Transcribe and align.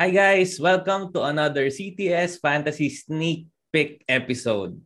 Hi 0.00 0.08
guys, 0.08 0.56
welcome 0.56 1.12
to 1.12 1.28
another 1.28 1.68
CTS 1.68 2.40
Fantasy 2.40 2.88
Sneak 2.88 3.52
Peek 3.68 4.00
episode. 4.08 4.80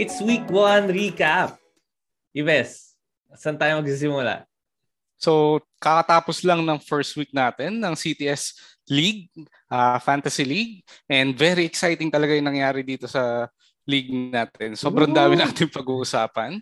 It's 0.00 0.16
week 0.24 0.48
1 0.48 0.88
recap. 0.88 1.60
Ives, 2.32 2.96
saan 3.36 3.60
tayo 3.60 3.84
magsisimula? 3.84 4.48
So, 5.20 5.60
kakatapos 5.84 6.48
lang 6.48 6.64
ng 6.64 6.80
first 6.80 7.12
week 7.20 7.36
natin 7.36 7.76
ng 7.76 7.92
CTS 7.92 8.56
League, 8.88 9.28
uh, 9.68 10.00
Fantasy 10.00 10.48
League. 10.48 10.80
And 11.12 11.36
very 11.36 11.68
exciting 11.68 12.08
talaga 12.08 12.32
yung 12.32 12.48
nangyari 12.48 12.80
dito 12.80 13.04
sa 13.04 13.52
league 13.86 14.10
natin. 14.10 14.78
Sobrang 14.78 15.10
Ooh. 15.10 15.16
dami 15.16 15.34
natin 15.38 15.66
pag-uusapan. 15.68 16.58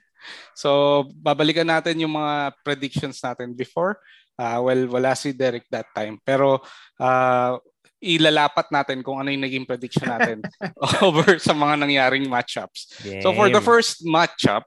So, 0.53 1.05
babalikan 1.17 1.69
natin 1.69 2.01
yung 2.01 2.13
mga 2.17 2.53
predictions 2.61 3.21
natin 3.21 3.57
before. 3.57 3.97
Uh, 4.37 4.61
well, 4.65 4.83
wala 5.01 5.13
si 5.17 5.33
Derek 5.33 5.69
that 5.73 5.89
time. 5.97 6.21
Pero, 6.25 6.61
uh, 7.01 7.53
ilalapat 8.01 8.73
natin 8.73 9.05
kung 9.05 9.21
ano 9.21 9.29
yung 9.29 9.45
naging 9.45 9.69
prediction 9.69 10.09
natin 10.09 10.41
over 11.07 11.37
sa 11.37 11.53
mga 11.53 11.85
nangyaring 11.85 12.25
matchups. 12.29 13.05
Game. 13.05 13.21
So, 13.21 13.33
for 13.37 13.49
the 13.53 13.61
first 13.61 14.05
matchup, 14.05 14.65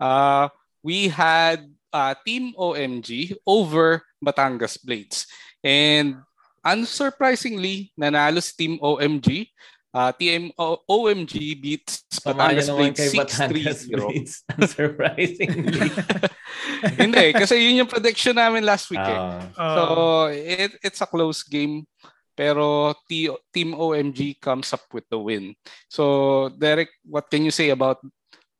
uh, 0.00 0.48
we 0.84 1.08
had 1.08 1.64
uh, 1.92 2.16
Team 2.24 2.52
OMG 2.56 3.36
over 3.44 4.04
Batangas 4.20 4.80
Blades. 4.80 5.28
And 5.60 6.20
unsurprisingly, 6.64 7.92
nanalo 7.96 8.40
si 8.40 8.52
Team 8.56 8.74
OMG 8.80 9.48
Uh, 9.90 10.14
TM 10.14 10.54
OMG 10.86 11.58
beats 11.58 12.06
Batangas 12.22 12.70
Blades 13.50 14.46
6-3. 14.54 14.70
Surprisingly. 14.70 15.90
Hindi, 17.02 17.34
kasi 17.34 17.58
yun 17.58 17.82
yung 17.82 17.90
prediction 17.90 18.38
namin 18.38 18.62
last 18.62 18.86
week. 18.86 19.02
Uh, 19.02 19.10
eh. 19.10 19.58
uh, 19.58 19.74
so, 19.74 19.82
it, 20.30 20.72
it's 20.86 21.02
a 21.02 21.10
close 21.10 21.42
game. 21.42 21.82
Pero 22.38 22.94
T- 23.10 23.34
Team 23.50 23.74
OMG 23.74 24.38
comes 24.38 24.70
up 24.72 24.86
with 24.94 25.04
the 25.10 25.18
win. 25.18 25.58
So, 25.90 26.48
Derek, 26.54 26.94
what 27.02 27.26
can 27.26 27.42
you 27.42 27.50
say 27.50 27.74
about 27.74 27.98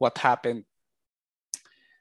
what 0.02 0.18
happened? 0.18 0.66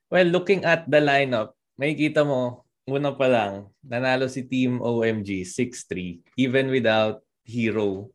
Well, 0.09 0.25
looking 0.25 0.65
at 0.65 0.89
the 0.89 1.05
lineup, 1.05 1.53
makikita 1.77 2.25
mo, 2.25 2.65
una 2.89 3.13
pa 3.13 3.29
lang, 3.29 3.69
nanalo 3.85 4.25
si 4.25 4.41
Team 4.41 4.81
OMG 4.81 5.45
6-3 5.45 6.33
even 6.41 6.73
without 6.73 7.21
Hero 7.45 8.09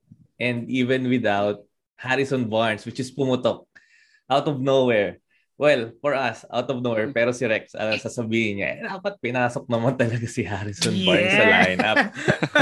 and 0.44 0.68
even 0.68 1.08
without 1.08 1.64
Harrison 1.96 2.52
Barnes, 2.52 2.84
which 2.84 3.00
is 3.00 3.08
pumutok 3.08 3.64
out 4.28 4.44
of 4.44 4.60
nowhere. 4.60 5.24
Well, 5.54 5.94
for 6.02 6.18
us, 6.18 6.42
out 6.50 6.66
of 6.66 6.82
nowhere. 6.82 7.06
Pero 7.14 7.30
si 7.30 7.46
Rex, 7.46 7.78
uh, 7.78 7.94
sasabihin 7.94 8.58
niya, 8.58 8.68
eh, 8.74 8.78
dapat 8.90 9.22
pinasok 9.22 9.70
naman 9.70 9.94
talaga 9.94 10.26
si 10.26 10.42
Harrison 10.42 10.92
yeah. 10.92 11.06
Barnes 11.06 11.30
sa 11.32 11.44
lineup 11.46 11.98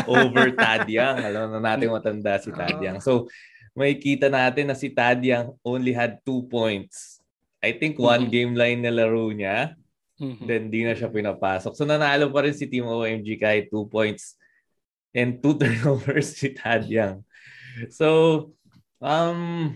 over 0.06 0.46
Tadyang. 0.52 1.16
Alam 1.24 1.56
na 1.56 1.60
natin 1.72 1.88
matanda 1.88 2.36
si 2.36 2.52
Tadyang. 2.52 3.00
So, 3.00 3.32
may 3.72 3.96
kita 3.96 4.28
natin 4.28 4.68
na 4.68 4.76
si 4.76 4.92
Tadyang 4.92 5.56
only 5.64 5.96
had 5.96 6.20
two 6.20 6.44
points. 6.52 7.24
I 7.64 7.72
think 7.72 7.96
one 7.96 8.28
mm-hmm. 8.28 8.34
game 8.36 8.52
line 8.52 8.84
na 8.84 8.92
laro 8.92 9.32
niya. 9.32 9.72
Mm-hmm. 10.20 10.44
Then, 10.44 10.62
di 10.68 10.84
na 10.84 10.92
siya 10.92 11.08
pinapasok. 11.08 11.72
So, 11.72 11.88
nanalo 11.88 12.28
pa 12.28 12.44
rin 12.44 12.52
si 12.52 12.68
Team 12.68 12.84
OMG 12.84 13.40
kahit 13.40 13.72
two 13.72 13.88
points 13.88 14.36
and 15.16 15.40
two 15.40 15.56
turnovers 15.60 16.36
si 16.36 16.52
Tadyang. 16.52 17.24
So, 17.88 18.08
um, 19.02 19.72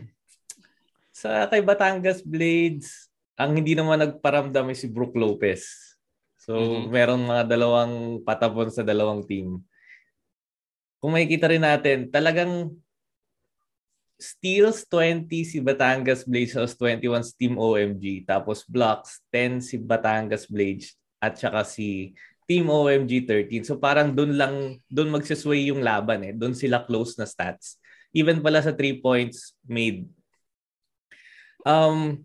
sa 1.10 1.48
kay 1.48 1.64
Batangas 1.64 2.20
Blades, 2.20 3.08
ang 3.36 3.56
hindi 3.56 3.76
naman 3.76 4.00
nagparamdam 4.00 4.72
ay 4.72 4.76
si 4.76 4.88
Brook 4.88 5.16
Lopez. 5.16 5.96
So, 6.40 6.56
mm-hmm. 6.56 6.86
meron 6.92 7.26
mga 7.26 7.44
dalawang 7.48 8.22
patapon 8.22 8.70
sa 8.70 8.86
dalawang 8.86 9.24
team. 9.24 9.60
Kung 11.02 11.12
makikita 11.16 11.50
rin 11.50 11.64
natin, 11.64 12.08
talagang 12.08 12.72
steals 14.16 14.88
20 14.88 15.28
si 15.44 15.60
Batangas 15.60 16.24
Blades 16.24 16.56
as 16.56 16.72
21 16.76 17.20
si 17.20 17.32
Team 17.36 17.60
OMG. 17.60 18.24
Tapos 18.24 18.64
blocks 18.64 19.20
10 19.28 19.60
si 19.60 19.76
Batangas 19.76 20.48
Blades 20.48 20.96
at 21.20 21.36
saka 21.36 21.68
si 21.68 22.16
Team 22.48 22.72
OMG 22.72 23.28
13. 23.28 23.68
So 23.68 23.76
parang 23.76 24.16
doon 24.16 24.32
lang, 24.40 24.54
doon 24.88 25.12
magsisway 25.12 25.68
yung 25.68 25.84
laban 25.84 26.24
eh. 26.24 26.32
Doon 26.32 26.56
sila 26.56 26.80
close 26.88 27.20
na 27.20 27.28
stats 27.28 27.76
even 28.12 28.42
pala 28.42 28.62
sa 28.62 28.74
three 28.74 28.98
points 28.98 29.54
made. 29.66 30.06
Um, 31.66 32.22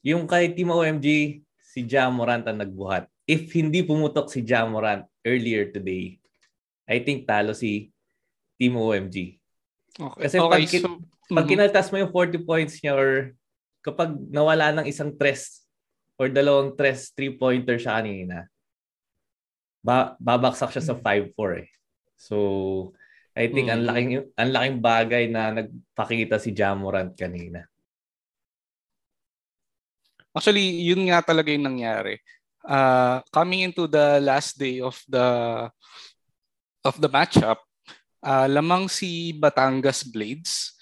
yung 0.00 0.24
kay 0.24 0.52
Team 0.56 0.72
OMG, 0.72 1.40
si 1.60 1.80
Jamorant 1.84 2.42
ang 2.48 2.58
nagbuhat. 2.58 3.06
If 3.28 3.52
hindi 3.54 3.84
pumutok 3.84 4.32
si 4.32 4.42
Jamorant 4.42 5.06
earlier 5.22 5.68
today, 5.70 6.18
I 6.88 6.98
think 7.04 7.28
talo 7.28 7.54
si 7.54 7.92
Team 8.58 8.74
OMG. 8.74 9.38
Okay. 9.94 10.20
Kasi 10.26 10.36
okay, 10.40 10.50
pag, 10.50 10.62
so, 10.66 10.88
pag 10.88 10.96
mm-hmm. 10.96 11.46
kinaltas 11.46 11.86
mo 11.92 11.96
yung 12.02 12.12
40 12.12 12.42
points 12.48 12.74
niya 12.80 12.96
or 12.96 13.36
kapag 13.84 14.16
nawala 14.28 14.74
ng 14.80 14.86
isang 14.88 15.14
tres 15.14 15.64
or 16.20 16.28
dalawang 16.28 16.76
tres 16.76 17.14
three-pointer 17.16 17.80
siya 17.80 18.00
kanina, 18.00 18.44
ba 19.80 20.16
babaksak 20.20 20.76
siya 20.76 20.92
sa 20.92 20.94
5-4 20.96 21.64
eh. 21.64 21.68
So, 22.20 22.36
I 23.34 23.46
think 23.46 23.70
mm. 23.70 23.74
ang 23.74 23.82
laking 23.86 24.10
ang 24.34 24.50
laking 24.50 24.78
bagay 24.82 25.24
na 25.30 25.54
nagpakita 25.54 26.36
si 26.42 26.50
Jamorant 26.50 27.14
kanina. 27.14 27.62
Actually, 30.30 30.86
yun 30.86 31.10
nga 31.10 31.22
talaga 31.22 31.50
yung 31.50 31.66
nangyari. 31.66 32.18
Uh, 32.62 33.18
coming 33.34 33.66
into 33.66 33.90
the 33.90 34.22
last 34.22 34.54
day 34.54 34.78
of 34.78 34.98
the 35.10 35.26
of 36.86 36.94
the 37.02 37.10
matchup, 37.10 37.58
uh, 38.22 38.46
lamang 38.46 38.86
si 38.86 39.34
Batangas 39.34 40.06
Blades 40.06 40.76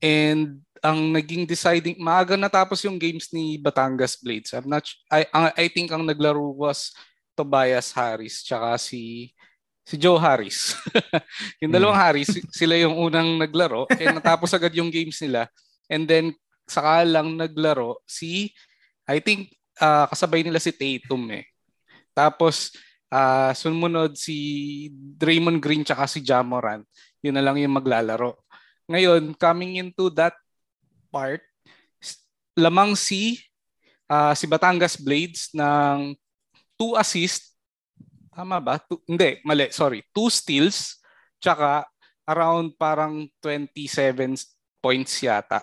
and 0.00 0.62
ang 0.84 1.16
naging 1.16 1.48
deciding 1.48 1.96
maaga 1.96 2.36
natapos 2.36 2.84
yung 2.84 3.00
games 3.00 3.32
ni 3.32 3.56
Batangas 3.56 4.20
Blades. 4.20 4.52
I'm 4.52 4.68
not 4.68 4.84
I 5.08 5.24
I 5.56 5.66
think 5.72 5.88
ang 5.88 6.04
naglaro 6.04 6.52
was 6.52 6.92
Tobias 7.32 7.90
Harris 7.96 8.44
tsaka 8.44 8.76
si 8.76 9.32
si 9.84 10.00
Joe 10.00 10.16
Harris. 10.16 10.74
yung 11.62 11.70
dalawang 11.70 11.94
hmm. 11.94 12.04
Harris, 12.08 12.30
sila 12.50 12.74
yung 12.80 12.96
unang 12.96 13.36
naglaro 13.36 13.84
and 13.92 14.16
natapos 14.16 14.50
agad 14.56 14.72
yung 14.72 14.88
games 14.88 15.20
nila. 15.20 15.46
And 15.86 16.08
then 16.08 16.32
saka 16.64 17.04
lang 17.04 17.36
naglaro 17.36 18.00
si 18.08 18.50
I 19.04 19.20
think 19.20 19.52
uh, 19.78 20.08
kasabay 20.08 20.40
nila 20.40 20.56
si 20.56 20.72
Tatum 20.72 21.28
eh. 21.36 21.44
Tapos 22.16 22.72
uh, 23.12 23.52
sumunod 23.52 24.16
si 24.16 24.88
Draymond 24.92 25.60
Green 25.60 25.84
tsaka 25.84 26.08
si 26.08 26.24
Jamorant. 26.24 26.82
Yun 27.20 27.36
na 27.36 27.44
lang 27.44 27.60
yung 27.60 27.76
maglalaro. 27.76 28.40
Ngayon, 28.88 29.32
coming 29.36 29.80
into 29.80 30.12
that 30.12 30.36
part, 31.08 31.40
lamang 32.52 32.92
si 32.96 33.40
uh, 34.08 34.36
si 34.36 34.44
Batangas 34.44 34.96
Blades 35.00 35.48
ng 35.56 36.12
two 36.76 36.92
assists 36.98 37.53
Tama 38.34 38.58
ba? 38.58 38.82
Two, 38.82 38.98
hindi, 39.06 39.38
mali. 39.46 39.70
Sorry. 39.70 40.02
Two 40.10 40.26
steals, 40.26 40.98
tsaka 41.38 41.86
around 42.26 42.74
parang 42.74 43.30
27 43.38 44.34
points 44.82 45.22
yata. 45.22 45.62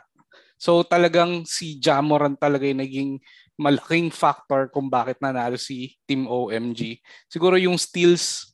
So 0.61 0.85
talagang 0.85 1.43
si 1.43 1.81
Jamoran 1.81 2.37
talaga 2.37 2.69
yung 2.69 2.81
naging 2.85 3.11
malaking 3.57 4.13
factor 4.13 4.69
kung 4.69 4.87
bakit 4.87 5.17
nanalo 5.19 5.57
si 5.57 5.97
Team 6.05 6.29
OMG. 6.29 7.01
Siguro 7.27 7.57
yung 7.57 7.75
steals, 7.81 8.53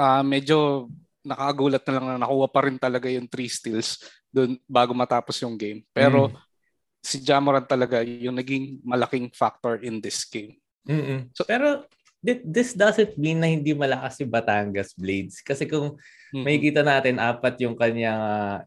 uh, 0.00 0.24
medyo 0.24 0.88
nakagulat 1.20 1.84
na 1.84 1.92
lang 1.96 2.06
na 2.08 2.24
nakuha 2.24 2.48
pa 2.48 2.60
rin 2.64 2.80
talaga 2.80 3.12
yung 3.12 3.28
three 3.28 3.52
steals 3.52 4.00
doon 4.32 4.56
bago 4.64 4.96
matapos 4.96 5.36
yung 5.44 5.60
game. 5.60 5.84
Pero 5.92 6.32
mm. 6.32 6.36
si 7.04 7.20
Jamoran 7.20 7.68
talaga 7.68 8.00
yung 8.00 8.40
naging 8.40 8.80
malaking 8.80 9.28
factor 9.36 9.76
in 9.84 10.00
this 10.00 10.24
game. 10.24 10.56
Mm-mm. 10.88 11.28
So 11.36 11.44
pero 11.44 11.84
this 12.22 12.76
doesn't 12.76 13.16
mean 13.16 13.40
na 13.40 13.48
hindi 13.48 13.72
malakas 13.72 14.20
si 14.20 14.24
Batangas 14.28 14.92
Blades. 14.92 15.40
Kasi 15.40 15.64
kung 15.64 15.96
mm-hmm. 15.96 16.44
makikita 16.44 16.84
natin, 16.84 17.16
apat 17.16 17.56
yung 17.64 17.74
kanyang 17.74 18.20
uh, 18.20 18.58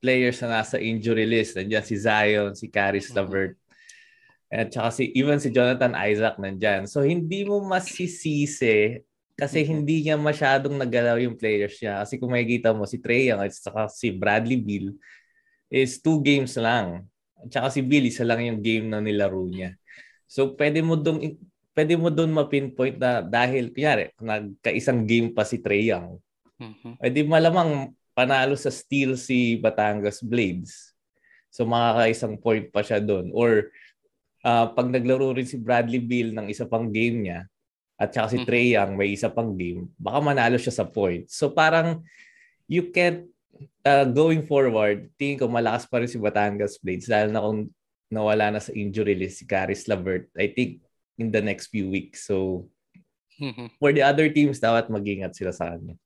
players 0.00 0.40
na 0.40 0.60
nasa 0.60 0.80
injury 0.80 1.28
list. 1.28 1.60
Nandiyan 1.60 1.84
si 1.84 1.96
Zion, 2.00 2.52
si 2.56 2.72
Caris 2.72 3.12
Lavert, 3.12 3.54
mm-hmm. 3.54 4.60
at 4.64 4.68
saka 4.72 4.90
si, 4.96 5.12
even 5.12 5.36
si 5.36 5.52
Jonathan 5.52 5.92
Isaac 5.92 6.40
nandiyan. 6.40 6.88
So, 6.88 7.04
hindi 7.04 7.44
mo 7.44 7.60
masisisi 7.60 9.04
kasi 9.36 9.64
hindi 9.64 10.04
niya 10.04 10.20
masyadong 10.20 10.76
nagalaw 10.76 11.16
yung 11.20 11.36
players 11.36 11.76
niya. 11.80 12.04
Kasi 12.04 12.16
kung 12.16 12.32
makikita 12.32 12.76
mo, 12.76 12.84
si 12.84 13.00
Trey 13.00 13.28
Young 13.28 13.40
at 13.40 13.52
saka 13.52 13.88
si 13.88 14.12
Bradley 14.12 14.60
Beal 14.60 14.96
is 15.72 16.00
two 16.00 16.20
games 16.20 16.56
lang. 16.60 17.08
At 17.40 17.48
saka 17.48 17.68
si 17.72 17.80
Bill, 17.80 18.08
isa 18.08 18.24
lang 18.24 18.40
yung 18.44 18.60
game 18.60 18.88
na 18.88 19.00
nilaro 19.00 19.40
niya. 19.48 19.76
So, 20.28 20.52
pwede 20.56 20.84
mo 20.84 20.96
dong 20.96 21.40
pwede 21.80 21.96
mo 21.96 22.12
doon 22.12 22.28
ma-pinpoint 22.36 23.00
na 23.00 23.24
dahil, 23.24 23.72
kunyari, 23.72 24.12
nagkaisang 24.20 25.08
game 25.08 25.32
pa 25.32 25.48
si 25.48 25.64
Trey 25.64 25.88
Young, 25.88 26.20
mm-hmm. 26.60 27.00
edi 27.00 27.24
malamang 27.24 27.96
panalo 28.12 28.52
sa 28.52 28.68
steal 28.68 29.16
si 29.16 29.56
Batangas 29.56 30.20
Blades. 30.20 30.92
So 31.48 31.64
makakaisang 31.64 32.36
point 32.36 32.68
pa 32.68 32.84
siya 32.84 33.00
doon. 33.00 33.32
Or 33.32 33.72
uh, 34.44 34.68
pag 34.76 34.92
naglaro 34.92 35.32
rin 35.32 35.48
si 35.48 35.56
Bradley 35.56 36.04
Beal 36.04 36.36
ng 36.36 36.52
isa 36.52 36.68
pang 36.68 36.92
game 36.92 37.24
niya, 37.24 37.48
at 37.96 38.12
saka 38.12 38.28
si 38.28 38.44
mm-hmm. 38.44 38.48
Trey 38.52 38.66
Young 38.76 38.92
may 39.00 39.16
isa 39.16 39.32
pang 39.32 39.56
game, 39.56 39.88
baka 39.96 40.20
manalo 40.20 40.60
siya 40.60 40.76
sa 40.76 40.84
point. 40.84 41.32
So 41.32 41.48
parang 41.48 42.04
you 42.68 42.92
can't, 42.92 43.24
uh, 43.88 44.04
going 44.04 44.44
forward, 44.44 45.08
tingin 45.16 45.40
ko 45.40 45.48
malakas 45.48 45.88
pa 45.88 46.04
rin 46.04 46.12
si 46.12 46.20
Batangas 46.20 46.76
Blades 46.76 47.08
dahil 47.08 47.32
na 47.32 47.40
kung 47.40 47.72
nawala 48.12 48.52
na 48.52 48.60
sa 48.60 48.76
injury 48.76 49.16
list 49.16 49.40
si 49.40 49.48
Caris 49.48 49.88
Lavert, 49.88 50.28
I 50.36 50.52
think 50.52 50.84
in 51.20 51.28
the 51.28 51.44
next 51.44 51.68
few 51.68 51.92
weeks. 51.92 52.24
So 52.24 52.66
mm-hmm. 53.36 53.76
for 53.76 53.92
the 53.92 54.00
other 54.00 54.32
teams, 54.32 54.56
dapat 54.56 54.88
mag-ingat 54.88 55.36
sila 55.36 55.52
sa 55.52 55.76
kanya. 55.76 56.00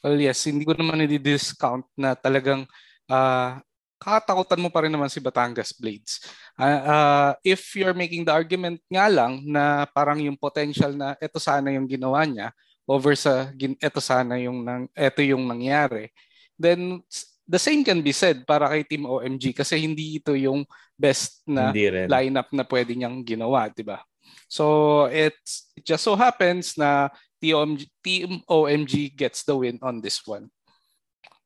Well, 0.00 0.16
yes, 0.16 0.40
hindi 0.48 0.64
ko 0.64 0.72
naman 0.72 1.04
i-discount 1.04 1.84
na 1.96 2.16
talagang 2.16 2.64
uh, 3.08 3.60
kakatakutan 4.00 4.60
mo 4.60 4.68
pa 4.68 4.84
rin 4.84 4.92
naman 4.92 5.08
si 5.08 5.16
Batangas 5.16 5.72
Blades. 5.72 6.20
Uh, 6.60 6.80
uh, 6.84 7.30
if 7.40 7.72
you're 7.72 7.96
making 7.96 8.24
the 8.24 8.32
argument 8.32 8.80
nga 8.88 9.08
lang 9.08 9.40
na 9.48 9.88
parang 9.88 10.20
yung 10.20 10.36
potential 10.36 10.92
na 10.92 11.16
ito 11.16 11.40
sana 11.40 11.72
yung 11.72 11.88
ginawa 11.88 12.24
niya 12.28 12.52
over 12.84 13.16
sa 13.16 13.48
ito 13.56 14.00
sana 14.04 14.36
yung 14.36 14.60
nang 14.60 14.84
ito 14.92 15.20
yung 15.24 15.48
nangyari, 15.48 16.12
then 16.60 17.00
the 17.44 17.60
same 17.60 17.84
can 17.84 18.00
be 18.00 18.12
said 18.12 18.42
para 18.48 18.68
kay 18.72 18.82
Team 18.84 19.04
OMG 19.04 19.52
kasi 19.52 19.80
hindi 19.80 20.18
ito 20.18 20.32
yung 20.32 20.64
best 20.96 21.44
na 21.44 21.70
lineup 22.08 22.48
na 22.50 22.64
pwede 22.64 22.96
niyang 22.96 23.20
ginawa, 23.24 23.68
'di 23.68 23.84
ba? 23.84 24.00
So 24.48 25.06
it's 25.12 25.68
it 25.76 25.84
just 25.84 26.04
so 26.04 26.16
happens 26.16 26.76
na 26.80 27.12
Team 27.38 27.76
Team 28.00 28.40
OMG 28.48 29.12
gets 29.12 29.44
the 29.44 29.56
win 29.56 29.76
on 29.84 30.00
this 30.00 30.24
one. 30.24 30.48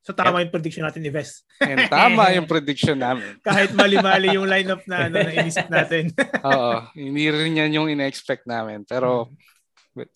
So 0.09 0.17
tama 0.17 0.41
yung 0.41 0.49
prediction 0.49 0.89
natin 0.89 1.05
ni 1.05 1.13
Ves. 1.13 1.45
And 1.61 1.85
tama 1.93 2.33
yung 2.33 2.49
prediction 2.49 2.97
namin. 2.97 3.37
Kahit 3.45 3.77
mali-mali 3.77 4.33
yung 4.33 4.49
lineup 4.49 4.81
na 4.89 5.05
ano 5.05 5.21
na 5.21 5.37
inisip 5.37 5.69
natin. 5.69 6.09
Oo, 6.49 6.81
hindi 6.97 7.29
rin 7.29 7.61
yan 7.61 7.77
yung 7.77 7.93
ina-expect 7.93 8.49
namin. 8.49 8.89
Pero 8.89 9.29
hmm. 9.93 10.09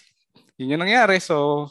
yun 0.56 0.73
yung 0.73 0.82
nangyari. 0.88 1.20
So 1.20 1.69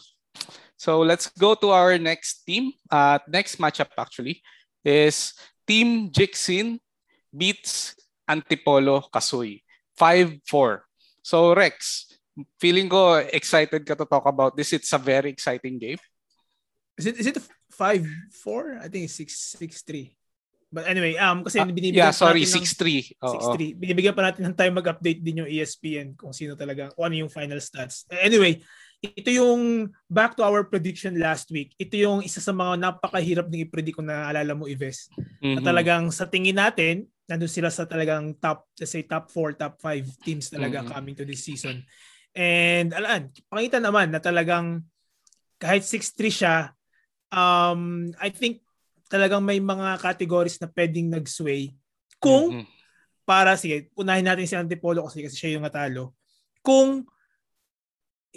so 0.81 1.06
let's 1.06 1.30
go 1.38 1.54
to 1.54 1.69
our 1.69 2.01
next 2.01 2.42
team. 2.42 2.74
Uh, 2.89 3.22
next 3.30 3.62
matchup 3.62 3.94
actually 3.94 4.42
is 4.81 5.38
Team 5.69 6.10
Jixin 6.10 6.81
beats 7.30 7.94
Antipolo 8.25 9.06
Kasuy. 9.13 9.62
5-4. 9.94 10.42
So 11.22 11.54
Rex, 11.54 12.10
feeling 12.57 12.89
ko 12.89 13.22
excited 13.30 13.86
ka 13.86 13.94
to 13.94 14.10
talk 14.10 14.25
about 14.25 14.57
this. 14.57 14.74
It's 14.74 14.89
a 14.89 14.98
very 14.98 15.30
exciting 15.30 15.78
game. 15.78 16.01
Is 16.98 17.06
it 17.06 17.16
is 17.22 17.27
it 17.30 17.38
five 17.69 18.01
four? 18.42 18.81
I 18.81 18.89
think 18.89 19.06
it's 19.06 19.13
six 19.13 19.54
six 19.54 19.86
three. 19.86 20.18
But 20.74 20.89
anyway, 20.89 21.13
um 21.22 21.45
kasi 21.45 21.62
uh, 21.62 21.68
binibigyan 21.68 22.10
yeah, 22.10 22.16
sorry, 22.16 22.48
6-3. 22.48 23.19
6-3. 23.19 23.75
Binibigyan 23.75 24.16
pa 24.16 24.31
natin 24.31 24.48
ng 24.48 24.56
time 24.56 24.80
mag-update 24.80 25.19
din 25.19 25.44
yung 25.44 25.50
ESPN 25.51 26.16
kung 26.16 26.31
sino 26.31 26.56
talaga, 26.56 26.95
kung 26.95 27.12
ano 27.12 27.27
yung 27.27 27.30
final 27.30 27.60
stats. 27.60 28.07
Anyway, 28.07 28.63
ito 29.01 29.33
yung 29.33 29.89
back 30.06 30.38
to 30.38 30.45
our 30.45 30.62
prediction 30.62 31.18
last 31.18 31.50
week. 31.50 31.74
Ito 31.81 31.98
yung 31.98 32.19
isa 32.21 32.38
sa 32.38 32.53
mga 32.53 32.77
napakahirap 32.77 33.50
ng 33.50 33.65
i-predict 33.65 33.98
kung 33.98 34.06
naaalala 34.06 34.53
mo, 34.53 34.69
Ives. 34.69 35.09
Mm-hmm. 35.42 35.57
Na 35.57 35.62
talagang 35.65 36.13
sa 36.13 36.30
tingin 36.30 36.62
natin, 36.62 37.09
nandun 37.25 37.50
sila 37.50 37.74
sa 37.74 37.89
talagang 37.89 38.38
top, 38.38 38.69
let's 38.77 38.94
say 38.94 39.01
top 39.01 39.33
4, 39.33 39.57
top 39.57 39.81
5 39.81 40.21
teams 40.21 40.53
talaga 40.53 40.86
mm-hmm. 40.86 40.94
coming 40.94 41.15
to 41.18 41.25
this 41.25 41.42
season. 41.42 41.81
And 42.38 42.94
alaan, 42.94 43.33
pakita 43.50 43.81
naman 43.81 44.13
na 44.13 44.21
talagang 44.21 44.86
kahit 45.57 45.81
6-3 45.81 46.30
siya, 46.30 46.56
um, 47.33 48.13
I 48.21 48.30
think 48.30 48.62
talagang 49.09 49.42
may 49.42 49.57
mga 49.57 49.98
categories 49.98 50.62
na 50.62 50.69
pwedeng 50.69 51.09
nag-sway. 51.09 51.74
Kung, 52.21 52.53
mm-hmm. 52.53 52.69
para 53.25 53.57
sige, 53.57 53.89
unahin 53.98 54.30
natin 54.30 54.45
si 54.45 54.53
Antipolo 54.53 55.09
kasi, 55.09 55.25
kasi 55.25 55.36
siya 55.42 55.57
yung 55.57 55.65
natalo. 55.65 56.13
Kung 56.62 57.09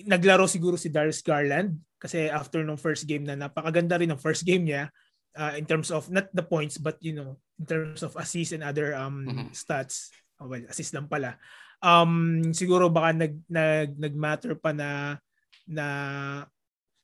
naglaro 0.02 0.50
siguro 0.50 0.75
si 0.75 0.91
Darius 0.91 1.23
Garland 1.23 1.79
kasi 2.02 2.26
after 2.26 2.67
nung 2.67 2.81
first 2.81 3.06
game 3.06 3.23
na 3.23 3.38
napakaganda 3.38 3.94
rin 3.96 4.11
ng 4.11 4.20
first 4.20 4.43
game 4.43 4.67
niya 4.67 4.91
uh, 5.38 5.55
in 5.55 5.64
terms 5.64 5.94
of 5.94 6.11
not 6.11 6.26
the 6.35 6.43
points 6.43 6.76
but 6.76 6.99
you 6.99 7.14
know 7.14 7.38
in 7.56 7.64
terms 7.64 8.02
of 8.02 8.19
assists 8.19 8.50
and 8.50 8.67
other 8.67 8.93
um 8.99 9.23
mm-hmm. 9.23 9.49
stats 9.55 10.11
oh, 10.43 10.50
well 10.50 10.67
assist 10.67 10.93
lang 10.93 11.06
pala 11.06 11.38
um 11.79 12.43
siguro 12.50 12.91
baka 12.91 13.14
nag 13.14 13.35
nag 13.46 13.94
nagmatter 13.94 14.58
pa 14.58 14.75
na 14.75 15.14
na 15.70 15.87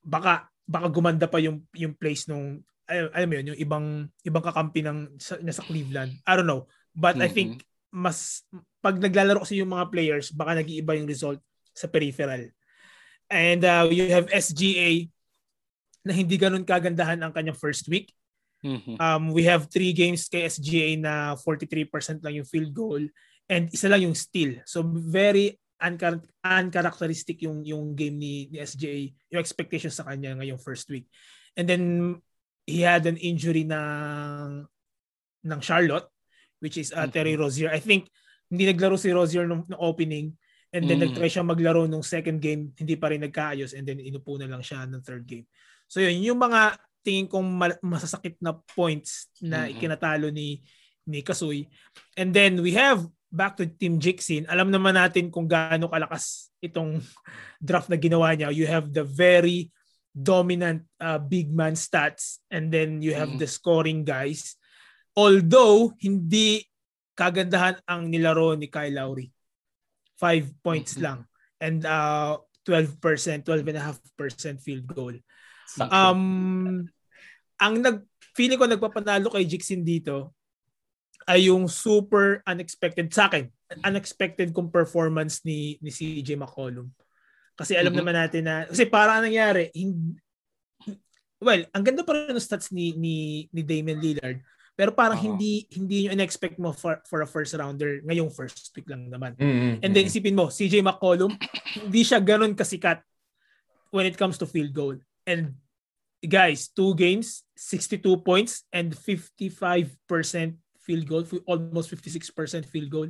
baka 0.02 0.50
baka 0.66 0.86
gumanda 0.90 1.30
pa 1.30 1.38
yung 1.38 1.62
yung 1.78 1.94
place 1.94 2.26
nung 2.26 2.62
alam 2.90 3.28
mo 3.30 3.34
yun, 3.38 3.54
yung 3.54 3.60
ibang 3.60 3.86
ibang 4.26 4.42
kakampi 4.42 4.82
ng 4.82 5.14
sa, 5.22 5.38
sa 5.38 5.62
Cleveland. 5.62 6.10
I 6.26 6.34
don't 6.34 6.50
know. 6.50 6.66
But 6.90 7.16
mm-hmm. 7.16 7.26
I 7.26 7.30
think 7.30 7.50
mas 7.94 8.42
pag 8.82 8.98
naglalaro 8.98 9.46
kasi 9.46 9.62
yung 9.62 9.70
mga 9.70 9.90
players, 9.90 10.34
baka 10.34 10.58
nag-iiba 10.58 10.98
yung 10.98 11.10
result 11.10 11.38
sa 11.70 11.86
peripheral. 11.86 12.50
And 13.30 13.62
uh, 13.62 13.86
you 13.86 14.10
have 14.10 14.26
SGA 14.26 15.06
na 16.02 16.12
hindi 16.12 16.34
ganun 16.34 16.66
kagandahan 16.66 17.22
ang 17.22 17.30
kanyang 17.30 17.56
first 17.56 17.86
week. 17.86 18.10
Mm-hmm. 18.60 19.00
Um, 19.00 19.32
we 19.32 19.46
have 19.48 19.72
three 19.72 19.94
games 19.94 20.28
kay 20.28 20.44
SGA 20.44 21.00
na 21.00 21.38
43% 21.38 22.20
lang 22.20 22.42
yung 22.42 22.48
field 22.48 22.74
goal 22.74 23.00
and 23.48 23.70
isa 23.72 23.88
lang 23.88 24.04
yung 24.04 24.18
steal. 24.18 24.60
So 24.68 24.84
very 24.84 25.56
unchar- 25.80 26.26
uncharacteristic 26.44 27.40
yung 27.40 27.64
yung 27.64 27.96
game 27.96 28.20
ni, 28.20 28.34
ni 28.52 28.58
SJ, 28.60 29.14
yung 29.32 29.40
expectations 29.40 29.96
sa 29.96 30.04
kanya 30.04 30.36
ngayong 30.36 30.60
first 30.60 30.90
week. 30.92 31.08
And 31.56 31.64
then 31.64 31.84
he 32.68 32.84
had 32.84 33.06
an 33.08 33.16
injury 33.16 33.64
ng 33.64 34.66
ng 35.40 35.60
Charlotte 35.64 36.10
which 36.60 36.76
is 36.76 36.92
uh, 36.92 37.08
Terry 37.08 37.34
mm-hmm. 37.34 37.48
Rozier. 37.48 37.70
I 37.72 37.80
think 37.80 38.12
hindi 38.52 38.68
naglaro 38.68 39.00
si 39.00 39.08
Rozier 39.08 39.48
nung, 39.48 39.64
nung 39.64 39.80
opening 39.80 40.36
and 40.70 40.86
then 40.86 41.02
mm. 41.02 41.10
nagtry 41.10 41.30
siya 41.30 41.42
maglaro 41.42 41.86
nung 41.86 42.06
second 42.06 42.38
game, 42.38 42.70
hindi 42.78 42.94
pa 42.94 43.10
rin 43.10 43.26
nagkaayos 43.26 43.74
and 43.74 43.86
then 43.86 43.98
inupo 43.98 44.38
na 44.38 44.46
lang 44.46 44.62
siya 44.62 44.86
ng 44.86 45.02
third 45.02 45.26
game. 45.26 45.46
So 45.90 45.98
yun, 45.98 46.22
yung 46.22 46.38
mga 46.38 46.78
tingin 47.02 47.26
kong 47.26 47.48
masasakit 47.82 48.38
na 48.38 48.54
points 48.54 49.32
na 49.42 49.66
mm-hmm. 49.66 49.74
ikinatalo 49.74 50.28
ni 50.30 50.62
ni 51.08 51.26
Kasoy. 51.26 51.66
And 52.14 52.30
then 52.30 52.62
we 52.62 52.76
have 52.78 53.02
back 53.30 53.58
to 53.58 53.66
Team 53.66 54.02
Jixin, 54.02 54.46
alam 54.50 54.74
naman 54.74 54.98
natin 54.98 55.30
kung 55.30 55.46
gaano 55.46 55.86
kalakas 55.86 56.50
itong 56.58 56.98
draft 57.66 57.90
na 57.90 57.98
ginawa 57.98 58.34
niya. 58.34 58.50
You 58.50 58.66
have 58.66 58.90
the 58.90 59.06
very 59.06 59.70
dominant 60.10 60.86
uh, 60.98 61.22
big 61.22 61.54
man 61.54 61.78
stats 61.78 62.42
and 62.50 62.74
then 62.74 62.98
you 62.98 63.14
have 63.14 63.30
mm. 63.30 63.38
the 63.38 63.46
scoring 63.46 64.02
guys. 64.02 64.58
Although, 65.14 65.94
hindi 66.02 66.66
kagandahan 67.14 67.82
ang 67.86 68.10
nilaro 68.10 68.54
ni 68.58 68.66
Kyle 68.66 68.94
Lowry. 68.94 69.30
5 70.20 70.60
points 70.60 71.00
lang. 71.00 71.24
And 71.56 71.80
uh, 71.88 72.38
12%, 72.68 73.00
12.5% 73.48 74.60
field 74.60 74.84
goal. 74.84 75.16
Um, 75.80 76.84
ang 77.56 77.74
nag 77.80 78.04
feeling 78.36 78.58
ko 78.60 78.66
nagpapanalo 78.68 79.32
kay 79.32 79.48
Jixin 79.48 79.82
dito 79.82 80.34
ay 81.28 81.50
yung 81.50 81.68
super 81.68 82.40
unexpected 82.46 83.10
sa 83.12 83.28
akin 83.28 83.50
unexpected 83.86 84.50
kong 84.50 84.72
performance 84.72 85.46
ni 85.46 85.78
ni 85.78 85.90
CJ 85.94 86.34
McCollum. 86.34 86.90
Kasi 87.54 87.76
alam 87.76 87.92
mm-hmm. 87.92 87.98
naman 88.02 88.14
natin 88.16 88.42
na 88.42 88.56
kasi 88.66 88.88
para 88.88 89.20
nangyari 89.22 89.70
hindi, 89.76 90.18
well, 91.38 91.62
ang 91.70 91.84
ganda 91.86 92.02
pa 92.02 92.16
rin 92.16 92.34
ng 92.34 92.42
stats 92.42 92.74
ni 92.74 92.96
ni 92.98 93.46
ni 93.54 93.62
Damian 93.62 94.00
Lillard. 94.00 94.42
Pero 94.78 94.96
parang 94.96 95.18
uh-huh. 95.18 95.36
hindi 95.36 95.68
hindi 95.76 96.08
yung 96.08 96.22
expect 96.24 96.56
mo 96.56 96.72
for, 96.72 97.02
for 97.04 97.20
a 97.20 97.28
first 97.28 97.52
rounder 97.52 98.00
ngayong 98.06 98.32
first 98.32 98.72
pick 98.72 98.88
lang 98.88 99.12
naman. 99.12 99.36
Mm-hmm. 99.36 99.84
And 99.84 99.90
then 99.92 100.08
isipin 100.08 100.38
mo, 100.38 100.48
CJ 100.48 100.80
McCollum, 100.80 101.36
hindi 101.84 102.00
siya 102.00 102.22
ganoon 102.22 102.56
kasikat 102.56 103.04
when 103.92 104.08
it 104.08 104.16
comes 104.16 104.38
to 104.40 104.46
field 104.48 104.72
goal. 104.72 104.96
And 105.28 105.60
guys, 106.24 106.72
two 106.72 106.96
games, 106.96 107.44
62 107.56 108.24
points 108.24 108.64
and 108.72 108.96
55% 108.96 109.92
field 110.80 111.04
goal, 111.06 111.24
almost 111.44 111.92
56% 111.92 112.66
field 112.66 112.90
goal. 112.90 113.08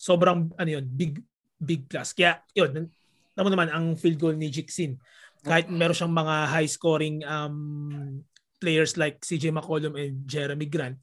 Sobrang 0.00 0.50
ano 0.56 0.70
yun, 0.70 0.88
big 0.88 1.20
big 1.60 1.86
plus. 1.86 2.16
Kaya 2.16 2.42
yun, 2.56 2.90
tamo 3.36 3.48
naman 3.52 3.70
ang 3.70 3.94
field 3.94 4.18
goal 4.18 4.34
ni 4.34 4.50
Jixin. 4.50 4.98
Kahit 5.42 5.70
meron 5.70 5.94
siyang 5.94 6.14
mga 6.14 6.34
high 6.50 6.70
scoring 6.70 7.22
um, 7.26 8.22
players 8.62 8.94
like 8.94 9.18
CJ 9.26 9.50
McCollum 9.50 9.98
and 9.98 10.22
Jeremy 10.22 10.70
Grant, 10.70 11.02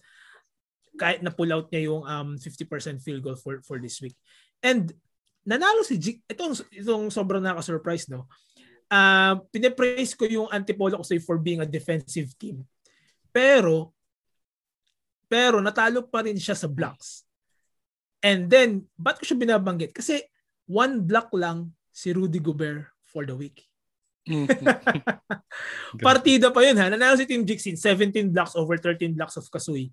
kahit 0.95 1.19
na 1.19 1.35
pull 1.35 1.51
out 1.51 1.67
niya 1.67 1.91
yung 1.91 2.07
um, 2.07 2.39
50% 2.39 3.03
field 3.03 3.19
goal 3.19 3.35
for 3.35 3.59
for 3.67 3.75
this 3.83 3.99
week. 3.99 4.15
And 4.63 4.87
nanalo 5.43 5.83
si 5.83 5.99
G, 5.99 6.23
itong 6.23 6.55
itong 6.71 7.11
sobrang 7.11 7.43
nakaka-surprise 7.43 8.07
no. 8.07 8.31
Uh, 8.87 9.43
pinapraise 9.51 10.15
ko 10.15 10.25
yung 10.25 10.47
Antipolo 10.49 11.03
kasi 11.03 11.19
for 11.19 11.35
being 11.37 11.59
a 11.59 11.67
defensive 11.67 12.31
team. 12.39 12.63
Pero 13.29 13.91
pero 15.29 15.61
natalo 15.61 16.09
pa 16.09 16.25
rin 16.25 16.39
siya 16.41 16.57
sa 16.57 16.65
blocks. 16.65 17.21
And 18.19 18.49
then, 18.49 18.89
ba't 18.97 19.21
ko 19.21 19.23
siya 19.23 19.37
binabanggit? 19.37 19.93
Kasi 19.93 20.25
one 20.65 21.05
block 21.05 21.29
lang 21.37 21.71
si 21.93 22.11
Rudy 22.11 22.41
Gobert 22.41 22.89
for 23.05 23.23
the 23.23 23.37
week. 23.37 23.68
Partida 26.05 26.53
pa 26.53 26.61
yun 26.61 26.77
ha. 26.77 26.87
Nanalo 26.93 27.17
si 27.17 27.25
Team 27.25 27.43
Jixin, 27.43 27.75
17 27.75 28.29
blocks 28.29 28.53
over 28.53 28.77
13 28.77 29.17
blocks 29.17 29.35
of 29.35 29.49
Kasui. 29.49 29.89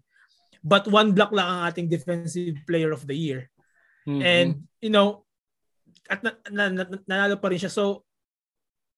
but 0.67 0.83
one 0.91 1.15
block 1.15 1.31
lang 1.31 1.47
ang 1.47 1.61
ating 1.71 1.87
defensive 1.87 2.59
player 2.67 2.91
of 2.91 3.07
the 3.07 3.15
year. 3.15 3.47
Mm-hmm. 4.03 4.23
And 4.27 4.51
you 4.83 4.91
know, 4.91 5.23
at 6.11 6.27
na, 6.27 6.35
na, 6.51 6.65
na, 6.75 6.83
nanalo 7.07 7.39
pa 7.39 7.55
rin 7.55 7.63
siya. 7.63 7.71
So 7.71 8.03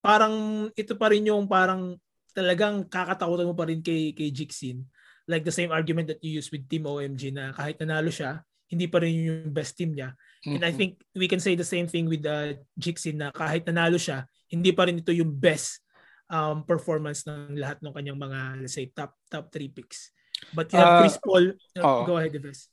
parang 0.01 0.69
ito 0.73 0.97
pa 0.97 1.13
rin 1.13 1.29
yung 1.29 1.45
parang 1.45 2.01
talagang 2.33 2.89
kakatakutan 2.89 3.45
mo 3.45 3.53
pa 3.53 3.69
rin 3.69 3.85
kay 3.85 4.17
kay 4.17 4.33
Jixin. 4.33 4.89
Like 5.29 5.45
the 5.45 5.53
same 5.53 5.69
argument 5.69 6.09
that 6.09 6.25
you 6.25 6.41
use 6.41 6.49
with 6.49 6.65
Team 6.65 6.89
OMG 6.89 7.37
na 7.37 7.53
kahit 7.53 7.77
nanalo 7.77 8.09
siya, 8.09 8.41
hindi 8.69 8.87
pa 8.87 9.01
rin 9.01 9.17
yung 9.17 9.51
best 9.51 9.75
team 9.75 9.97
niya. 9.97 10.13
Mm-hmm. 10.45 10.55
And 10.55 10.63
I 10.65 10.73
think 10.73 11.01
we 11.17 11.27
can 11.27 11.41
say 11.41 11.57
the 11.57 11.67
same 11.67 11.89
thing 11.89 12.07
with 12.07 12.23
uh, 12.29 12.55
Jixin 12.77 13.17
na 13.17 13.33
kahit 13.33 13.65
nanalo 13.65 13.97
siya, 13.97 14.29
hindi 14.53 14.71
pa 14.77 14.85
rin 14.87 15.01
ito 15.01 15.11
yung 15.11 15.33
best 15.33 15.81
um, 16.29 16.63
performance 16.63 17.25
ng 17.25 17.57
lahat 17.57 17.81
ng 17.81 17.93
kanyang 17.93 18.21
mga 18.21 18.41
let's 18.61 18.77
say 18.77 18.93
top 18.93 19.17
top 19.33 19.49
3 19.51 19.73
picks. 19.73 20.13
But 20.53 20.71
you 20.71 20.79
have 20.79 20.89
uh, 20.89 21.01
Chris 21.03 21.19
Paul. 21.19 21.45
Uh, 21.75 21.83
oh. 21.83 22.03
Go 22.07 22.21
ahead, 22.21 22.37
Deves. 22.37 22.71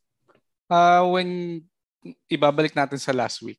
Uh, 0.70 1.04
when 1.10 1.64
ibabalik 2.30 2.75
natin 2.75 3.02
sa 3.02 3.16
last 3.16 3.42
week, 3.42 3.58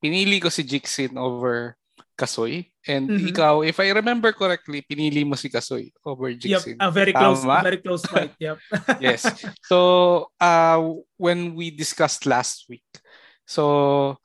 pinili 0.00 0.40
ko 0.40 0.48
si 0.48 0.64
Jixin 0.64 1.18
over 1.18 1.76
Kasoy. 2.20 2.68
And 2.84 3.08
mm-hmm. 3.08 3.32
ikaw, 3.32 3.64
if 3.64 3.80
I 3.80 3.96
remember 3.96 4.36
correctly, 4.36 4.84
pinili 4.84 5.24
mo 5.24 5.40
si 5.40 5.48
Kasoy 5.48 5.88
over 6.04 6.28
Jixin. 6.36 6.76
Yep, 6.76 6.84
a 6.84 6.88
very 6.92 7.16
close, 7.16 7.40
Tama? 7.40 7.64
very 7.64 7.80
close 7.80 8.04
fight. 8.04 8.36
Yep. 8.36 8.56
yes. 9.00 9.24
So, 9.64 10.28
uh, 10.36 10.76
when 11.16 11.56
we 11.56 11.72
discussed 11.72 12.28
last 12.28 12.68
week, 12.68 12.84
so 13.48 14.20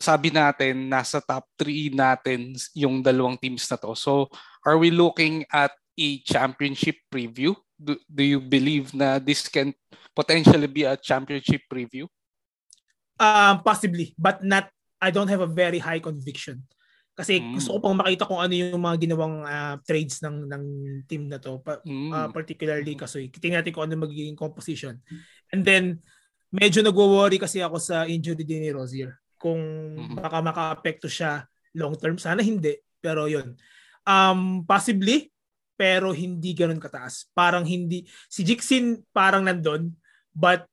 sabi 0.00 0.32
natin 0.32 0.88
nasa 0.88 1.20
top 1.20 1.44
3 1.60 1.92
natin 1.92 2.56
yung 2.72 3.04
dalawang 3.04 3.36
teams 3.36 3.68
na 3.68 3.76
to. 3.76 3.92
So, 3.92 4.32
are 4.64 4.80
we 4.80 4.88
looking 4.88 5.44
at 5.52 5.76
a 5.98 6.08
championship 6.24 6.96
preview? 7.12 7.52
Do, 7.76 7.98
do 8.08 8.22
you 8.24 8.40
believe 8.40 8.96
na 8.96 9.20
this 9.20 9.46
can 9.46 9.74
potentially 10.16 10.66
be 10.66 10.82
a 10.88 10.96
championship 10.96 11.62
preview? 11.68 12.08
Um, 13.18 13.62
possibly, 13.66 14.14
but 14.14 14.42
not 14.42 14.70
I 15.02 15.10
don't 15.10 15.28
have 15.28 15.42
a 15.42 15.50
very 15.50 15.78
high 15.78 15.98
conviction. 15.98 16.66
Kasi 17.18 17.42
mm. 17.42 17.58
gusto 17.58 17.74
ko 17.74 17.78
pang 17.82 17.98
makita 17.98 18.30
kung 18.30 18.38
ano 18.38 18.54
yung 18.54 18.78
mga 18.78 18.96
ginawang 19.02 19.42
uh, 19.42 19.74
trades 19.82 20.22
ng 20.22 20.46
ng 20.46 20.64
team 21.10 21.26
na 21.26 21.42
to, 21.42 21.58
pa, 21.58 21.82
mm. 21.82 22.14
uh, 22.14 22.28
particularly 22.30 22.94
kasi 22.94 23.26
tingnan 23.34 23.66
natin 23.66 23.74
kung 23.74 23.90
ano 23.90 24.06
magiging 24.06 24.38
composition. 24.38 24.94
And 25.50 25.66
then 25.66 25.98
medyo 26.54 26.78
nagwo-worry 26.78 27.42
kasi 27.42 27.58
ako 27.58 27.82
sa 27.82 28.06
injury 28.06 28.46
din 28.46 28.62
ni 28.62 28.70
Rozier 28.70 29.18
kung 29.34 29.58
mm-hmm. 29.98 30.22
baka 30.22 30.38
maka-apekto 30.38 31.10
siya 31.10 31.42
long 31.74 31.98
term. 31.98 32.22
Sana 32.22 32.38
hindi, 32.38 32.78
pero 33.02 33.26
yun. 33.26 33.58
Um, 34.06 34.62
possibly, 34.62 35.34
pero 35.74 36.14
hindi 36.14 36.54
ganoon 36.54 36.78
kataas. 36.78 37.34
Parang 37.34 37.66
hindi, 37.66 38.06
si 38.30 38.46
Jixin 38.46 39.02
parang 39.10 39.42
nandun, 39.42 39.90
but 40.30 40.70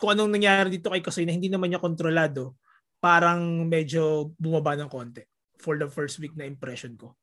kung 0.00 0.16
anong 0.16 0.32
nangyari 0.32 0.72
dito 0.72 0.88
kay 0.88 1.04
Kasoy 1.04 1.28
na 1.28 1.36
hindi 1.36 1.52
naman 1.52 1.68
niya 1.68 1.80
kontrolado, 1.80 2.56
parang 3.04 3.68
medyo 3.68 4.32
bumaba 4.40 4.80
ng 4.80 4.88
konti 4.88 5.33
for 5.64 5.80
the 5.80 5.88
first 5.88 6.20
week 6.20 6.36
na 6.36 6.44
impression 6.44 6.92
ko. 7.00 7.16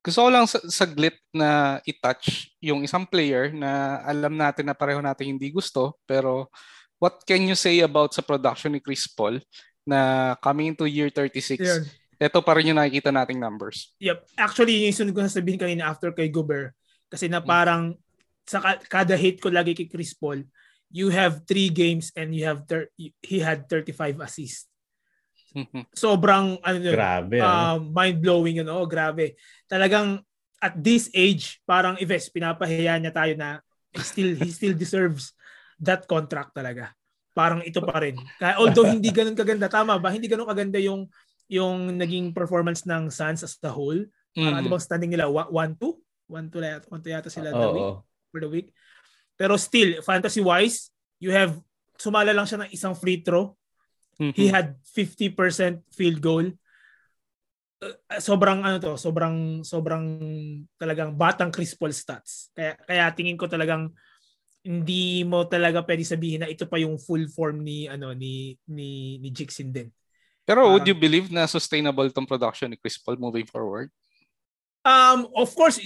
Gusto 0.00 0.24
ko 0.24 0.28
lang 0.32 0.48
saglit 0.48 1.20
na 1.36 1.78
i-touch 1.84 2.48
yung 2.64 2.80
isang 2.80 3.04
player 3.04 3.52
na 3.52 4.00
alam 4.08 4.32
natin 4.32 4.64
na 4.64 4.72
pareho 4.72 5.04
natin 5.04 5.36
hindi 5.36 5.52
gusto 5.52 6.00
pero 6.08 6.48
what 6.96 7.20
can 7.28 7.44
you 7.44 7.52
say 7.52 7.84
about 7.84 8.16
sa 8.16 8.24
production 8.24 8.72
ni 8.72 8.80
Chris 8.80 9.04
Paul 9.04 9.36
na 9.84 10.32
coming 10.40 10.72
into 10.72 10.88
year 10.88 11.12
36? 11.12 11.60
Yeah. 11.60 11.84
Ito 12.18 12.42
pa 12.42 12.58
rin 12.58 12.74
yung 12.74 12.80
nakikita 12.80 13.14
nating 13.14 13.38
numbers. 13.38 13.94
Yep. 14.02 14.26
Actually, 14.34 14.88
yung 14.88 14.96
sunod 14.96 15.14
ko 15.14 15.22
sabihin 15.30 15.60
kanina 15.60 15.86
after 15.86 16.10
kay 16.10 16.26
Gober, 16.26 16.74
kasi 17.06 17.30
na 17.30 17.38
parang 17.38 17.94
sa 18.42 18.58
kada 18.90 19.14
hit 19.14 19.38
ko 19.38 19.48
lagi 19.48 19.76
kay 19.76 19.86
Chris 19.86 20.12
Paul, 20.18 20.42
you 20.90 21.12
have 21.12 21.44
three 21.44 21.68
games 21.68 22.10
and 22.16 22.32
you 22.32 22.48
have 22.48 22.64
thir- 22.66 22.90
he 22.98 23.38
had 23.38 23.68
35 23.70 24.24
assists. 24.24 24.67
Sobrang 25.94 26.58
ano 26.60 26.76
grabe, 26.78 27.38
uh, 27.40 27.78
mind-blowing 27.80 28.62
yun. 28.62 28.68
Oh, 28.68 28.84
grabe. 28.84 29.38
Talagang 29.66 30.22
at 30.58 30.74
this 30.74 31.08
age, 31.14 31.62
parang 31.62 31.98
Ives, 32.02 32.30
pinapahiya 32.34 32.98
niya 32.98 33.14
tayo 33.14 33.32
na 33.38 33.62
he 33.94 34.02
still 34.02 34.32
he 34.34 34.50
still 34.50 34.74
deserves 34.74 35.32
that 35.78 36.04
contract 36.10 36.54
talaga. 36.54 36.90
Parang 37.34 37.62
ito 37.62 37.78
pa 37.82 38.02
rin. 38.02 38.18
Kaya 38.38 38.58
although 38.58 38.86
hindi 38.86 39.14
ganoon 39.14 39.38
kaganda, 39.38 39.70
tama 39.70 39.94
ba? 39.96 40.10
Hindi 40.10 40.26
ganoon 40.26 40.50
kaganda 40.50 40.82
yung 40.82 41.06
yung 41.48 41.96
naging 41.96 42.34
performance 42.36 42.84
ng 42.84 43.08
Suns 43.08 43.46
as 43.46 43.56
a 43.64 43.72
whole. 43.72 44.02
Parang 44.36 44.54
mm. 44.54 44.60
ano 44.60 44.68
bang 44.68 44.84
standing 44.84 45.10
nila? 45.14 45.26
1-2? 45.26 45.80
1-2 46.28 46.60
yata, 46.60 46.86
1-2 46.92 47.08
yata 47.08 47.30
sila 47.32 47.48
oh, 47.50 47.58
the 47.58 47.70
week, 47.72 47.88
oh. 47.88 47.96
for 48.28 48.40
the 48.44 48.50
week. 48.50 48.68
Pero 49.40 49.56
still, 49.56 50.04
fantasy-wise, 50.04 50.92
you 51.18 51.32
have 51.32 51.56
sumala 51.98 52.30
lang 52.30 52.46
siya 52.46 52.62
ng 52.62 52.70
isang 52.70 52.94
free 52.94 53.24
throw. 53.24 53.57
Mm-hmm. 54.18 54.34
He 54.34 54.50
had 54.50 54.74
50% 54.82 55.86
field 55.94 56.18
goal. 56.18 56.46
Uh, 57.78 58.18
sobrang 58.18 58.66
ano 58.66 58.82
to, 58.82 58.98
sobrang 58.98 59.62
sobrang 59.62 60.04
talagang 60.74 61.14
batang 61.14 61.54
Chris 61.54 61.78
Paul 61.78 61.94
stats. 61.94 62.50
Kaya 62.50 62.74
kaya 62.82 63.14
tingin 63.14 63.38
ko 63.38 63.46
talagang 63.46 63.94
hindi 64.66 65.22
mo 65.22 65.46
talaga 65.46 65.86
pwede 65.86 66.02
sabihin 66.02 66.42
na 66.42 66.50
ito 66.50 66.66
pa 66.66 66.82
yung 66.82 66.98
full 66.98 67.30
form 67.30 67.62
ni 67.62 67.86
ano 67.86 68.10
ni 68.10 68.58
ni 68.66 69.22
ni 69.22 69.30
Jixin 69.30 69.70
din. 69.70 69.88
Pero 70.42 70.66
Parang, 70.66 70.72
would 70.74 70.86
you 70.90 70.98
believe 70.98 71.30
na 71.30 71.46
sustainable 71.46 72.10
tong 72.10 72.26
production 72.26 72.74
ni 72.74 72.76
Chris 72.76 72.98
Paul 72.98 73.22
moving 73.22 73.46
forward? 73.46 73.94
Um 74.82 75.30
of 75.38 75.54
course 75.54 75.78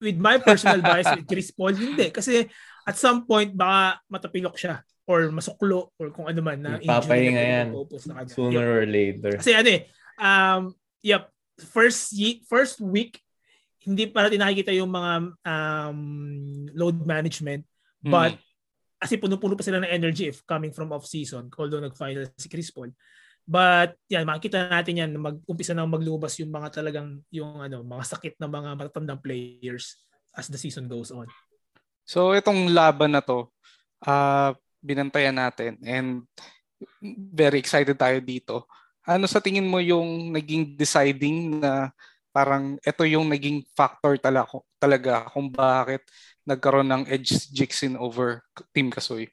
with 0.00 0.16
my 0.16 0.40
personal 0.40 0.80
bias 0.88 1.12
with 1.12 1.28
Chris 1.28 1.52
Paul 1.52 1.76
hindi 1.76 2.08
kasi 2.08 2.48
at 2.84 2.96
some 3.00 3.24
point 3.24 3.52
baka 3.56 4.00
matapilok 4.08 4.56
siya 4.60 4.84
or 5.04 5.28
masuklo 5.28 5.92
or 6.00 6.08
kung 6.12 6.28
ano 6.28 6.40
man 6.40 6.58
na 6.60 6.80
injury 6.80 7.32
na 7.32 7.44
yan 7.44 7.66
na 8.08 8.24
sooner 8.28 8.68
yep. 8.68 8.80
or 8.80 8.84
later. 8.88 9.32
Kasi 9.40 9.52
ano 9.52 9.68
eh 9.68 9.82
um 10.16 10.62
yep 11.02 11.28
first 11.60 12.14
first 12.48 12.80
week 12.80 13.20
hindi 13.84 14.08
pa 14.08 14.24
natin 14.24 14.40
nakikita 14.40 14.72
yung 14.72 14.88
mga 14.88 15.12
um, 15.44 16.00
load 16.72 17.04
management 17.04 17.68
but 18.00 18.32
mm. 18.32 18.40
kasi 18.96 19.20
puno-puno 19.20 19.52
pa 19.52 19.64
sila 19.64 19.84
ng 19.84 19.92
energy 19.92 20.32
if 20.32 20.40
coming 20.48 20.72
from 20.72 20.88
off 20.96 21.04
season 21.04 21.52
although 21.60 21.84
nag-final 21.84 22.24
si 22.40 22.48
Chris 22.48 22.72
Paul. 22.72 22.92
But 23.44 24.00
yan 24.08 24.24
makikita 24.24 24.72
natin 24.72 25.04
yan 25.04 25.10
mag-umpisa 25.20 25.76
nang 25.76 25.92
maglubas 25.92 26.32
yung 26.40 26.48
mga 26.48 26.80
talagang 26.80 27.20
yung 27.28 27.60
ano 27.60 27.84
mga 27.84 28.04
sakit 28.16 28.40
ng 28.40 28.48
mga 28.48 28.70
matatandang 28.80 29.20
players 29.20 30.00
as 30.32 30.48
the 30.48 30.56
season 30.56 30.88
goes 30.88 31.12
on. 31.12 31.28
So 32.04 32.36
itong 32.36 32.70
laban 32.70 33.16
na 33.16 33.24
to 33.24 33.48
uh, 34.04 34.52
binantayan 34.84 35.40
natin 35.40 35.80
and 35.80 36.28
very 37.32 37.58
excited 37.58 37.96
tayo 37.96 38.20
dito. 38.20 38.68
Ano 39.04 39.28
sa 39.28 39.40
tingin 39.40 39.68
mo 39.68 39.80
yung 39.80 40.32
naging 40.32 40.76
deciding 40.76 41.60
na 41.60 41.92
parang 42.34 42.76
ito 42.82 43.02
yung 43.06 43.28
naging 43.28 43.64
factor 43.72 44.16
talaga, 44.20 44.60
talaga 44.76 45.14
kung 45.32 45.48
bakit 45.52 46.04
nagkaroon 46.44 46.88
ng 46.90 47.04
edge 47.08 47.48
Jixin 47.52 47.96
over 47.96 48.44
Team 48.74 48.92
Kasoy? 48.92 49.28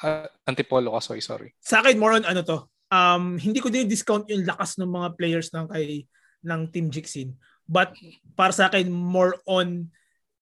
Uh, 0.00 0.28
Antipolo 0.48 0.96
Kasoy, 0.96 1.20
sorry. 1.22 1.52
Sa 1.60 1.80
akin, 1.80 1.96
more 1.96 2.16
on 2.16 2.24
ano 2.24 2.40
to. 2.44 2.58
Um, 2.90 3.38
hindi 3.38 3.62
ko 3.62 3.70
din 3.70 3.86
discount 3.86 4.26
yung 4.28 4.44
lakas 4.44 4.76
ng 4.76 4.90
mga 4.90 5.08
players 5.14 5.48
ng 5.54 5.70
kay 5.70 6.04
ng 6.42 6.60
Team 6.74 6.90
Jixin. 6.90 7.36
But 7.70 7.94
para 8.34 8.50
sa 8.50 8.66
akin, 8.66 8.90
more 8.90 9.38
on 9.46 9.92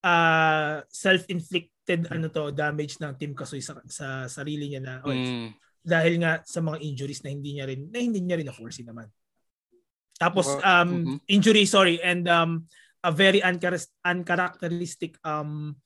uh, 0.04 0.84
self-inflicted 0.86 2.10
ano 2.12 2.28
to 2.28 2.52
damage 2.52 3.00
ng 3.00 3.16
Team 3.16 3.32
Kasoy 3.32 3.64
sa, 3.64 3.80
sa 3.88 4.28
sarili 4.28 4.70
niya 4.70 4.82
na 4.82 4.94
oh, 5.02 5.10
mm. 5.10 5.56
dahil 5.82 6.20
nga 6.20 6.44
sa 6.44 6.60
mga 6.60 6.78
injuries 6.84 7.24
na 7.24 7.32
hindi 7.32 7.56
niya 7.56 7.66
rin 7.66 7.88
na 7.88 7.98
hindi 7.98 8.20
niya 8.20 8.38
rin 8.38 8.48
na-foresee 8.50 8.86
naman. 8.86 9.08
Tapos 10.18 10.50
um 10.60 10.88
mm-hmm. 10.90 11.18
injury 11.30 11.64
sorry 11.64 12.02
and 12.02 12.26
um 12.26 12.66
a 13.06 13.14
very 13.14 13.38
uncharacteristic 14.02 15.14
um 15.22 15.78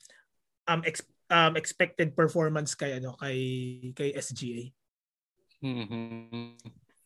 um, 0.67 0.81
ex, 0.89 1.05
um 1.29 1.55
expected 1.55 2.17
performance 2.17 2.73
kay 2.73 2.99
ano 2.99 3.15
kay 3.21 3.39
kay 3.93 4.11
SGA. 4.17 4.73
Mm-hmm. 5.63 6.59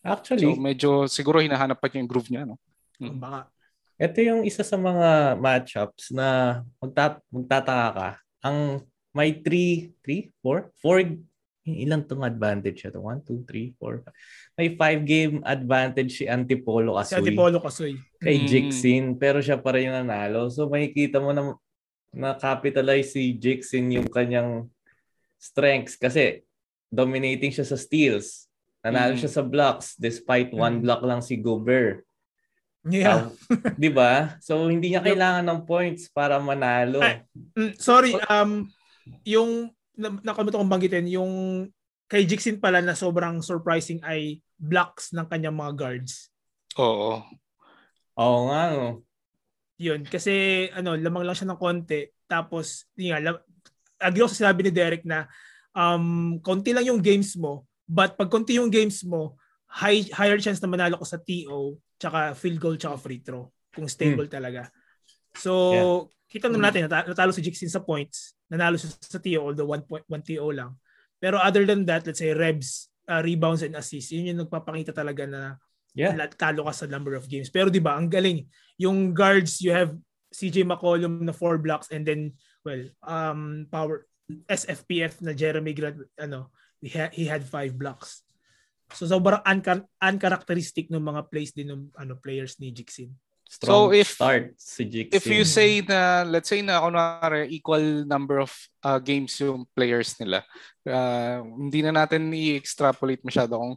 Actually, 0.06 0.46
so 0.46 0.56
medyo 0.56 0.90
siguro 1.10 1.42
hinahanap 1.42 1.82
pa 1.82 1.90
niya 1.90 2.00
yung 2.00 2.10
groove 2.10 2.30
niya 2.30 2.46
no. 2.46 2.56
Mm-hmm. 3.02 3.18
Baka 3.20 3.50
ito 3.97 4.19
yung 4.21 4.45
isa 4.45 4.61
sa 4.61 4.76
mga 4.76 5.41
matchups 5.41 6.12
na 6.12 6.61
magtat 6.81 7.21
magtataka 7.33 7.88
ka. 7.97 8.11
Ang 8.45 8.85
may 9.17 9.33
3, 9.33 9.97
3, 10.05 10.33
4, 10.45 10.69
4 10.85 11.17
ilang 11.67 12.07
tong 12.07 12.23
advantage 12.23 12.87
ito? 12.87 13.03
1, 13.03 13.26
2, 13.26 13.43
3, 13.43 13.75
4, 13.75 14.07
5. 14.07 14.61
May 14.61 14.69
5 14.79 15.03
game 15.03 15.35
advantage 15.43 16.23
si 16.23 16.25
Antipolo 16.31 16.95
Kasoy. 16.95 17.11
Si 17.11 17.19
Antipolo 17.19 17.59
Kasoy. 17.59 17.93
Kay 18.23 18.37
mm. 18.38 18.47
Jixin, 18.47 19.05
pero 19.19 19.43
siya 19.43 19.59
pa 19.59 19.75
rin 19.75 19.91
yung 19.91 19.99
nanalo. 19.99 20.47
So 20.47 20.71
makikita 20.71 21.19
mo 21.19 21.35
na 21.35 21.59
na-capitalize 22.15 23.19
si 23.19 23.35
Jixin 23.35 23.91
yung 23.99 24.07
kanyang 24.07 24.71
strengths 25.37 25.99
kasi 25.99 26.47
dominating 26.87 27.50
siya 27.50 27.67
sa 27.67 27.75
steals. 27.75 28.47
Nanalo 28.87 29.19
mm. 29.19 29.21
siya 29.26 29.31
sa 29.35 29.43
blocks 29.43 29.99
despite 29.99 30.55
mm. 30.55 30.59
one 30.62 30.76
block 30.79 31.03
lang 31.03 31.19
si 31.19 31.35
Gobert. 31.35 32.05
Yeah. 32.87 33.35
Uh, 33.50 33.75
'Di 33.75 33.90
ba? 33.90 34.38
So 34.38 34.71
hindi 34.71 34.95
niya 34.95 35.02
kailangan 35.02 35.43
ng 35.43 35.61
points 35.66 36.07
para 36.11 36.38
manalo. 36.38 37.02
Ay, 37.02 37.26
mm, 37.59 37.75
sorry, 37.83 38.14
um 38.31 38.71
yung 39.26 39.75
na, 39.97 40.12
nakalimutan 40.23 40.62
kong 40.62 40.73
banggitin, 40.73 41.09
yung 41.11 41.33
kay 42.07 42.23
Jixin 42.23 42.62
pala 42.62 42.78
na 42.78 42.95
sobrang 42.95 43.43
surprising 43.43 43.99
ay 44.07 44.38
blocks 44.55 45.11
ng 45.11 45.26
kanyang 45.26 45.57
mga 45.57 45.73
guards. 45.75 46.31
Oo. 46.78 47.25
Oo 48.16 48.38
nga, 48.49 48.62
no. 48.73 48.88
Yun, 49.76 50.07
kasi 50.07 50.66
ano, 50.73 50.95
lamang 50.97 51.26
lang 51.26 51.37
siya 51.37 51.50
ng 51.52 51.61
konti. 51.61 52.09
Tapos, 52.25 52.88
yun 52.97 53.12
nga, 53.12 53.21
lam- 53.21 53.45
agree 54.00 54.23
ako 54.25 54.31
sa 54.33 54.40
sinabi 54.47 54.61
ni 54.64 54.73
Derek 54.73 55.05
na 55.05 55.28
um, 55.76 56.37
konti 56.40 56.73
lang 56.73 56.87
yung 56.88 57.00
games 57.00 57.37
mo, 57.37 57.69
but 57.85 58.16
pag 58.16 58.33
konti 58.33 58.57
yung 58.57 58.73
games 58.73 59.05
mo, 59.05 59.37
high, 59.69 60.07
higher 60.14 60.40
chance 60.40 60.61
na 60.62 60.71
manalo 60.71 60.97
ko 60.97 61.05
sa 61.05 61.21
TO, 61.21 61.76
tsaka 61.99 62.33
field 62.37 62.61
goal, 62.61 62.76
tsaka 62.76 62.97
free 63.00 63.21
throw. 63.21 63.50
Kung 63.76 63.88
stable 63.93 64.25
talaga. 64.31 64.73
So, 65.37 66.09
kita 66.33 66.49
naman 66.49 66.73
natin, 66.73 66.88
nata- 66.88 67.05
natalo 67.09 67.29
si 67.33 67.45
Jixin 67.45 67.69
sa 67.69 67.85
points, 67.85 68.33
nanalo 68.49 68.81
siya 68.81 68.88
sa 68.97 69.21
TO, 69.21 69.53
although 69.53 69.69
1, 69.69 69.85
point, 69.85 70.05
1 70.09 70.25
TO 70.25 70.49
lang. 70.49 70.81
Pero 71.21 71.37
other 71.37 71.69
than 71.69 71.85
that, 71.85 72.05
let's 72.09 72.21
say 72.21 72.33
rebs, 72.33 72.88
uh, 73.09 73.21
rebounds 73.21 73.61
and 73.62 73.76
assists, 73.76 74.12
yun 74.12 74.33
yung 74.33 74.41
nagpapakita 74.49 74.97
talaga 74.97 75.25
na 75.29 75.43
Yeah. 75.97 76.12
talo 76.37 76.69
ka 76.69 76.76
sa 76.76 76.85
number 76.85 77.17
of 77.17 77.25
games. 77.25 77.49
Pero 77.49 77.73
'di 77.73 77.81
ba, 77.81 77.97
ang 77.97 78.12
galing. 78.12 78.45
Yung 78.76 79.17
guards, 79.17 79.65
you 79.65 79.73
have 79.73 79.97
CJ 80.29 80.69
McCollum 80.69 81.25
na 81.25 81.33
four 81.33 81.57
blocks 81.57 81.88
and 81.88 82.05
then 82.05 82.37
well, 82.69 82.85
um 83.00 83.65
power 83.73 84.05
SFPF 84.45 85.25
na 85.25 85.33
Jeremy 85.33 85.73
Grant 85.73 85.97
ano, 86.21 86.53
he, 86.85 86.93
ha- 86.93 87.15
he 87.17 87.25
had 87.25 87.41
five 87.49 87.73
blocks. 87.81 88.25
So 88.95 89.09
sobrang 89.09 89.43
unca- 89.43 89.88
uncharacteristic 89.99 90.87
ng 90.90 91.02
mga 91.02 91.26
plays 91.26 91.50
din 91.50 91.73
ng 91.73 91.83
ano 91.99 92.14
players 92.19 92.59
ni 92.62 92.71
Jixin. 92.71 93.11
Strong 93.47 93.71
So, 93.71 93.95
if- 93.95 94.19
start 94.19 94.55
si 94.59 94.83
Jixin. 94.87 95.14
If 95.14 95.25
you 95.31 95.47
say 95.47 95.83
na, 95.83 96.26
let's 96.26 96.50
say 96.50 96.62
na 96.62 96.83
kunwari 96.83 97.47
equal 97.50 98.02
number 98.07 98.43
of 98.43 98.50
uh, 98.83 98.99
games 98.99 99.38
yung 99.38 99.66
players 99.71 100.19
nila, 100.19 100.43
uh, 100.87 101.47
hindi 101.47 101.83
na 101.83 101.95
natin 101.95 102.35
i-extrapolate 102.35 103.23
masyado 103.23 103.55
kung 103.55 103.75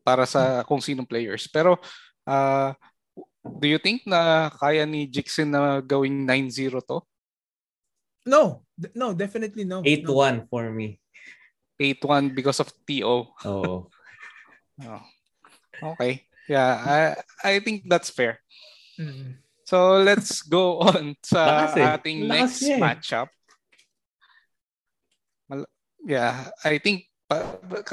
para 0.00 0.24
sa 0.24 0.64
kung 0.64 0.80
sinong 0.80 1.08
players. 1.08 1.44
Pero 1.52 1.76
uh, 2.24 2.72
do 3.44 3.66
you 3.68 3.76
think 3.76 4.08
na 4.08 4.48
kaya 4.48 4.88
ni 4.88 5.04
Jixin 5.08 5.52
na 5.52 5.84
gawing 5.84 6.24
9-0 6.24 6.80
to? 6.88 7.04
No, 8.24 8.62
no, 8.94 9.12
definitely 9.12 9.66
no. 9.66 9.82
no. 9.82 9.86
8-1 9.86 10.46
for 10.48 10.70
me. 10.70 11.02
8-1 11.76 12.32
because 12.32 12.62
of 12.62 12.70
TO. 12.86 13.28
Oo. 13.44 13.44
Oh. 13.44 13.80
Okay. 15.82 16.26
Yeah, 16.48 16.72
I, 16.82 16.98
I 17.42 17.52
think 17.60 17.86
that's 17.86 18.10
fair. 18.10 18.38
Mm. 18.98 19.38
So 19.64 20.02
let's 20.02 20.42
go 20.42 20.78
on 20.90 21.16
sa 21.22 21.70
Lakas 21.70 21.74
eh. 21.78 21.86
ating 21.86 22.18
Lakas 22.26 22.36
next 22.36 22.58
niya 22.62 22.76
eh. 22.76 22.82
matchup. 22.82 23.28
Yeah, 26.02 26.50
I 26.66 26.82
think 26.82 27.06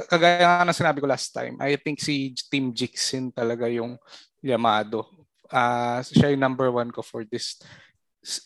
kagaya 0.10 0.44
nga 0.44 0.66
ng 0.68 0.76
sinabi 0.76 0.98
ko 1.00 1.08
last 1.08 1.30
time, 1.32 1.56
I 1.62 1.78
think 1.78 2.02
si 2.02 2.34
Team 2.50 2.74
Jixin 2.74 3.32
talaga 3.32 3.70
yung 3.70 3.96
Yamado. 4.42 5.06
Ah, 5.50 6.02
siya 6.02 6.34
yung 6.34 6.42
number 6.42 6.70
one 6.74 6.90
ko 6.90 7.02
for 7.02 7.26
this 7.26 7.62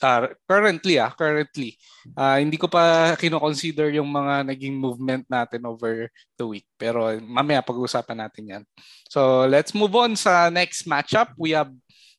uh, 0.01 0.29
currently 0.45 1.01
ah, 1.01 1.11
currently. 1.13 1.75
Ah, 2.13 2.37
hindi 2.37 2.57
ko 2.57 2.69
pa 2.69 3.13
kino-consider 3.17 3.89
yung 3.97 4.09
mga 4.09 4.47
naging 4.53 4.75
movement 4.77 5.25
natin 5.27 5.65
over 5.65 6.09
the 6.37 6.45
week. 6.45 6.67
Pero 6.77 7.17
mamaya 7.21 7.65
pag-uusapan 7.65 8.17
natin 8.27 8.43
yan. 8.45 8.63
So 9.09 9.45
let's 9.49 9.73
move 9.73 9.93
on 9.97 10.13
sa 10.17 10.49
next 10.49 10.85
matchup. 10.85 11.33
We 11.37 11.57
have 11.57 11.73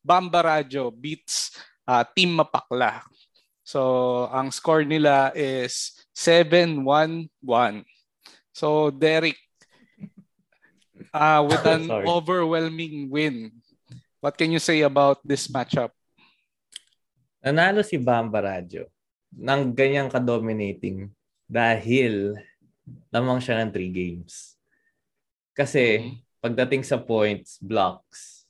Bamba 0.04 0.44
Radyo 0.44 0.92
beats 0.92 1.54
uh, 1.86 2.04
Team 2.12 2.36
Mapakla. 2.36 3.00
So 3.64 4.28
ang 4.28 4.52
score 4.52 4.84
nila 4.84 5.32
is 5.32 5.96
7-1-1. 6.12 7.30
So 8.52 8.92
Derek 8.92 9.40
uh, 11.14 11.40
with 11.48 11.64
an 11.64 11.90
overwhelming 11.90 13.08
win. 13.08 13.50
What 14.20 14.36
can 14.36 14.52
you 14.52 14.60
say 14.60 14.80
about 14.82 15.20
this 15.24 15.48
matchup? 15.48 15.92
Nanalo 17.44 17.84
si 17.84 18.00
Bamba 18.00 18.40
Radyo 18.40 18.88
ng 19.36 19.76
ganyang 19.76 20.08
ka-dominating 20.08 21.12
dahil 21.44 22.32
lamang 23.12 23.36
siya 23.36 23.60
ng 23.60 23.70
3 23.70 23.92
games. 23.92 24.56
Kasi 25.52 26.00
Mhm. 26.00 26.14
pagdating 26.40 26.82
sa 26.82 26.96
points, 26.96 27.60
blocks, 27.60 28.48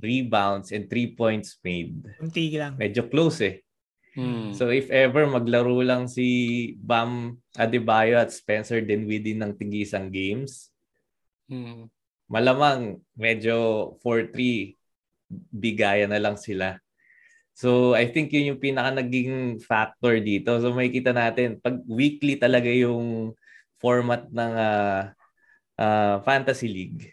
rebounds, 0.00 0.72
and 0.72 0.88
3 0.88 1.12
points 1.12 1.60
made, 1.60 2.00
Kunti 2.16 2.56
lang. 2.56 2.80
medyo 2.80 3.04
close 3.06 3.44
eh. 3.44 3.56
Hmm. 4.10 4.50
So 4.50 4.72
if 4.72 4.90
ever 4.90 5.28
maglaro 5.28 5.76
lang 5.84 6.10
si 6.10 6.26
Bam 6.80 7.38
Adebayo 7.54 8.18
at 8.18 8.34
Spencer 8.34 8.82
Dinwiddie 8.82 9.38
ng 9.38 9.54
tigisang 9.54 10.10
games, 10.10 10.72
Hmm. 11.46 11.86
malamang 12.26 12.98
medyo 13.14 13.94
4-3 14.02 14.74
bigayan 15.52 16.10
na 16.10 16.18
lang 16.18 16.34
sila. 16.34 16.80
So 17.54 17.92
I 17.92 18.08
think 18.08 18.32
yun 18.32 18.54
yung 18.56 18.62
pinaka 18.62 19.02
naging 19.02 19.60
factor 19.60 20.16
dito. 20.22 20.56
So 20.62 20.72
makikita 20.72 21.12
natin 21.12 21.60
pag 21.60 21.82
weekly 21.84 22.40
talaga 22.40 22.70
yung 22.70 23.34
format 23.80 24.28
ng 24.28 24.52
ah, 24.56 25.12
ah, 25.76 26.16
fantasy 26.24 26.68
league. 26.70 27.12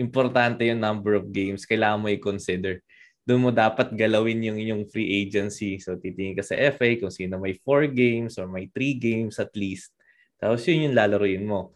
Importante 0.00 0.64
yung 0.64 0.80
number 0.80 1.12
of 1.18 1.28
games 1.28 1.68
kailangan 1.68 2.00
mo 2.00 2.08
i-consider. 2.08 2.80
Doon 3.24 3.48
mo 3.48 3.50
dapat 3.52 3.92
galawin 3.96 4.44
yung 4.44 4.60
inyong 4.60 4.84
free 4.92 5.24
agency. 5.24 5.80
So 5.80 5.96
titingin 5.96 6.36
ka 6.36 6.44
sa 6.44 6.56
FA 6.72 6.96
kung 7.00 7.12
sino 7.12 7.40
may 7.40 7.56
4 7.56 7.88
games 7.88 8.36
or 8.36 8.48
may 8.48 8.68
3 8.68 8.96
games 9.00 9.40
at 9.40 9.52
least. 9.56 9.92
Tapos 10.36 10.64
yun 10.68 10.88
yung 10.88 10.96
lalaroin 10.96 11.44
mo. 11.44 11.72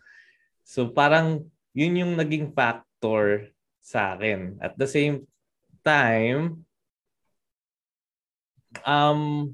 So 0.64 0.92
parang 0.92 1.48
yun 1.72 2.00
yung 2.00 2.12
naging 2.20 2.52
factor 2.52 3.48
sa 3.80 4.12
akin. 4.12 4.60
At 4.60 4.76
the 4.76 4.84
same 4.84 5.24
time, 5.80 6.67
um, 8.84 9.52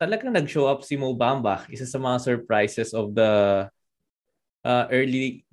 talagang 0.00 0.34
nag-show 0.34 0.66
up 0.66 0.82
si 0.84 0.96
Mo 0.98 1.14
Bamba. 1.14 1.64
Isa 1.70 1.86
sa 1.86 1.98
mga 1.98 2.18
surprises 2.20 2.92
of 2.92 3.14
the 3.14 3.64
uh, 4.64 4.84
early 4.90 5.44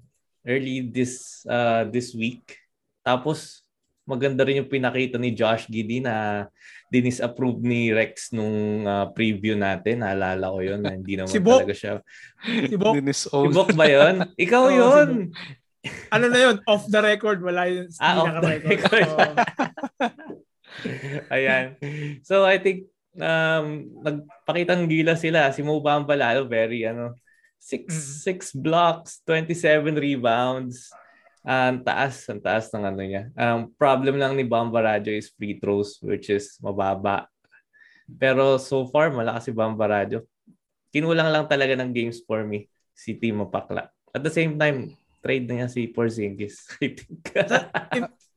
early 0.48 0.82
this 0.90 1.46
uh, 1.46 1.86
this 1.88 2.12
week. 2.18 2.58
Tapos 3.06 3.62
maganda 4.02 4.42
rin 4.44 4.66
yung 4.66 4.72
pinakita 4.72 5.16
ni 5.22 5.32
Josh 5.32 5.70
Giddy 5.70 6.02
na 6.02 6.48
dinis-approve 6.92 7.62
ni 7.64 7.94
Rex 7.94 8.34
nung 8.36 8.84
uh, 8.84 9.08
preview 9.14 9.56
natin. 9.56 10.02
Naalala 10.04 10.52
ko 10.52 10.60
yun 10.60 10.82
na 10.84 10.92
hindi 10.92 11.16
naman 11.16 11.32
Si 11.32 11.40
Bok. 11.40 11.64
talaga 11.64 11.76
siya. 11.78 11.94
Si 12.44 12.76
Bok, 12.76 12.94
Si. 13.14 13.30
Bok 13.56 13.70
ba 13.78 13.86
yun? 13.88 14.16
Ikaw 14.36 14.64
si 14.68 14.76
yun! 14.76 15.10
ano 16.12 16.26
na 16.30 16.40
yun? 16.42 16.56
Off 16.68 16.86
the 16.92 17.02
record. 17.02 17.40
Wala 17.42 17.66
yun. 17.70 17.88
Ah, 18.02 18.22
off 18.22 18.34
the 18.42 18.50
record. 18.60 19.06
Oo. 19.08 19.26
Ayan. 21.34 21.76
So 22.24 22.44
I 22.48 22.58
think 22.58 22.88
um 23.20 23.92
nagpakitang 24.02 24.88
gila 24.88 25.20
sila. 25.20 25.52
Si 25.52 25.60
Mo 25.62 25.80
Bamba 25.84 26.16
lalo 26.16 26.48
very 26.48 26.88
ano 26.88 27.16
six 27.62 27.94
Mm. 27.94 28.10
six 28.26 28.40
blocks, 28.58 29.22
27 29.28 29.94
rebounds. 29.94 30.90
Ang 31.42 31.82
taas, 31.82 32.26
ang 32.30 32.42
taas 32.42 32.70
ng 32.70 32.86
ano 32.86 33.02
niya. 33.02 33.30
Ang 33.34 33.74
problem 33.74 34.18
lang 34.18 34.38
ni 34.38 34.46
Bamba 34.46 34.82
Radyo 34.96 35.14
is 35.14 35.34
free 35.34 35.58
throws 35.58 35.98
which 36.02 36.30
is 36.30 36.58
mababa. 36.62 37.26
Pero 38.06 38.58
so 38.62 38.86
far 38.90 39.10
malakas 39.10 39.50
si 39.50 39.54
Bamba 39.54 39.90
Radyo. 39.90 40.22
Kinulang 40.92 41.32
lang 41.32 41.46
talaga 41.48 41.74
ng 41.80 41.90
games 41.96 42.20
for 42.22 42.44
me 42.46 42.68
si 42.92 43.16
Team 43.16 43.42
Mapakla. 43.42 43.88
At 44.12 44.22
the 44.22 44.34
same 44.34 44.60
time, 44.60 44.94
trade 45.24 45.48
na 45.48 45.64
niya 45.64 45.68
si 45.72 45.88
Porzingis. 45.88 46.68
I 46.84 46.92
think. 46.94 47.24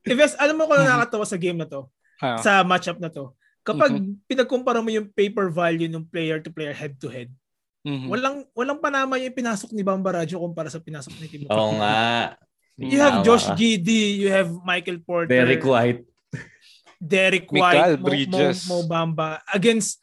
Ives, 0.07 0.38
alam 0.38 0.55
mo 0.55 0.70
kung 0.70 0.79
ano 0.79 0.87
nakakatawa 0.88 1.27
sa 1.27 1.40
game 1.40 1.59
na 1.59 1.66
to? 1.66 1.90
Ah. 2.24 2.40
Sa 2.40 2.64
matchup 2.64 2.96
na 2.96 3.12
to? 3.12 3.37
Kapag 3.60 3.92
pinagkumpara 4.24 4.80
mo 4.80 4.88
yung 4.88 5.12
paper 5.12 5.52
value 5.52 5.88
ng 5.88 6.08
player 6.08 6.40
to 6.40 6.48
player 6.48 6.72
head 6.72 6.96
to 6.96 7.12
head, 7.12 7.28
Mhm. 7.84 8.08
walang 8.08 8.48
walang 8.56 8.80
panama 8.80 9.20
yung 9.20 9.37
pinasok 9.37 9.76
ni 9.76 9.84
Bamba 9.84 10.24
Radyo 10.24 10.40
kumpara 10.40 10.72
sa 10.72 10.80
pinasok 10.80 11.12
ni 11.20 11.28
Timo. 11.28 11.52
Oo 11.52 11.76
nga. 11.76 12.32
You 12.80 12.96
have 12.96 13.20
Tama 13.20 13.26
Josh 13.28 13.46
ka. 13.52 13.54
Giddy, 13.54 14.18
you 14.24 14.32
have 14.32 14.48
Michael 14.64 15.04
Porter, 15.04 15.28
Very 15.28 15.60
quiet. 15.60 16.00
Derek 16.96 17.52
Mikal 17.52 17.60
White, 17.60 18.00
Mo, 18.00 18.00
Mo, 18.00 18.06
Bridges. 18.08 18.58
Mo 18.64 18.76
Bamba. 18.88 19.44
Against 19.52 20.00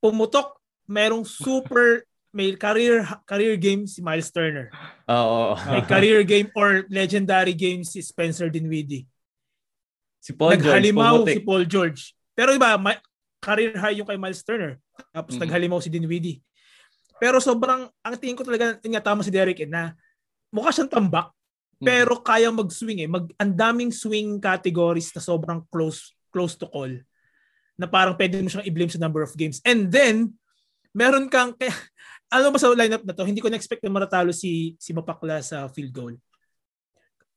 pumutok, 0.00 0.56
merong 0.88 1.28
super 1.28 2.08
may 2.34 2.56
career 2.58 3.04
career 3.28 3.54
game 3.54 3.86
si 3.86 4.02
Miles 4.02 4.32
Turner. 4.32 4.72
Oo. 5.06 5.54
May 5.70 5.84
career 5.86 6.24
game 6.26 6.48
or 6.56 6.82
legendary 6.90 7.54
game 7.54 7.84
si 7.86 8.02
Spencer 8.02 8.50
Dinwiddie. 8.50 9.06
Si 10.24 10.32
Paul 10.32 10.56
George 10.56 10.64
naghalimaw 10.64 11.14
pumutik. 11.20 11.36
si 11.36 11.42
Paul 11.44 11.64
George. 11.68 12.00
Pero 12.32 12.56
iba, 12.56 12.80
ma- 12.80 13.02
career 13.38 13.76
high 13.76 14.00
yung 14.00 14.08
kay 14.08 14.16
Miles 14.16 14.40
Turner. 14.40 14.80
Tapos 15.12 15.36
Mhm. 15.36 15.44
naghalimaw 15.44 15.78
si 15.78 15.92
Dinwiddie. 15.92 16.40
Pero 17.20 17.36
sobrang, 17.38 17.92
ang 18.00 18.14
tingin 18.16 18.32
ko 18.32 18.40
talaga, 18.42 18.80
yun 18.80 18.96
nga 18.96 19.04
tama 19.04 19.20
si 19.20 19.28
Derek 19.28 19.60
eh, 19.60 19.68
na 19.68 19.92
mukha 20.48 20.72
siyang 20.72 20.88
tambak, 20.88 21.28
Mhm. 21.76 21.84
pero 21.84 22.16
kaya 22.18 22.48
mag-swing 22.48 23.04
eh. 23.04 23.10
Mag, 23.10 23.28
ang 23.36 23.52
daming 23.52 23.92
swing 23.92 24.40
categories 24.40 25.12
na 25.12 25.20
sobrang 25.20 25.60
close 25.68 26.16
close 26.32 26.56
to 26.56 26.66
call. 26.66 26.90
Na 27.76 27.84
parang 27.86 28.16
pwede 28.16 28.40
mo 28.40 28.48
siyang 28.48 28.64
i-blame 28.64 28.88
sa 28.90 28.98
number 28.98 29.20
of 29.20 29.36
games. 29.36 29.60
And 29.62 29.86
then, 29.86 30.34
meron 30.90 31.28
kang, 31.28 31.52
kaya, 31.54 31.70
Alam 32.34 32.50
mo 32.50 32.56
ba 32.56 32.58
sa 32.58 32.72
lineup 32.72 33.06
na 33.06 33.14
to, 33.14 33.22
hindi 33.22 33.38
ko 33.38 33.46
na-expect 33.46 33.78
na 33.84 33.94
matatalo 33.94 34.34
si 34.34 34.74
si 34.74 34.90
Mapakla 34.90 35.38
sa 35.38 35.70
field 35.70 35.94
goal. 35.94 36.14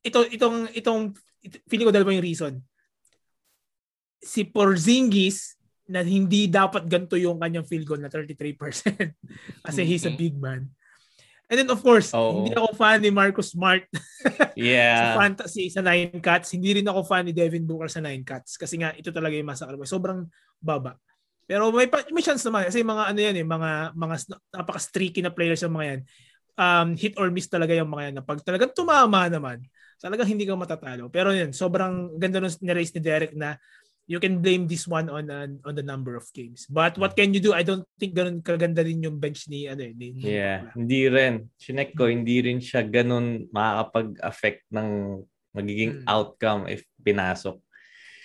Ito 0.01 0.25
itong 0.31 0.73
itong 0.73 1.13
ito, 1.45 1.57
feeling 1.69 1.85
ko 1.85 1.93
dalawa 1.93 2.17
yung 2.17 2.25
reason. 2.25 2.53
Si 4.19 4.43
Porzingis 4.43 5.57
na 5.87 6.03
hindi 6.03 6.51
dapat 6.51 6.83
ganito 6.85 7.15
yung 7.15 7.39
kanyang 7.39 7.63
field 7.63 7.87
goal 7.87 8.01
na 8.03 8.11
33% 8.11 8.59
kasi 9.65 9.81
he's 9.87 10.03
a 10.03 10.11
big 10.11 10.35
man. 10.35 10.67
And 11.47 11.63
then 11.63 11.71
of 11.71 11.79
course, 11.79 12.11
Oo. 12.11 12.43
hindi 12.43 12.51
ako 12.51 12.75
fan 12.75 12.99
ni 12.99 13.07
Marcus 13.07 13.55
Smart 13.55 13.87
sa 14.27 14.51
Yeah. 14.59 15.15
fantasy 15.15 15.71
sa 15.71 15.79
Nine 15.79 16.19
Cats. 16.19 16.51
Hindi 16.51 16.75
rin 16.83 16.87
ako 16.91 17.07
fan 17.07 17.23
ni 17.23 17.31
Devin 17.31 17.63
Booker 17.63 17.87
sa 17.87 18.03
Nine 18.03 18.27
Cats 18.27 18.59
kasi 18.59 18.75
nga 18.75 18.91
ito 18.91 19.15
talaga 19.15 19.31
yung 19.31 19.47
massacre. 19.47 19.79
Sobrang 19.87 20.27
baba. 20.59 20.99
Pero 21.47 21.71
may 21.71 21.87
may 22.11 22.19
chance 22.19 22.43
naman 22.43 22.67
kasi 22.67 22.83
mga 22.83 23.15
ano 23.15 23.19
yan 23.23 23.35
eh, 23.39 23.47
mga 23.47 23.95
mga 23.95 24.15
napaka-streaky 24.59 25.23
na 25.23 25.31
players 25.31 25.63
yung 25.63 25.71
mga 25.79 25.87
yan. 25.87 26.01
Um, 26.57 26.87
hit 26.99 27.15
or 27.15 27.31
miss 27.31 27.47
talaga 27.47 27.71
yung 27.71 27.87
mga 27.87 28.11
yan. 28.11 28.15
Na 28.19 28.23
pag 28.27 28.43
talagang 28.43 28.75
tumama 28.75 29.31
naman, 29.31 29.63
talagang 30.03 30.27
hindi 30.27 30.43
ka 30.43 30.59
matatalo. 30.59 31.07
Pero 31.07 31.31
yun, 31.31 31.55
sobrang 31.55 32.19
ganda 32.19 32.43
nung 32.43 32.51
ni-raise 32.59 32.91
ni 32.91 32.99
Derek 32.99 33.31
na 33.39 33.55
you 34.07 34.23
can 34.23 34.39
blame 34.39 34.65
this 34.65 34.87
one 34.87 35.11
on 35.11 35.27
on, 35.27 35.59
on 35.67 35.75
the 35.75 35.83
number 35.83 36.15
of 36.15 36.23
games. 36.31 36.63
But 36.65 36.95
what 36.95 37.13
can 37.13 37.35
you 37.35 37.43
do? 37.43 37.51
I 37.51 37.61
don't 37.61 37.83
think 37.99 38.15
ganun 38.15 38.39
kaganda 38.39 38.79
rin 38.81 39.03
yung 39.03 39.19
bench 39.19 39.51
ni 39.51 39.67
ano 39.67 39.83
eh, 39.83 39.91
ni, 39.91 40.15
ni 40.15 40.21
Yeah, 40.23 40.63
Bakla. 40.63 40.73
hindi 40.79 41.01
rin. 41.11 41.33
Chinek 41.59 41.91
ko, 41.93 42.07
hindi 42.07 42.39
rin 42.39 42.63
siya 42.63 42.87
ganun 42.87 43.51
makakapag-affect 43.51 44.63
ng 44.71 44.89
magiging 45.51 45.91
Hmm. 46.01 46.07
outcome 46.07 46.71
if 46.71 46.87
pinasok. 47.03 47.59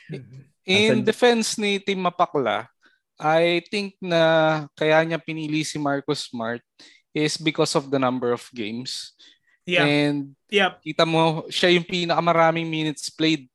Mm. 0.06 0.38
In 0.62 0.92
Asan- 0.94 1.04
defense 1.04 1.58
ni 1.58 1.82
Team 1.82 2.06
Mapakla, 2.06 2.70
I 3.18 3.62
think 3.66 3.98
na 3.98 4.22
kaya 4.78 5.02
niya 5.02 5.18
pinili 5.18 5.66
si 5.66 5.78
Marcus 5.78 6.30
Smart 6.30 6.62
is 7.10 7.34
because 7.34 7.74
of 7.74 7.90
the 7.90 7.98
number 7.98 8.30
of 8.30 8.46
games. 8.54 9.18
Yeah. 9.66 9.86
And 9.86 10.34
Yep. 10.50 10.82
kita 10.82 11.04
mo, 11.06 11.46
siya 11.50 11.74
yung 11.74 11.86
pinakamaraming 11.86 12.66
minutes 12.66 13.10
played. 13.10 13.46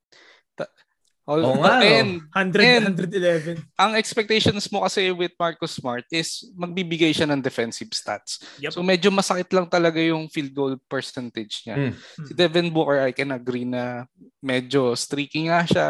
All, 1.27 1.43
Oo 1.43 1.59
nga, 1.59 1.83
no? 1.83 1.83
and 1.83 2.11
100 2.31 2.87
And- 2.87 2.95
111. 2.95 3.59
ang 3.75 3.99
expectations 3.99 4.63
mo 4.71 4.87
kasi 4.87 5.11
with 5.11 5.35
Marcus 5.35 5.75
Smart 5.75 6.07
is 6.07 6.47
magbibigay 6.55 7.11
siya 7.11 7.27
ng 7.27 7.43
defensive 7.43 7.91
stats. 7.91 8.39
Yep. 8.63 8.71
So 8.71 8.79
medyo 8.79 9.11
masakit 9.11 9.51
lang 9.51 9.67
talaga 9.67 9.99
yung 9.99 10.31
field 10.31 10.55
goal 10.55 10.79
percentage 10.87 11.67
niya. 11.67 11.91
Mm. 11.91 11.93
Si 12.23 12.31
Devin 12.31 12.71
Booker, 12.71 13.03
I 13.03 13.11
can 13.11 13.35
agree 13.35 13.67
na 13.67 14.07
medyo 14.39 14.95
streaky 14.95 15.51
nga 15.51 15.67
siya. 15.67 15.89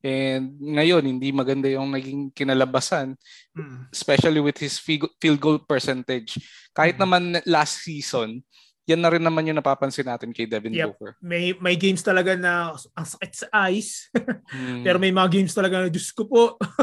And 0.00 0.56
ngayon, 0.56 1.04
hindi 1.04 1.34
maganda 1.34 1.68
yung 1.68 1.92
naging 1.92 2.32
kinalabasan, 2.32 3.12
Mm. 3.52 3.92
especially 3.92 4.40
with 4.40 4.56
his 4.56 4.80
fi- 4.80 5.04
field 5.20 5.36
goal 5.36 5.60
percentage. 5.60 6.40
Kahit 6.72 6.96
Mhm. 6.96 7.02
naman 7.04 7.22
last 7.44 7.84
season, 7.84 8.40
yan 8.88 8.98
na 8.98 9.12
rin 9.12 9.20
naman 9.20 9.44
yung 9.44 9.60
napapansin 9.60 10.02
natin 10.02 10.32
kay 10.32 10.48
Devin 10.48 10.72
Yep. 10.72 10.88
Booker. 10.88 11.12
may 11.20 11.52
may 11.60 11.76
games 11.76 12.00
talaga 12.00 12.32
na 12.32 12.72
ang 12.72 13.04
sakit 13.06 13.32
sa 13.34 13.46
eyes. 13.68 14.08
Hmm. 14.48 14.80
Pero 14.84 14.96
may 14.96 15.12
mga 15.12 15.28
games 15.30 15.52
talaga 15.52 15.84
na 15.84 15.92
Diyos 15.92 16.08
ko 16.10 16.24
po, 16.24 16.42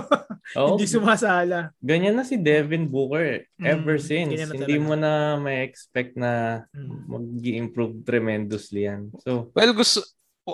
Oh, 0.54 0.78
hindi 0.78 0.86
sumasala. 0.86 1.74
ganyan 1.82 2.14
na 2.14 2.22
si 2.22 2.38
Devin 2.38 2.86
Booker 2.86 3.50
Mm, 3.58 3.66
ever 3.66 3.98
since. 3.98 4.30
ganyan 4.30 4.46
na 4.48 4.56
Hindi 4.56 4.78
mo 4.78 4.94
na 4.94 5.12
may 5.36 5.66
expect 5.66 6.14
na 6.14 6.62
Mm. 6.70 7.10
mag-improve 7.10 7.94
tremendously 8.04 8.86
yan. 8.86 9.10
So, 9.20 9.50
Well, 9.52 9.74
gusto, 9.74 10.06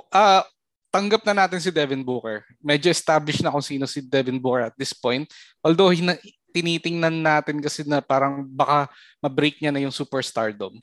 ah 0.09 0.47
tanggap 0.87 1.23
na 1.23 1.35
natin 1.37 1.59
si 1.59 1.67
Devin 1.69 1.99
Booker. 2.01 2.43
Medyo 2.59 2.87
established 2.87 3.39
na 3.39 3.51
kung 3.51 3.63
sino 3.63 3.83
si 3.83 3.99
Devin 3.99 4.35
Booker 4.37 4.67
at 4.67 4.75
this 4.75 4.91
point. 4.91 5.23
Although, 5.59 5.87
hina, 5.89 6.15
tinitingnan 6.51 7.15
natin 7.15 7.59
kasi 7.59 7.83
na 7.83 7.99
parang 7.99 8.43
baka 8.45 8.91
ma-break 9.19 9.55
niya 9.57 9.71
na 9.71 9.79
yung 9.79 9.91
superstardom. 9.91 10.75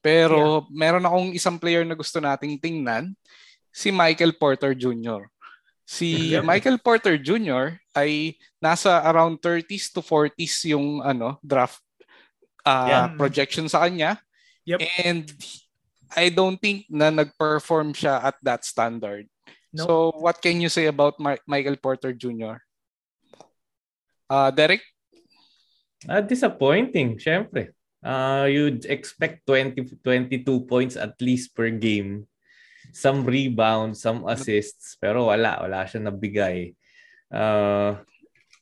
Pero 0.00 0.64
meron 0.72 1.04
akong 1.04 1.36
isang 1.36 1.60
player 1.60 1.84
na 1.84 1.92
gusto 1.94 2.16
nating 2.18 2.56
tingnan, 2.56 3.12
si 3.68 3.92
Michael 3.92 4.32
Porter 4.34 4.72
Jr. 4.72 5.28
Si 5.84 6.08
Yep. 6.34 6.42
Michael 6.42 6.78
Porter 6.80 7.16
Jr. 7.20 7.76
ay 7.92 8.34
nasa 8.58 9.00
around 9.04 9.38
30s 9.38 9.92
to 9.92 10.00
40s 10.00 10.64
yung 10.72 11.04
ano 11.04 11.36
draft 11.44 11.82
ah, 12.64 12.86
Yeah. 12.88 13.06
projection 13.18 13.68
sa 13.68 13.84
kanya. 13.84 14.16
Yep. 14.64 14.78
And 15.04 15.24
I 16.10 16.26
don't 16.28 16.58
think 16.58 16.90
na 16.90 17.10
nag-perform 17.10 17.94
siya 17.94 18.18
at 18.24 18.36
that 18.42 18.64
standard. 18.66 19.26
Nope. 19.70 19.86
So 19.86 19.92
what 20.18 20.42
can 20.42 20.58
you 20.58 20.66
say 20.66 20.90
about 20.90 21.14
Ma- 21.22 21.38
Michael 21.46 21.78
Porter 21.78 22.10
Jr.? 22.10 22.58
Uh, 24.26 24.50
Derek? 24.50 24.82
ah, 26.08 26.22
disappointing, 26.24 27.18
syempre. 27.20 27.74
Uh, 28.00 28.48
you'd 28.48 28.88
expect 28.88 29.44
20, 29.44 30.00
22 30.00 30.64
points 30.64 30.96
at 30.96 31.14
least 31.20 31.52
per 31.52 31.68
game. 31.68 32.24
Some 32.92 33.28
rebounds, 33.28 34.00
some 34.00 34.24
assists. 34.26 34.96
Pero 34.96 35.28
wala, 35.28 35.60
wala 35.60 35.84
siya 35.84 36.08
nabigay. 36.08 36.72
Uh, 37.30 38.00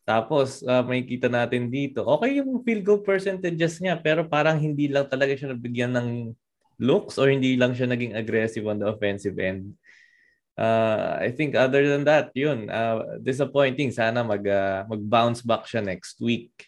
tapos, 0.08 0.64
uh, 0.64 0.82
may 0.84 1.04
kita 1.04 1.28
natin 1.28 1.68
dito. 1.68 2.00
Okay 2.04 2.40
yung 2.40 2.64
field 2.64 2.84
goal 2.84 3.00
percentages 3.04 3.76
niya, 3.78 4.00
pero 4.00 4.24
parang 4.26 4.56
hindi 4.56 4.88
lang 4.88 5.04
talaga 5.04 5.36
siya 5.36 5.52
nabigyan 5.52 5.94
ng 5.94 6.08
looks 6.80 7.18
or 7.18 7.28
hindi 7.28 7.58
lang 7.58 7.74
siya 7.74 7.90
naging 7.90 8.16
aggressive 8.16 8.64
on 8.64 8.78
the 8.80 8.88
offensive 8.88 9.36
end. 9.36 9.74
Uh, 10.58 11.14
I 11.22 11.30
think 11.30 11.54
other 11.54 11.86
than 11.86 12.02
that, 12.10 12.34
yun, 12.34 12.66
uh, 12.66 13.20
disappointing. 13.22 13.94
Sana 13.94 14.26
mag, 14.26 14.42
uh, 14.42 14.82
mag-bounce 14.90 15.44
back 15.46 15.70
siya 15.70 15.84
next 15.84 16.18
week. 16.18 16.67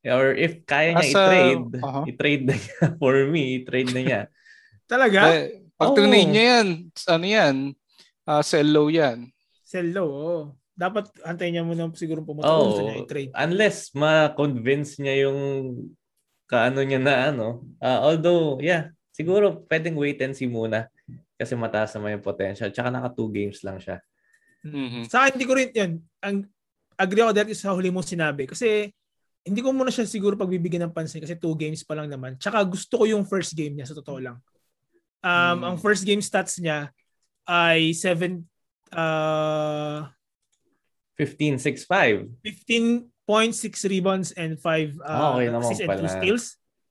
Or 0.00 0.32
if 0.32 0.64
kaya 0.64 0.96
niya 0.96 1.04
As 1.04 1.12
a- 1.12 1.20
i-trade, 1.20 1.64
uh-huh. 1.76 2.04
i-trade 2.08 2.42
na 2.48 2.54
niya 2.56 2.84
for 3.02 3.16
me, 3.28 3.60
i-trade 3.60 3.90
na 3.92 4.00
niya. 4.00 4.20
Talaga? 4.90 5.20
Eh, 5.36 5.68
pag 5.76 5.92
trinade 5.92 6.30
niya 6.32 6.44
yan, 6.56 6.68
ano 7.06 7.26
yan? 7.28 7.56
Uh, 8.24 8.42
sell 8.42 8.64
low 8.64 8.88
yan. 8.88 9.28
Sell 9.62 9.92
low, 9.92 10.08
oo. 10.08 10.38
Dapat 10.72 11.12
antayin 11.22 11.60
niya 11.60 11.64
muna 11.64 11.92
siguro 11.92 12.24
pumunta 12.24 12.48
Oh, 12.48 12.56
kung 12.56 12.66
gusto 12.72 12.82
niya 12.88 12.96
i-trade. 13.04 13.30
unless 13.36 13.92
ma-convince 13.92 14.96
niya 14.96 15.28
yung 15.28 15.38
kaano 16.48 16.80
niya 16.80 16.98
na 16.98 17.14
ano. 17.30 17.68
Ah, 17.76 18.00
although, 18.02 18.56
yeah, 18.58 18.88
siguro 19.12 19.62
pwedeng 19.68 20.00
wait 20.00 20.18
and 20.24 20.32
see 20.32 20.48
muna 20.48 20.88
kasi 21.36 21.52
mataas 21.54 21.92
naman 21.94 22.16
yung 22.18 22.24
potential. 22.24 22.72
Tsaka 22.72 22.88
naka 22.88 23.12
two 23.12 23.28
games 23.28 23.60
lang 23.60 23.76
siya. 23.76 24.00
Mhm. 24.64 25.08
Sa 25.08 25.24
akin, 25.24 25.36
hindi 25.36 25.46
ko 25.46 25.54
rin 25.56 25.70
yun. 25.72 25.92
Ang, 26.20 26.36
agree 26.96 27.22
ako 27.22 27.32
dahil 27.32 27.52
sa 27.54 27.72
huli 27.72 27.88
mong 27.88 28.04
sinabi. 28.04 28.44
Kasi 28.44 28.88
hindi 29.40 29.60
ko 29.64 29.72
muna 29.72 29.88
siya 29.88 30.04
siguro 30.04 30.36
pagbibigyan 30.36 30.88
ng 30.88 30.94
pansin 30.94 31.20
kasi 31.20 31.36
two 31.36 31.56
games 31.56 31.80
pa 31.82 31.96
lang 31.96 32.12
naman. 32.12 32.36
Tsaka 32.36 32.60
gusto 32.64 33.00
ko 33.00 33.04
yung 33.08 33.24
first 33.24 33.56
game 33.56 33.72
niya 33.76 33.88
sa 33.88 33.96
totoo 33.96 34.20
lang. 34.20 34.36
Um, 35.20 35.60
Hmm. 35.60 35.64
Ang 35.64 35.76
first 35.80 36.04
game 36.04 36.20
stats 36.20 36.60
niya 36.60 36.92
ay 37.44 37.92
7 37.96 38.40
uh, 38.92 40.08
15-6-5. 41.18 42.40
15.6 42.40 43.92
rebounds 43.92 44.32
and 44.40 44.56
5 44.56 44.96
uh, 45.04 45.36
Okay 45.36 45.46
naman 45.52 45.60
assists 45.68 45.84
and 45.84 45.90
2 45.92 46.00
pala. 46.00 46.08
steals. 46.08 46.44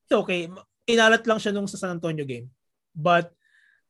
It's 0.06 0.14
okay. 0.14 0.42
Inalat 0.86 1.26
lang 1.26 1.40
siya 1.42 1.54
nung 1.54 1.66
sa 1.66 1.82
San 1.82 1.98
Antonio 1.98 2.26
game. 2.26 2.50
But, 2.94 3.34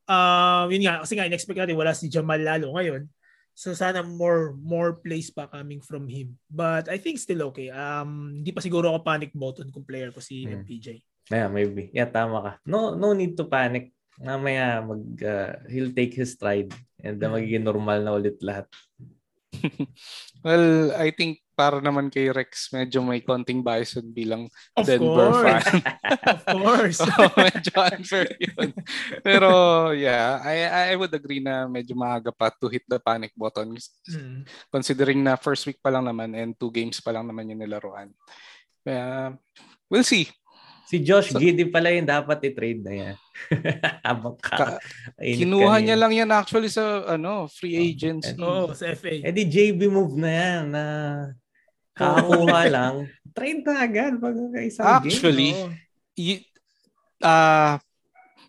uh, 0.08 0.68
yun 0.72 0.84
nga, 0.88 1.04
kasi 1.04 1.16
nga, 1.16 1.28
in-expect 1.28 1.60
natin 1.60 1.76
wala 1.76 1.92
si 1.92 2.08
Jamal 2.08 2.40
lalo 2.40 2.76
ngayon. 2.76 3.08
So 3.60 3.76
sana 3.76 4.00
more 4.08 4.56
more 4.56 5.04
plays 5.04 5.28
pa 5.28 5.52
coming 5.52 5.84
from 5.84 6.08
him. 6.08 6.40
But 6.48 6.88
I 6.88 6.96
think 6.96 7.20
still 7.20 7.52
okay. 7.52 7.68
Um 7.68 8.40
hindi 8.40 8.56
pa 8.56 8.64
siguro 8.64 8.88
ako 8.96 9.04
panic 9.04 9.36
button 9.36 9.68
kung 9.68 9.84
player 9.84 10.16
ko 10.16 10.24
si 10.24 10.48
Hmm. 10.48 10.64
MPJ. 10.64 11.04
Yeah, 11.28 11.52
maybe. 11.52 11.92
Yeah, 11.92 12.08
tama 12.08 12.40
ka. 12.40 12.52
No 12.64 12.96
no 12.96 13.12
need 13.12 13.36
to 13.36 13.44
panic. 13.52 13.92
Mamaya 14.16 14.80
mag 14.80 15.04
uh, 15.20 15.52
he'll 15.68 15.92
take 15.92 16.16
his 16.16 16.40
stride 16.40 16.72
and 17.04 17.20
uh, 17.20 17.28
magiging 17.36 17.68
normal 17.68 18.00
na 18.00 18.16
ulit 18.16 18.40
lahat. 18.40 18.72
Well, 20.40 20.96
I 20.96 21.12
think 21.12 21.44
para 21.60 21.84
naman 21.84 22.08
kay 22.08 22.32
Rex, 22.32 22.72
medyo 22.72 23.04
may 23.04 23.20
konting 23.20 23.60
bias 23.60 24.00
yun 24.00 24.08
bilang 24.16 24.44
Of 24.80 24.88
Denver 24.88 25.28
course. 25.28 25.44
fan. 25.44 25.84
of 26.32 26.42
course. 26.48 26.98
so, 27.04 27.12
medyo 27.36 27.74
unfair 27.84 28.32
yun. 28.40 28.72
Pero, 29.20 29.50
yeah, 29.92 30.40
I, 30.40 30.56
I 30.92 30.96
would 30.96 31.12
agree 31.12 31.44
na 31.44 31.68
medyo 31.68 32.00
maaga 32.00 32.32
pa 32.32 32.48
to 32.48 32.72
hit 32.72 32.88
the 32.88 32.96
panic 32.98 33.36
button 33.36 33.76
Mm. 34.08 34.48
considering 34.72 35.20
na 35.20 35.36
first 35.36 35.68
week 35.68 35.84
pa 35.84 35.92
lang 35.92 36.08
naman 36.08 36.32
and 36.32 36.56
two 36.56 36.72
games 36.72 37.04
pa 37.04 37.12
lang 37.12 37.28
naman 37.28 37.52
yung 37.52 37.60
nilaruan. 37.60 38.08
Kaya, 38.82 39.36
we'll 39.92 40.08
see. 40.08 40.32
Si 40.90 40.98
Josh 41.06 41.30
So- 41.30 41.38
Giddey 41.38 41.70
pala 41.70 41.94
yung 41.94 42.10
dapat 42.10 42.42
i-trade 42.50 42.82
na 42.82 42.94
yan. 42.98 43.16
Habang 44.08 44.34
ka, 44.42 44.82
Kinuha 45.22 45.78
niya 45.78 45.94
lang 45.94 46.10
yan 46.10 46.32
actually 46.34 46.72
sa 46.72 47.06
ano 47.06 47.46
free 47.46 47.78
agency. 47.78 48.34
Oo, 48.42 48.74
sa 48.74 48.90
FA. 48.98 49.14
Eh 49.22 49.30
di 49.30 49.46
JB 49.46 49.86
move 49.86 50.18
na 50.18 50.30
yan 50.34 50.62
na 50.74 50.84
kakakuha 52.00 52.62
lang. 52.72 52.96
Trade 53.36 53.62
na 53.68 53.74
agad 53.84 54.14
pag 54.18 54.36
isang 54.64 54.86
Actually, 54.88 55.52
Oo. 55.54 55.70
y- 56.16 56.46
ah 57.20 57.76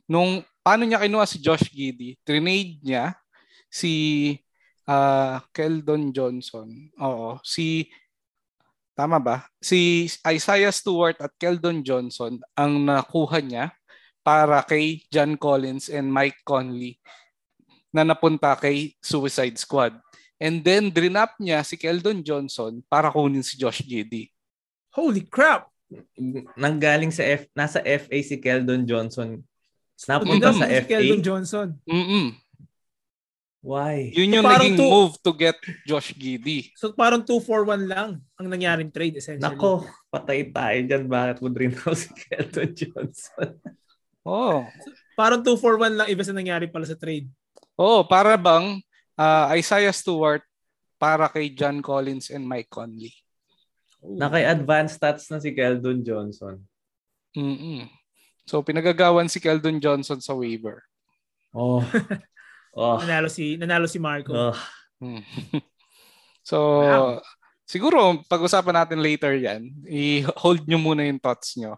nung 0.07 0.47
paano 0.63 0.87
niya 0.87 1.03
kinuha 1.03 1.27
si 1.27 1.43
Josh 1.43 1.67
Giddy, 1.67 2.15
trinade 2.23 2.79
niya 2.83 3.19
si 3.67 4.35
ah 4.87 5.43
Keldon 5.51 6.15
Johnson. 6.15 6.71
Oo, 6.99 7.43
si 7.43 7.91
Tama 8.91 9.17
ba? 9.17 9.49
Si 9.65 10.05
Isaiah 10.29 10.69
Stewart 10.69 11.17
at 11.25 11.33
Keldon 11.41 11.81
Johnson 11.81 12.37
ang 12.53 12.85
nakuha 12.85 13.41
niya 13.41 13.73
para 14.21 14.61
kay 14.61 15.01
John 15.09 15.41
Collins 15.41 15.89
and 15.89 16.13
Mike 16.13 16.45
Conley 16.45 17.01
na 17.89 18.05
napunta 18.05 18.53
kay 18.61 18.93
Suicide 19.01 19.57
Squad. 19.57 19.97
And 20.41 20.65
then, 20.65 20.89
drinap 20.89 21.37
niya 21.37 21.61
si 21.61 21.77
Keldon 21.77 22.25
Johnson 22.25 22.81
para 22.89 23.13
kunin 23.13 23.45
si 23.45 23.61
Josh 23.61 23.85
Giddy. 23.85 24.33
Holy 24.97 25.29
crap! 25.29 25.69
Nanggaling 26.57 27.13
sa 27.13 27.21
F, 27.23 27.45
nasa 27.53 27.85
FA 27.85 28.19
si 28.25 28.41
Keldon 28.41 28.89
Johnson. 28.89 29.37
Napunta 30.09 30.57
sa 30.57 30.65
si 30.65 30.81
FA. 30.81 30.89
Keldon 30.97 31.21
Johnson. 31.21 31.69
Mm-mm. 31.85 32.33
Why? 33.61 34.09
Yun 34.17 34.41
yung 34.41 34.47
Parang 34.49 34.65
naging 34.65 34.81
to- 34.81 34.89
move 34.89 35.13
to 35.21 35.33
get 35.37 35.57
Josh 35.85 36.17
Giddy. 36.17 36.73
So 36.81 36.97
parang 36.97 37.21
2-4-1 37.21 37.85
lang 37.85 38.17
ang 38.41 38.47
nangyaring 38.49 38.89
trade 38.89 39.21
essentially. 39.21 39.45
Nako, 39.45 39.85
patay 40.09 40.49
tayo 40.49 40.79
dyan. 40.81 41.05
Bakit 41.05 41.45
mo 41.45 41.53
dream 41.53 41.77
si 41.93 42.09
Keldon 42.25 42.73
Johnson? 42.73 43.61
Oh. 44.25 44.65
Parang 45.13 45.45
2-4-1 45.45 45.93
lang 45.93 46.09
iba 46.09 46.25
sa 46.25 46.33
nangyari 46.33 46.73
pala 46.73 46.89
sa 46.89 46.97
trade. 46.97 47.29
Oh, 47.77 48.01
para 48.01 48.41
bang 48.41 48.81
ah, 49.21 49.53
Isaiah 49.53 49.93
Stewart 49.93 50.41
para 50.97 51.29
kay 51.29 51.53
John 51.53 51.85
Collins 51.85 52.33
and 52.33 52.49
Mike 52.49 52.73
Conley. 52.73 53.13
Naki-advanced 54.01 54.97
stats 54.97 55.29
na 55.29 55.37
si 55.37 55.53
Keldon 55.53 56.01
Johnson. 56.01 56.57
Mm-mm. 57.37 57.85
So 58.49 58.65
pinagagawan 58.65 59.29
si 59.29 59.39
Keldon 59.39 59.77
Johnson 59.79 60.25
sa 60.25 60.33
waiver. 60.33 60.81
Oh. 61.53 61.85
oh. 62.81 62.97
Nanalo 62.99 63.29
si 63.29 63.61
nanalo 63.61 63.85
si 63.85 64.01
Marco. 64.01 64.33
oh. 64.33 64.57
Hmm. 65.01 65.21
so 66.51 66.57
Wow. 66.85 67.09
siguro 67.65 68.21
pag-usapan 68.25 68.85
natin 68.85 69.01
later 69.05 69.37
'yan. 69.37 69.69
I-hold 69.85 70.65
nyo 70.65 70.81
muna 70.81 71.05
yung 71.05 71.21
thoughts 71.21 71.55
nyo. 71.61 71.77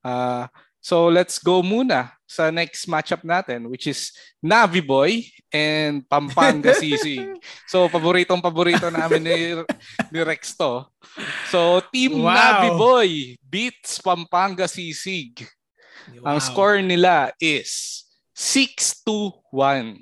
Ah, 0.00 0.48
so 0.88 1.12
let's 1.12 1.36
go 1.36 1.60
muna 1.60 2.08
sa 2.24 2.48
next 2.48 2.88
matchup 2.88 3.20
natin 3.20 3.68
which 3.68 3.84
is 3.84 4.08
Navi 4.40 4.80
Boy 4.80 5.28
and 5.48 6.04
Pampanga 6.04 6.72
Sisig. 6.80 7.24
So 7.64 7.88
paboritong 7.88 8.40
paborito 8.40 8.88
namin 8.88 9.20
ni, 9.24 9.36
ni 10.08 10.18
Rex 10.20 10.52
to. 10.56 10.84
So 11.48 11.80
Team 11.88 12.20
Wow. 12.20 12.32
Navi 12.32 12.70
Boy 12.72 13.08
beats 13.40 14.00
Pampanga 14.00 14.64
Sisig. 14.64 15.44
Ang 16.20 16.36
Wow. 16.36 16.44
score 16.44 16.80
nila 16.80 17.32
is 17.36 18.04
6-2-1. 18.32 20.00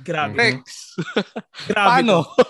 Grabe. 0.00 0.36
Rex, 0.36 0.96
Grabe 1.68 1.76
paano? 1.76 2.16
to. 2.24 2.44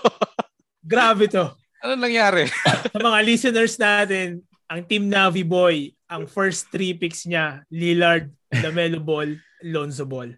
Grabe 0.82 1.24
to. 1.28 1.44
ano 1.84 1.92
nangyari? 1.94 2.48
Sa 2.88 2.96
mga 2.98 3.18
listeners 3.22 3.74
natin, 3.76 4.40
ang 4.68 4.82
Team 4.88 5.10
Navi 5.10 5.44
Boy, 5.44 5.92
ang 6.08 6.26
first 6.26 6.72
three 6.72 6.96
picks 6.96 7.28
niya, 7.28 7.62
Lillard, 7.68 8.32
Lamelo 8.50 9.00
Ball, 9.02 9.36
Lonzo 9.64 10.04
Ball. 10.08 10.36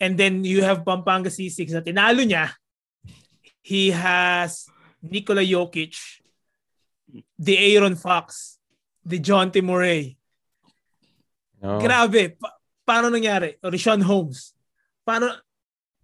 And 0.00 0.18
then 0.18 0.44
you 0.44 0.60
have 0.62 0.84
Pampanga 0.84 1.30
C6 1.30 1.72
na 1.72 1.82
tinalo 1.84 2.24
niya. 2.24 2.52
He 3.64 3.90
has 3.94 4.68
Nikola 5.00 5.40
Jokic, 5.40 5.96
the 7.38 7.56
Aaron 7.56 7.96
Fox, 7.96 8.58
the 9.04 9.20
John 9.20 9.52
T. 9.52 9.60
Murray. 9.60 10.16
Oh. 11.64 11.80
Grabe. 11.80 12.36
Pa- 12.36 12.56
paano 12.84 13.08
nangyari? 13.08 13.56
O 13.64 13.72
Rishon 13.72 14.04
Holmes. 14.04 14.52
Paano? 15.04 15.32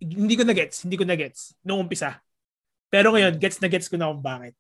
Hindi 0.01 0.37
ko 0.37 0.45
na 0.45 0.57
gets. 0.57 0.89
Hindi 0.89 0.97
ko 0.97 1.05
na 1.05 1.17
gets. 1.17 1.53
Noong 1.65 1.85
umpisa. 1.85 2.17
Pero 2.89 3.13
ngayon, 3.13 3.37
gets 3.37 3.61
na 3.61 3.69
gets 3.69 3.89
ko 3.89 4.01
na 4.01 4.09
kung 4.09 4.25
bakit. 4.25 4.57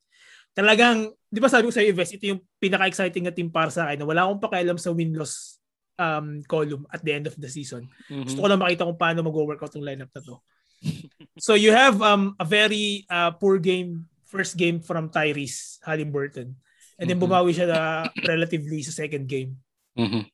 Talagang, 0.52 1.08
di 1.30 1.38
ba 1.38 1.46
sabi 1.46 1.70
ko 1.70 1.72
sa 1.72 1.80
Ives, 1.80 2.10
ito 2.10 2.26
yung 2.26 2.42
pinaka-exciting 2.58 3.22
na 3.22 3.30
team 3.30 3.48
para 3.54 3.70
sa 3.70 3.86
akin 3.86 4.02
na 4.02 4.06
wala 4.10 4.26
akong 4.26 4.42
pakialam 4.42 4.78
sa 4.78 4.90
win-loss 4.90 5.62
um, 5.94 6.42
column 6.50 6.84
at 6.90 7.06
the 7.06 7.14
end 7.14 7.30
of 7.30 7.38
the 7.38 7.46
season. 7.46 7.86
Mhm. 8.10 8.26
Gusto 8.26 8.40
ko 8.42 8.48
lang 8.50 8.58
makita 8.58 8.82
kung 8.88 8.98
paano 8.98 9.22
mag-workout 9.22 9.70
yung 9.78 9.86
lineup 9.86 10.10
na 10.10 10.22
to. 10.26 10.42
so 11.38 11.54
you 11.54 11.70
have 11.70 12.02
um, 12.02 12.34
a 12.40 12.46
very 12.46 13.06
uh, 13.06 13.30
poor 13.30 13.62
game, 13.62 14.10
first 14.26 14.58
game 14.58 14.82
from 14.82 15.06
Tyrese 15.12 15.78
Halliburton. 15.86 16.58
And 16.98 17.06
then 17.08 17.16
Mhm. 17.16 17.30
bumawi 17.30 17.54
siya 17.54 17.68
na 17.70 17.80
relatively 18.26 18.82
sa 18.82 18.92
second 18.92 19.30
game. 19.30 19.60
Mhm. 19.96 20.26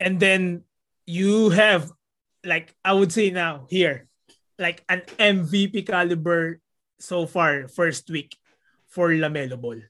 And 0.00 0.16
then 0.22 0.64
you 1.04 1.50
have, 1.50 1.90
like 2.46 2.72
I 2.86 2.94
would 2.94 3.10
say 3.12 3.28
now, 3.30 3.66
here, 3.68 4.06
like 4.58 4.82
an 4.88 5.02
MVP 5.18 5.86
caliber 5.86 6.62
so 6.98 7.26
far, 7.26 7.66
first 7.68 8.10
week 8.10 8.34
for 8.86 9.10
Lamelo 9.10 9.58
Ball. 9.58 9.86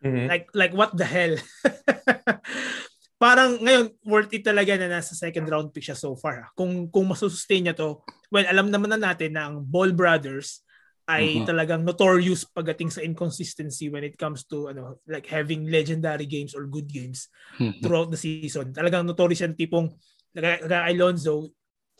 Mhm. 0.00 0.26
Like, 0.28 0.46
like 0.56 0.72
what 0.72 0.96
the 0.96 1.04
hell? 1.04 1.36
Parang 3.20 3.60
ngayon, 3.60 3.92
worth 4.08 4.32
it 4.32 4.40
talaga 4.48 4.80
na 4.80 4.88
nasa 4.88 5.12
second 5.12 5.44
round 5.44 5.68
pick 5.76 5.84
siya 5.84 5.96
so 5.96 6.16
far. 6.16 6.48
ah. 6.48 6.48
Kung, 6.56 6.88
kung 6.88 7.04
masusustain 7.04 7.68
niya 7.68 7.76
to, 7.76 8.00
well, 8.32 8.46
alam 8.48 8.72
naman 8.72 8.88
na 8.96 9.12
natin 9.12 9.36
na 9.36 9.52
ang 9.52 9.60
Ball 9.60 9.92
Brothers 9.92 10.64
ay 11.04 11.42
Mhm. 11.42 11.44
talagang 11.44 11.82
notorious 11.84 12.46
pagdating 12.48 12.88
sa 12.88 13.04
inconsistency 13.04 13.90
when 13.92 14.06
it 14.06 14.14
comes 14.16 14.46
to 14.46 14.70
ano 14.70 15.02
like 15.10 15.26
having 15.26 15.66
legendary 15.66 16.22
games 16.24 16.54
or 16.54 16.64
good 16.70 16.86
games 16.86 17.26
Mhm. 17.58 17.82
throughout 17.82 18.08
the 18.08 18.20
season. 18.20 18.70
Talagang 18.72 19.04
notorious 19.04 19.42
yan 19.42 19.58
tipong 19.58 19.90
kay 20.32 20.62
Alonzo, 20.94 21.50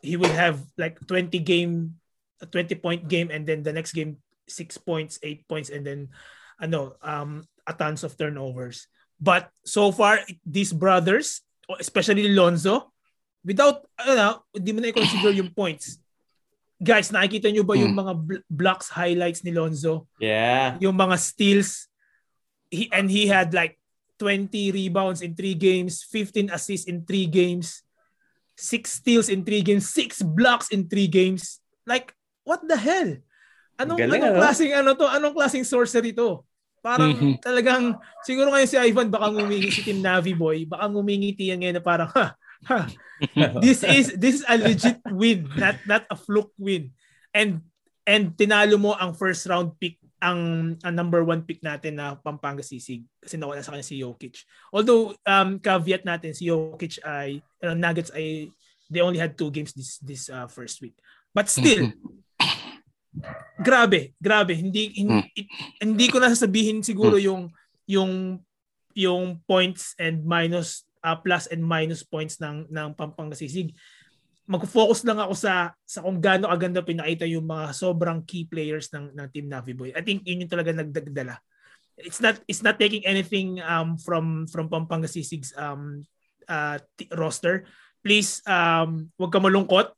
he 0.00 0.14
will 0.14 0.30
have 0.32 0.62
like 0.78 0.96
20 1.10 1.42
game, 1.42 1.98
a 2.40 2.46
20 2.46 2.78
point 2.78 3.10
game 3.10 3.28
and 3.34 3.44
then 3.44 3.60
the 3.66 3.74
next 3.74 3.92
game 3.92 4.22
6 4.46 4.78
points, 4.78 5.18
8 5.20 5.42
points 5.50 5.68
and 5.74 5.82
then 5.84 6.08
ano, 6.62 6.94
um 7.02 7.42
a 7.64 7.72
tons 7.72 8.02
of 8.02 8.14
turnovers. 8.14 8.86
But 9.16 9.48
so 9.62 9.92
far 9.92 10.20
these 10.42 10.72
brothers, 10.72 11.44
especially 11.78 12.32
Lonzo, 12.32 12.88
without 13.40 13.84
ano, 13.96 14.44
hindi 14.52 14.70
mo 14.72 14.80
na 14.80 14.88
i-consider 14.88 15.32
yung 15.36 15.52
points. 15.52 16.00
Guys, 16.76 17.12
nakikita 17.12 17.52
nyo 17.52 17.60
ba 17.60 17.76
yung 17.76 17.92
Hmm. 17.92 18.00
mga 18.00 18.12
bl- 18.16 18.44
blocks 18.48 18.88
highlights 18.88 19.44
ni 19.44 19.52
Lonzo? 19.52 20.08
Yeah. 20.16 20.80
yung 20.80 20.96
mga 20.96 21.20
steals 21.20 21.88
he 22.70 22.88
and 22.88 23.10
he 23.10 23.26
had 23.26 23.52
like 23.52 23.76
20 24.16 24.48
rebounds 24.70 25.20
in 25.20 25.34
3 25.34 25.52
games, 25.54 26.04
15 26.06 26.48
assists 26.48 26.86
in 26.86 27.04
3 27.04 27.26
games, 27.26 27.82
6 28.56 29.00
steals 29.00 29.28
in 29.28 29.44
3 29.44 29.60
games, 29.60 29.88
6 29.88 30.20
blocks 30.22 30.68
in 30.72 30.88
3 30.88 31.08
games. 31.08 31.60
Like 31.84 32.12
what 32.44 32.64
the 32.64 32.76
hell? 32.76 33.16
Anong 33.76 33.96
Galing, 33.96 34.20
anong 34.20 34.32
ano? 34.32 34.40
klaseng 34.40 34.72
ano 34.72 34.90
to? 34.92 35.06
Anong 35.08 35.34
klaseng 35.34 35.64
sorcery 35.64 36.12
to? 36.12 36.44
Parang 36.80 37.12
Mhm. 37.12 37.44
talagang 37.44 37.96
siguro 38.24 38.48
ngayon 38.50 38.68
si 38.68 38.76
Ivan 38.80 39.12
baka 39.12 39.28
ngumingi 39.28 39.68
si 39.68 39.84
Team 39.84 40.00
Navi 40.00 40.32
Boy, 40.32 40.64
baka 40.64 40.88
ngumingiti 40.88 41.52
yan 41.52 41.60
ngayon 41.60 41.76
na 41.76 41.84
parang 41.84 42.08
ha, 42.16 42.32
ha, 42.64 42.88
this 43.64 43.84
is 43.84 44.16
this 44.16 44.40
is 44.40 44.44
a 44.48 44.56
legit 44.56 44.96
win, 45.12 45.44
not 45.60 45.76
not 45.84 46.08
a 46.08 46.16
fluke 46.16 46.56
win. 46.56 46.88
And 47.36 47.60
and 48.08 48.32
tinalo 48.32 48.80
mo 48.80 48.96
ang 48.96 49.12
first 49.12 49.44
round 49.44 49.76
pick 49.76 50.00
ang, 50.20 50.76
ang 50.84 50.94
number 50.96 51.24
one 51.24 51.48
pick 51.48 51.64
natin 51.64 51.96
na 51.96 52.12
Pampanga 52.12 52.60
Sisig 52.60 53.04
kasi 53.24 53.40
nawala 53.40 53.64
sa 53.64 53.72
kanya 53.72 53.84
si 53.84 54.00
Jokic. 54.00 54.44
Although 54.68 55.16
um 55.24 55.56
caveat 55.56 56.04
natin 56.04 56.36
si 56.36 56.48
Jokic 56.48 57.00
ay 57.04 57.40
uh, 57.64 57.72
Nuggets 57.72 58.12
ay 58.12 58.52
they 58.92 59.00
only 59.00 59.16
had 59.20 59.36
two 59.36 59.48
games 59.48 59.72
this 59.72 59.96
this 60.00 60.28
uh, 60.28 60.44
first 60.48 60.80
week. 60.84 60.96
But 61.32 61.48
still 61.48 61.92
grabe, 63.58 64.14
grabe. 64.22 64.54
Hindi 64.54 64.94
hindi, 64.94 65.46
hindi 65.82 66.06
ko 66.08 66.22
na 66.22 66.30
sasabihin 66.30 66.82
siguro 66.82 67.18
yung 67.18 67.50
yung 67.86 68.38
yung 68.94 69.42
points 69.46 69.94
and 69.98 70.22
minus 70.22 70.86
uh, 71.02 71.18
plus 71.18 71.46
and 71.50 71.62
minus 71.62 72.02
points 72.06 72.38
ng 72.38 72.70
ng 72.70 72.88
Pampanga 72.94 73.34
Sisig. 73.34 73.74
Mag-focus 74.50 75.06
lang 75.06 75.22
ako 75.22 75.34
sa 75.34 75.74
sa 75.86 76.02
kung 76.02 76.18
gaano 76.18 76.50
kaganda 76.50 76.82
pinakita 76.82 77.26
yung 77.26 77.46
mga 77.46 77.70
sobrang 77.70 78.22
key 78.26 78.46
players 78.46 78.90
ng 78.90 79.14
ng 79.14 79.26
Team 79.30 79.46
Navi 79.46 79.74
Boy. 79.74 79.90
I 79.94 80.02
think 80.02 80.26
yun 80.26 80.46
yung 80.46 80.52
talaga 80.52 80.74
nagdagdala. 80.74 81.38
It's 82.00 82.18
not 82.18 82.40
it's 82.50 82.64
not 82.64 82.80
taking 82.80 83.04
anything 83.06 83.62
um 83.62 84.00
from 84.00 84.48
from 84.50 84.66
Pampanga 84.66 85.06
Sisig's 85.06 85.54
um 85.54 86.02
uh, 86.50 86.82
t- 86.98 87.10
roster. 87.14 87.66
Please 88.00 88.40
um 88.48 89.12
wag 89.20 89.32
ka 89.32 89.38
malungkot. 89.38 89.92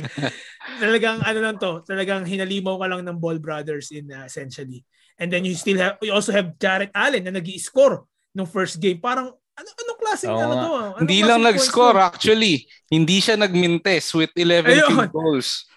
talagang 0.82 1.24
ano 1.24 1.38
lang 1.40 1.56
to, 1.56 1.80
talagang 1.88 2.24
hinalimaw 2.28 2.76
ka 2.76 2.86
lang 2.88 3.02
ng 3.04 3.16
Ball 3.16 3.40
Brothers 3.40 3.90
in 3.92 4.12
uh, 4.12 4.28
essentially. 4.28 4.84
And 5.20 5.28
then 5.28 5.44
you 5.44 5.56
still 5.56 5.76
have 5.80 6.00
you 6.00 6.12
also 6.12 6.32
have 6.32 6.56
Jarrett 6.56 6.92
Allen 6.92 7.24
na 7.28 7.32
nag-i-score 7.36 8.04
nung 8.32 8.48
first 8.48 8.80
game. 8.80 9.00
Parang 9.00 9.32
ano 9.32 9.68
anong 9.68 10.00
klaseng 10.00 10.32
Oo 10.32 10.40
ano 10.40 10.54
to? 10.56 10.70
ah? 10.72 10.88
Anong 10.96 11.00
Hindi 11.04 11.18
lang 11.20 11.40
nag-score 11.44 11.96
to? 12.00 12.04
actually. 12.08 12.64
Hindi 12.88 13.20
siya 13.20 13.36
nag-mintes 13.36 14.16
with 14.16 14.32
11 14.32 14.72
Ayun. 14.72 14.88
field 14.88 15.12
goals. 15.12 15.68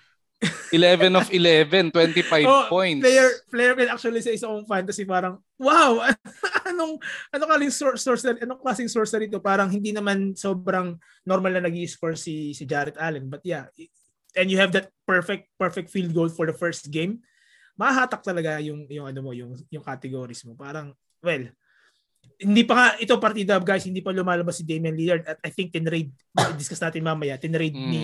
11 0.71 1.13
of 1.15 1.27
11, 1.31 1.91
25 1.91 2.45
Oh, 2.45 2.65
points. 2.69 3.03
Player 3.03 3.29
player 3.49 3.73
can 3.77 3.89
actually 3.91 4.21
say 4.21 4.35
sa 4.35 4.49
own 4.51 4.65
fantasy 4.65 5.05
parang 5.05 5.39
wow, 5.57 6.01
anong 6.69 6.99
ano 7.31 7.43
kaling 7.47 7.73
source 7.73 8.03
source 8.03 8.23
anong 8.25 8.59
klaseng 8.59 8.89
sorcery 8.91 9.31
to? 9.31 9.39
Parang 9.39 9.69
hindi 9.71 9.91
naman 9.95 10.35
sobrang 10.35 10.97
normal 11.23 11.57
na 11.57 11.65
nag-i-score 11.69 12.17
si 12.19 12.51
si 12.51 12.63
Jarrett 12.67 12.99
Allen. 12.99 13.29
But 13.31 13.45
yeah, 13.45 13.69
and 14.35 14.49
you 14.49 14.57
have 14.59 14.73
that 14.75 14.89
perfect 15.05 15.49
perfect 15.55 15.89
field 15.93 16.11
goal 16.11 16.29
for 16.29 16.45
the 16.49 16.55
first 16.55 16.89
game. 16.89 17.21
Mahahatak 17.79 18.21
talaga 18.21 18.61
yung 18.61 18.85
yung 18.89 19.09
ano 19.09 19.19
mo, 19.21 19.31
yung 19.33 19.57
yung 19.71 19.85
categories 19.85 20.43
mo. 20.45 20.53
Parang 20.53 20.93
well, 21.23 21.47
hindi 22.43 22.63
pa 22.67 22.73
nga 22.75 22.87
ito 22.99 23.15
partida 23.17 23.55
guys, 23.61 23.87
hindi 23.87 24.03
pa 24.03 24.11
lumalabas 24.11 24.59
si 24.59 24.67
Damian 24.67 24.95
Lillard 24.95 25.23
at 25.23 25.39
I 25.41 25.49
think 25.49 25.71
tinrade 25.71 26.11
discuss 26.59 26.83
natin 26.83 27.05
mamaya, 27.05 27.39
tinrade 27.39 27.75
mm. 27.75 27.89
ni 27.89 28.03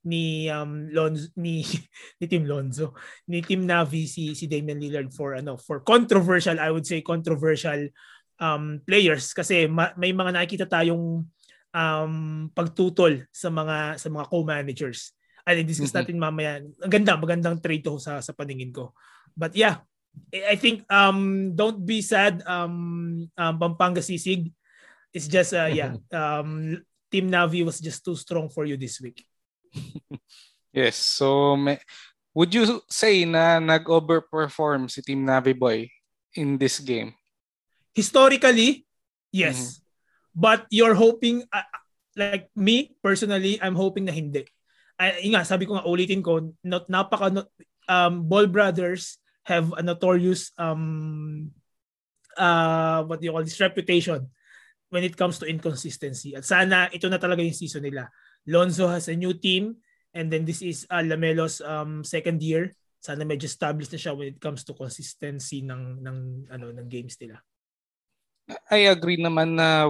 ni 0.00 0.48
um 0.48 0.88
Lonzo 0.88 1.28
ni 1.36 1.64
ni 2.20 2.24
Team 2.28 2.44
Lonzo, 2.48 2.96
ni 3.28 3.44
Team 3.44 3.64
Navi 3.64 4.08
si 4.08 4.36
si 4.36 4.48
Damian 4.48 4.80
Lillard 4.80 5.08
for 5.12 5.36
ano, 5.36 5.56
for 5.56 5.80
controversial, 5.84 6.60
I 6.60 6.72
would 6.72 6.84
say 6.84 7.00
controversial 7.04 7.88
um 8.40 8.80
players 8.84 9.36
kasi 9.36 9.68
ma- 9.68 9.92
may 10.00 10.16
mga 10.16 10.32
nakikita 10.32 10.66
tayong 10.68 11.24
um 11.70 12.14
pagtutol 12.52 13.28
sa 13.32 13.48
mga 13.52 14.00
sa 14.00 14.08
mga 14.08 14.26
co-managers. 14.28 15.12
Ay 15.44 15.64
discuss 15.64 15.92
mm-hmm. 15.92 16.04
natin 16.04 16.16
mamaya. 16.20 16.52
Ang 16.60 16.92
ganda, 16.92 17.16
magandang 17.16 17.58
trade 17.60 17.84
to 17.84 17.96
sa 17.96 18.20
sa 18.20 18.36
paningin 18.36 18.72
ko. 18.72 18.92
But 19.32 19.56
yeah, 19.56 19.84
I 20.30 20.54
think 20.54 20.86
um 20.90 21.52
don't 21.54 21.82
be 21.82 22.02
sad 22.02 22.42
um, 22.46 23.26
um 23.34 23.54
Pampanga 23.58 24.00
Sisig. 24.00 24.52
It's 25.14 25.26
just 25.26 25.54
uh 25.54 25.70
yeah, 25.70 25.98
um 26.14 26.82
Team 27.10 27.30
Navi 27.30 27.66
was 27.66 27.82
just 27.82 28.04
too 28.04 28.14
strong 28.14 28.48
for 28.48 28.64
you 28.64 28.78
this 28.78 29.02
week. 29.02 29.26
yes, 30.72 30.96
so 30.96 31.56
may, 31.58 31.78
would 32.34 32.54
you 32.54 32.82
say 32.86 33.26
na 33.26 33.58
nag-overperform 33.58 34.86
si 34.86 35.02
Team 35.02 35.26
Navi 35.26 35.54
Boy 35.54 35.90
in 36.38 36.58
this 36.58 36.78
game? 36.78 37.14
Historically, 37.94 38.86
yes. 39.34 39.58
Mm-hmm. 39.58 39.78
But 40.30 40.60
you're 40.70 40.94
hoping 40.94 41.42
uh, 41.50 41.66
like 42.14 42.48
me 42.54 42.94
personally, 43.02 43.58
I'm 43.58 43.74
hoping 43.74 44.06
na 44.06 44.14
hindi. 44.14 44.46
Ay, 44.94 45.32
nga, 45.34 45.42
sabi 45.42 45.66
ko 45.66 45.74
nga 45.74 45.86
ulitin 45.88 46.22
ko, 46.22 46.54
not, 46.62 46.86
napaka 46.86 47.46
um, 47.90 48.22
Ball 48.22 48.46
Brothers 48.46 49.18
have 49.44 49.72
a 49.76 49.82
notorious 49.82 50.52
um 50.60 51.50
uh 52.36 53.02
what 53.04 53.20
do 53.20 53.26
you 53.26 53.32
call 53.32 53.44
this 53.44 53.60
reputation 53.60 54.28
when 54.90 55.06
it 55.06 55.14
comes 55.16 55.38
to 55.38 55.46
inconsistency. 55.46 56.34
At 56.34 56.44
sana 56.44 56.90
ito 56.90 57.06
na 57.06 57.16
talaga 57.16 57.40
yung 57.40 57.56
season 57.56 57.86
nila. 57.86 58.10
Lonzo 58.44 58.90
has 58.90 59.06
a 59.06 59.16
new 59.16 59.32
team 59.32 59.78
and 60.12 60.28
then 60.28 60.42
this 60.42 60.60
is 60.60 60.84
uh, 60.90 61.02
Lamelo's 61.02 61.62
um 61.62 62.02
second 62.02 62.42
year. 62.42 62.74
Sana 63.00 63.24
medyo 63.24 63.48
established 63.48 63.94
na 63.94 64.00
siya 64.02 64.12
when 64.12 64.36
it 64.36 64.40
comes 64.42 64.66
to 64.66 64.76
consistency 64.76 65.64
ng 65.64 66.04
ng 66.04 66.18
ano 66.52 66.66
ng 66.74 66.86
games 66.90 67.16
nila. 67.16 67.40
I 68.68 68.90
agree 68.90 69.16
naman 69.16 69.54
na 69.56 69.86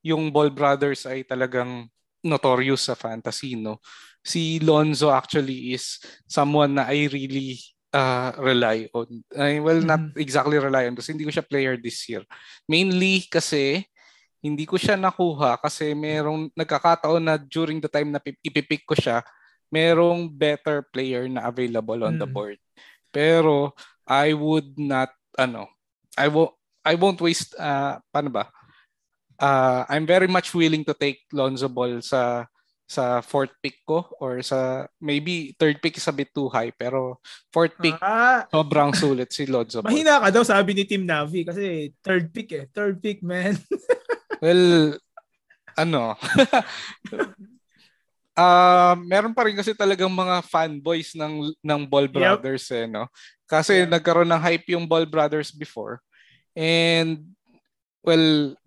yung 0.00 0.32
Ball 0.32 0.48
Brothers 0.48 1.04
ay 1.04 1.22
talagang 1.22 1.86
notorious 2.24 2.88
sa 2.88 2.96
fantasy 2.96 3.54
no. 3.54 3.78
Si 4.24 4.60
Lonzo 4.60 5.12
actually 5.12 5.76
is 5.76 6.00
someone 6.28 6.80
na 6.80 6.88
I 6.88 7.08
really 7.12 7.60
uh, 7.94 8.30
rely 8.38 8.88
on. 8.94 9.22
I 9.34 9.58
well, 9.58 9.80
not 9.82 10.00
mm-hmm. 10.00 10.20
exactly 10.20 10.58
rely 10.58 10.86
on 10.86 10.96
kasi 10.96 11.12
hindi 11.14 11.26
ko 11.26 11.32
siya 11.34 11.46
player 11.46 11.74
this 11.76 12.02
year. 12.08 12.22
Mainly 12.66 13.26
kasi 13.26 13.86
hindi 14.40 14.64
ko 14.64 14.80
siya 14.80 14.96
nakuha 14.96 15.60
kasi 15.60 15.92
merong 15.92 16.48
nagkakataon 16.56 17.20
na 17.20 17.36
during 17.36 17.78
the 17.78 17.90
time 17.92 18.08
na 18.08 18.22
ipipick 18.40 18.88
ko 18.88 18.96
siya, 18.96 19.20
merong 19.68 20.32
better 20.32 20.80
player 20.88 21.28
na 21.28 21.44
available 21.44 22.00
on 22.08 22.16
mm. 22.16 22.20
the 22.24 22.28
board. 22.28 22.58
Pero 23.12 23.76
I 24.08 24.32
would 24.32 24.74
not 24.80 25.12
ano, 25.36 25.68
I 26.16 26.26
won't 26.32 26.56
I 26.80 26.96
won't 26.96 27.20
waste 27.20 27.52
uh 27.60 28.00
paano 28.08 28.32
ba? 28.32 28.48
Uh, 29.40 29.88
I'm 29.88 30.04
very 30.04 30.28
much 30.28 30.52
willing 30.52 30.84
to 30.84 30.92
take 30.92 31.24
Lonzo 31.32 31.64
Ball 31.64 32.04
sa 32.04 32.44
sa 32.90 33.22
fourth 33.22 33.54
pick 33.62 33.86
ko 33.86 34.02
or 34.18 34.42
sa 34.42 34.90
maybe 34.98 35.54
third 35.54 35.78
pick 35.78 35.94
is 35.94 36.10
a 36.10 36.14
bit 36.14 36.34
too 36.34 36.50
high 36.50 36.74
pero 36.74 37.22
fourth 37.54 37.78
pick 37.78 37.94
ah, 38.02 38.42
sobrang 38.50 38.90
sulit 38.90 39.30
si 39.30 39.46
Lonzo. 39.46 39.78
Mahina 39.86 40.18
ka 40.18 40.34
daw 40.34 40.42
sabi 40.42 40.74
ni 40.74 40.82
Team 40.82 41.06
Navi 41.06 41.46
kasi 41.46 41.94
third 42.02 42.34
pick 42.34 42.50
eh. 42.50 42.66
Third 42.74 42.98
pick 42.98 43.22
man. 43.22 43.54
well, 44.42 44.98
ano? 45.78 46.18
uh, 48.34 48.94
meron 49.14 49.38
pa 49.38 49.46
rin 49.46 49.54
kasi 49.54 49.70
talagang 49.70 50.10
mga 50.10 50.42
fanboys 50.50 51.14
ng 51.14 51.54
ng 51.62 51.80
Ball 51.86 52.10
Brothers 52.10 52.66
yep. 52.74 52.74
eh 52.74 52.86
no. 52.90 53.06
Kasi 53.46 53.86
yeah. 53.86 53.90
nagkaroon 53.90 54.34
ng 54.34 54.42
hype 54.42 54.66
yung 54.74 54.90
Ball 54.90 55.06
Brothers 55.06 55.54
before. 55.54 56.02
And 56.58 57.22
well, 58.02 58.58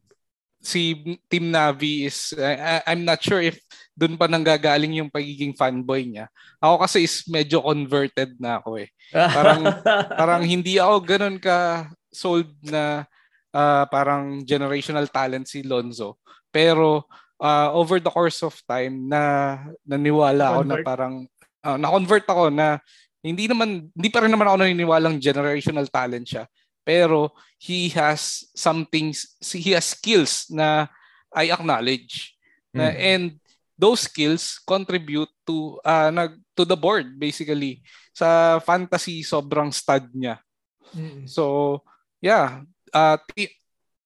si 0.63 1.19
Team 1.27 1.51
Navi 1.51 2.07
is 2.07 2.31
I, 2.39 2.87
I'm 2.87 3.03
not 3.03 3.19
sure 3.19 3.43
if 3.43 3.59
doon 3.93 4.17
pa 4.17 4.25
nanggagaling 4.25 4.97
yung 4.97 5.09
pagiging 5.13 5.53
fanboy 5.53 6.05
niya. 6.05 6.25
Ako 6.57 6.81
kasi 6.81 7.05
is 7.05 7.25
medyo 7.29 7.61
converted 7.61 8.33
na 8.41 8.57
ako 8.57 8.81
eh. 8.81 8.89
Parang 9.13 9.61
parang 10.19 10.41
hindi 10.41 10.81
ako 10.81 10.95
ganoon 11.05 11.37
ka 11.37 11.89
sold 12.09 12.49
na 12.65 13.05
uh, 13.53 13.85
parang 13.87 14.41
generational 14.41 15.05
talent 15.09 15.45
si 15.45 15.61
Lonzo. 15.61 16.17
Pero 16.49 17.05
uh, 17.37 17.69
over 17.73 18.01
the 18.01 18.09
course 18.09 18.41
of 18.41 18.57
time 18.65 19.05
na 19.05 19.21
naniwala 19.85 20.57
ako 20.57 20.61
na 20.65 20.75
parang 20.81 21.15
uh, 21.65 21.77
na-convert 21.77 22.25
ako 22.25 22.49
na 22.49 22.81
hindi 23.23 23.47
naman 23.47 23.87
hindi 23.93 24.09
pa 24.11 24.25
rin 24.25 24.31
naman 24.33 24.47
ako 24.49 24.57
naniniwalang 24.63 25.15
generational 25.21 25.87
talent 25.87 26.27
siya 26.27 26.43
pero 26.83 27.31
he 27.55 27.87
has 27.95 28.43
something 28.51 29.15
he 29.55 29.71
has 29.71 29.95
skills 29.95 30.51
na 30.51 30.91
I 31.31 31.49
acknowledge 31.49 32.35
mm. 32.75 32.77
na 32.77 32.85
and 32.91 33.39
those 33.77 34.05
skills 34.05 34.61
contribute 34.63 35.29
to 35.45 35.77
uh, 35.83 36.13
nag 36.13 36.37
to 36.53 36.63
the 36.63 36.77
board 36.77 37.17
basically 37.17 37.81
sa 38.13 38.59
fantasy 38.61 39.25
sobrang 39.25 39.73
stud 39.73 40.05
niya 40.13 40.37
mm. 40.93 41.25
so 41.25 41.77
yeah 42.21 42.61
uh, 42.93 43.17
t- 43.33 43.57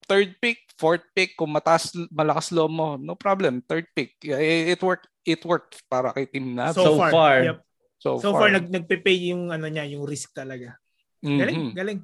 third 0.08 0.32
pick 0.40 0.64
fourth 0.80 1.04
pick 1.12 1.36
kung 1.36 1.52
mataas 1.52 1.92
malakas 2.14 2.56
low 2.56 2.72
mo 2.72 2.96
no 2.96 3.18
problem 3.18 3.60
third 3.68 3.84
pick 3.92 4.16
it, 4.24 4.78
it 4.78 4.80
worked 4.80 5.12
it 5.28 5.44
worked 5.44 5.84
para 5.92 6.16
kay 6.16 6.24
team 6.24 6.56
na 6.56 6.72
so, 6.72 6.84
so 6.84 6.92
far, 6.96 7.12
far. 7.12 7.36
Yep. 7.44 7.58
so, 8.00 8.10
so 8.24 8.30
far, 8.32 8.48
far 8.48 8.50
nag 8.56 8.72
nagpe-pay 8.72 9.36
yung 9.36 9.52
ano 9.52 9.68
niya 9.68 9.84
yung 9.92 10.08
risk 10.08 10.32
talaga 10.32 10.80
mm-hmm. 11.20 11.40
galing 11.44 11.64
galing 11.76 12.00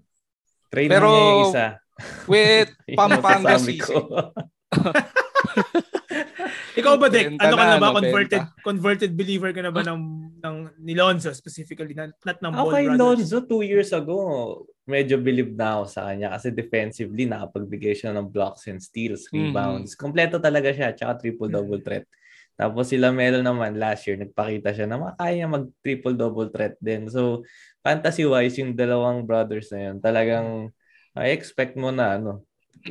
Train 0.73 0.89
Pero, 0.89 1.05
niya 1.05 1.21
yung 1.21 1.45
isa. 1.45 1.65
With 2.25 2.69
Pampanga 2.97 3.61
Sisig. 3.61 3.85
Ikaw 6.73 6.93
ba, 6.97 7.07
Dek? 7.09 7.37
Ano 7.37 7.53
ka 7.53 7.65
na 7.69 7.77
ba? 7.77 7.89
Converted 7.93 8.43
converted 8.65 9.11
believer 9.13 9.53
ka 9.53 9.61
na 9.61 9.69
ba 9.69 9.85
ng, 9.85 9.99
ng 10.41 10.55
ni 10.81 10.97
Lonzo 10.97 11.29
specifically? 11.33 11.93
Not, 11.93 12.17
not 12.25 12.37
ng 12.41 12.53
Ball 12.53 12.65
okay, 12.69 12.83
Brothers? 12.89 12.99
Lonzo, 12.99 13.37
two 13.45 13.61
years 13.61 13.93
ago, 13.93 14.17
medyo 14.89 15.21
believe 15.21 15.53
na 15.53 15.79
ako 15.79 15.83
sa 15.87 16.01
kanya 16.09 16.33
kasi 16.33 16.49
defensively, 16.49 17.29
nakapagbigay 17.29 17.93
siya 17.93 18.11
ng 18.17 18.27
blocks 18.33 18.65
and 18.67 18.81
steals, 18.81 19.29
mm-hmm. 19.29 19.53
rebounds. 19.53 19.93
Mm-hmm. 19.93 20.01
Kompleto 20.01 20.35
talaga 20.41 20.73
siya, 20.73 20.91
tsaka 20.97 21.21
triple-double 21.21 21.81
threat. 21.85 22.05
Tapos 22.53 22.89
sila 22.93 23.09
Melo 23.09 23.41
naman 23.41 23.81
last 23.81 24.05
year, 24.05 24.17
nagpakita 24.17 24.77
siya 24.77 24.85
na 24.85 24.97
makaya 25.01 25.45
mag 25.49 25.69
triple-double 25.81 26.53
threat 26.53 26.77
din. 26.77 27.09
So, 27.09 27.41
fantasy-wise, 27.81 28.61
yung 28.61 28.77
dalawang 28.77 29.25
brothers 29.25 29.73
na 29.73 29.89
yun, 29.89 29.97
talagang 29.97 30.69
I 31.13 31.33
expect 31.33 31.77
mo 31.77 31.89
na 31.89 32.17
ano, 32.17 32.45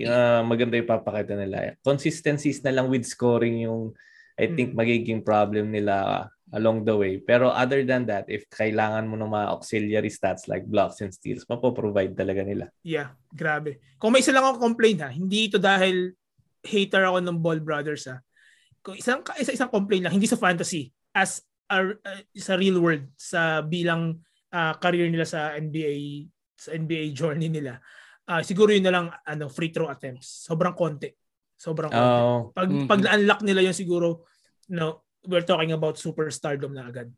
uh, 0.06 0.42
maganda 0.46 0.78
yung 0.78 0.90
papakita 0.90 1.34
nila. 1.34 1.76
Consistencies 1.84 2.62
na 2.64 2.72
lang 2.72 2.88
with 2.88 3.04
scoring 3.04 3.66
yung 3.66 3.92
I 4.40 4.48
think 4.48 4.72
hmm. 4.72 4.80
magiging 4.80 5.20
problem 5.20 5.70
nila 5.70 6.26
along 6.52 6.84
the 6.84 6.96
way. 6.96 7.20
Pero 7.20 7.48
other 7.52 7.84
than 7.84 8.04
that, 8.08 8.28
if 8.28 8.44
kailangan 8.48 9.08
mo 9.08 9.16
ng 9.16 9.28
mga 9.28 9.46
auxiliary 9.52 10.12
stats 10.12 10.48
like 10.48 10.68
blocks 10.68 11.00
and 11.00 11.12
steals, 11.12 11.48
mapoprovide 11.48 12.12
talaga 12.12 12.44
nila. 12.44 12.68
Yeah, 12.84 13.16
grabe. 13.32 13.80
Kung 13.96 14.12
may 14.12 14.20
isa 14.20 14.32
lang 14.32 14.44
ako 14.44 14.60
complaint 14.60 15.00
ha, 15.04 15.10
hindi 15.12 15.48
ito 15.48 15.56
dahil 15.56 16.12
hater 16.64 17.08
ako 17.08 17.18
ng 17.24 17.38
Ball 17.40 17.60
Brothers 17.60 18.08
ha. 18.08 18.20
Kung 18.84 18.96
isang 18.98 19.24
isa 19.40 19.54
isang 19.54 19.72
complaint 19.72 20.08
lang, 20.08 20.14
hindi 20.16 20.28
sa 20.28 20.40
fantasy, 20.40 20.92
as 21.16 21.40
a, 21.72 21.96
uh, 21.96 22.20
sa 22.36 22.58
real 22.60 22.80
world, 22.80 23.08
sa 23.16 23.64
bilang 23.64 24.20
uh, 24.52 24.74
career 24.76 25.08
nila 25.08 25.24
sa 25.24 25.56
NBA 25.56 26.28
sa 26.56 26.76
NBA 26.76 27.16
journey 27.16 27.48
nila. 27.48 27.80
Uh, 28.22 28.42
siguro 28.42 28.70
yun 28.70 28.86
na 28.86 28.94
lang 28.94 29.06
ano 29.26 29.50
free 29.50 29.74
throw 29.74 29.90
attempts. 29.90 30.46
Sobrang 30.46 30.74
konti. 30.74 31.10
Sobrang 31.58 31.90
konti. 31.90 32.20
Oh. 32.22 32.50
Pag 32.54 32.68
mm-hmm. 32.70 32.88
pag 32.88 33.00
na-unlock 33.02 33.40
nila 33.42 33.60
yung 33.66 33.76
siguro 33.76 34.26
no, 34.70 35.06
we're 35.26 35.46
talking 35.46 35.74
about 35.74 35.98
superstardom 35.98 36.74
na 36.74 36.88
agad. 36.88 37.10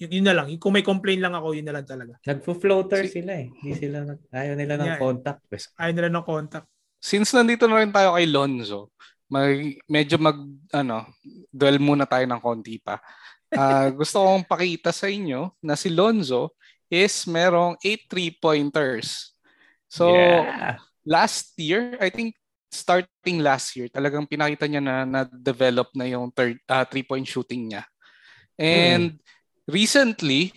Yun, 0.00 0.10
yun 0.20 0.26
na 0.26 0.34
lang. 0.36 0.48
Kung 0.56 0.72
may 0.72 0.84
complain 0.84 1.20
lang 1.20 1.36
ako, 1.36 1.52
yun 1.52 1.68
na 1.68 1.76
lang 1.76 1.84
talaga. 1.84 2.16
Nagfo-floater 2.24 3.04
si- 3.04 3.20
sila 3.20 3.36
eh. 3.36 3.52
Hindi 3.52 3.72
sila, 3.76 3.96
ayaw 4.32 4.54
nila 4.56 4.74
ng 4.80 4.90
yeah. 4.96 5.00
contact. 5.00 5.40
Ayaw 5.76 5.92
nila 5.92 6.08
ng 6.08 6.24
contact. 6.24 6.66
Since 7.00 7.36
nandito 7.36 7.68
na 7.68 7.84
rin 7.84 7.92
tayo 7.92 8.16
kay 8.16 8.28
Lonzo, 8.28 8.92
mag, 9.28 9.56
medyo 9.88 10.16
mag, 10.16 10.36
ano, 10.72 11.04
dwell 11.52 11.80
muna 11.80 12.08
tayo 12.08 12.24
ng 12.24 12.40
konti 12.40 12.80
pa 12.80 13.00
uh, 13.54 13.88
gusto 14.00 14.22
kong 14.22 14.46
pakita 14.46 14.94
sa 14.94 15.10
inyo 15.10 15.50
na 15.62 15.74
si 15.74 15.90
Lonzo 15.90 16.54
is 16.90 17.26
merong 17.26 17.78
8 17.78 18.10
three-pointers. 18.10 19.34
So, 19.90 20.14
yeah. 20.14 20.78
last 21.02 21.58
year, 21.58 21.98
I 21.98 22.14
think 22.14 22.38
starting 22.70 23.42
last 23.42 23.74
year, 23.74 23.90
talagang 23.90 24.30
pinakita 24.30 24.70
niya 24.70 24.78
na 24.78 25.02
na-develop 25.02 25.90
na 25.98 26.06
yung 26.06 26.30
third, 26.30 26.62
uh, 26.70 26.86
three-point 26.86 27.26
shooting 27.26 27.74
niya. 27.74 27.82
And 28.54 29.18
hmm. 29.18 29.20
recently, 29.66 30.54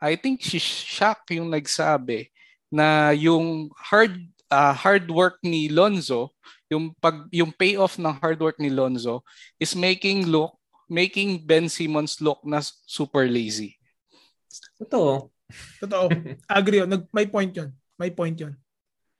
I 0.00 0.16
think 0.16 0.40
si 0.40 0.56
Shaq 0.56 1.28
yung 1.36 1.52
nagsabi 1.52 2.32
na 2.72 3.12
yung 3.12 3.68
hard 3.76 4.16
uh, 4.48 4.72
hard 4.72 5.06
work 5.12 5.36
ni 5.44 5.68
Lonzo, 5.68 6.32
yung 6.72 6.96
pag 6.96 7.28
yung 7.28 7.52
payoff 7.52 8.00
ng 8.00 8.16
hard 8.16 8.40
work 8.40 8.56
ni 8.56 8.72
Lonzo 8.72 9.20
is 9.60 9.76
making 9.76 10.26
look 10.26 10.56
making 10.92 11.40
Ben 11.40 11.72
Simmons 11.72 12.20
look 12.20 12.44
na 12.44 12.60
super 12.84 13.24
lazy. 13.24 13.80
Totoo. 14.76 15.32
Totoo. 15.80 16.12
Agree. 16.52 16.84
Nag, 16.84 17.08
may 17.08 17.24
point 17.24 17.48
yun. 17.56 17.72
May 17.96 18.12
point 18.12 18.36
yun. 18.36 18.52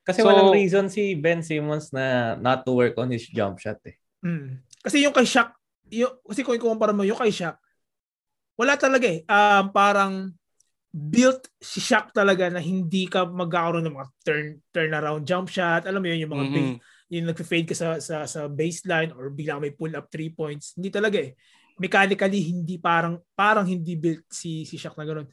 Kasi 0.02 0.20
so, 0.22 0.26
walang 0.26 0.50
reason 0.50 0.90
si 0.90 1.14
Ben 1.14 1.42
Simmons 1.46 1.94
na 1.94 2.34
not 2.34 2.66
to 2.66 2.74
work 2.74 2.98
on 2.98 3.10
his 3.14 3.26
jump 3.30 3.62
shot 3.62 3.78
eh. 3.86 3.94
Mm. 4.26 4.58
Kasi 4.82 5.02
yung 5.02 5.14
kay 5.14 5.26
Shaq, 5.26 5.54
yung, 5.94 6.18
kasi 6.26 6.42
kung 6.42 6.58
ikukumpara 6.58 6.90
mo 6.90 7.06
yung 7.06 7.18
kay 7.18 7.30
Shaq, 7.30 7.54
wala 8.58 8.74
talaga 8.74 9.06
eh. 9.06 9.22
Um, 9.30 9.70
parang 9.70 10.34
built 10.92 11.48
si 11.62 11.80
Shaq 11.80 12.12
talaga 12.12 12.52
na 12.52 12.60
hindi 12.60 13.08
ka 13.08 13.24
magkakaroon 13.24 13.86
ng 13.88 13.96
mga 13.96 14.08
turn 14.26 14.46
turnaround 14.74 15.24
jump 15.24 15.48
shot. 15.48 15.88
Alam 15.88 16.02
mo 16.04 16.08
yun, 16.10 16.26
yung 16.26 16.34
mga 16.34 16.46
mm-hmm. 16.50 16.76
base, 16.76 17.10
yung 17.12 17.26
nagfe-fade 17.28 17.68
ka 17.70 17.76
sa, 17.76 17.88
sa, 18.02 18.16
sa 18.28 18.50
baseline 18.50 19.14
or 19.16 19.32
bigla 19.32 19.62
may 19.62 19.72
pull 19.72 19.92
up 19.94 20.10
three 20.12 20.34
points. 20.34 20.76
Hindi 20.76 20.92
talaga 20.92 21.22
eh. 21.22 21.32
Mechanically, 21.80 22.42
hindi 22.44 22.76
parang 22.76 23.16
parang 23.32 23.64
hindi 23.64 23.96
built 23.96 24.28
si 24.28 24.68
si 24.68 24.76
Shaq 24.76 24.98
na 24.98 25.08
ganoon. 25.08 25.28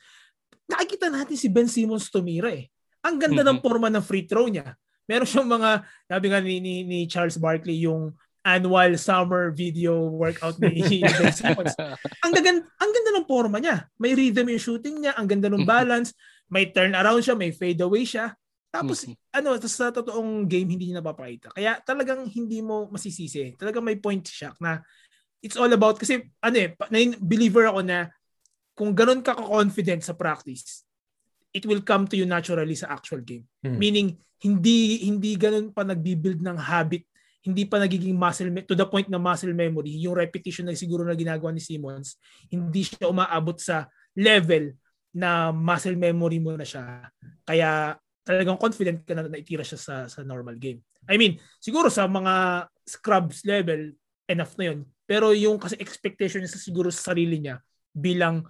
Nakikita 0.70 1.12
natin 1.12 1.36
si 1.36 1.52
Ben 1.52 1.68
Simmons 1.68 2.08
tumira 2.08 2.54
eh. 2.54 2.72
Ang 3.06 3.16
ganda 3.18 3.42
mm-hmm. 3.42 3.60
ng 3.60 3.64
forma 3.64 3.88
ng 3.88 4.04
free 4.04 4.28
throw 4.28 4.48
niya. 4.48 4.76
Meron 5.10 5.26
siyang 5.26 5.50
mga, 5.50 5.70
sabi 6.06 6.26
nga 6.30 6.40
ni, 6.44 6.62
ni, 6.62 6.86
ni 6.86 7.00
Charles 7.10 7.40
Barkley, 7.40 7.82
yung 7.82 8.14
annual 8.46 8.96
summer 8.96 9.52
video 9.52 10.08
workout 10.08 10.56
ni 10.64 11.04
Ben 11.20 11.34
Simmons. 11.34 11.76
ang 12.24 12.32
ganda, 12.32 12.64
ang 12.64 12.92
ganda 12.92 13.12
ng 13.20 13.28
forma 13.28 13.58
niya. 13.60 13.90
May 14.00 14.16
rhythm 14.16 14.48
yung 14.54 14.62
shooting 14.62 14.96
niya, 15.04 15.18
ang 15.18 15.28
ganda 15.28 15.52
ng 15.52 15.68
balance, 15.68 16.16
may 16.48 16.72
turn 16.72 16.96
around 16.96 17.22
siya, 17.22 17.36
may 17.36 17.52
fade 17.52 17.82
away 17.84 18.08
siya. 18.08 18.34
Tapos 18.70 19.06
mm-hmm. 19.06 19.34
ano, 19.34 19.50
sa 19.66 19.90
totoong 19.90 20.46
game 20.46 20.70
hindi 20.70 20.90
niya 20.90 21.02
napapakita. 21.02 21.50
Kaya 21.58 21.82
talagang 21.82 22.30
hindi 22.30 22.62
mo 22.62 22.86
masisisi. 22.94 23.58
Talagang 23.58 23.82
may 23.82 23.98
point 23.98 24.22
siya 24.22 24.54
na 24.62 24.78
it's 25.42 25.58
all 25.58 25.72
about 25.72 25.98
kasi 25.98 26.30
ano 26.44 26.56
eh, 26.56 26.76
believer 27.18 27.66
ako 27.66 27.82
na 27.82 28.14
kung 28.78 28.96
ganun 28.96 29.20
ka 29.20 29.36
ka-confident 29.36 30.06
sa 30.06 30.16
practice, 30.16 30.88
it 31.54 31.66
will 31.66 31.82
come 31.82 32.06
to 32.06 32.16
you 32.16 32.26
naturally 32.26 32.78
sa 32.78 32.94
actual 32.94 33.22
game. 33.26 33.46
Mm-hmm. 33.66 33.80
Meaning 33.80 34.08
hindi 34.40 35.04
hindi 35.04 35.36
ganun 35.36 35.76
pa 35.76 35.84
nagbi-build 35.84 36.40
ng 36.40 36.58
habit 36.58 37.04
hindi 37.40 37.64
pa 37.64 37.80
nagiging 37.80 38.20
muscle 38.20 38.52
to 38.68 38.76
the 38.76 38.84
point 38.84 39.08
na 39.08 39.16
muscle 39.16 39.56
memory, 39.56 39.96
yung 39.96 40.16
repetition 40.16 40.68
na 40.68 40.76
siguro 40.76 41.08
na 41.08 41.16
ginagawa 41.16 41.56
ni 41.56 41.64
Simmons, 41.64 42.20
hindi 42.52 42.84
siya 42.84 43.08
umaabot 43.08 43.56
sa 43.56 43.88
level 44.12 44.76
na 45.16 45.56
muscle 45.56 45.96
memory 45.96 46.44
mo 46.44 46.60
na 46.60 46.68
siya. 46.68 47.08
Kaya 47.48 47.96
talagang 48.28 48.60
confident 48.60 49.02
ka 49.08 49.16
na 49.16 49.26
naitira 49.26 49.64
siya 49.64 49.80
sa 49.80 49.96
sa 50.12 50.20
normal 50.22 50.60
game. 50.60 50.84
I 51.08 51.16
mean, 51.16 51.40
siguro 51.64 51.88
sa 51.88 52.06
mga 52.06 52.68
scrubs 52.84 53.48
level, 53.48 53.96
enough 54.30 54.54
na 54.60 54.76
yun. 54.76 54.80
Pero 55.10 55.34
yung 55.34 55.58
kasi 55.58 55.80
expectation 55.82 56.44
niya 56.44 56.54
sa 56.54 56.62
siguro 56.62 56.92
sa 56.94 57.16
sarili 57.16 57.42
niya 57.42 57.58
bilang 57.96 58.46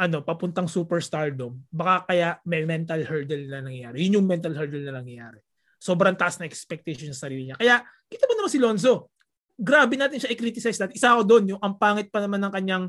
ano, 0.00 0.24
papuntang 0.24 0.64
superstardom, 0.64 1.60
baka 1.68 2.08
kaya 2.08 2.28
may 2.48 2.64
mental 2.64 3.04
hurdle 3.04 3.44
na 3.52 3.60
nangyayari. 3.60 4.08
Yun 4.08 4.16
yung 4.20 4.26
mental 4.26 4.56
hurdle 4.56 4.88
na 4.88 5.04
nangyayari 5.04 5.44
sobrang 5.80 6.12
taas 6.12 6.36
na 6.36 6.44
expectation 6.44 7.08
sa 7.16 7.26
sarili 7.26 7.48
niya. 7.48 7.56
Kaya, 7.56 7.80
kita 8.06 8.28
mo 8.28 8.36
naman 8.36 8.52
si 8.52 8.60
Lonzo. 8.60 9.08
Grabe 9.56 9.96
natin 9.96 10.20
siya 10.20 10.30
i-criticize 10.30 10.76
natin. 10.76 10.94
Isa 10.94 11.16
ako 11.16 11.24
doon, 11.24 11.56
yung 11.56 11.60
ang 11.64 11.80
pangit 11.80 12.12
pa 12.12 12.20
naman 12.20 12.38
ng 12.44 12.52
kanyang 12.52 12.84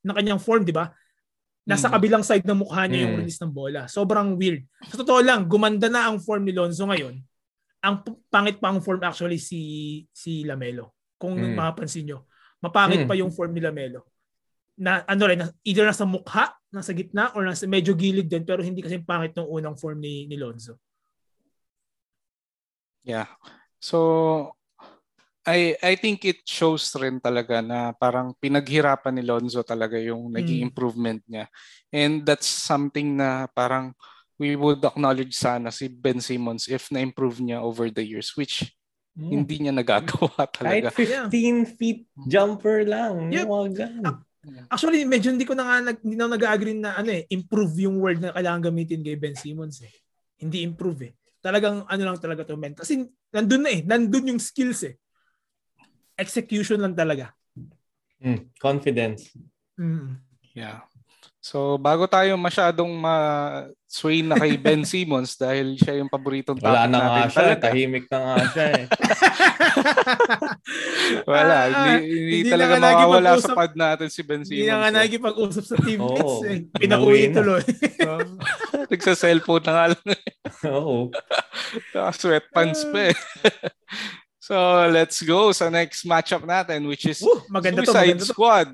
ng 0.00 0.14
kanyang 0.16 0.40
form, 0.40 0.64
di 0.64 0.72
ba? 0.72 0.88
Nasa 1.68 1.92
mm. 1.92 1.92
kabilang 1.92 2.24
side 2.24 2.48
ng 2.48 2.64
mukha 2.64 2.88
niya 2.88 2.96
mm. 2.96 3.04
yung 3.04 3.16
release 3.20 3.40
ng 3.44 3.52
bola. 3.52 3.84
Sobrang 3.84 4.32
weird. 4.40 4.64
Sa 4.88 5.04
totoo 5.04 5.20
lang, 5.20 5.44
gumanda 5.44 5.92
na 5.92 6.08
ang 6.08 6.16
form 6.16 6.48
ni 6.48 6.56
Lonzo 6.56 6.88
ngayon. 6.88 7.20
Ang 7.84 7.94
pangit 8.32 8.56
pa 8.56 8.72
ang 8.72 8.80
form 8.80 9.00
actually 9.04 9.36
si 9.36 9.60
si 10.08 10.48
Lamelo. 10.48 10.96
Kung 11.20 11.36
mm. 11.36 11.52
mapapansin 11.52 12.08
nyo. 12.08 12.24
Mapangit 12.64 13.04
mm. 13.04 13.08
pa 13.08 13.14
yung 13.16 13.28
form 13.28 13.52
ni 13.52 13.60
Lamelo. 13.60 14.08
Na 14.78 15.02
ano 15.08 15.22
rin, 15.26 15.42
either 15.64 15.88
nasa 15.88 16.06
mukha, 16.06 16.54
nasa 16.70 16.94
gitna, 16.94 17.34
or 17.34 17.42
nasa 17.48 17.66
medyo 17.66 17.96
gilid 17.96 18.30
din, 18.30 18.46
pero 18.46 18.62
hindi 18.62 18.84
kasi 18.84 19.02
pangit 19.02 19.34
ng 19.34 19.48
unang 19.48 19.74
form 19.74 19.98
ni, 19.98 20.28
ni 20.30 20.38
Lonzo. 20.38 20.78
Yeah. 23.02 23.26
So 23.80 24.54
I 25.44 25.72
I 25.80 25.96
think 25.96 26.28
it 26.28 26.44
shows 26.44 26.92
rin 27.00 27.16
talaga 27.16 27.64
na 27.64 27.96
parang 27.96 28.36
pinaghirapan 28.36 29.16
ni 29.16 29.24
Lonzo 29.24 29.64
talaga 29.64 29.96
yung 29.96 30.28
naging 30.28 30.60
mm. 30.60 30.66
improvement 30.68 31.20
niya. 31.24 31.48
And 31.88 32.22
that's 32.28 32.46
something 32.46 33.16
na 33.16 33.48
parang 33.48 33.96
we 34.36 34.56
would 34.56 34.84
acknowledge 34.84 35.36
sana 35.36 35.72
si 35.72 35.88
Ben 35.88 36.20
Simmons 36.20 36.68
if 36.68 36.88
na-improve 36.88 37.40
niya 37.40 37.60
over 37.60 37.88
the 37.92 38.04
years 38.04 38.32
which 38.36 38.68
mm. 39.16 39.32
hindi 39.32 39.64
niya 39.64 39.72
nagagawa 39.72 40.44
talaga. 40.56 40.92
Kahit 40.92 41.32
15 41.32 41.76
feet 41.76 42.04
jumper 42.28 42.84
lang. 42.84 43.32
Yep. 43.32 43.48
Actually, 44.72 45.04
medyo 45.04 45.28
hindi 45.28 45.44
ko 45.44 45.52
na 45.52 45.64
nga 45.68 45.76
nag, 45.92 45.98
hindi 46.00 46.16
na 46.16 46.30
nag-agree 46.30 46.76
na 46.78 46.96
ano 46.96 47.12
eh, 47.12 47.28
improve 47.28 47.84
yung 47.84 48.00
word 48.00 48.24
na 48.24 48.32
kailangan 48.32 48.72
gamitin 48.72 49.04
kay 49.04 49.18
Ben 49.20 49.36
Simmons 49.36 49.84
eh. 49.84 49.92
Hindi 50.40 50.64
improve 50.64 51.00
eh 51.10 51.12
talagang 51.40 51.88
ano 51.88 52.02
lang 52.04 52.18
talaga 52.20 52.44
to 52.44 52.56
mental. 52.56 52.84
Kasi 52.84 53.08
nandun 53.32 53.64
na 53.64 53.70
eh. 53.72 53.80
Nandun 53.82 54.36
yung 54.36 54.40
skills 54.40 54.84
eh. 54.86 54.94
Execution 56.20 56.84
lang 56.84 56.92
talaga. 56.92 57.32
Mm, 58.20 58.52
confidence. 58.60 59.32
Mm. 59.80 60.20
Yeah. 60.52 60.84
So 61.40 61.80
bago 61.80 62.04
tayo 62.04 62.36
masyadong 62.36 63.00
ma-sway 63.00 64.20
na 64.20 64.36
kay 64.36 64.60
Ben 64.60 64.84
Simmons 64.84 65.32
dahil 65.40 65.72
siya 65.80 65.96
yung 65.96 66.12
paboritong 66.12 66.60
topic 66.60 66.68
Wala 66.68 66.84
na 66.84 67.00
nga 67.00 67.32
siya, 67.32 67.40
talaga. 67.40 67.62
tahimik 67.64 68.04
na 68.12 68.18
nga 68.20 68.36
siya 68.52 68.66
eh. 68.76 68.84
Wala, 71.32 71.56
ah, 71.56 71.64
hindi, 71.64 71.92
hindi, 72.12 72.36
hindi 72.44 72.50
talaga 72.52 72.74
mawawala 72.76 73.40
sa 73.40 73.56
pad 73.56 73.72
natin 73.72 74.12
si 74.12 74.20
Ben 74.20 74.44
Simmons. 74.44 74.52
Hindi 74.52 74.68
na 74.68 74.76
nga 74.84 74.90
eh. 74.92 74.96
nagipag-usap 75.00 75.64
sa 75.64 75.76
teammates 75.80 76.28
oh, 76.28 76.44
eh. 76.44 76.68
Pinakuwi 76.76 77.32
tuloy. 77.32 77.64
Nagsa-cellphone 78.92 79.64
na 79.64 79.72
nga 79.72 79.86
lang 79.96 80.06
eh. 80.12 80.22
Oo. 80.68 81.08
Sweatpants 82.20 82.84
pa 82.92 83.00
eh. 83.08 83.16
so 84.36 84.54
let's 84.92 85.24
go 85.24 85.56
sa 85.56 85.72
next 85.72 86.04
matchup 86.04 86.44
natin 86.44 86.84
which 86.84 87.08
is 87.08 87.24
Woo, 87.24 87.40
maganda 87.48 87.80
Suicide 87.80 88.20
to, 88.20 88.28
maganda 88.28 88.28
Squad. 88.28 88.68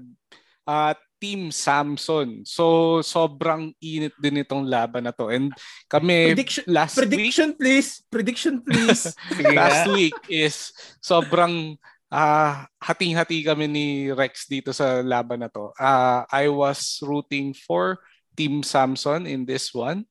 At 0.67 0.99
uh, 0.99 1.06
Team 1.17 1.49
Samson. 1.51 2.45
So, 2.45 2.99
sobrang 3.01 3.73
init 3.81 4.12
din 4.21 4.45
itong 4.45 4.69
laban 4.69 5.09
na 5.09 5.14
to. 5.17 5.33
And 5.33 5.53
kami 5.89 6.37
prediction, 6.37 6.64
last 6.69 6.95
prediction 6.97 7.51
week, 7.53 7.59
please. 7.59 7.89
Prediction 8.09 8.55
please. 8.62 9.17
last 9.57 9.89
week 9.91 10.17
is 10.29 10.73
sobrang 11.01 11.77
uh, 12.12 12.55
hating-hati 12.81 13.43
kami 13.45 13.67
ni 13.67 13.87
Rex 14.12 14.47
dito 14.47 14.71
sa 14.71 15.01
laban 15.01 15.45
na 15.45 15.51
to. 15.51 15.73
Uh, 15.77 16.29
I 16.29 16.49
was 16.53 17.01
rooting 17.03 17.57
for 17.57 17.99
Team 18.37 18.62
Samson 18.62 19.25
in 19.25 19.49
this 19.49 19.73
one. 19.73 20.05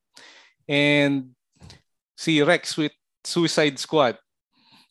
And 0.65 1.37
si 2.17 2.41
Rex 2.41 2.77
with 2.77 2.93
Suicide 3.23 3.77
Squad. 3.77 4.17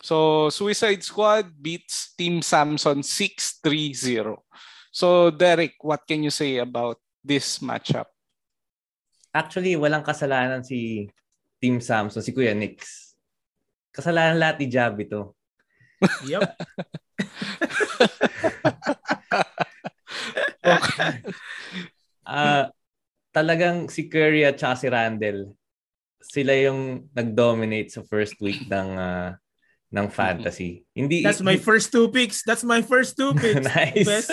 So, 0.05 0.51
Suicide 0.51 1.03
Squad 1.03 1.49
beats 1.57 2.13
Team 2.13 2.43
Samson 2.43 3.01
6-3-0. 3.01 4.37
So, 4.95 5.35
Derek, 5.35 5.75
what 5.83 6.07
can 6.07 6.23
you 6.23 6.31
say 6.31 6.63
about 6.63 7.03
this 7.19 7.59
matchup? 7.59 8.07
Actually, 9.35 9.75
walang 9.75 10.07
kasalanan 10.07 10.63
si 10.63 11.11
Team 11.59 11.83
Samson, 11.83 12.23
si 12.23 12.31
Kuya 12.31 12.55
Nix. 12.55 13.11
Kasalanan 13.91 14.39
lahat 14.39 14.63
ni 14.63 14.71
Javi 14.71 15.11
to. 15.11 15.35
Yep. 16.31 16.47
okay. 20.63 21.13
uh, 22.23 22.71
talagang 23.35 23.91
si 23.91 24.07
Curry 24.07 24.47
at 24.47 24.63
si 24.63 24.87
Randall, 24.87 25.59
sila 26.23 26.55
yung 26.55 27.11
nag-dominate 27.11 27.91
sa 27.91 28.07
first 28.07 28.39
week 28.39 28.71
ng 28.71 28.95
uh, 28.95 29.35
ng 29.95 30.11
fantasy. 30.11 30.83
Hindi 30.91 31.23
That's 31.23 31.39
my 31.39 31.55
first 31.55 31.95
two 31.95 32.11
picks. 32.11 32.43
That's 32.43 32.67
my 32.67 32.83
first 32.83 33.15
two 33.15 33.31
picks. 33.41 33.63
nice. 33.63 34.27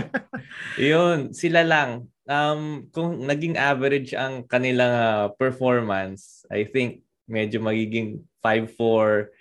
Yun, 0.76 1.32
sila 1.32 1.64
lang. 1.64 2.12
Um 2.28 2.92
kung 2.92 3.24
naging 3.24 3.56
average 3.56 4.12
ang 4.12 4.44
kanilang 4.44 4.92
uh, 4.92 5.26
performance, 5.40 6.44
I 6.52 6.68
think 6.68 7.00
medyo 7.24 7.64
magiging 7.64 8.20
5-4 8.44 9.32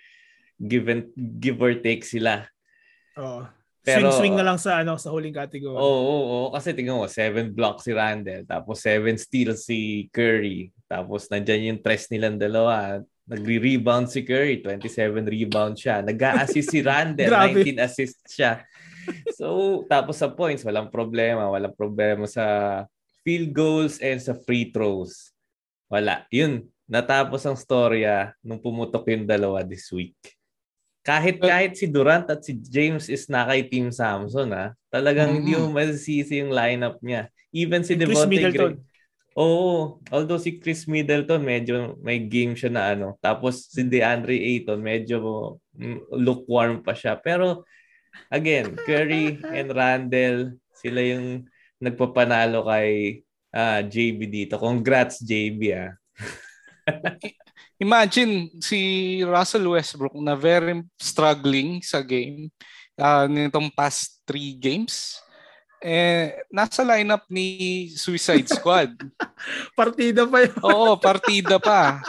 given 0.62 1.12
give 1.42 1.60
or 1.60 1.76
take 1.76 2.08
sila. 2.08 2.48
Oh. 3.20 3.44
Pero, 3.82 4.14
swing 4.14 4.14
swing 4.14 4.36
na 4.38 4.46
lang 4.46 4.62
sa 4.62 4.86
ano 4.86 4.94
sa 5.02 5.10
huling 5.10 5.34
category. 5.34 5.74
Oo, 5.74 5.82
oh, 5.82 6.06
oo, 6.06 6.38
oh, 6.46 6.48
kasi 6.54 6.70
tingnan 6.70 7.02
mo, 7.02 7.10
7 7.10 7.50
blocks 7.50 7.90
si 7.90 7.92
Randall, 7.98 8.46
tapos 8.46 8.78
7 8.86 9.18
steals 9.18 9.66
si 9.66 10.06
Curry, 10.14 10.70
tapos 10.86 11.26
nandiyan 11.34 11.74
yung 11.74 11.82
tres 11.82 12.06
nilang 12.14 12.38
dalawa. 12.38 13.02
Nagre-rebound 13.32 14.12
si 14.12 14.28
Curry, 14.28 14.60
27 14.60 15.24
rebound 15.24 15.80
siya. 15.80 16.04
Nag-a-assist 16.04 16.68
si 16.68 16.84
Randall, 16.88 17.32
19 17.32 17.80
assists 17.80 18.36
siya. 18.36 18.68
So, 19.34 19.82
tapos 19.88 20.20
sa 20.20 20.28
points, 20.28 20.68
walang 20.68 20.92
problema. 20.92 21.48
Walang 21.48 21.74
problema 21.74 22.28
sa 22.28 22.46
field 23.24 23.56
goals 23.56 24.04
and 24.04 24.20
sa 24.20 24.36
free 24.36 24.70
throws. 24.70 25.32
Wala. 25.88 26.28
Yun. 26.28 26.68
natapos 26.92 27.48
ang 27.48 27.56
storya 27.56 28.36
nung 28.44 28.60
pumutok 28.60 29.08
yung 29.08 29.24
dalawa 29.24 29.64
this 29.64 29.88
week. 29.96 30.20
Kahit 31.00 31.40
kahit 31.40 31.80
si 31.80 31.88
Durant 31.88 32.28
at 32.28 32.44
si 32.44 32.60
James 32.60 33.08
is 33.08 33.32
na 33.32 33.48
kay 33.48 33.64
Team 33.64 33.96
Samson 33.96 34.52
ha, 34.52 34.76
talagang 34.92 35.32
mm-hmm. 35.32 35.48
hindi 35.48 35.54
mo 35.56 35.72
masisisi 35.72 36.44
yung 36.44 36.52
lineup 36.52 37.00
niya. 37.00 37.32
Even 37.56 37.88
si 37.88 37.96
Devontae 37.96 38.52
Graham. 38.52 38.84
Oo, 39.40 40.04
although 40.12 40.36
si 40.36 40.60
Chris 40.60 40.84
Middleton 40.84 41.40
medyo 41.40 41.96
may 42.04 42.20
game 42.20 42.52
siya 42.52 42.72
na 42.72 42.84
ano. 42.92 43.16
Tapos 43.24 43.72
si 43.72 43.80
DeAndre 43.88 44.36
Ayton 44.36 44.84
medyo 44.84 45.56
mm, 45.80 46.12
lukewarm 46.20 46.84
pa 46.84 46.92
siya. 46.92 47.16
Pero 47.16 47.64
again, 48.28 48.76
Curry 48.76 49.40
and 49.56 49.72
Randall, 49.72 50.60
sila 50.76 51.00
yung 51.00 51.48
nagpapanalo 51.80 52.68
kay 52.68 53.24
ah, 53.56 53.80
JB 53.80 54.28
dito. 54.28 54.60
Congrats 54.60 55.24
JB 55.24 55.60
ah. 55.80 55.96
Imagine 57.82 58.52
si 58.62 58.80
Russell 59.24 59.66
Westbrook 59.66 60.14
na 60.20 60.36
very 60.36 60.84
struggling 61.00 61.82
sa 61.82 62.04
game 62.04 62.52
uh, 63.00 63.26
nitong 63.32 63.72
past 63.72 64.20
three 64.28 64.60
games. 64.60 65.21
Eh, 65.82 66.46
nasa 66.54 66.86
lineup 66.86 67.26
ni 67.26 67.90
Suicide 67.98 68.46
Squad. 68.46 68.94
partida 69.80 70.30
pa 70.30 70.46
yun. 70.46 70.58
Oo, 70.62 70.94
partida 71.02 71.58
pa. 71.58 72.06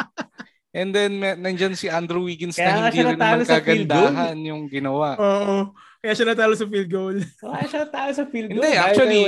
And 0.73 0.93
then 0.93 1.21
nandiyan 1.21 1.77
si 1.77 1.89
Andrew 1.89 2.25
Wiggins 2.29 2.57
Kaya 2.57 2.77
na 2.77 2.89
hindi 2.89 3.01
rin 3.01 3.17
naman 3.17 3.45
kagandahan 3.49 4.37
yung 4.45 4.69
ginawa. 4.69 5.17
Oo. 5.17 5.57
Kaya 6.03 6.13
siya 6.13 6.27
natalo 6.35 6.53
sa 6.53 6.69
field 6.69 6.91
goal. 6.91 7.17
Kaya 7.41 7.65
siya 7.69 7.81
natalo 7.89 8.13
sa 8.13 8.25
field 8.29 8.51
goal. 8.53 8.61
Hindi, 8.61 8.73
actually, 8.77 9.23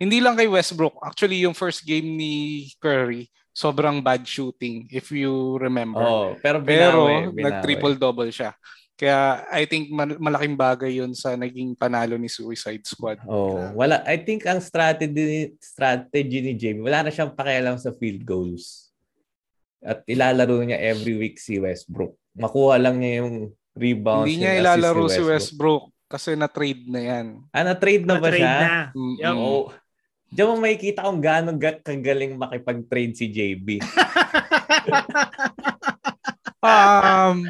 hindi 0.00 0.18
lang 0.20 0.36
kay 0.38 0.48
Westbrook. 0.48 1.00
Actually, 1.04 1.44
yung 1.44 1.56
first 1.56 1.84
game 1.84 2.06
ni 2.16 2.68
Curry, 2.80 3.28
sobrang 3.52 4.00
bad 4.00 4.24
shooting 4.24 4.88
if 4.88 5.12
you 5.12 5.60
remember. 5.60 6.00
Oh, 6.00 6.32
pero 6.40 6.60
binawi, 6.60 7.28
pero 7.28 7.32
binawi. 7.36 7.42
nag-triple 7.44 7.96
double 8.00 8.32
siya. 8.32 8.56
Kaya 9.02 9.42
I 9.50 9.66
think 9.66 9.90
malaking 10.22 10.54
bagay 10.54 11.02
'yun 11.02 11.10
sa 11.10 11.34
naging 11.34 11.74
panalo 11.74 12.14
ni 12.14 12.30
Suicide 12.30 12.86
Squad. 12.86 13.18
Oh, 13.26 13.58
wala 13.74 13.98
I 14.06 14.14
think 14.22 14.46
ang 14.46 14.62
strategy 14.62 15.58
strategy 15.58 16.38
ni 16.38 16.54
Jamie, 16.54 16.86
wala 16.86 17.02
na 17.02 17.10
siyang 17.10 17.34
pakialam 17.34 17.74
sa 17.82 17.90
field 17.90 18.22
goals. 18.22 18.94
At 19.82 20.06
ilalaro 20.06 20.62
niya 20.62 20.78
every 20.78 21.18
week 21.18 21.42
si 21.42 21.58
Westbrook. 21.58 22.14
Makuha 22.38 22.78
lang 22.78 23.02
niya 23.02 23.26
yung 23.26 23.50
rebounds. 23.74 24.30
Hindi 24.30 24.46
niya 24.46 24.62
ilalaro 24.62 25.10
si 25.10 25.18
Westbrook. 25.18 25.18
si 25.18 25.22
Westbrook 25.26 25.84
kasi 26.06 26.30
na-trade 26.38 26.86
na 26.86 27.00
'yan. 27.02 27.26
Ah, 27.50 27.66
na-trade 27.66 28.06
na, 28.06 28.14
na 28.14 28.22
ba 28.22 28.30
siya? 28.30 28.54
Na. 28.54 28.78
Mm-hmm. 28.94 29.34
Oh, 29.34 29.66
Diyan 30.32 30.48
mo 30.48 30.64
makikita 30.64 31.04
kung 31.04 31.20
gaano 31.20 31.52
kagaling 31.60 32.40
makipag-trade 32.40 33.12
si 33.12 33.28
JB. 33.28 33.82
um, 36.62 37.42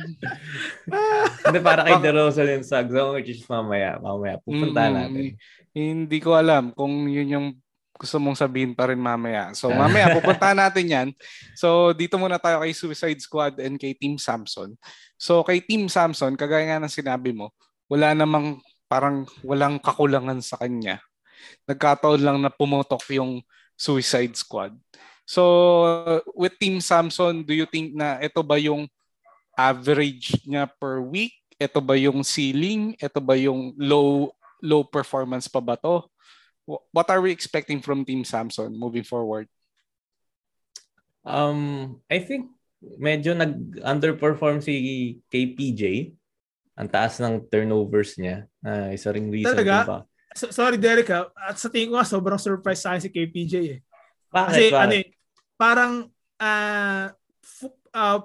Hindi 1.47 1.59
para 1.61 1.85
kay 1.85 2.01
DeRozan 2.01 2.59
yung 2.59 2.67
Suggs, 2.67 2.97
which 3.13 3.31
is 3.37 3.45
mamaya, 3.47 4.01
mamaya. 4.01 4.41
Pupunta 4.41 4.89
mm, 4.89 4.93
natin. 4.93 5.25
Hindi 5.73 6.19
ko 6.19 6.33
alam 6.37 6.73
kung 6.73 7.07
yun 7.07 7.29
yung 7.29 7.49
gusto 7.93 8.19
mong 8.19 8.35
sabihin 8.35 8.75
pa 8.75 8.91
rin 8.91 8.99
mamaya. 8.99 9.55
So 9.55 9.71
mamaya 9.71 10.11
pupunta 10.19 10.57
natin 10.57 10.87
yan. 10.89 11.09
So 11.55 11.95
dito 11.95 12.19
muna 12.19 12.41
tayo 12.41 12.65
kay 12.65 12.75
Suicide 12.75 13.21
Squad 13.23 13.61
and 13.63 13.79
kay 13.79 13.95
Team 13.95 14.19
Samson. 14.19 14.75
So 15.15 15.47
kay 15.47 15.63
Team 15.63 15.87
Samson, 15.87 16.35
kagaya 16.35 16.75
nga 16.75 16.83
ng 16.83 16.91
sinabi 16.91 17.31
mo, 17.31 17.55
wala 17.87 18.17
namang 18.17 18.59
parang 18.91 19.29
walang 19.47 19.79
kakulangan 19.79 20.43
sa 20.43 20.59
kanya 20.59 20.99
nagkataon 21.67 22.21
lang 22.23 22.39
na 22.41 22.51
pumotok 22.51 23.03
yung 23.15 23.43
Suicide 23.75 24.35
Squad. 24.39 24.75
So, 25.27 25.43
with 26.35 26.59
Team 26.59 26.83
Samson, 26.83 27.47
do 27.47 27.55
you 27.55 27.67
think 27.67 27.95
na 27.95 28.19
ito 28.19 28.43
ba 28.43 28.59
yung 28.59 28.87
average 29.71 30.43
niya 30.43 30.67
per 30.67 30.99
week? 30.99 31.39
Ito 31.63 31.79
ba 31.79 31.95
yung 31.95 32.27
ceiling? 32.27 32.99
Ito 32.99 33.23
ba 33.23 33.39
yung 33.39 33.79
low 33.79 34.35
low 34.63 34.83
performance 34.83 35.47
pa 35.47 35.63
ba 35.63 35.79
to? 35.79 36.07
What 36.67 37.11
are 37.11 37.23
we 37.23 37.35
expecting 37.35 37.83
from 37.83 38.07
Team 38.07 38.23
Samson 38.23 38.75
moving 38.75 39.03
forward? 39.03 39.51
Um, 41.27 41.99
I 42.11 42.23
think 42.23 42.51
medyo 42.99 43.35
nag-underperform 43.35 44.63
si 44.63 44.75
KPJ. 45.31 46.15
Ang 46.79 46.89
taas 46.91 47.19
ng 47.19 47.47
turnovers 47.51 48.19
niya. 48.19 48.47
Uh, 48.63 48.95
isa 48.95 49.11
ring 49.11 49.31
reason 49.31 49.55
Talaga? 49.55 49.87
Ba? 49.87 49.99
So, 50.33 50.49
sorry 50.49 50.81
Derek 50.81 51.11
ha. 51.13 51.29
At 51.37 51.61
sa 51.61 51.69
tingin 51.69 51.93
ko 51.93 52.01
nga, 52.01 52.09
sobrang 52.09 52.41
surprise 52.41 52.81
sa 52.81 52.95
akin 52.95 53.05
si 53.05 53.11
KPJ 53.13 53.55
eh. 53.69 53.79
Bakit? 54.33 54.49
Kasi 54.49 54.63
bakit? 54.73 54.83
ano 54.83 54.95
eh, 54.97 55.07
parang 55.61 55.93
uh, 56.41 57.07
f- 57.45 57.81
uh, 57.93 58.21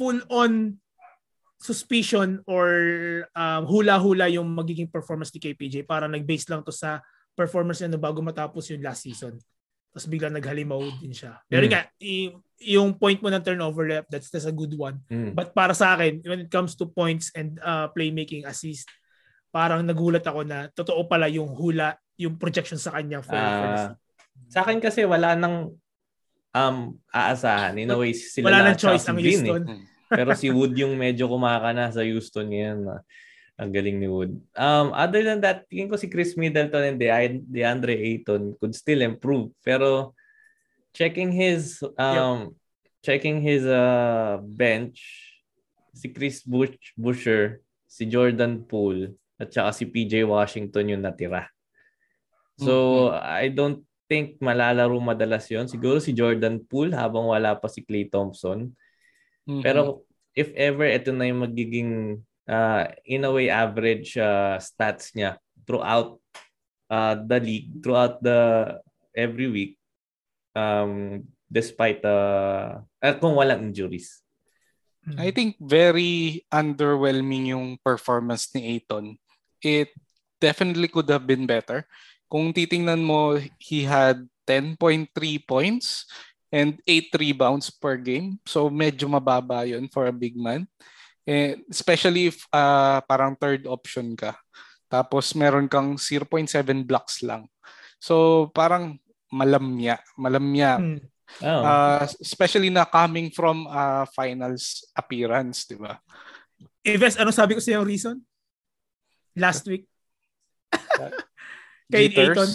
full 0.00 0.24
on 0.32 0.80
suspicion 1.60 2.40
or 2.48 2.64
um, 3.36 3.68
hula-hula 3.68 4.32
yung 4.32 4.48
magiging 4.48 4.88
performance 4.88 5.28
ni 5.36 5.44
KPJ. 5.44 5.84
Parang 5.84 6.08
nag-base 6.08 6.48
lang 6.48 6.64
to 6.64 6.72
sa 6.72 7.04
performance 7.36 7.84
niya 7.84 7.92
no 7.92 8.00
bago 8.00 8.24
matapos 8.24 8.72
yung 8.72 8.80
last 8.80 9.04
season. 9.04 9.36
Tapos 9.92 10.08
bigla 10.08 10.32
naghalimaw 10.32 10.80
din 11.04 11.12
siya. 11.12 11.36
Pero 11.44 11.68
mm. 11.68 11.70
nga, 11.70 11.80
y- 12.00 12.32
yung 12.64 12.96
point 12.96 13.20
mo 13.20 13.28
ng 13.28 13.44
turnover 13.44 13.84
left, 13.84 14.08
that's, 14.08 14.32
that's 14.32 14.48
a 14.48 14.56
good 14.56 14.72
one. 14.72 15.04
Mm. 15.12 15.36
But 15.36 15.52
para 15.52 15.76
sa 15.76 15.92
akin, 15.92 16.24
when 16.24 16.48
it 16.48 16.50
comes 16.50 16.72
to 16.80 16.88
points 16.88 17.28
and 17.36 17.60
uh, 17.60 17.92
playmaking 17.92 18.48
assist, 18.48 18.88
parang 19.52 19.84
nagulat 19.84 20.24
ako 20.24 20.48
na 20.48 20.72
totoo 20.72 21.04
pala 21.04 21.28
yung 21.28 21.52
hula, 21.52 21.92
yung 22.16 22.40
projection 22.40 22.80
sa 22.80 22.96
kanya 22.96 23.20
for, 23.20 23.36
uh, 23.36 23.92
Sa 24.48 24.64
akin 24.64 24.80
kasi 24.80 25.04
wala 25.04 25.36
nang 25.36 25.76
um 26.54 26.98
aasahan. 27.10 27.78
In 27.78 27.90
a 27.90 27.98
way, 27.98 28.14
sila 28.14 28.50
wala 28.50 28.70
nang 28.70 28.78
choice 28.78 29.06
ang 29.06 29.18
eh. 29.18 29.24
Houston. 29.26 29.62
Eh. 29.66 29.80
Pero 30.10 30.34
si 30.34 30.50
Wood 30.50 30.74
yung 30.74 30.98
medyo 30.98 31.30
kumakana 31.30 31.94
sa 31.94 32.02
Houston 32.02 32.50
ngayon. 32.50 32.78
Na, 32.82 32.98
ang 33.60 33.70
galing 33.76 34.00
ni 34.00 34.08
Wood. 34.08 34.40
Um, 34.56 34.88
other 34.96 35.20
than 35.20 35.44
that, 35.44 35.68
tingin 35.68 35.92
ko 35.92 36.00
si 36.00 36.08
Chris 36.08 36.32
Middleton 36.32 36.96
and 36.96 36.98
De- 36.98 37.44
DeAndre 37.44 37.92
Ayton 37.92 38.56
could 38.56 38.72
still 38.72 39.04
improve. 39.04 39.52
Pero 39.60 40.16
checking 40.96 41.28
his 41.28 41.78
um 42.00 42.16
yep. 42.16 42.56
checking 43.04 43.44
his 43.44 43.68
uh 43.68 44.40
bench, 44.42 45.04
si 45.92 46.08
Chris 46.08 46.40
Bush, 46.40 46.96
Busher, 46.96 47.60
si 47.84 48.08
Jordan 48.08 48.64
Poole, 48.64 49.12
at 49.36 49.52
saka 49.52 49.76
si 49.76 49.84
PJ 49.84 50.24
Washington 50.24 50.96
yung 50.96 51.04
natira. 51.04 51.52
So, 52.60 53.08
mm-hmm. 53.08 53.24
I 53.24 53.44
don't 53.48 53.80
think 54.10 54.42
malalaro 54.42 54.98
madalas 54.98 55.46
yon 55.46 55.70
Siguro 55.70 56.02
si 56.02 56.10
Jordan 56.10 56.58
Poole 56.58 56.98
habang 56.98 57.30
wala 57.30 57.54
pa 57.54 57.70
si 57.70 57.86
Clay 57.86 58.10
Thompson. 58.10 58.74
Mm-hmm. 59.46 59.62
Pero 59.62 60.02
if 60.34 60.50
ever 60.58 60.90
ito 60.90 61.14
na 61.14 61.30
yung 61.30 61.46
magiging 61.46 62.18
uh, 62.50 62.90
in 63.06 63.22
a 63.22 63.30
way 63.30 63.46
average 63.46 64.18
uh, 64.18 64.58
stats 64.58 65.14
niya 65.14 65.38
throughout 65.62 66.18
uh, 66.90 67.14
the 67.14 67.38
league, 67.38 67.70
throughout 67.78 68.18
the 68.18 68.74
every 69.14 69.46
week 69.46 69.74
um 70.58 71.22
despite 71.46 72.02
uh, 72.02 72.82
uh 72.82 73.14
kung 73.22 73.38
walang 73.38 73.70
injuries. 73.70 74.26
I 75.14 75.30
think 75.30 75.56
very 75.62 76.44
underwhelming 76.50 77.54
yung 77.54 77.78
performance 77.80 78.50
ni 78.52 78.78
Aiton 78.78 79.14
it 79.62 79.92
definitely 80.40 80.88
could 80.88 81.08
have 81.08 81.26
been 81.26 81.46
better. 81.46 81.86
Kung 82.30 82.54
titingnan 82.54 83.02
mo, 83.02 83.34
he 83.58 83.82
had 83.82 84.22
10.3 84.46 85.10
points 85.42 86.06
and 86.54 86.78
8 86.86 87.10
rebounds 87.18 87.68
per 87.74 87.98
game. 87.98 88.38
So 88.46 88.70
medyo 88.70 89.10
mababa 89.10 89.66
yun 89.66 89.90
for 89.90 90.06
a 90.06 90.14
big 90.14 90.38
man. 90.38 90.70
Eh, 91.26 91.58
especially 91.66 92.30
if 92.30 92.46
uh, 92.54 93.02
parang 93.04 93.34
third 93.34 93.66
option 93.66 94.14
ka. 94.14 94.38
Tapos 94.86 95.34
meron 95.34 95.66
kang 95.66 95.98
0.7 95.98 96.46
blocks 96.86 97.22
lang. 97.26 97.50
So 97.98 98.46
parang 98.54 98.98
malamya. 99.30 99.98
Malamya. 100.14 100.78
Hmm. 100.78 101.00
Oh. 101.46 101.62
Uh, 101.62 102.06
especially 102.18 102.70
na 102.70 102.82
coming 102.82 103.30
from 103.30 103.66
uh, 103.70 104.02
finals 104.14 104.82
appearance, 104.98 105.62
di 105.66 105.78
ba? 105.78 105.94
Ives, 106.82 107.14
ano 107.18 107.30
sabi 107.30 107.54
ko 107.54 107.62
sa 107.62 107.78
yung 107.78 107.86
reason? 107.86 108.18
last 109.36 109.66
week. 109.66 109.86
Kay 111.90 112.14
Aiton. 112.14 112.50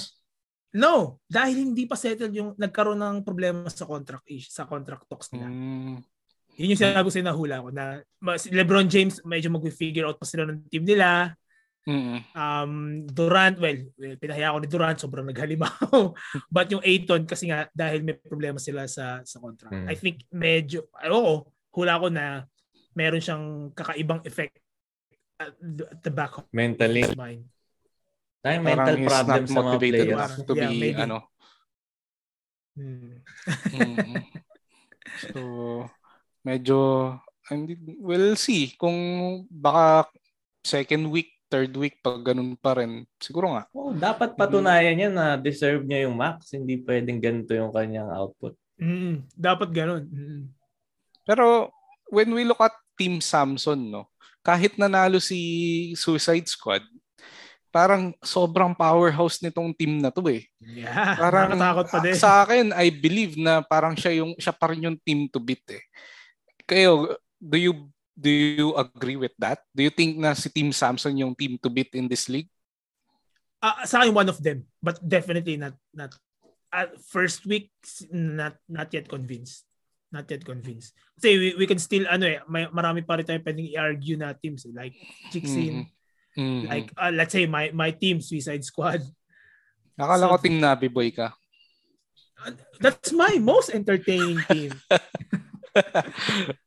No, 0.75 1.23
dahil 1.23 1.71
hindi 1.71 1.88
pa 1.88 1.95
settled 1.95 2.36
yung 2.36 2.51
nagkaroon 2.59 2.99
ng 2.99 3.17
problema 3.23 3.71
sa 3.71 3.88
contract 3.88 4.27
issue, 4.27 4.51
sa 4.51 4.67
contract 4.67 5.07
talks 5.07 5.31
nila. 5.31 5.47
Mm. 5.47 6.03
Yun 6.55 6.71
yung 6.71 6.79
sinabi 6.79 7.07
ko 7.07 7.11
sa 7.11 7.23
nahula 7.23 7.63
ko 7.63 7.69
na 7.71 7.99
si 8.39 8.51
LeBron 8.51 8.88
James 8.88 9.19
medyo 9.23 9.51
mag-figure 9.51 10.07
out 10.07 10.19
pa 10.19 10.27
sila 10.27 10.47
ng 10.47 10.67
team 10.67 10.83
nila. 10.83 11.31
Mm-hmm. 11.86 12.19
Um, 12.33 12.73
Durant, 13.07 13.55
well, 13.61 13.77
well, 13.95 14.15
pinahaya 14.17 14.51
ko 14.51 14.59
ni 14.59 14.67
Durant, 14.67 14.97
sobrang 14.99 15.27
naghalimaw. 15.27 16.11
But 16.55 16.67
yung 16.73 16.83
Aiton, 16.83 17.23
kasi 17.23 17.51
nga, 17.51 17.71
dahil 17.71 18.01
may 18.03 18.17
problema 18.19 18.59
sila 18.59 18.83
sa 18.89 19.23
sa 19.23 19.38
contract. 19.39 19.71
Mm. 19.71 19.88
I 19.88 19.95
think 19.95 20.27
medyo, 20.33 20.91
oo, 20.91 21.45
hula 21.71 22.01
ko 22.01 22.07
na 22.11 22.43
meron 22.95 23.23
siyang 23.23 23.71
kakaibang 23.75 24.23
effect 24.23 24.59
at 25.36 25.51
the 26.03 26.11
back 26.11 26.39
of 26.39 26.47
mentally 26.55 27.03
his 27.03 27.19
mind. 27.19 27.43
Tayo 28.45 28.57
mental 28.61 28.97
problems 29.01 29.49
sa 29.49 29.57
mga 29.57 29.73
players. 29.81 30.33
to 30.45 30.53
yeah, 30.53 30.69
be 30.69 30.77
maybe. 30.77 31.01
ano. 31.01 31.17
Hmm. 32.77 33.25
mm. 33.73 34.21
So, 35.15 35.39
medyo, 36.45 36.77
hindi, 37.49 37.73
we'll 37.97 38.37
see 38.37 38.77
kung 38.77 38.97
baka 39.49 40.13
second 40.61 41.09
week, 41.09 41.33
third 41.49 41.73
week, 41.73 41.97
pag 42.05 42.21
ganun 42.21 42.53
pa 42.53 42.77
rin. 42.77 43.09
Siguro 43.17 43.57
nga. 43.57 43.65
Oh, 43.73 43.89
dapat 43.89 44.37
patunayan 44.37 44.93
niya 44.93 45.09
na 45.09 45.25
deserve 45.41 45.81
niya 45.81 46.05
yung 46.05 46.13
max. 46.13 46.53
Hindi 46.53 46.77
pwedeng 46.85 47.17
ganito 47.17 47.57
yung 47.57 47.73
kanyang 47.73 48.13
output. 48.13 48.53
Mm, 48.77 49.25
dapat 49.33 49.69
ganun. 49.73 50.03
Mm. 50.05 50.53
Pero 51.25 51.73
when 52.13 52.29
we 52.29 52.45
look 52.45 52.61
at 52.61 52.77
Team 52.93 53.17
Samson, 53.23 53.89
no, 53.89 54.05
kahit 54.45 54.77
nanalo 54.77 55.17
si 55.17 55.91
Suicide 55.97 56.45
Squad, 56.45 56.85
parang 57.76 58.15
sobrang 58.23 58.71
powerhouse 58.71 59.43
nitong 59.43 59.76
team 59.76 59.99
na 59.99 60.07
to 60.07 60.23
eh. 60.32 60.47
Yeah, 60.63 61.19
parang 61.19 61.59
nakakatakot 61.59 61.86
pa 61.91 61.97
din. 61.99 62.15
Sa 62.15 62.32
akin, 62.47 62.65
I 62.71 62.88
believe 62.88 63.36
na 63.36 63.59
parang 63.59 63.99
siya 63.99 64.23
yung 64.23 64.32
siya 64.39 64.55
pa 64.55 64.71
rin 64.71 64.88
yung 64.88 64.95
team 65.03 65.28
to 65.28 65.43
beat 65.43 65.67
eh. 65.67 65.84
Kayo, 66.63 67.19
do 67.36 67.57
you 67.59 67.91
do 68.15 68.32
you 68.32 68.71
agree 68.80 69.19
with 69.19 69.36
that? 69.43 69.59
Do 69.76 69.84
you 69.84 69.91
think 69.91 70.15
na 70.15 70.32
si 70.32 70.47
Team 70.47 70.71
Samson 70.71 71.19
yung 71.19 71.36
team 71.36 71.59
to 71.59 71.67
beat 71.67 71.91
in 71.91 72.07
this 72.07 72.32
league? 72.32 72.47
Uh, 73.59 73.84
sa 73.84 73.99
akin 73.99 74.15
one 74.15 74.32
of 74.32 74.39
them, 74.39 74.63
but 74.80 74.95
definitely 75.03 75.59
not 75.59 75.76
not 75.91 76.15
uh, 76.71 76.88
first 77.11 77.43
week 77.43 77.76
not 78.07 78.55
not 78.71 78.88
yet 78.95 79.11
convinced. 79.11 79.67
Not 80.15 80.32
yet 80.32 80.47
convinced. 80.47 80.95
Kasi 81.19 81.36
we, 81.36 81.49
we 81.59 81.65
can 81.67 81.82
still 81.82 82.07
ano 82.07 82.23
eh, 82.23 82.39
may, 82.47 82.71
marami 82.71 83.03
pa 83.03 83.19
rin 83.19 83.28
tayo 83.28 83.43
pwedeng 83.43 83.67
i-argue 83.67 84.15
na 84.15 84.32
teams 84.32 84.63
eh, 84.63 84.71
like 84.71 84.95
Chixin, 85.28 85.84
mm-hmm 85.84 85.94
Mm-hmm. 86.36 86.67
Like 86.67 86.88
uh, 86.99 87.13
let's 87.15 87.31
say 87.31 87.47
my 87.47 87.71
my 87.71 87.95
team 87.95 88.19
Suicide 88.19 88.63
Squad. 88.63 89.01
Akala 89.95 90.27
so, 90.27 90.31
ko 90.36 90.38
team 90.43 90.59
Nabi 90.59 90.91
Boy 90.91 91.11
ka. 91.15 91.31
That's 92.77 93.15
my 93.15 93.39
most 93.39 93.71
entertaining 93.71 94.43
team. 94.51 94.75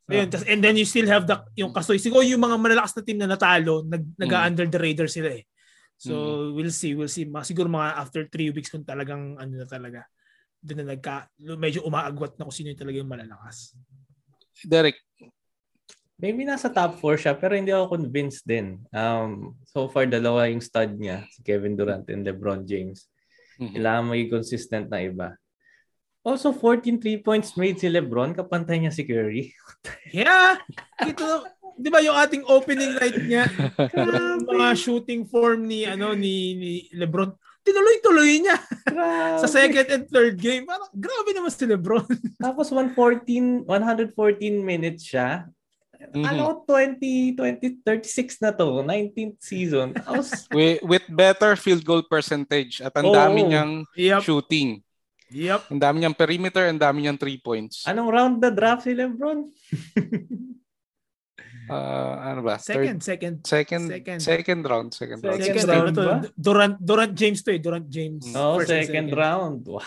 Ayun, 0.09 0.29
tas, 0.29 0.45
and 0.49 0.61
then 0.65 0.77
you 0.77 0.85
still 0.89 1.09
have 1.09 1.29
the 1.29 1.37
yung 1.57 1.73
kasoy. 1.73 2.01
Siguro 2.01 2.25
yung 2.25 2.41
mga 2.41 2.57
malalakas 2.57 2.97
na 2.97 3.05
team 3.05 3.21
na 3.21 3.29
natalo, 3.29 3.85
nag, 3.85 4.05
mm. 4.05 4.17
nag-under 4.21 4.67
the 4.69 4.81
radar 4.81 5.09
sila 5.09 5.33
eh. 5.33 5.45
So 6.01 6.15
mm. 6.15 6.57
we'll 6.57 6.73
see, 6.73 6.93
we'll 6.97 7.13
see. 7.13 7.29
Siguro 7.45 7.69
mga 7.69 7.97
after 8.01 8.25
three 8.29 8.49
weeks 8.53 8.73
kung 8.73 8.85
talagang 8.85 9.37
ano 9.37 9.53
na 9.53 9.69
talaga. 9.69 10.09
Doon 10.59 10.85
na 10.85 10.97
nagka, 10.97 11.29
medyo 11.57 11.85
umaagwat 11.85 12.37
na 12.37 12.49
kung 12.49 12.57
sino 12.57 12.73
yung 12.73 12.81
talaga 12.81 13.01
yung 13.01 13.11
malalakas. 13.11 13.77
Derek, 14.65 14.99
Maybe 16.19 16.43
nasa 16.43 16.67
top 16.67 16.99
4 16.99 17.15
siya, 17.15 17.33
pero 17.39 17.55
hindi 17.55 17.71
ako 17.71 17.95
convinced 17.95 18.43
din. 18.43 18.83
Um, 18.91 19.55
so 19.63 19.87
far, 19.87 20.11
dalawa 20.11 20.51
yung 20.51 20.59
stud 20.59 20.99
niya, 20.99 21.23
si 21.31 21.47
Kevin 21.47 21.79
Durant 21.79 22.11
and 22.11 22.27
LeBron 22.27 22.67
James. 22.67 23.07
Mm-hmm. 23.63 23.79
Kailangan 23.79 24.05
maging 24.11 24.31
consistent 24.35 24.87
na 24.91 24.99
iba. 24.99 25.39
Also, 26.27 26.51
14 26.51 26.99
three 26.99 27.23
points 27.23 27.55
made 27.55 27.79
si 27.79 27.87
LeBron, 27.87 28.35
kapantay 28.35 28.83
niya 28.83 28.91
si 28.91 29.07
Curry. 29.07 29.55
yeah! 30.11 30.59
Ito, 30.99 31.47
di 31.79 31.87
ba 31.87 32.03
yung 32.03 32.19
ating 32.19 32.43
opening 32.51 32.99
night 32.99 33.19
niya, 33.23 33.47
mga 34.43 34.69
shooting 34.75 35.23
form 35.23 35.71
ni 35.71 35.87
ano 35.87 36.19
ni, 36.19 36.59
ni 36.59 36.73
LeBron, 36.99 37.31
tinuloy-tuloy 37.63 38.43
niya. 38.43 38.59
sa 39.39 39.47
second 39.47 39.87
and 39.87 40.05
third 40.11 40.35
game. 40.35 40.67
Parang, 40.67 40.91
grabe 40.91 41.31
naman 41.31 41.55
si 41.55 41.63
LeBron. 41.63 42.11
Tapos 42.43 42.75
114, 42.75 43.63
114 43.71 44.19
minutes 44.59 45.07
siya. 45.07 45.47
Mm-hmm. 45.99 46.25
Ano, 46.25 46.63
20, 46.63 47.35
20, 47.35 47.83
36 47.83 48.39
na 48.39 48.55
to, 48.55 48.87
19th 48.87 49.39
season. 49.43 49.91
Was... 50.07 50.47
with, 50.55 50.79
with 50.87 51.05
better 51.11 51.59
field 51.59 51.83
goal 51.83 52.07
percentage 52.07 52.79
at 52.79 52.95
ang 52.95 53.11
oh, 53.11 53.15
dami 53.15 53.51
niyang 53.51 53.83
yep. 53.99 54.23
shooting. 54.23 54.79
Yep. 55.35 55.75
Ang 55.75 55.81
dami 55.83 55.97
niyang 56.01 56.17
perimeter, 56.17 56.71
ang 56.71 56.79
dami 56.79 57.05
niyang 57.05 57.19
three 57.19 57.37
points. 57.43 57.83
Anong 57.85 58.09
round 58.09 58.35
the 58.39 58.55
draft 58.55 58.87
si 58.87 58.95
Lebron? 58.95 59.51
uh, 61.69 62.15
ano 62.31 62.41
ba? 62.47 62.63
Second, 62.63 63.03
Third, 63.03 63.05
second, 63.05 63.35
second, 63.43 63.85
second, 63.91 64.21
second 64.23 64.61
round, 64.65 64.89
second, 64.95 65.19
round. 65.21 65.43
Second, 65.43 65.67
second 65.67 65.69
round. 65.69 65.97
round 65.99 66.23
to, 66.25 66.33
Durant, 66.39 66.77
Durant 66.79 67.15
James 67.19 67.43
to 67.43 67.51
eh, 67.53 67.61
Durant 67.61 67.89
James. 67.91 68.25
Oh, 68.33 68.63
second, 68.63 68.87
second 68.87 69.09
round. 69.19 69.67
Wow. 69.67 69.83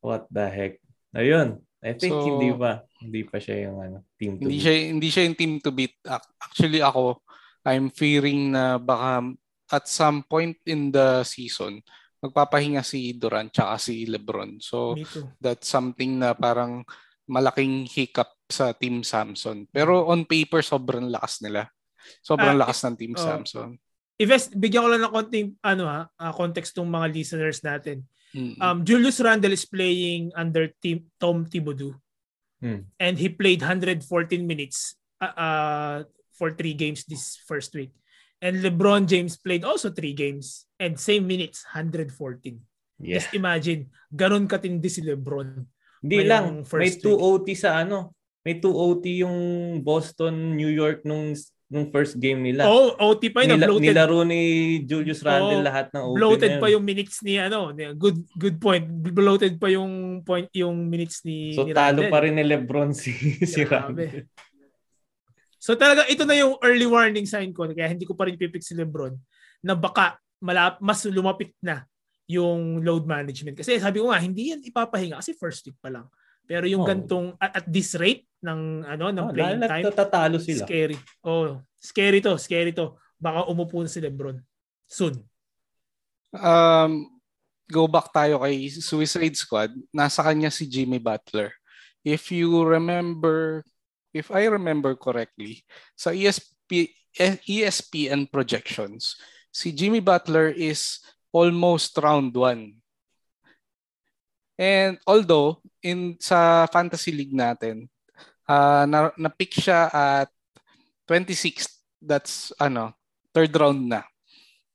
What 0.00 0.32
the 0.32 0.48
heck? 0.48 0.80
Ayun. 1.12 1.65
I 1.84 1.92
think 1.94 2.12
so, 2.12 2.24
hindi 2.24 2.50
pa 2.56 2.82
hindi 2.98 3.20
pa 3.28 3.36
siya 3.36 3.68
yung 3.68 3.78
ano, 3.78 3.98
team 4.16 4.40
to 4.40 4.48
hindi 4.48 4.56
beat. 4.56 4.64
Siya, 4.64 4.74
hindi 4.90 5.08
siya 5.12 5.22
yung 5.28 5.38
team 5.38 5.52
to 5.60 5.70
beat. 5.70 5.94
Actually 6.40 6.80
ako, 6.80 7.20
I'm 7.66 7.92
fearing 7.92 8.54
na 8.54 8.80
baka 8.80 9.36
at 9.70 9.84
some 9.90 10.22
point 10.24 10.56
in 10.66 10.94
the 10.94 11.26
season, 11.26 11.82
magpapahinga 12.22 12.86
si 12.86 13.18
Durant 13.18 13.50
tsaka 13.50 13.76
si 13.76 14.06
LeBron. 14.06 14.62
So 14.62 14.94
that's 15.42 15.66
something 15.66 16.22
na 16.22 16.32
parang 16.32 16.86
malaking 17.26 17.90
hiccup 17.90 18.30
sa 18.46 18.70
Team 18.72 19.02
Samson. 19.02 19.66
Pero 19.70 20.06
on 20.06 20.24
paper, 20.24 20.62
sobrang 20.62 21.10
lakas 21.10 21.42
nila. 21.42 21.66
Sobrang 22.22 22.54
uh, 22.54 22.62
lakas 22.62 22.86
ng 22.86 22.96
Team 22.96 23.14
uh, 23.18 23.20
Samson. 23.20 23.74
Ives, 24.16 24.54
bigyan 24.54 24.86
ko 24.86 24.88
lang 24.88 25.02
ng 25.02 25.12
konting 25.12 25.48
ano 25.60 25.84
ha, 25.90 26.06
uh, 26.08 26.32
context 26.32 26.78
ng 26.78 26.88
mga 26.88 27.06
listeners 27.10 27.60
natin. 27.66 28.06
Mm-hmm. 28.34 28.62
Um, 28.62 28.84
Julius 28.84 29.20
Randle 29.20 29.52
is 29.52 29.64
playing 29.64 30.32
under 30.34 30.72
team 30.82 31.06
Tom 31.20 31.46
Thibodeau. 31.46 31.94
Hmm. 32.60 32.88
And 32.98 33.18
he 33.18 33.28
played 33.28 33.60
114 33.60 34.02
minutes 34.46 34.96
uh, 35.20 35.36
uh, 35.36 35.96
for 36.32 36.52
three 36.52 36.74
games 36.74 37.04
this 37.04 37.36
first 37.46 37.74
week. 37.74 37.92
And 38.40 38.60
LeBron 38.60 39.08
James 39.08 39.36
played 39.36 39.64
also 39.64 39.88
three 39.88 40.12
games 40.12 40.66
and 40.80 41.00
same 41.00 41.26
minutes, 41.26 41.64
114. 41.64 42.60
Yeah. 43.00 43.20
Just 43.20 43.32
imagine, 43.32 43.92
ganun 44.12 44.48
katindi 44.48 44.88
si 44.88 45.00
LeBron. 45.04 45.64
Hindi 46.04 46.18
lang, 46.24 46.64
may 46.76 46.92
2 46.92 47.16
OT 47.16 47.56
sa 47.56 47.80
ano, 47.80 48.12
may 48.44 48.60
2 48.60 48.68
OT 48.68 49.24
yung 49.24 49.38
Boston, 49.80 50.56
New 50.56 50.68
York 50.68 51.04
nung 51.08 51.32
nung 51.66 51.90
first 51.90 52.14
game 52.22 52.46
nila. 52.46 52.70
Oh, 52.70 52.94
OT 52.94 53.34
pa 53.34 53.42
yun. 53.42 53.58
Nila, 53.58 53.66
bloated. 53.66 53.90
Nilaro 53.90 54.20
ni 54.22 54.40
Julius 54.86 55.22
Randle 55.26 55.62
oh, 55.62 55.66
lahat 55.66 55.86
ng 55.90 56.02
OT 56.02 56.14
Bloated 56.14 56.52
pa 56.62 56.68
yung 56.70 56.84
minutes 56.86 57.16
ni 57.26 57.42
ano. 57.42 57.74
Good 57.74 58.18
good 58.38 58.56
point. 58.62 58.86
Bloated 58.86 59.58
pa 59.58 59.66
yung 59.66 60.22
point 60.22 60.46
yung 60.54 60.86
minutes 60.86 61.26
ni 61.26 61.58
So 61.58 61.66
ni 61.66 61.74
talo 61.74 62.06
pa 62.06 62.22
rin 62.22 62.38
ni 62.38 62.46
LeBron 62.46 62.94
si 62.94 63.10
si 63.52 63.66
Randle. 63.66 64.30
So 65.58 65.74
talaga 65.74 66.06
ito 66.06 66.22
na 66.22 66.38
yung 66.38 66.54
early 66.62 66.86
warning 66.86 67.26
sign 67.26 67.50
ko 67.50 67.66
kaya 67.66 67.90
hindi 67.90 68.06
ko 68.06 68.14
pa 68.14 68.30
rin 68.30 68.38
pipick 68.38 68.62
si 68.62 68.78
LeBron 68.78 69.18
na 69.66 69.74
baka 69.74 70.22
malap, 70.38 70.78
mas 70.78 71.02
lumapit 71.10 71.50
na 71.58 71.82
yung 72.30 72.82
load 72.82 73.06
management. 73.06 73.58
Kasi 73.58 73.78
sabi 73.82 74.02
ko 74.02 74.10
nga, 74.10 74.22
hindi 74.22 74.54
yan 74.54 74.62
ipapahinga 74.62 75.18
kasi 75.18 75.34
first 75.34 75.66
week 75.66 75.78
pa 75.82 75.90
lang. 75.90 76.06
Pero 76.46 76.66
yung 76.70 76.86
oh. 76.86 76.88
gantong 76.88 77.34
at, 77.42 77.62
at 77.62 77.66
this 77.66 77.98
rate 77.98 78.26
ng 78.46 78.86
ano 78.86 79.04
ng 79.10 79.26
oh, 79.26 79.34
playing 79.34 79.62
time, 79.66 79.84
tatalo 79.90 80.38
sila. 80.38 80.62
Scary. 80.62 80.98
Oh, 81.26 81.58
scary 81.82 82.22
to, 82.22 82.38
scary 82.38 82.70
to. 82.70 82.94
Baka 83.18 83.50
umupo 83.50 83.82
na 83.82 83.90
si 83.90 83.98
LeBron 83.98 84.38
soon. 84.86 85.18
Um 86.30 87.10
go 87.66 87.90
back 87.90 88.14
tayo 88.14 88.38
kay 88.46 88.70
Suicide 88.70 89.34
Squad. 89.34 89.74
Nasa 89.90 90.22
kanya 90.22 90.54
si 90.54 90.70
Jimmy 90.70 91.02
Butler. 91.02 91.50
If 92.06 92.30
you 92.30 92.62
remember 92.62 93.66
if 94.14 94.30
I 94.30 94.46
remember 94.46 94.94
correctly, 94.94 95.66
sa 95.98 96.14
ESP 96.14 96.94
ESPN 97.42 98.30
projections, 98.30 99.18
si 99.50 99.74
Jimmy 99.74 99.98
Butler 99.98 100.54
is 100.54 101.02
almost 101.34 101.98
round 101.98 102.30
1 102.32 102.86
And 104.56 104.96
although 105.04 105.60
in 105.84 106.16
sa 106.16 106.64
fantasy 106.72 107.12
league 107.12 107.36
natin, 107.36 107.92
uh, 108.48 108.84
na, 108.86 109.10
na-pick 109.18 109.52
siya 109.58 109.90
at 109.90 110.28
26th. 111.06 111.82
That's 112.02 112.52
ano, 112.60 112.94
third 113.34 113.54
round 113.54 113.90
na. 113.90 114.02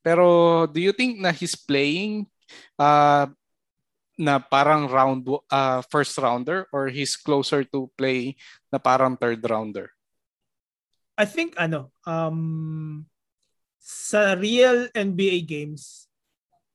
Pero 0.01 0.65
do 0.65 0.81
you 0.81 0.91
think 0.91 1.21
na 1.21 1.31
he's 1.31 1.55
playing 1.55 2.25
uh, 2.75 3.29
na 4.17 4.37
parang 4.41 4.89
round 4.89 5.25
uh, 5.49 5.81
first 5.89 6.17
rounder 6.17 6.67
or 6.73 6.89
he's 6.89 7.15
closer 7.15 7.63
to 7.69 7.89
play 7.95 8.35
na 8.73 8.81
parang 8.81 9.15
third 9.15 9.39
rounder? 9.45 9.93
I 11.17 11.25
think 11.29 11.53
ano, 11.61 11.93
um 12.09 13.05
sa 13.81 14.37
real 14.37 14.89
NBA 14.93 15.45
games, 15.45 16.05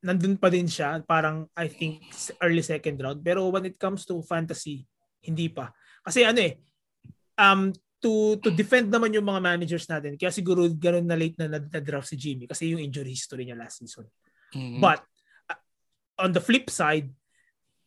nandun 0.03 0.39
pa 0.39 0.51
din 0.51 0.67
siya, 0.71 1.03
parang 1.07 1.51
I 1.55 1.67
think 1.67 2.03
early 2.43 2.63
second 2.63 2.99
round. 3.03 3.23
Pero 3.23 3.51
when 3.51 3.67
it 3.67 3.79
comes 3.79 4.07
to 4.07 4.23
fantasy, 4.23 4.87
hindi 5.23 5.51
pa. 5.51 5.71
Kasi 6.07 6.23
ano 6.23 6.39
eh, 6.43 6.59
um, 7.37 7.73
to 8.01 8.37
to 8.45 8.53
defend 8.53 8.93
naman 8.93 9.17
yung 9.17 9.25
mga 9.25 9.41
managers 9.41 9.89
natin, 9.89 10.21
kaya 10.21 10.29
siguro 10.29 10.69
ganoon 10.69 11.09
na 11.09 11.17
late 11.17 11.37
na 11.41 11.57
na-draft 11.57 12.13
si 12.13 12.17
Jimmy 12.17 12.45
kasi 12.45 12.73
yung 12.73 12.83
injury 12.83 13.13
history 13.17 13.49
niya 13.49 13.57
last 13.57 13.81
season. 13.81 14.05
Mm-hmm. 14.53 14.81
But 14.85 15.01
uh, 15.49 15.61
on 16.21 16.37
the 16.37 16.43
flip 16.45 16.69
side, 16.69 17.09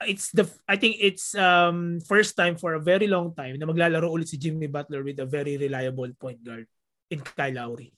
it's 0.07 0.31
the 0.31 0.47
I 0.65 0.79
think 0.79 0.97
it's 0.97 1.35
um 1.35 1.99
first 2.07 2.33
time 2.39 2.55
for 2.55 2.73
a 2.73 2.81
very 2.81 3.05
long 3.05 3.35
time 3.35 3.59
na 3.59 3.69
maglalaro 3.69 4.09
ulit 4.09 4.31
si 4.31 4.39
Jimmy 4.39 4.71
Butler 4.71 5.05
with 5.05 5.19
a 5.21 5.27
very 5.29 5.59
reliable 5.59 6.09
point 6.17 6.41
guard 6.41 6.65
in 7.13 7.21
Kyle 7.21 7.53
Lowry. 7.53 7.93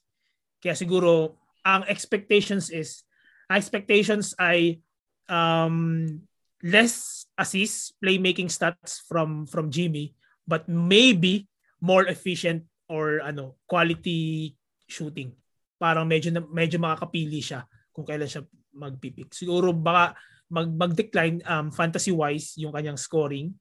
Kaya 0.60 0.76
siguro 0.76 1.38
ang 1.62 1.86
expectations 1.86 2.74
is 2.74 3.06
expectations 3.52 4.34
ay 4.40 4.82
um, 5.30 6.20
less 6.64 7.26
assists, 7.38 7.94
playmaking 7.98 8.50
stats 8.50 9.02
from 9.06 9.46
from 9.46 9.70
Jimmy, 9.70 10.14
but 10.52 10.68
maybe 10.68 11.48
more 11.80 12.04
efficient 12.12 12.68
or 12.92 13.24
ano, 13.24 13.56
quality 13.64 14.52
shooting. 14.84 15.32
Parang 15.80 16.04
medyo 16.04 16.36
medyo 16.52 16.76
makakapili 16.76 17.40
siya 17.40 17.64
kung 17.96 18.04
kailan 18.04 18.28
siya 18.28 18.44
magpipick. 18.76 19.32
Siguro 19.32 19.72
baka 19.72 20.20
mag 20.52 20.68
mag-decline 20.68 21.40
um, 21.48 21.72
fantasy-wise 21.72 22.60
yung 22.60 22.76
kanyang 22.76 23.00
scoring. 23.00 23.56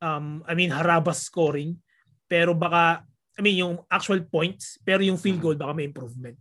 Um, 0.00 0.40
I 0.48 0.56
mean 0.56 0.72
harabas 0.72 1.28
scoring, 1.28 1.76
pero 2.24 2.56
baka 2.56 3.04
I 3.36 3.40
mean 3.44 3.60
yung 3.60 3.84
actual 3.92 4.24
points, 4.24 4.80
pero 4.80 5.04
yung 5.04 5.20
field 5.20 5.44
goal 5.44 5.60
baka 5.60 5.76
may 5.76 5.84
improvement. 5.84 6.40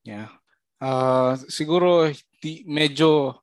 Yeah. 0.00 0.32
Uh, 0.80 1.36
siguro 1.48 2.08
di, 2.40 2.64
medyo 2.64 3.40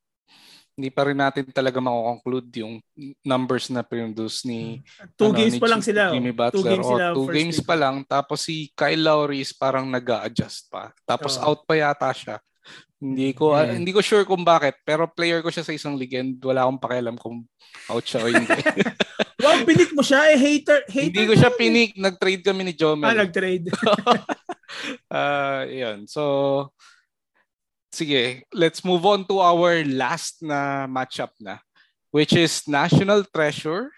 hindi 0.81 0.89
pa 0.89 1.05
rin 1.05 1.21
natin 1.21 1.45
talaga 1.53 1.77
mako-conclude 1.77 2.49
yung 2.65 2.81
numbers 3.21 3.69
na 3.69 3.85
produce 3.85 4.41
ni 4.49 4.81
two 5.13 5.29
ano, 5.29 5.37
games 5.37 5.53
ni 5.53 5.61
pa 5.61 5.69
lang 5.69 5.81
sila. 5.85 6.09
Oh. 6.09 6.13
Jimmy 6.17 6.33
Butler. 6.33 6.57
Two 6.57 6.65
games, 6.65 6.87
sila 6.89 7.05
two 7.13 7.27
games 7.29 7.57
pa 7.61 7.75
lang 7.77 8.01
tapos 8.01 8.49
si 8.49 8.73
Kyle 8.73 8.97
Lowry 8.97 9.45
is 9.45 9.53
parang 9.53 9.85
nag-adjust 9.93 10.73
pa. 10.73 10.89
Tapos 11.05 11.37
oh. 11.37 11.53
out 11.53 11.61
pa 11.69 11.77
yata 11.77 12.09
siya. 12.09 12.41
Hindi 12.97 13.37
ko 13.37 13.53
yeah. 13.53 13.69
uh, 13.69 13.77
hindi 13.77 13.93
ko 13.93 14.01
sure 14.01 14.25
kung 14.25 14.41
bakit 14.41 14.81
pero 14.81 15.05
player 15.05 15.45
ko 15.45 15.53
siya 15.53 15.61
sa 15.61 15.73
isang 15.73 15.93
league 15.93 16.17
and 16.17 16.41
wala 16.41 16.65
akong 16.65 16.81
pakialam 16.81 17.17
kung 17.21 17.45
out 17.93 18.05
siya 18.05 18.25
o 18.25 18.29
hindi. 18.33 18.57
wow, 19.45 19.61
pinik 19.61 19.93
mo 19.93 20.01
siya 20.01 20.33
eh 20.33 20.37
hater 20.37 20.81
hater. 20.89 21.13
Hindi 21.13 21.29
ko 21.29 21.33
siya 21.37 21.51
pinik, 21.53 21.93
nag-trade 21.93 22.41
kami 22.41 22.61
ni 22.65 22.73
Jomel. 22.73 23.05
Ah, 23.05 23.21
nag-trade. 23.21 23.69
uh, 25.13 25.61
yun. 25.85 26.09
So 26.09 26.21
sige, 27.91 28.47
let's 28.55 28.81
move 28.87 29.03
on 29.03 29.27
to 29.27 29.43
our 29.43 29.83
last 29.83 30.39
na 30.39 30.87
matchup 30.87 31.35
na, 31.37 31.59
which 32.09 32.31
is 32.31 32.63
National 32.65 33.27
Treasure 33.27 33.91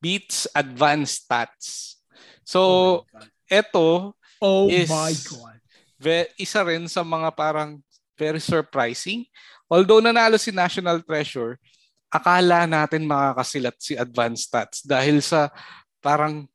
beats 0.00 0.48
Advanced 0.56 1.28
Stats. 1.28 2.00
So, 2.42 2.60
oh 2.60 2.96
ito 3.46 4.16
oh 4.42 4.66
is 4.66 4.90
my 4.90 5.12
God. 5.12 5.60
Ve- 5.96 6.32
isa 6.36 6.60
rin 6.66 6.88
sa 6.90 7.04
mga 7.06 7.30
parang 7.36 7.78
very 8.16 8.40
surprising. 8.42 9.28
Although 9.68 10.02
nanalo 10.02 10.40
si 10.40 10.50
National 10.50 11.04
Treasure, 11.04 11.60
akala 12.10 12.64
natin 12.64 13.04
makakasilat 13.04 13.76
si 13.78 13.94
Advanced 13.94 14.48
Stats 14.48 14.78
dahil 14.82 15.20
sa 15.20 15.52
parang 16.00 16.48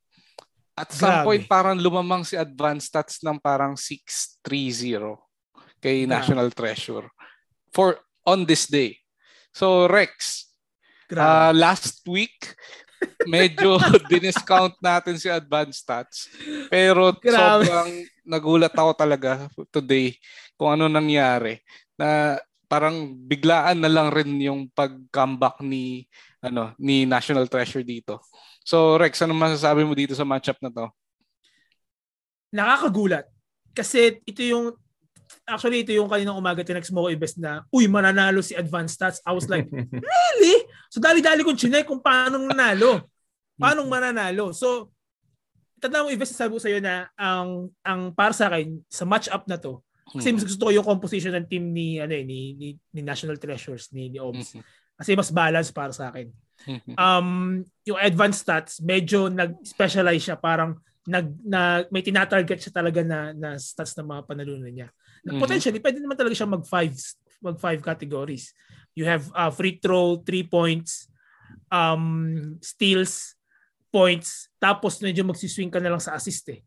at 0.74 0.90
some 0.96 1.12
Grabe. 1.12 1.26
point 1.28 1.44
parang 1.46 1.76
lumamang 1.78 2.24
si 2.26 2.40
Advanced 2.40 2.90
Stats 2.90 3.22
ng 3.22 3.38
parang 3.38 3.76
6-3-0 3.76 5.20
kay 5.82 6.06
National 6.06 6.54
Treasure 6.54 7.10
for 7.74 7.98
on 8.24 8.46
this 8.46 8.70
day. 8.70 8.96
So 9.52 9.90
Rex, 9.90 10.46
uh, 11.12 11.52
last 11.52 12.06
week 12.06 12.56
medyo 13.26 13.82
diniscount 14.12 14.78
natin 14.80 15.18
si 15.18 15.28
advanced 15.28 15.84
stats. 15.84 16.30
Pero 16.70 17.18
Grabe. 17.18 17.66
sobrang 17.66 17.92
nagulat 18.22 18.74
ako 18.78 18.92
talaga 18.94 19.50
today 19.74 20.14
kung 20.54 20.78
ano 20.78 20.86
nangyari 20.86 21.58
na 21.98 22.38
parang 22.70 23.12
biglaan 23.12 23.82
na 23.82 23.92
lang 23.92 24.14
rin 24.14 24.32
yung 24.40 24.70
pag-comeback 24.72 25.60
ni 25.66 26.08
ano 26.40 26.72
ni 26.80 27.04
National 27.04 27.50
Treasure 27.50 27.84
dito. 27.84 28.22
So 28.62 28.96
Rex, 28.96 29.20
ano 29.26 29.34
masasabi 29.34 29.82
mo 29.84 29.98
dito 29.98 30.14
sa 30.14 30.24
matchup 30.24 30.62
na 30.62 30.70
to? 30.70 30.86
Nakakagulat. 32.54 33.26
Kasi 33.72 34.20
ito 34.28 34.44
yung 34.44 34.76
actually 35.48 35.84
ito 35.84 35.92
yung 35.96 36.10
kaninang 36.10 36.38
umaga 36.38 36.64
tinext 36.64 36.92
mo 36.92 37.06
ko 37.06 37.14
ibes 37.14 37.36
na 37.38 37.64
uy 37.72 37.88
mananalo 37.88 38.40
si 38.44 38.56
advanced 38.56 38.98
stats. 39.00 39.20
I 39.24 39.32
was 39.32 39.48
like 39.48 39.68
really? 40.12 40.56
So 40.92 41.00
dali-dali 41.00 41.46
kong 41.46 41.60
chinek 41.60 41.88
kung 41.88 42.04
paano 42.04 42.40
nanalo 42.42 43.06
paano 43.62 43.86
mananalo? 43.86 44.52
So 44.52 44.90
tanda 45.82 46.06
mo 46.06 46.14
ibes 46.14 46.34
sabi 46.34 46.54
ko 46.54 46.62
sa 46.62 46.70
iyo 46.70 46.82
na 46.82 47.10
ang 47.18 47.74
ang 47.82 48.14
para 48.14 48.34
sa 48.34 48.50
akin 48.50 48.82
sa 48.86 49.06
match 49.06 49.30
up 49.34 49.50
na 49.50 49.58
to 49.58 49.82
kasi 50.12 50.36
mas 50.36 50.44
gusto 50.44 50.68
ko 50.68 50.72
yung 50.76 50.86
composition 50.86 51.32
ng 51.40 51.48
team 51.48 51.72
ni 51.72 51.96
ano 51.96 52.12
eh, 52.12 52.28
ni, 52.28 52.54
ni, 52.60 52.68
ni 52.92 53.02
National 53.02 53.40
Treasures 53.40 53.90
ni 53.96 54.12
ni 54.12 54.20
Obs. 54.20 54.54
Mm-hmm. 54.54 54.64
kasi 55.02 55.18
mas 55.18 55.32
balance 55.34 55.72
para 55.74 55.94
sa 55.96 56.14
akin. 56.14 56.30
Mm-hmm. 56.62 56.94
um 56.94 57.30
yung 57.90 57.98
advanced 57.98 58.46
stats 58.46 58.78
medyo 58.86 59.34
nag-specialize 59.34 60.22
siya 60.22 60.38
parang 60.38 60.78
nag 61.10 61.34
na 61.42 61.82
may 61.90 62.06
tina-target 62.06 62.62
siya 62.62 62.74
talaga 62.78 63.02
na 63.02 63.34
na 63.34 63.58
stats 63.58 63.98
ng 63.98 64.06
mga 64.06 64.22
panalunan 64.30 64.70
niya 64.70 64.94
Mm-hmm. 65.22 65.42
Potentially, 65.42 65.82
pwede 65.82 65.98
naman 66.02 66.18
talaga 66.18 66.36
siya 66.36 66.50
mag 66.50 66.66
five 66.66 66.96
mag 67.42 67.58
five 67.58 67.82
categories. 67.82 68.54
You 68.98 69.06
have 69.06 69.30
uh, 69.34 69.54
free 69.54 69.78
throw, 69.78 70.22
three 70.22 70.46
points, 70.46 71.10
um, 71.70 72.58
steals, 72.62 73.38
points, 73.94 74.50
tapos 74.58 74.98
medyo 75.00 75.22
magsiswing 75.26 75.70
ka 75.70 75.78
na 75.78 75.94
lang 75.94 76.02
sa 76.02 76.18
assist 76.18 76.46
eh. 76.50 76.62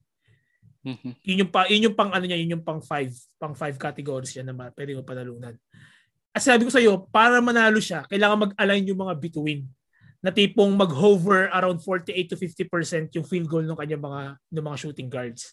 Mm-hmm. 0.84 1.12
Yun 1.24 1.40
yung 1.40 1.50
pa 1.50 1.60
yun 1.66 1.86
yung 1.90 1.96
pang 1.96 2.12
ano 2.12 2.24
niya, 2.28 2.36
yun 2.36 2.60
yung 2.60 2.64
pang 2.64 2.78
five, 2.84 3.10
pang 3.40 3.56
five 3.56 3.74
categories 3.80 4.36
niya 4.36 4.44
na 4.44 4.68
pwede 4.70 4.92
mo 4.92 5.02
panalunan. 5.02 5.56
At 6.34 6.42
sabi 6.42 6.66
ko 6.66 6.70
sa 6.70 6.82
iyo, 6.82 7.08
para 7.08 7.40
manalo 7.40 7.78
siya, 7.80 8.04
kailangan 8.10 8.50
mag-align 8.50 8.90
yung 8.90 9.00
mga 9.06 9.14
between 9.16 9.64
na 10.24 10.32
tipong 10.32 10.72
mag-hover 10.72 11.52
around 11.52 11.80
48 11.84 12.32
to 12.32 12.36
50% 12.36 13.16
yung 13.16 13.26
field 13.28 13.48
goal 13.48 13.64
ng 13.64 13.76
kanyang 13.76 14.02
mga 14.02 14.22
ng 14.40 14.64
mga 14.64 14.78
shooting 14.80 15.08
guards. 15.08 15.52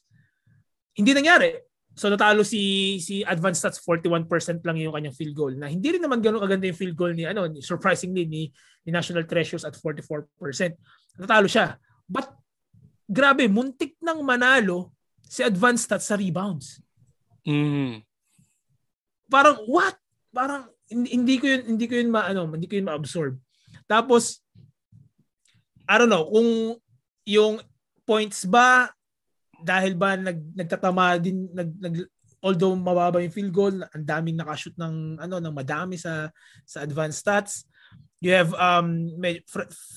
Hindi 0.95 1.11
nangyari. 1.15 1.70
So 1.91 2.07
natalo 2.07 2.47
si 2.47 2.97
si 3.03 3.19
advanced 3.27 3.61
stats 3.61 3.83
41% 3.83 4.63
lang 4.63 4.77
yung 4.79 4.95
kanyang 4.95 5.15
field 5.15 5.35
goal 5.35 5.53
na 5.59 5.67
hindi 5.67 5.91
rin 5.91 6.03
naman 6.03 6.23
ganoon 6.23 6.39
kaganda 6.39 6.71
yung 6.71 6.79
field 6.79 6.95
goal 6.95 7.11
ni 7.11 7.27
ano 7.27 7.51
surprisingly 7.59 8.23
ni, 8.23 8.47
ni 8.87 8.89
National 8.95 9.27
Treasures 9.27 9.67
at 9.67 9.75
44%. 9.75 10.31
Natalo 11.19 11.47
siya. 11.51 11.75
But 12.07 12.31
grabe 13.11 13.51
muntik 13.51 13.99
nang 13.99 14.23
manalo 14.23 14.95
si 15.27 15.43
advanced 15.43 15.91
stats 15.91 16.07
sa 16.07 16.15
rebounds. 16.15 16.79
Mm. 17.43 17.99
Parang 19.27 19.59
what? 19.67 19.99
Parang 20.31 20.71
hindi 20.91 21.39
ko 21.39 21.47
yun 21.47 21.75
hindi 21.75 21.85
ko 21.91 21.99
yun 21.99 22.11
maano, 22.11 22.47
hindi 22.47 22.71
ko 22.71 22.79
yun 22.79 22.87
ma-absorb. 22.87 23.35
Tapos 23.83 24.39
I 25.91 25.99
don't 25.99 26.11
know 26.11 26.23
kung 26.23 26.79
yung 27.27 27.59
points 28.07 28.47
ba 28.47 28.95
dahil 29.61 29.93
ba 29.95 30.17
nag 30.17 30.37
nagtatama 30.57 31.17
din 31.21 31.49
nag, 31.53 31.69
nag 31.77 31.95
although 32.41 32.73
mababa 32.73 33.21
yung 33.21 33.33
field 33.33 33.53
goal, 33.53 33.75
ang 33.77 34.05
daming 34.05 34.37
nakashoot 34.37 34.73
ng 34.75 35.21
ano 35.21 35.37
ng 35.37 35.53
madami 35.53 35.95
sa 35.95 36.29
sa 36.65 36.81
advanced 36.81 37.21
stats. 37.21 37.53
You 38.21 38.37
have 38.37 38.53
um 38.57 39.17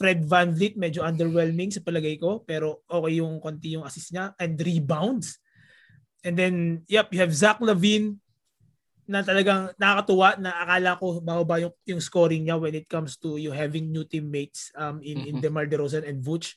Fred 0.00 0.24
Van 0.24 0.52
Vliet 0.56 0.80
medyo 0.80 1.04
underwhelming 1.04 1.72
sa 1.72 1.84
palagay 1.84 2.16
ko 2.16 2.40
pero 2.40 2.80
okay 2.88 3.20
yung 3.20 3.36
konti 3.36 3.76
yung 3.76 3.84
assist 3.84 4.12
niya 4.16 4.32
and 4.40 4.56
rebounds. 4.60 5.40
And 6.24 6.32
then 6.36 6.84
yep, 6.88 7.12
you 7.12 7.20
have 7.20 7.36
Zach 7.36 7.60
Lavine 7.60 8.16
na 9.04 9.20
talagang 9.20 9.68
nakakatuwa 9.76 10.40
na 10.40 10.56
akala 10.56 10.96
ko 10.96 11.20
bababa 11.20 11.60
yung, 11.60 11.74
yung 11.84 12.00
scoring 12.00 12.48
niya 12.48 12.56
when 12.56 12.72
it 12.72 12.88
comes 12.88 13.20
to 13.20 13.36
you 13.36 13.52
having 13.52 13.92
new 13.92 14.08
teammates 14.08 14.72
um 14.80 15.04
in 15.04 15.20
mm-hmm. 15.20 15.28
in 15.36 15.44
DeMar 15.44 15.68
DeRozan 15.68 16.08
and 16.08 16.24
Vooch 16.24 16.56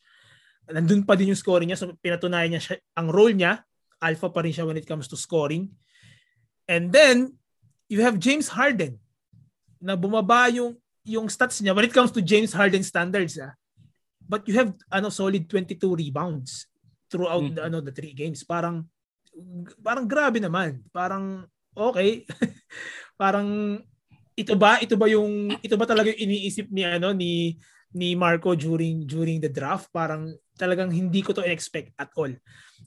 nandun 0.72 1.04
pa 1.08 1.16
din 1.16 1.32
yung 1.32 1.40
scoring 1.40 1.72
niya. 1.72 1.80
So 1.80 1.96
pinatunayan 2.00 2.56
niya 2.56 2.62
siya, 2.64 2.76
ang 2.96 3.08
role 3.12 3.36
niya, 3.36 3.64
alpha 4.04 4.30
pa 4.30 4.44
rin 4.44 4.54
siya 4.54 4.68
when 4.68 4.78
it 4.78 4.88
comes 4.88 5.08
to 5.10 5.18
scoring. 5.18 5.72
And 6.68 6.92
then, 6.92 7.40
you 7.88 8.04
have 8.04 8.20
James 8.20 8.52
Harden 8.52 9.00
na 9.80 9.96
bumaba 9.96 10.52
yung 10.52 10.76
yung 11.08 11.32
stats 11.32 11.64
niya 11.64 11.72
when 11.72 11.88
it 11.88 11.96
comes 11.96 12.12
to 12.12 12.20
James 12.20 12.52
Harden 12.52 12.84
standards 12.84 13.40
ah. 13.40 13.56
But 14.28 14.44
you 14.44 14.60
have 14.60 14.76
ano 14.92 15.08
solid 15.08 15.48
22 15.48 15.80
rebounds 15.88 16.68
throughout 17.08 17.48
mm. 17.48 17.56
the 17.56 17.62
ano 17.64 17.80
the 17.80 17.96
three 17.96 18.12
games. 18.12 18.44
Parang 18.44 18.84
parang 19.80 20.04
grabe 20.04 20.44
naman. 20.44 20.84
Parang 20.92 21.48
okay. 21.72 22.28
parang 23.22 23.80
ito 24.38 24.54
ba 24.54 24.84
ito 24.84 25.00
ba 25.00 25.08
yung 25.08 25.56
ito 25.64 25.80
ba 25.80 25.88
talaga 25.88 26.12
yung 26.12 26.28
iniisip 26.28 26.68
ni 26.70 26.84
ano 26.84 27.16
ni 27.16 27.56
ni 27.96 28.14
Marco 28.14 28.54
during 28.54 29.08
during 29.08 29.42
the 29.42 29.50
draft 29.50 29.90
parang 29.90 30.30
talagang 30.58 30.90
hindi 30.90 31.22
ko 31.22 31.32
to 31.38 31.46
expect 31.46 31.94
at 31.96 32.10
all. 32.18 32.34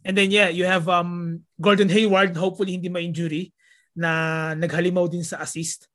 And 0.03 0.15
then 0.19 0.35
yeah, 0.35 0.51
you 0.51 0.67
have 0.67 0.91
um 0.91 1.43
Gordon 1.57 1.89
Hayward, 1.89 2.35
hopefully 2.35 2.77
hindi 2.77 2.91
ma-injury 2.91 3.55
na 3.95 4.53
naghalimaw 4.55 5.07
din 5.11 5.23
sa 5.27 5.43
assist, 5.43 5.87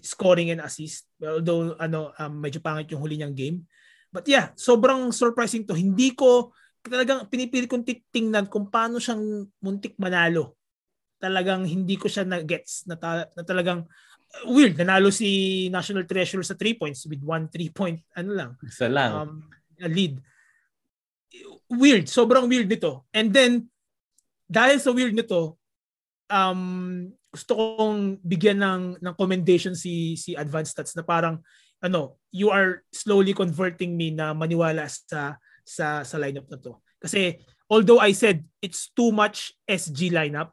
scoring 0.00 0.50
and 0.50 0.64
assist. 0.64 1.06
Although 1.20 1.76
ano 1.76 2.16
um, 2.16 2.34
medyo 2.40 2.58
pangit 2.64 2.90
yung 2.90 3.04
huli 3.04 3.20
niyang 3.20 3.36
game. 3.36 3.58
But 4.10 4.26
yeah, 4.26 4.50
sobrang 4.58 5.14
surprising 5.14 5.68
to. 5.70 5.76
Hindi 5.76 6.16
ko 6.16 6.50
talagang 6.82 7.28
pinipili 7.28 7.68
kong 7.68 7.86
titingnan 7.86 8.50
kung 8.50 8.72
paano 8.72 8.98
siyang 8.98 9.46
muntik 9.62 9.94
manalo. 10.00 10.56
Talagang 11.20 11.68
hindi 11.68 12.00
ko 12.00 12.08
siya 12.08 12.24
na-gets 12.24 12.88
na, 12.88 12.96
ta- 12.96 13.28
na 13.36 13.44
talagang 13.44 13.84
uh, 13.84 14.44
weird. 14.48 14.74
Nanalo 14.80 15.12
si 15.12 15.68
National 15.68 16.08
Treasure 16.08 16.42
sa 16.42 16.56
3 16.56 16.80
points 16.80 17.04
with 17.06 17.20
one 17.22 17.46
3 17.52 17.70
point 17.70 17.98
ano 18.16 18.30
lang. 18.32 18.50
Isa 18.64 18.88
lang. 18.88 19.10
Um, 19.14 19.32
lead 19.84 20.18
weird, 21.70 22.10
sobrang 22.10 22.50
weird 22.50 22.66
nito. 22.66 23.06
And 23.14 23.30
then 23.30 23.70
dahil 24.50 24.82
sa 24.82 24.90
weird 24.90 25.14
nito, 25.14 25.56
um 26.30 27.06
gusto 27.30 27.54
kong 27.54 28.18
bigyan 28.26 28.58
ng 28.58 28.82
ng 28.98 29.14
commendation 29.14 29.78
si 29.78 30.18
si 30.18 30.34
Advanced 30.34 30.74
Stats 30.74 30.98
na 30.98 31.06
parang 31.06 31.38
ano, 31.80 32.18
you 32.34 32.50
are 32.52 32.82
slowly 32.92 33.32
converting 33.32 33.96
me 33.96 34.10
na 34.12 34.34
maniwala 34.34 34.84
sa 34.90 35.38
sa 35.62 36.02
sa 36.02 36.16
lineup 36.18 36.50
na 36.50 36.58
to. 36.58 36.76
Kasi 37.00 37.38
although 37.70 38.02
I 38.02 38.12
said 38.12 38.42
it's 38.58 38.90
too 38.90 39.14
much 39.14 39.54
SG 39.64 40.10
lineup, 40.10 40.52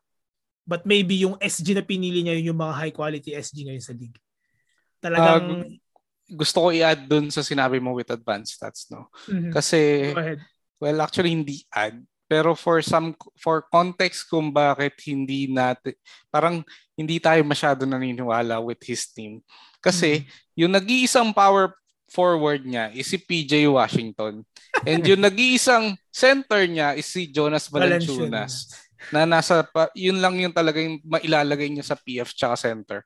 but 0.64 0.86
maybe 0.86 1.26
yung 1.26 1.36
SG 1.42 1.74
na 1.74 1.84
pinili 1.84 2.22
niya 2.22 2.38
yun 2.38 2.54
yung 2.54 2.62
mga 2.62 2.78
high 2.78 2.94
quality 2.94 3.34
SG 3.34 3.66
ngayon 3.68 3.84
sa 3.84 3.98
league. 3.98 4.20
Talagang 5.02 5.46
uh, 5.66 5.66
gusto 6.28 6.58
ko 6.60 6.68
i-add 6.76 7.08
dun 7.08 7.32
sa 7.32 7.42
sinabi 7.42 7.80
mo 7.80 7.96
with 7.96 8.12
advanced 8.12 8.60
stats, 8.60 8.92
no? 8.92 9.08
Mm-hmm. 9.32 9.52
Kasi 9.56 10.12
well 10.78 11.02
actually 11.02 11.34
hindi 11.34 11.64
add 11.74 11.98
pero 12.28 12.54
for 12.54 12.84
some 12.84 13.16
for 13.40 13.64
context 13.72 14.28
kung 14.28 14.52
bakit 14.52 15.00
hindi 15.08 15.48
natin 15.48 15.96
parang 16.28 16.60
hindi 17.00 17.24
tayo 17.24 17.40
masyado 17.48 17.88
naniniwala 17.88 18.60
with 18.60 18.84
his 18.84 19.08
team. 19.08 19.40
Kasi 19.80 20.22
mm-hmm. 20.22 20.60
yung 20.60 20.72
nag-iisang 20.76 21.32
power 21.32 21.72
forward 22.12 22.68
niya 22.68 22.92
is 22.92 23.08
si 23.08 23.16
PJ 23.16 23.64
Washington. 23.72 24.44
And 24.84 25.02
yung 25.08 25.24
nag-iisang 25.24 25.96
center 26.12 26.68
niya 26.68 27.00
is 27.00 27.08
si 27.08 27.32
Jonas 27.32 27.72
Valanciunas 27.72 28.76
na 29.14 29.24
nasa 29.24 29.64
yun 29.96 30.20
lang 30.20 30.36
yung 30.36 30.52
talaga 30.52 30.84
yung 30.84 31.00
mailalagay 31.08 31.72
niya 31.72 31.96
sa 31.96 31.96
PF 31.96 32.36
tsaka 32.36 32.60
center. 32.60 33.00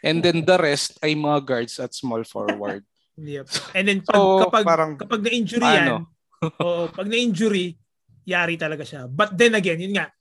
And 0.00 0.22
then 0.22 0.46
the 0.46 0.56
rest 0.56 0.96
ay 1.02 1.18
mga 1.18 1.42
guards 1.42 1.74
at 1.82 1.90
small 1.90 2.22
forward. 2.22 2.86
Yep. 3.20 3.76
and 3.76 3.84
then 3.84 4.00
pag, 4.00 4.16
so, 4.16 4.48
kapag 4.48 4.64
parang, 4.64 4.92
kapag 4.96 5.20
na-injury 5.20 5.60
yan 5.60 5.92
ano? 5.92 6.08
oo, 6.64 6.88
pag 6.88 7.08
na-injury 7.08 7.76
yari 8.24 8.54
talaga 8.56 8.84
siya. 8.84 9.08
But 9.08 9.36
then 9.36 9.56
again, 9.56 9.80
yun 9.80 9.96
nga, 9.96 10.12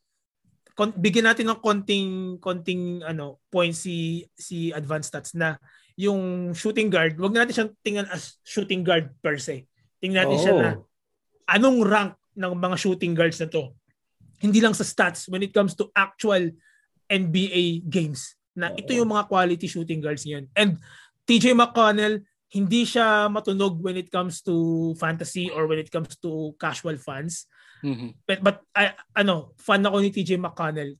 kon- 0.75 0.95
bigyan 0.95 1.27
natin 1.27 1.51
ng 1.51 1.59
konting 1.59 2.39
konting 2.39 3.03
ano 3.03 3.43
point 3.51 3.75
si 3.75 4.23
si 4.35 4.71
advanced 4.71 5.11
stats 5.11 5.35
na 5.35 5.59
yung 5.99 6.51
shooting 6.55 6.87
guard, 6.87 7.19
wag 7.19 7.35
natin 7.35 7.51
siyang 7.51 7.71
tingnan 7.83 8.07
as 8.07 8.39
shooting 8.47 8.87
guard 8.87 9.11
per 9.19 9.35
se. 9.35 9.67
Tingnan 9.99 10.23
natin 10.23 10.37
oh. 10.39 10.43
siya 10.43 10.53
na 10.55 10.69
anong 11.51 11.83
rank 11.83 12.11
ng 12.39 12.53
mga 12.55 12.75
shooting 12.79 13.11
guards 13.11 13.35
na 13.43 13.51
to. 13.51 13.75
Hindi 14.39 14.63
lang 14.63 14.71
sa 14.71 14.87
stats 14.87 15.27
when 15.27 15.43
it 15.43 15.51
comes 15.51 15.75
to 15.75 15.91
actual 15.91 16.39
NBA 17.11 17.83
games 17.91 18.39
na 18.55 18.71
ito 18.71 18.95
yung 18.95 19.11
mga 19.11 19.27
quality 19.27 19.67
shooting 19.67 19.99
guards 19.99 20.23
niyan. 20.23 20.47
And 20.55 20.79
TJ 21.27 21.51
McConnell, 21.51 22.23
hindi 22.49 22.81
siya 22.81 23.29
matunog 23.29 23.77
when 23.77 23.97
it 23.97 24.09
comes 24.09 24.41
to 24.41 24.93
fantasy 24.97 25.53
or 25.53 25.69
when 25.69 25.77
it 25.77 25.93
comes 25.93 26.17
to 26.17 26.53
casual 26.57 26.97
fans. 26.97 27.45
Mm-hmm. 27.85 28.09
But, 28.25 28.39
but 28.41 28.57
I, 28.73 28.97
ano, 29.13 29.53
fan 29.61 29.85
ako 29.85 30.01
ni 30.01 30.09
TJ 30.09 30.41
McConnell. 30.41 30.97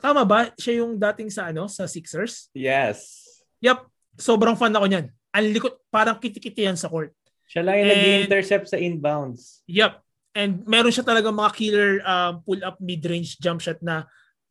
Tama 0.00 0.26
ba? 0.26 0.50
Siya 0.56 0.82
yung 0.82 0.98
dating 0.98 1.30
sa 1.30 1.52
ano 1.52 1.68
sa 1.70 1.86
Sixers? 1.86 2.50
Yes. 2.56 3.22
Yep. 3.62 3.86
Sobrang 4.18 4.56
fan 4.58 4.74
ako 4.74 4.88
niyan. 4.88 5.06
Ang 5.36 5.46
likot, 5.52 5.84
parang 5.92 6.16
kitikiti 6.16 6.64
yan 6.64 6.80
sa 6.80 6.88
court. 6.88 7.12
Siya 7.46 7.62
lang 7.62 7.84
yung 7.84 7.90
nag-intercept 7.92 8.66
sa 8.72 8.80
inbounds. 8.80 9.62
Yep. 9.70 10.02
And 10.36 10.66
meron 10.66 10.92
siya 10.92 11.06
talaga 11.06 11.30
mga 11.30 11.52
killer 11.54 11.92
um, 12.02 12.42
pull-up 12.42 12.76
mid-range 12.82 13.38
jump 13.38 13.62
shot 13.62 13.78
na 13.80 14.04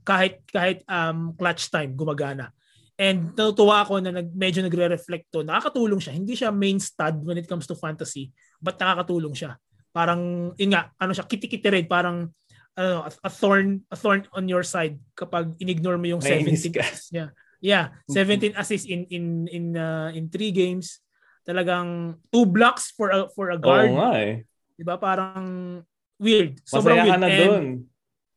kahit 0.06 0.42
kahit 0.50 0.86
um, 0.88 1.36
clutch 1.36 1.68
time 1.74 1.94
gumagana. 1.98 2.55
And 2.96 3.36
natutuwa 3.36 3.84
ako 3.84 4.00
na 4.00 4.12
nag, 4.16 4.32
medyo 4.32 4.64
nagre-reflect 4.64 5.28
to. 5.36 5.44
Nakakatulong 5.44 6.00
siya. 6.00 6.16
Hindi 6.16 6.34
siya 6.34 6.50
main 6.56 6.80
stud 6.80 7.28
when 7.28 7.36
it 7.36 7.48
comes 7.48 7.68
to 7.68 7.76
fantasy, 7.76 8.32
but 8.64 8.80
nakakatulong 8.80 9.36
siya 9.36 9.60
parang 9.96 10.52
yun 10.60 10.76
nga 10.76 10.92
ano 11.00 11.16
siya 11.16 11.24
kitikiti 11.24 11.72
rin 11.72 11.88
parang 11.88 12.28
ano, 12.76 13.08
a, 13.08 13.32
thorn 13.32 13.80
a 13.88 13.96
thorn 13.96 14.28
on 14.36 14.52
your 14.52 14.68
side 14.68 15.00
kapag 15.16 15.56
inignore 15.64 15.96
mo 15.96 16.12
yung 16.12 16.20
17 16.20 16.52
assists 16.52 17.16
niya. 17.16 17.32
Yeah, 17.64 17.96
17 18.12 18.52
mm-hmm. 18.52 18.60
assists 18.60 18.86
in 18.92 19.08
in 19.08 19.26
in 19.48 19.66
uh, 19.80 20.12
in 20.12 20.28
three 20.28 20.52
games. 20.52 21.00
Talagang 21.48 22.20
two 22.28 22.44
blocks 22.44 22.92
for 22.92 23.08
a 23.16 23.32
for 23.32 23.56
a 23.56 23.58
guard. 23.58 23.96
Oo 23.96 24.04
nga 24.04 24.12
eh. 24.20 24.44
'Di 24.76 24.84
ba? 24.84 25.00
Parang 25.00 25.80
weird. 26.20 26.60
Sobrang 26.68 27.00
Masaya 27.00 27.08
weird. 27.08 27.16
ka 27.16 27.24
na 27.24 27.30
doon. 27.32 27.66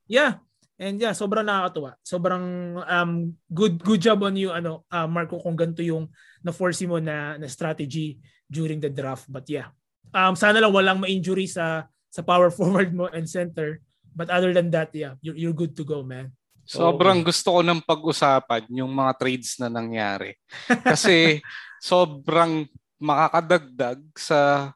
Yeah. 0.07 0.33
And 0.79 0.95
yeah, 1.03 1.11
sobrang 1.11 1.43
nakakatuwa. 1.43 1.99
Sobrang 2.07 2.45
um 2.87 3.35
good 3.51 3.83
good 3.83 3.99
job 3.99 4.23
on 4.23 4.39
you 4.39 4.55
ano 4.55 4.87
uh, 4.95 5.11
Marco 5.11 5.43
kung 5.43 5.59
ganito 5.59 5.83
yung 5.83 6.07
na 6.39 6.55
force 6.55 6.87
mo 6.87 7.03
na 7.03 7.35
na 7.35 7.51
strategy 7.51 8.23
during 8.47 8.79
the 8.79 8.87
draft. 8.87 9.27
But 9.27 9.51
yeah, 9.51 9.75
um, 10.15 10.39
sana 10.39 10.63
lang 10.63 10.71
walang 10.71 11.03
ma-injury 11.03 11.51
sa 11.51 11.91
sa 12.09 12.23
power 12.23 12.49
forward 12.55 12.95
mo 12.95 13.11
and 13.11 13.27
center. 13.27 13.83
But 14.15 14.31
other 14.31 14.51
than 14.51 14.71
that, 14.75 14.91
yeah, 14.95 15.15
you're, 15.23 15.39
you're 15.39 15.55
good 15.55 15.79
to 15.79 15.85
go, 15.87 16.03
man. 16.03 16.35
Sobrang 16.69 17.23
gusto 17.23 17.59
ko 17.59 17.61
ng 17.63 17.81
pag-usapan 17.87 18.67
yung 18.75 18.91
mga 18.91 19.13
trades 19.17 19.57
na 19.63 19.71
nangyari. 19.71 20.35
Kasi 20.67 21.39
sobrang 21.81 22.67
makakadagdag 22.99 24.03
sa 24.19 24.73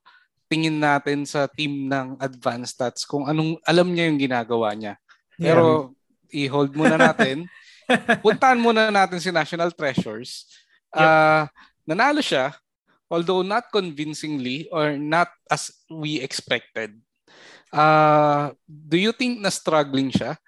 tingin 0.47 0.79
natin 0.79 1.27
sa 1.27 1.51
team 1.51 1.91
ng 1.91 2.17
advanced 2.23 2.77
stats 2.77 3.03
kung 3.03 3.27
anong 3.27 3.59
alam 3.67 3.89
niya 3.91 4.09
yung 4.09 4.21
ginagawa 4.21 4.73
niya. 4.79 4.95
Pero 5.43 5.93
yeah. 6.31 6.47
i-hold 6.47 6.73
muna 6.73 6.97
natin. 6.97 7.45
Puntahan 8.25 8.63
muna 8.63 8.89
natin 8.89 9.19
si 9.19 9.35
National 9.35 9.75
Treasures. 9.75 10.47
Uh, 10.93 11.49
yep. 11.49 11.89
nanalo 11.89 12.21
siya 12.21 12.53
although 13.13 13.45
not 13.45 13.69
convincingly 13.69 14.65
or 14.73 14.97
not 14.97 15.29
as 15.53 15.69
we 15.93 16.17
expected. 16.25 16.97
Uh, 17.69 18.57
do 18.65 18.97
you 18.97 19.13
think 19.13 19.45
na 19.45 19.53
struggling 19.53 20.09
siya? 20.09 20.41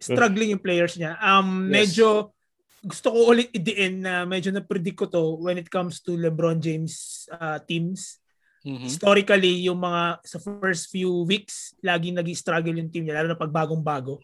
Struggling 0.00 0.56
yung 0.56 0.64
players 0.64 0.96
niya. 0.96 1.20
Um, 1.20 1.68
yes. 1.68 1.92
Medyo 1.92 2.32
gusto 2.80 3.12
ko 3.12 3.36
ulit 3.36 3.52
idiin 3.52 4.00
na 4.00 4.24
medyo 4.24 4.48
na-predict 4.48 4.96
ko 4.96 5.06
to 5.12 5.36
when 5.44 5.60
it 5.60 5.68
comes 5.68 6.00
to 6.00 6.16
LeBron 6.16 6.56
James 6.56 7.28
uh, 7.36 7.60
teams. 7.68 8.16
Mm-hmm. 8.60 8.86
Historically, 8.86 9.64
yung 9.64 9.80
mga 9.80 10.20
sa 10.20 10.38
first 10.38 10.92
few 10.92 11.24
weeks, 11.24 11.72
laging 11.80 12.20
nag-struggle 12.20 12.76
yung 12.76 12.92
team 12.92 13.08
niya, 13.08 13.20
lalo 13.20 13.32
na 13.32 13.40
pag 13.40 13.52
bagong-bago. 13.52 14.20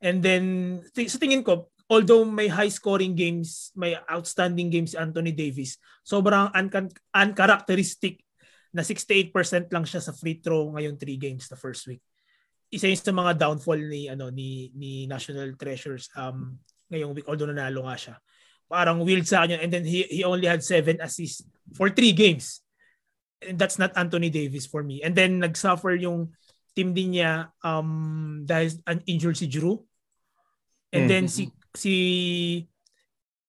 And 0.00 0.24
then, 0.24 0.44
t- 0.96 1.08
sa 1.08 1.20
tingin 1.20 1.44
ko, 1.44 1.68
although 1.86 2.24
may 2.24 2.48
high 2.48 2.72
scoring 2.72 3.12
games, 3.12 3.70
may 3.76 3.94
outstanding 4.08 4.72
games 4.72 4.92
si 4.92 4.98
Anthony 4.98 5.36
Davis, 5.36 5.76
sobrang 6.02 6.50
un- 6.56 6.92
uncharacteristic 7.14 8.24
na 8.74 8.82
68% 8.84 9.32
lang 9.72 9.84
siya 9.88 10.04
sa 10.04 10.12
free 10.12 10.36
throw 10.42 10.74
ngayong 10.76 11.00
3 11.00 11.16
games 11.16 11.48
the 11.48 11.56
first 11.56 11.88
week. 11.88 12.04
Isa 12.68 12.90
yun 12.90 12.98
sa 12.98 13.14
mga 13.14 13.38
downfall 13.38 13.78
ni 13.78 14.10
ano 14.10 14.28
ni 14.28 14.74
ni 14.74 15.06
National 15.06 15.54
Treasures 15.54 16.10
um 16.18 16.58
ngayong 16.90 17.14
week 17.14 17.24
although 17.30 17.48
nanalo 17.48 17.86
nga 17.86 17.96
siya. 17.96 18.14
Parang 18.66 19.00
weird 19.06 19.22
sa 19.22 19.46
kanya 19.46 19.62
and 19.62 19.70
then 19.70 19.86
he 19.86 20.04
he 20.10 20.26
only 20.26 20.50
had 20.50 20.60
7 20.60 20.98
assists 20.98 21.46
for 21.72 21.88
3 21.88 22.10
games. 22.12 22.65
That's 23.42 23.76
not 23.76 23.96
Anthony 23.96 24.30
Davis 24.30 24.64
for 24.64 24.82
me. 24.82 25.02
And 25.04 25.12
then 25.12 25.40
nagsuffer 25.40 25.96
yung 26.00 26.32
team 26.76 26.92
din 26.92 27.16
niya 27.16 27.52
um 27.64 28.44
dahil 28.44 28.76
injured 29.08 29.36
si 29.36 29.48
Drew. 29.48 29.80
And 30.92 31.04
mm-hmm. 31.04 31.10
then 31.10 31.24
si 31.28 31.52
si 31.76 31.94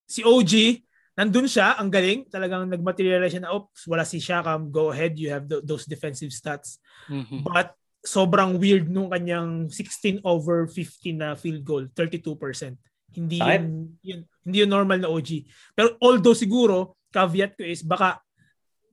si 0.08 0.22
OG 0.24 0.84
nandun 1.18 1.50
siya, 1.50 1.74
ang 1.82 1.90
galing, 1.90 2.30
talagang 2.30 2.70
nagmaterialize 2.70 3.34
siya 3.34 3.50
na, 3.50 3.54
oops, 3.58 3.90
wala 3.90 4.06
si 4.06 4.22
Shakam, 4.22 4.70
go 4.70 4.94
ahead, 4.94 5.18
you 5.18 5.34
have 5.34 5.50
the, 5.50 5.66
those 5.66 5.90
defensive 5.90 6.30
stats. 6.30 6.78
Mm-hmm. 7.10 7.42
But 7.42 7.74
sobrang 8.06 8.62
weird 8.62 8.86
nung 8.86 9.10
kanyang 9.10 9.74
16 9.74 10.22
over 10.22 10.70
15 10.70 11.18
na 11.18 11.34
field 11.34 11.66
goal, 11.66 11.90
32%. 11.90 12.78
Hindi 13.18 13.42
yun, 13.42 13.98
yun, 14.06 14.22
hindi 14.46 14.58
yun 14.62 14.70
normal 14.70 15.02
na 15.02 15.10
OG. 15.10 15.50
Pero 15.74 15.98
although 16.06 16.38
siguro, 16.38 17.02
caveat 17.10 17.58
ko 17.58 17.66
is 17.66 17.82
baka 17.82 18.22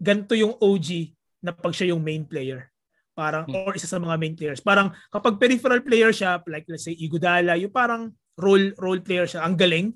ganito 0.00 0.34
yung 0.34 0.56
OG 0.58 1.14
na 1.44 1.52
pag 1.52 1.76
siya 1.76 1.92
yung 1.92 2.02
main 2.02 2.24
player. 2.24 2.70
Parang, 3.14 3.46
mm-hmm. 3.46 3.68
or 3.68 3.76
isa 3.78 3.86
sa 3.86 4.02
mga 4.02 4.16
main 4.18 4.34
players. 4.34 4.58
Parang 4.58 4.90
kapag 5.12 5.38
peripheral 5.38 5.84
player 5.84 6.10
siya, 6.10 6.42
like 6.50 6.66
let's 6.66 6.82
say 6.88 6.98
Igudala, 6.98 7.54
yung 7.54 7.70
parang 7.70 8.10
role 8.34 8.74
role 8.80 8.98
player 8.98 9.28
siya. 9.28 9.46
Ang 9.46 9.54
galing. 9.54 9.94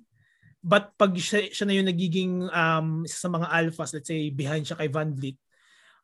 But 0.63 0.95
pag 0.95 1.15
siya, 1.19 1.51
siya 1.51 1.67
na 1.67 1.75
yung 1.75 1.89
nagiging 1.91 2.47
um, 2.51 3.03
isa 3.03 3.27
sa 3.27 3.31
mga 3.31 3.47
alphas, 3.51 3.95
let's 3.95 4.11
say 4.11 4.31
behind 4.31 4.67
siya 4.67 4.79
kay 4.79 4.91
Van 4.91 5.11
Vliet, 5.11 5.39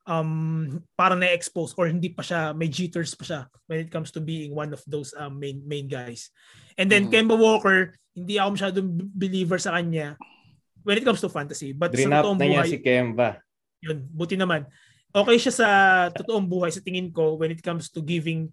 um, 0.08 0.80
parang 0.94 1.20
na-expose 1.20 1.74
or 1.76 1.90
hindi 1.90 2.12
pa 2.12 2.22
siya, 2.22 2.54
may 2.54 2.70
jitters 2.70 3.12
pa 3.18 3.24
siya 3.24 3.40
when 3.66 3.84
it 3.84 3.90
comes 3.90 4.12
to 4.12 4.20
being 4.20 4.54
one 4.54 4.70
of 4.72 4.80
those 4.86 5.12
um, 5.16 5.36
main 5.36 5.60
main 5.66 5.88
guys. 5.90 6.30
And 6.78 6.88
then 6.88 7.08
mm-hmm. 7.08 7.30
Kemba 7.30 7.36
Walker, 7.36 7.94
hindi 8.14 8.38
ako 8.38 8.48
masyadong 8.56 8.88
believer 9.12 9.58
sa 9.58 9.74
kanya 9.74 10.16
when 10.84 11.00
it 11.00 11.04
comes 11.04 11.20
to 11.24 11.30
fantasy. 11.32 11.74
But 11.74 11.92
Dream 11.92 12.10
sa 12.10 12.22
totoong 12.22 12.38
buhay, 12.38 12.68
si 12.68 12.80
Kemba. 12.80 13.43
Yun, 13.84 14.08
buti 14.10 14.40
naman. 14.40 14.64
Okay 15.14 15.36
siya 15.38 15.52
sa 15.54 15.68
totoong 16.10 16.48
buhay 16.48 16.74
sa 16.74 16.82
tingin 16.82 17.14
ko 17.14 17.38
when 17.38 17.54
it 17.54 17.62
comes 17.62 17.86
to 17.92 18.02
giving 18.02 18.50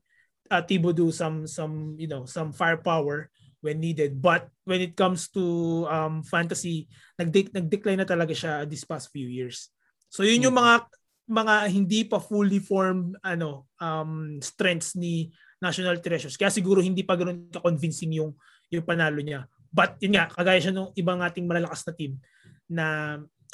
uh, 0.52 0.62
Thibodeau 0.62 1.10
some 1.10 1.48
some 1.50 1.96
you 1.98 2.06
know 2.06 2.28
some 2.28 2.54
firepower 2.54 3.32
when 3.64 3.80
needed. 3.80 4.20
But 4.20 4.52
when 4.68 4.84
it 4.84 4.94
comes 4.94 5.30
to 5.38 5.44
um, 5.88 6.22
fantasy, 6.22 6.90
nag- 7.18 7.54
nag-decline 7.54 8.02
na 8.04 8.10
talaga 8.10 8.36
siya 8.36 8.66
this 8.68 8.84
past 8.84 9.10
few 9.14 9.30
years. 9.30 9.72
So 10.12 10.22
yun 10.28 10.44
yung 10.44 10.58
mm-hmm. 10.58 10.86
mga 10.86 11.00
mga 11.32 11.56
hindi 11.72 12.00
pa 12.04 12.20
fully 12.20 12.60
formed 12.60 13.16
ano 13.24 13.72
um, 13.80 14.42
strengths 14.44 15.00
ni 15.00 15.32
National 15.62 16.02
Treasures. 16.02 16.36
Kaya 16.36 16.52
siguro 16.52 16.82
hindi 16.84 17.06
pa 17.06 17.16
ganoon 17.16 17.54
ka-convincing 17.54 18.20
yung 18.20 18.36
yung 18.74 18.84
panalo 18.84 19.22
niya. 19.22 19.46
But 19.72 19.96
yun 20.04 20.20
nga, 20.20 20.28
kagaya 20.28 20.60
siya 20.60 20.76
ng 20.76 20.92
ibang 21.00 21.24
ating 21.24 21.48
malalakas 21.48 21.88
na 21.88 21.94
team 21.96 22.20
na 22.68 22.86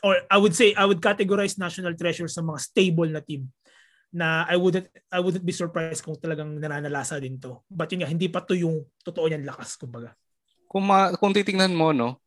or 0.04 0.14
I 0.30 0.38
would 0.38 0.54
say 0.54 0.74
I 0.78 0.86
would 0.86 1.02
categorize 1.02 1.58
National 1.58 1.94
Treasure 1.98 2.30
sa 2.30 2.46
mga 2.46 2.60
stable 2.62 3.10
na 3.10 3.22
team 3.22 3.50
na 4.14 4.48
I 4.48 4.56
wouldn't 4.56 4.88
I 5.12 5.20
wouldn't 5.20 5.44
be 5.44 5.52
surprised 5.52 6.06
kung 6.06 6.16
talagang 6.18 6.58
nananalasa 6.58 7.20
din 7.20 7.38
to. 7.44 7.62
But 7.68 7.92
yun 7.92 8.04
nga, 8.04 8.12
hindi 8.12 8.32
pa 8.32 8.40
to 8.46 8.56
yung 8.56 8.88
totoo 9.04 9.28
niyang 9.28 9.48
lakas, 9.48 9.76
kumbaga. 9.76 10.16
Kung, 10.68 10.84
ma- 10.84 11.16
kung 11.16 11.32
titingnan 11.32 11.72
mo, 11.72 11.96
no, 11.96 12.20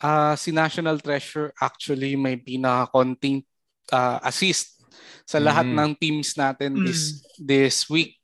uh, 0.00 0.32
si 0.36 0.52
National 0.52 1.00
Treasure 1.00 1.52
actually 1.60 2.16
may 2.16 2.40
pinaka-konting 2.40 3.44
uh, 3.92 4.20
assist 4.24 4.80
sa 5.24 5.40
lahat 5.40 5.68
mm. 5.68 5.76
ng 5.76 5.90
teams 6.00 6.36
natin 6.36 6.76
mm. 6.76 6.84
this 6.84 7.24
this 7.40 7.76
week 7.88 8.20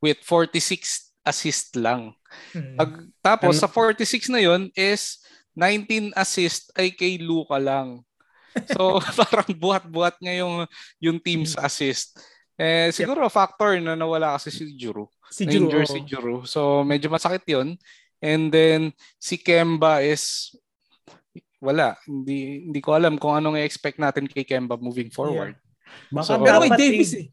with 0.00 0.20
46 0.24 1.12
assist 1.24 1.76
lang. 1.76 2.12
Mm. 2.52 2.76
Pag, 2.76 2.90
tapos 3.20 3.54
ano? 3.60 3.62
sa 3.64 3.68
46 3.68 4.32
na 4.32 4.40
yon 4.40 4.68
is 4.76 5.20
19 5.56 6.16
assist 6.16 6.72
ay 6.76 6.92
kay 6.92 7.20
Luka 7.20 7.60
lang. 7.60 8.00
So 8.72 9.00
parang 9.26 9.50
buhat-buhat 9.52 10.20
niya 10.20 10.44
yung 10.44 10.66
yung 10.98 11.18
team's 11.20 11.56
mm. 11.56 11.62
assist. 11.64 12.18
Eh 12.60 12.92
siguro 12.92 13.26
yep. 13.26 13.32
factor 13.32 13.76
na 13.80 13.96
nawala 13.96 14.36
kasi 14.36 14.52
si 14.52 14.76
Juru. 14.76 15.08
Si 15.32 15.48
Juru. 15.48 15.82
Oh. 15.82 15.88
si 15.88 16.00
Juru. 16.04 16.36
So 16.44 16.84
medyo 16.84 17.08
masakit 17.08 17.44
'yon. 17.48 17.76
And 18.22 18.54
then 18.54 18.94
si 19.18 19.40
Kemba 19.40 20.04
is 20.04 20.54
wala. 21.58 21.96
Hindi 22.04 22.68
hindi 22.68 22.80
ko 22.80 22.94
alam 22.94 23.18
kung 23.18 23.34
anong 23.34 23.58
i-expect 23.58 23.98
natin 23.98 24.28
kay 24.28 24.44
Kemba 24.44 24.78
moving 24.78 25.10
forward. 25.10 25.56
Yeah. 25.56 25.60
Baka 26.12 26.26
so, 26.26 26.40
pero 26.40 26.58
may 26.60 26.72
Davis 26.72 27.12
eh. 27.16 27.26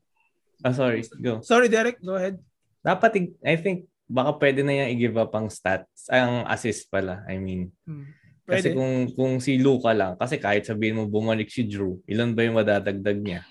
Ah, 0.60 0.76
sorry. 0.76 1.08
Go. 1.24 1.40
Sorry, 1.40 1.72
Derek. 1.72 2.04
Go 2.04 2.20
ahead. 2.20 2.36
Dapat, 2.84 3.32
I 3.44 3.56
think, 3.60 3.88
baka 4.08 4.36
pwede 4.40 4.60
na 4.64 4.76
niya 4.76 4.92
i-give 4.92 5.16
up 5.20 5.32
ang 5.36 5.48
stats, 5.48 6.08
ang 6.12 6.44
assist 6.48 6.92
pala, 6.92 7.24
I 7.28 7.40
mean. 7.40 7.72
Hmm. 7.88 8.12
Kasi 8.50 8.74
kung 8.74 8.94
kung 9.14 9.34
si 9.38 9.62
Luka 9.62 9.94
lang, 9.94 10.18
kasi 10.18 10.42
kahit 10.42 10.66
sabihin 10.66 10.98
mo 10.98 11.06
bumalik 11.06 11.48
si 11.54 11.70
Drew, 11.70 12.02
ilan 12.10 12.34
ba 12.34 12.42
yung 12.42 12.58
madadagdag 12.58 13.20
niya? 13.22 13.42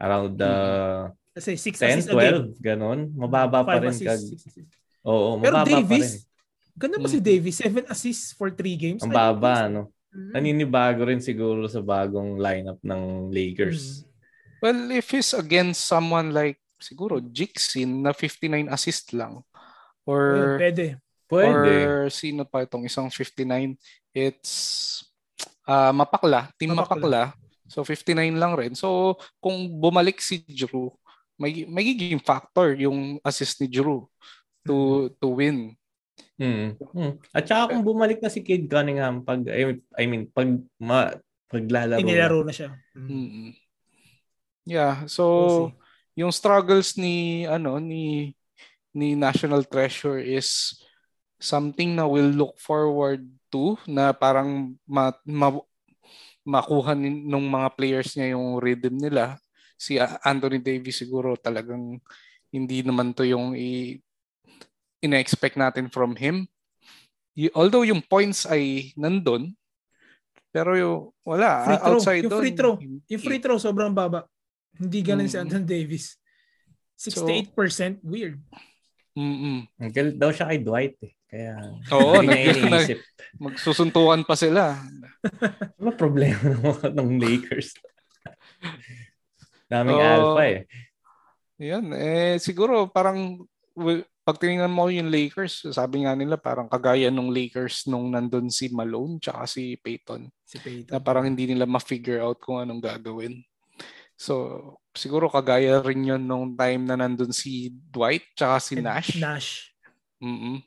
Around 0.00 0.40
the 0.40 0.48
uh, 0.48 1.02
kasi 1.36 1.54
6 1.54 2.10
10, 2.10 2.56
12, 2.56 2.58
ganon. 2.58 3.12
Mababa 3.14 3.62
pa 3.62 3.78
rin. 3.78 3.94
Kag... 3.94 4.18
Oo, 5.06 5.38
mababa 5.38 5.44
Pero 5.44 5.56
Davis, 5.62 5.86
pa 5.86 6.16
rin. 6.16 6.78
Ganda 6.80 6.96
ba 6.98 7.08
si. 7.08 7.18
Davis? 7.20 7.56
7 7.60 7.86
assists 7.86 8.32
for 8.34 8.48
3 8.50 8.74
games? 8.74 9.00
Ang 9.04 9.12
baba, 9.14 9.68
no? 9.70 9.92
Mm-hmm. 10.10 10.32
Naninibago 10.34 11.06
rin 11.06 11.22
siguro 11.22 11.70
sa 11.70 11.78
bagong 11.78 12.40
lineup 12.42 12.82
ng 12.82 13.30
Lakers. 13.30 14.02
Mm. 14.02 14.10
Well, 14.60 14.80
if 14.92 15.06
he's 15.14 15.32
against 15.32 15.86
someone 15.86 16.34
like 16.34 16.58
siguro 16.80 17.20
Jixin 17.20 18.02
na 18.02 18.12
59 18.12 18.72
assist 18.72 19.12
lang 19.12 19.44
or 20.08 20.56
pwede. 20.58 20.98
Pwede. 21.30 21.74
Or 21.86 22.10
sino 22.10 22.42
pa 22.42 22.66
itong 22.66 22.84
isang 22.84 23.06
59? 23.06 23.78
It's 24.10 24.52
uh, 25.64 25.94
Mapakla, 25.94 26.50
Team 26.58 26.74
Mapakla. 26.74 26.98
Mapakla. 26.98 27.24
So 27.70 27.86
59 27.86 28.34
lang 28.34 28.58
rin. 28.58 28.74
So 28.74 29.14
kung 29.38 29.78
bumalik 29.78 30.18
si 30.18 30.42
Drew, 30.42 30.90
may 31.38 31.62
magiging 31.64 32.18
factor 32.18 32.74
yung 32.74 33.22
assist 33.22 33.62
ni 33.62 33.70
Drew 33.70 34.10
to 34.66 34.74
mm-hmm. 34.74 35.14
to 35.22 35.26
win. 35.30 35.58
Mm. 36.36 36.74
mm. 36.76 37.12
At 37.30 37.46
saka 37.46 37.72
kung 37.72 37.86
bumalik 37.86 38.18
na 38.18 38.28
si 38.28 38.42
Kid 38.42 38.66
Cunningham 38.66 39.22
pag 39.22 39.46
I 39.46 40.04
mean 40.04 40.26
pag 40.34 40.50
ma, 40.82 41.14
paglalaro 41.46 42.02
Inilaro 42.02 42.42
na 42.42 42.52
siya. 42.52 42.74
Mm. 42.98 43.54
Yeah, 44.66 45.06
so 45.06 45.24
we'll 45.24 45.80
yung 46.18 46.34
struggles 46.34 46.98
ni 46.98 47.46
ano 47.46 47.78
ni 47.78 48.34
ni 48.90 49.14
National 49.14 49.62
Treasure 49.64 50.18
is 50.18 50.76
something 51.40 51.96
na 51.96 52.04
we'll 52.04 52.30
look 52.30 52.60
forward 52.60 53.24
to 53.48 53.74
na 53.88 54.12
parang 54.12 54.76
ma, 54.84 55.10
ma, 55.24 55.56
makuha 56.44 56.92
ng 56.94 57.46
mga 57.48 57.68
players 57.74 58.14
niya 58.14 58.36
yung 58.36 58.60
rhythm 58.60 59.00
nila. 59.00 59.40
Si 59.80 59.96
Anthony 59.98 60.60
Davis 60.60 61.00
siguro 61.00 61.34
talagang 61.40 61.98
hindi 62.52 62.84
naman 62.84 63.16
to 63.16 63.24
yung 63.24 63.56
i, 63.56 63.96
ina-expect 65.00 65.56
natin 65.56 65.88
from 65.88 66.12
him. 66.14 66.44
Y- 67.32 67.52
although 67.56 67.88
yung 67.88 68.04
points 68.04 68.44
ay 68.44 68.92
nandun, 69.00 69.56
pero 70.50 70.76
yung, 70.76 71.14
wala, 71.24 71.64
free 71.64 71.80
throw. 71.80 71.88
outside 71.94 72.22
yung 72.26 72.40
free 72.42 72.54
throw, 72.54 72.74
yung 73.08 73.22
free 73.22 73.40
throw 73.40 73.56
sobrang 73.56 73.94
baba. 73.94 74.26
Hindi 74.76 75.00
ganun 75.00 75.30
mm. 75.30 75.32
si 75.32 75.38
Anthony 75.38 75.66
Davis. 75.66 76.18
68% 77.00 77.48
so, 77.48 78.04
weird. 78.04 78.36
Mm-mm. 79.16 79.64
Galit 79.88 80.20
daw 80.20 80.34
siya 80.34 80.50
kay 80.52 80.60
Dwight 80.60 80.96
eh. 81.00 81.14
Kaya 81.30 81.54
Oo, 81.94 82.18
nag- 82.26 82.98
magsusuntukan 83.38 84.26
pa 84.26 84.34
sila. 84.34 84.82
ano 85.78 85.90
problema 85.94 86.42
ng, 86.42 86.90
ng 86.90 87.10
Lakers? 87.22 87.78
Daming 89.70 90.02
oh, 90.02 90.10
alpha 90.10 90.42
eh. 90.50 90.60
Yan, 91.62 91.94
eh 91.94 92.34
siguro 92.42 92.90
parang 92.90 93.46
pag 94.26 94.36
tinignan 94.42 94.74
mo 94.74 94.90
yung 94.90 95.08
Lakers, 95.10 95.70
sabi 95.70 96.02
nga 96.02 96.18
nila 96.18 96.34
parang 96.34 96.66
kagaya 96.66 97.08
nung 97.08 97.30
Lakers 97.30 97.86
nung 97.86 98.10
nandun 98.10 98.50
si 98.50 98.66
Malone 98.74 99.22
tsaka 99.22 99.46
si 99.46 99.78
Peyton. 99.78 100.26
Si 100.42 100.58
Peyton. 100.58 100.90
Na 100.90 100.98
parang 100.98 101.26
hindi 101.26 101.46
nila 101.46 101.64
ma-figure 101.64 102.26
out 102.26 102.42
kung 102.42 102.58
anong 102.58 102.82
gagawin. 102.82 103.38
So, 104.18 104.60
siguro 104.92 105.32
kagaya 105.32 105.80
rin 105.80 106.04
yun 106.04 106.22
nung 106.26 106.52
time 106.58 106.84
na 106.84 106.98
nandun 106.98 107.32
si 107.32 107.72
Dwight 107.72 108.34
tsaka 108.36 108.56
si 108.60 108.74
Nash. 108.78 109.16
Nash. 109.16 109.72
Mm-mm. 110.20 110.60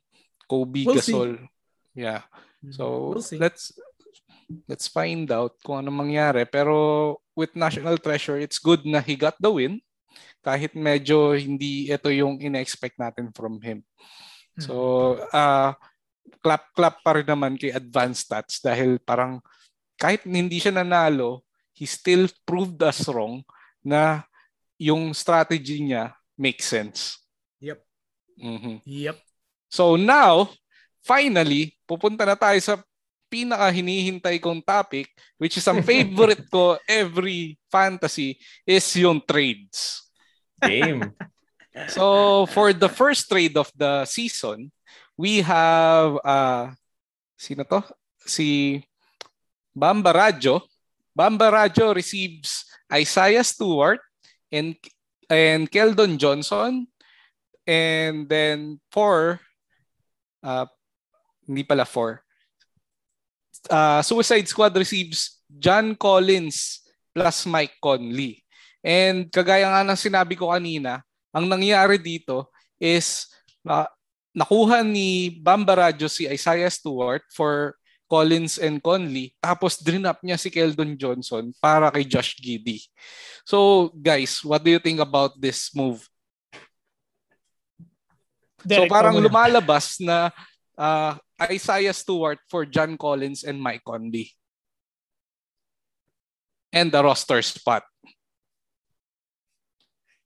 Kobe 0.54 0.86
we'll 0.86 1.01
Gasol. 1.01 1.41
See. 1.41 1.49
Yeah. 2.06 2.22
So, 2.70 3.18
we'll 3.18 3.41
let's 3.41 3.74
let's 4.70 4.86
find 4.86 5.26
out 5.34 5.58
kung 5.66 5.82
ano 5.82 5.89
mangyari. 5.89 6.45
Pero 6.45 7.18
with 7.34 7.58
National 7.58 7.97
Treasure, 7.97 8.38
it's 8.38 8.62
good 8.62 8.86
na 8.86 9.01
he 9.01 9.18
got 9.18 9.34
the 9.41 9.49
win 9.49 9.82
kahit 10.45 10.78
medyo 10.78 11.34
hindi 11.34 11.89
ito 11.89 12.14
yung 12.14 12.38
ina-expect 12.38 13.01
natin 13.01 13.34
from 13.34 13.58
him. 13.66 13.82
So, 14.62 15.18
uh, 15.34 15.74
clap-clap 16.45 17.01
pa 17.01 17.18
rin 17.18 17.26
naman 17.26 17.58
kay 17.58 17.74
advanced 17.74 18.30
stats 18.30 18.62
dahil 18.62 19.01
parang 19.01 19.41
kahit 19.97 20.28
hindi 20.28 20.62
siya 20.62 20.76
nanalo, 20.76 21.41
he 21.74 21.89
still 21.89 22.30
proved 22.45 22.78
us 22.86 23.10
wrong 23.10 23.41
na 23.82 24.28
yung 24.78 25.16
strategy 25.16 25.82
niya 25.82 26.14
makes 26.38 26.70
sense. 26.70 27.18
Yep. 27.64 27.80
Mm-hmm. 28.38 28.76
Yep. 28.86 29.18
So 29.74 29.97
now, 29.97 30.53
finally, 31.01 31.74
pupunta 31.89 32.21
na 32.30 32.38
tayo 32.38 32.61
sa 32.61 32.78
pinaka 33.26 33.74
hinihintay 33.74 34.38
kong 34.38 34.61
topic, 34.61 35.09
which 35.41 35.57
is 35.57 35.65
ang 35.65 35.82
favorite 35.89 36.45
ko 36.53 36.78
every 36.86 37.57
fantasy, 37.74 38.38
is 38.69 38.86
yung 39.01 39.17
trades. 39.26 40.05
Game. 40.61 41.09
so, 41.97 42.45
for 42.53 42.69
the 42.69 42.86
first 42.86 43.26
trade 43.26 43.57
of 43.57 43.74
the 43.74 44.05
season, 44.05 44.69
we 45.17 45.41
have, 45.41 46.21
uh, 46.21 46.69
sino 47.34 47.65
to? 47.65 47.82
Si 48.24 48.78
Bamba 49.74 50.13
Radjo 50.13 50.61
Bamba 51.13 51.49
Radjo 51.53 51.93
receives 51.93 52.65
Isaiah 52.89 53.45
Stewart 53.45 54.01
and 54.49 54.78
and 55.30 55.69
Keldon 55.69 56.17
Johnson 56.17 56.89
and 57.65 58.30
then 58.30 58.82
four 58.93 59.41
uh, 60.44 60.68
hindi 61.48 61.64
pala 61.64 61.88
four 61.88 62.22
uh, 63.72 64.04
Suicide 64.04 64.46
Squad 64.46 64.76
receives 64.76 65.41
John 65.48 65.96
Collins 65.96 66.84
plus 67.16 67.48
Mike 67.48 67.80
Conley 67.82 68.44
and 68.84 69.32
kagaya 69.32 69.72
nga 69.72 69.88
ng 69.88 70.00
sinabi 70.00 70.36
ko 70.36 70.52
kanina 70.52 71.02
ang 71.34 71.50
nangyari 71.50 71.98
dito 71.98 72.54
is 72.78 73.32
uh, 73.66 73.89
nakuha 74.36 74.86
ni 74.86 75.34
Bamba 75.41 75.88
Radjo 75.89 76.06
si 76.10 76.30
Isaiah 76.30 76.70
Stewart 76.70 77.26
for 77.34 77.78
Collins 78.06 78.62
and 78.62 78.78
Conley. 78.78 79.34
Tapos 79.41 79.82
drinap 79.82 80.22
niya 80.22 80.38
si 80.38 80.54
Keldon 80.54 80.94
Johnson 80.94 81.50
para 81.58 81.89
kay 81.89 82.06
Josh 82.06 82.38
Giddy. 82.38 82.86
So 83.41 83.89
guys, 83.98 84.46
what 84.46 84.62
do 84.62 84.70
you 84.70 84.82
think 84.82 85.02
about 85.02 85.34
this 85.41 85.74
move? 85.74 86.06
Derek, 88.64 88.88
so 88.88 88.91
parang 88.91 89.20
lumalabas 89.20 89.99
na 89.99 90.32
uh, 90.80 91.14
Isaiah 91.51 91.93
Stewart 91.93 92.39
for 92.47 92.64
John 92.64 92.95
Collins 92.95 93.43
and 93.43 93.59
Mike 93.59 93.84
Conley. 93.84 94.32
And 96.74 96.89
the 96.89 97.03
roster 97.05 97.43
spot. 97.45 97.86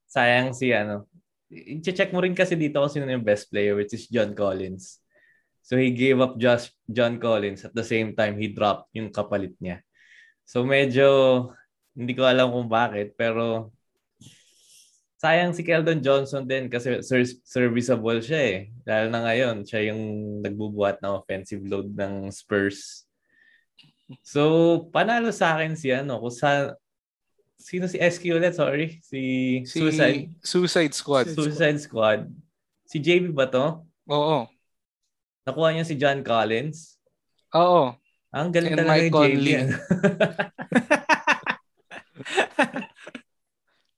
Sayang 0.08 0.56
si 0.56 0.72
ano. 0.72 1.12
I-check 1.52 2.12
mo 2.12 2.24
rin 2.24 2.36
kasi 2.36 2.56
dito 2.56 2.80
kung 2.80 2.92
sino 2.92 3.08
yung 3.08 3.24
best 3.24 3.52
player 3.52 3.76
which 3.76 3.92
is 3.92 4.08
John 4.08 4.32
Collins. 4.32 5.04
So 5.68 5.76
he 5.76 5.92
gave 5.92 6.24
up 6.24 6.40
just 6.40 6.72
John 6.88 7.20
Collins 7.20 7.68
at 7.68 7.76
the 7.76 7.84
same 7.84 8.16
time 8.16 8.40
he 8.40 8.56
dropped 8.56 8.88
yung 8.96 9.12
kapalit 9.12 9.60
niya. 9.60 9.84
So 10.48 10.64
medyo 10.64 11.52
hindi 11.92 12.16
ko 12.16 12.24
alam 12.24 12.56
kung 12.56 12.72
bakit 12.72 13.20
pero 13.20 13.76
sayang 15.18 15.54
si 15.54 15.66
Keldon 15.66 16.00
Johnson 16.02 16.46
din 16.46 16.70
kasi 16.70 17.02
ser- 17.02 17.42
serviceable 17.42 18.22
siya 18.22 18.42
eh. 18.42 18.58
Dahil 18.86 19.10
na 19.10 19.26
ngayon, 19.26 19.66
siya 19.66 19.90
yung 19.90 20.02
nagbubuhat 20.46 21.02
ng 21.02 21.14
offensive 21.18 21.66
load 21.66 21.90
ng 21.98 22.30
Spurs. 22.30 23.10
So, 24.22 24.42
panalo 24.94 25.34
sa 25.34 25.58
akin 25.58 25.74
si 25.76 25.92
ano, 25.92 26.22
kung 26.22 26.32
sa 26.34 26.78
Sino 27.58 27.90
si 27.90 27.98
SQ 27.98 28.38
ulit? 28.38 28.54
Sorry. 28.54 29.02
Si, 29.02 29.20
Si 29.66 29.82
Suicide. 29.82 30.30
Suicide 30.46 30.94
Squad. 30.94 31.26
Suicide 31.34 31.82
Squad. 31.82 32.30
Si 32.86 33.02
JB 33.02 33.34
ba 33.34 33.50
to? 33.50 33.82
Oo. 34.08 34.46
Nakuha 35.42 35.74
niya 35.74 35.82
si 35.84 35.98
John 35.98 36.22
Collins. 36.22 37.02
Oo. 37.58 37.98
Ang 38.30 38.54
galing 38.54 38.78
And 38.78 38.80
talaga 38.86 39.10
Mike 39.10 39.10
ni 39.10 39.18
JB. 39.18 39.48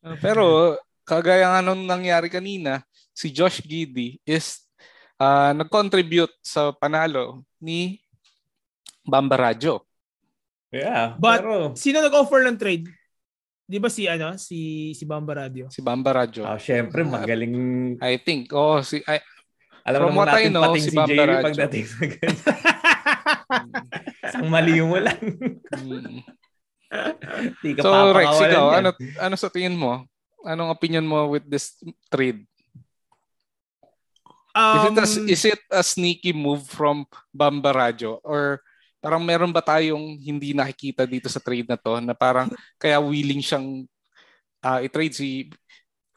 Pero 0.23 0.79
kagaya 1.09 1.49
nga 1.49 1.65
nung 1.65 1.83
nangyari 1.83 2.29
kanina, 2.29 2.85
si 3.09 3.33
Josh 3.33 3.59
Giddy 3.59 4.21
is 4.21 4.61
uh, 5.17 5.49
nag-contribute 5.51 6.29
sa 6.39 6.69
panalo 6.69 7.41
ni 7.57 7.97
Bamba 9.01 9.49
Radyo. 9.49 9.81
yeah. 10.69 11.17
But- 11.17 11.41
pero, 11.41 11.73
Sino 11.73 11.97
nag-offer 11.99 12.45
ng 12.45 12.55
trade? 12.55 12.85
Di 13.65 13.77
ba 13.77 13.85
si 13.85 14.05
ano 14.05 14.33
si 14.33 14.93
si 14.93 15.05
Bamba 15.05 15.45
Radio? 15.45 15.69
Si 15.69 15.81
Bamba 15.81 16.09
Radyo. 16.15 16.41
ah, 16.41 16.57
syempre, 16.57 17.05
magaling. 17.05 17.53
I 18.01 18.17
think. 18.17 18.49
Oh, 18.49 18.81
si 18.81 18.97
ay, 19.05 19.21
Alam 19.85 20.09
naman 20.09 20.25
I 20.25 20.29
natin 20.29 20.51
know, 20.53 20.63
pating 20.65 20.85
si 20.85 20.89
si, 20.89 20.97
Bamba 20.97 21.13
JB 21.13 21.21
Radyo. 21.25 21.45
pagdating 21.49 21.85
sa. 21.85 22.01
Isang 24.25 24.49
mali 24.49 24.77
mo 24.81 24.97
lang. 24.97 25.21
Di 27.61 27.69
ka 27.77 27.81
So 27.81 28.09
Rex, 28.09 28.29
ikaw, 28.41 28.65
yan. 28.73 28.77
ano, 28.81 28.89
ano 29.21 29.35
sa 29.37 29.49
tingin 29.49 29.77
mo? 29.77 30.01
Anong 30.47 30.71
opinion 30.71 31.03
mo 31.03 31.27
with 31.27 31.47
this 31.47 31.75
trade? 32.07 32.43
Is, 34.49 34.83
Um, 34.83 34.91
it 34.91 34.97
a, 34.97 35.07
is 35.29 35.43
it 35.45 35.61
a 35.69 35.83
sneaky 35.85 36.33
move 36.33 36.65
from 36.65 37.05
Bamba 37.31 37.71
Radyo? 37.71 38.17
Or 38.25 38.59
parang 38.99 39.23
meron 39.23 39.53
ba 39.55 39.63
tayong 39.63 40.19
hindi 40.19 40.51
nakikita 40.51 41.07
dito 41.07 41.31
sa 41.31 41.39
trade 41.39 41.69
na 41.69 41.79
to 41.79 42.01
na 42.03 42.11
parang 42.11 42.51
kaya 42.75 42.99
willing 42.99 43.39
siyang 43.39 43.87
ah, 44.59 44.83
i-trade 44.83 45.15
si 45.15 45.47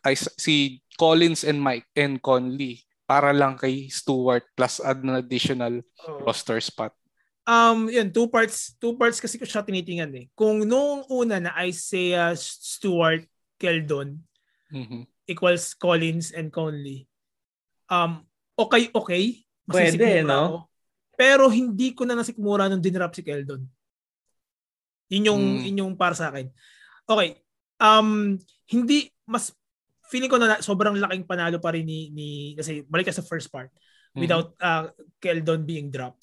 ay, 0.03 0.18
si 0.18 0.83
Collins 0.99 1.47
and 1.47 1.62
Mike 1.62 1.87
and 1.95 2.18
Conley 2.18 2.83
para 3.07 3.31
lang 3.31 3.55
kay 3.55 3.87
Stewart 3.87 4.43
plus 4.59 4.83
add 4.83 5.05
an 5.07 5.14
additional 5.14 5.79
oh. 6.09 6.27
roster 6.27 6.59
spot. 6.59 6.91
Um, 7.43 7.91
yun, 7.91 8.11
two 8.11 8.31
parts, 8.31 8.75
two 8.79 8.95
parts 8.95 9.18
kasi 9.18 9.35
ko 9.35 9.43
siya 9.43 9.66
tinitingnan 9.66 10.14
eh. 10.14 10.27
Kung 10.35 10.62
noong 10.62 11.11
una 11.11 11.43
na 11.43 11.53
Isaiah 11.66 12.35
Stewart, 12.39 13.27
Keldon 13.63 14.19
Mhm. 14.75 15.07
equals 15.31 15.79
Collins 15.79 16.35
and 16.35 16.51
Conley. 16.51 17.07
Um, 17.87 18.27
okay, 18.59 18.91
okay. 18.91 19.47
Pwede, 19.63 20.27
no? 20.27 20.35
ako. 20.35 20.57
Pero 21.15 21.47
hindi 21.47 21.95
ko 21.95 22.03
na 22.03 22.19
nasikmura 22.19 22.67
nung 22.67 22.83
dinrap 22.83 23.15
si 23.15 23.23
Keldon. 23.23 23.63
Yun 25.13 25.29
yung, 25.29 25.43
Mm. 25.61 25.63
yun 25.71 25.81
yung 25.87 25.95
para 25.95 26.17
sa 26.19 26.33
akin. 26.35 26.51
Okay. 27.07 27.39
Um, 27.79 28.35
hindi, 28.67 29.13
mas, 29.29 29.53
feeling 30.09 30.29
ko 30.33 30.37
na 30.41 30.59
sobrang 30.61 30.97
laking 30.99 31.25
panalo 31.25 31.57
pa 31.63 31.73
rin 31.73 31.87
ni, 31.87 32.09
ni 32.13 32.29
kasi 32.53 32.83
balik 32.85 33.09
ka 33.09 33.17
sa 33.17 33.25
first 33.25 33.49
part 33.49 33.69
Mhm. 34.13 34.21
without 34.21 34.49
uh, 34.61 34.89
Keldon 35.21 35.65
being 35.65 35.89
dropped. 35.89 36.21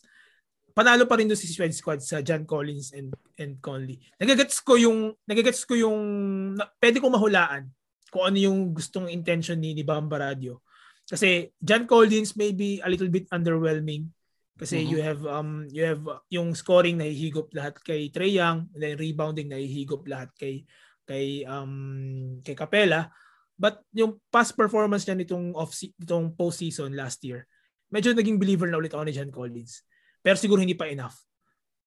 Panalo 0.79 1.03
pa 1.03 1.19
rin 1.19 1.27
doon 1.27 1.35
si 1.35 1.51
Suicide 1.51 1.75
Squad 1.75 1.99
sa 1.99 2.23
John 2.23 2.47
Collins 2.47 2.95
and 2.95 3.11
and 3.35 3.59
Conley. 3.59 3.99
Nagagets 4.15 4.63
ko 4.63 4.79
yung 4.79 5.11
nagagets 5.27 5.67
ko 5.67 5.75
yung 5.75 5.99
na, 6.55 6.71
pwede 6.79 7.03
ko 7.03 7.11
mahulaan 7.11 7.67
kung 8.07 8.23
ano 8.31 8.39
yung 8.39 8.71
gustong 8.71 9.11
intention 9.11 9.59
ni 9.59 9.75
ni 9.75 9.83
Bamba 9.83 10.31
Radio. 10.31 10.63
Kasi 11.03 11.51
John 11.59 11.83
Collins 11.83 12.39
may 12.39 12.55
be 12.55 12.79
a 12.79 12.87
little 12.87 13.11
bit 13.11 13.27
underwhelming 13.35 14.07
kasi 14.55 14.83
Mhm. 14.83 14.87
you 14.87 14.99
have 15.03 15.21
um 15.27 15.51
you 15.67 15.83
have 15.83 16.03
uh, 16.07 16.19
yung 16.31 16.55
scoring 16.55 16.95
nahihigop 16.95 17.51
lahat 17.51 17.75
kay 17.83 18.07
Trey 18.07 18.39
Young, 18.39 18.71
and 18.71 18.79
then 18.79 18.95
rebounding 18.95 19.51
nahihigop 19.51 20.07
lahat 20.07 20.31
kay 20.39 20.63
kay 21.03 21.43
um 21.43 22.39
kay 22.39 22.55
Capella. 22.55 23.11
But 23.59 23.83
yung 23.91 24.19
past 24.31 24.55
performance 24.55 25.03
niya 25.03 25.19
nitong 25.19 25.51
off 25.55 25.75
nitong 25.75 26.35
postseason 26.39 26.95
last 26.95 27.19
year, 27.27 27.43
medyo 27.91 28.15
naging 28.15 28.39
believer 28.39 28.71
na 28.71 28.79
ulit 28.79 28.95
ako 28.95 29.03
ni 29.03 29.15
John 29.15 29.31
Collins. 29.31 29.83
Pero 30.19 30.35
siguro 30.35 30.59
hindi 30.59 30.75
pa 30.75 30.89
enough. 30.91 31.15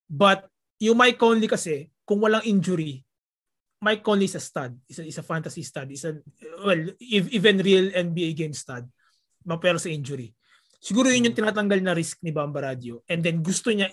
But 0.09 0.49
yung 0.83 0.99
Mike 0.99 1.21
Conley 1.21 1.49
kasi, 1.49 1.89
kung 2.03 2.21
walang 2.21 2.45
injury, 2.45 3.05
Mike 3.83 4.03
Conley 4.03 4.31
is 4.31 4.39
a 4.39 4.43
stud. 4.43 4.79
Is 4.87 4.99
a, 4.99 5.05
is 5.07 5.19
a 5.19 5.27
fantasy 5.27 5.63
stud. 5.67 5.91
Is 5.91 6.07
a, 6.07 6.15
well, 6.63 6.83
if, 6.99 7.27
even 7.35 7.59
real 7.59 7.91
NBA 7.91 8.39
game 8.39 8.55
stud. 8.55 8.87
Mapero 9.43 9.79
sa 9.79 9.91
injury. 9.91 10.31
Siguro 10.83 11.11
yun 11.11 11.31
yung 11.31 11.39
tinatanggal 11.39 11.83
na 11.83 11.95
risk 11.95 12.23
ni 12.23 12.31
Bamba 12.31 12.63
Radio. 12.63 13.03
And 13.11 13.23
then 13.23 13.43
gusto 13.43 13.71
niya, 13.71 13.91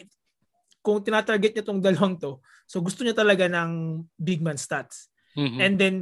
kung 0.81 1.01
tinatarget 1.01 1.57
niya 1.57 1.65
tong 1.65 1.81
dalawang 1.81 2.17
to, 2.21 2.41
so 2.69 2.81
gusto 2.81 3.01
niya 3.01 3.17
talaga 3.17 3.49
ng 3.49 4.01
big 4.17 4.41
man 4.41 4.57
stats. 4.57 5.09
Mhm. 5.37 5.57
And 5.57 5.75
then, 5.77 5.95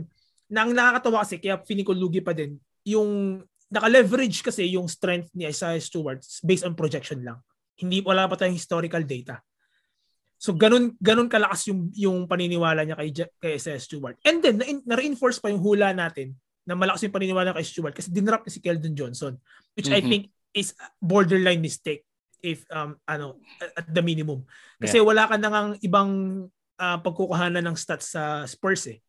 nang 0.48 0.72
nakakatawa 0.72 1.28
kasi, 1.28 1.40
kaya 1.40 1.60
feeling 1.64 1.88
ko 1.88 1.92
lugi 1.92 2.24
pa 2.24 2.32
din, 2.32 2.56
yung 2.88 3.44
naka-leverage 3.68 4.40
kasi 4.44 4.64
yung 4.72 4.88
strength 4.88 5.28
ni 5.36 5.44
Isaiah 5.44 5.80
Stewart 5.84 6.24
based 6.44 6.64
on 6.64 6.72
projection 6.72 7.20
lang. 7.20 7.40
Hindi, 7.78 8.02
wala 8.02 8.26
pa 8.26 8.36
tayong 8.36 8.58
historical 8.58 9.06
data. 9.06 9.38
So, 10.38 10.54
ganun, 10.54 10.94
ganun 11.02 11.30
kalakas 11.30 11.66
yung, 11.70 11.90
yung 11.94 12.30
paniniwala 12.30 12.86
niya 12.86 12.98
kay, 12.98 13.10
kay 13.42 13.58
Isaiah 13.58 13.82
Stewart. 13.82 14.18
And 14.22 14.42
then, 14.42 14.62
na- 14.62 14.86
na-reinforce 14.94 15.42
pa 15.42 15.50
yung 15.50 15.62
hula 15.62 15.94
natin 15.94 16.38
na 16.68 16.76
malakas 16.76 17.06
yung 17.08 17.16
paniniwala 17.16 17.56
kay 17.56 17.64
Stewart 17.64 17.96
kasi 17.96 18.12
dinrap 18.12 18.44
niya 18.44 18.54
si 18.54 18.60
Keldon 18.60 18.92
Johnson 18.92 19.40
which 19.72 19.88
I 19.88 20.04
Mhm. 20.04 20.10
think 20.12 20.24
is 20.52 20.76
borderline 21.00 21.64
mistake 21.64 22.04
if 22.44 22.68
um 22.68 23.00
ano 23.08 23.40
at 23.72 23.88
the 23.88 24.04
minimum 24.04 24.44
kasi 24.76 25.00
wala 25.00 25.32
ka 25.32 25.40
nang 25.40 25.80
ibang 25.80 26.12
uh, 26.76 26.98
pagkukuhanan 27.00 27.64
ng 27.64 27.78
stats 27.80 28.12
sa 28.12 28.44
Spurs 28.44 28.84
eh 28.92 29.00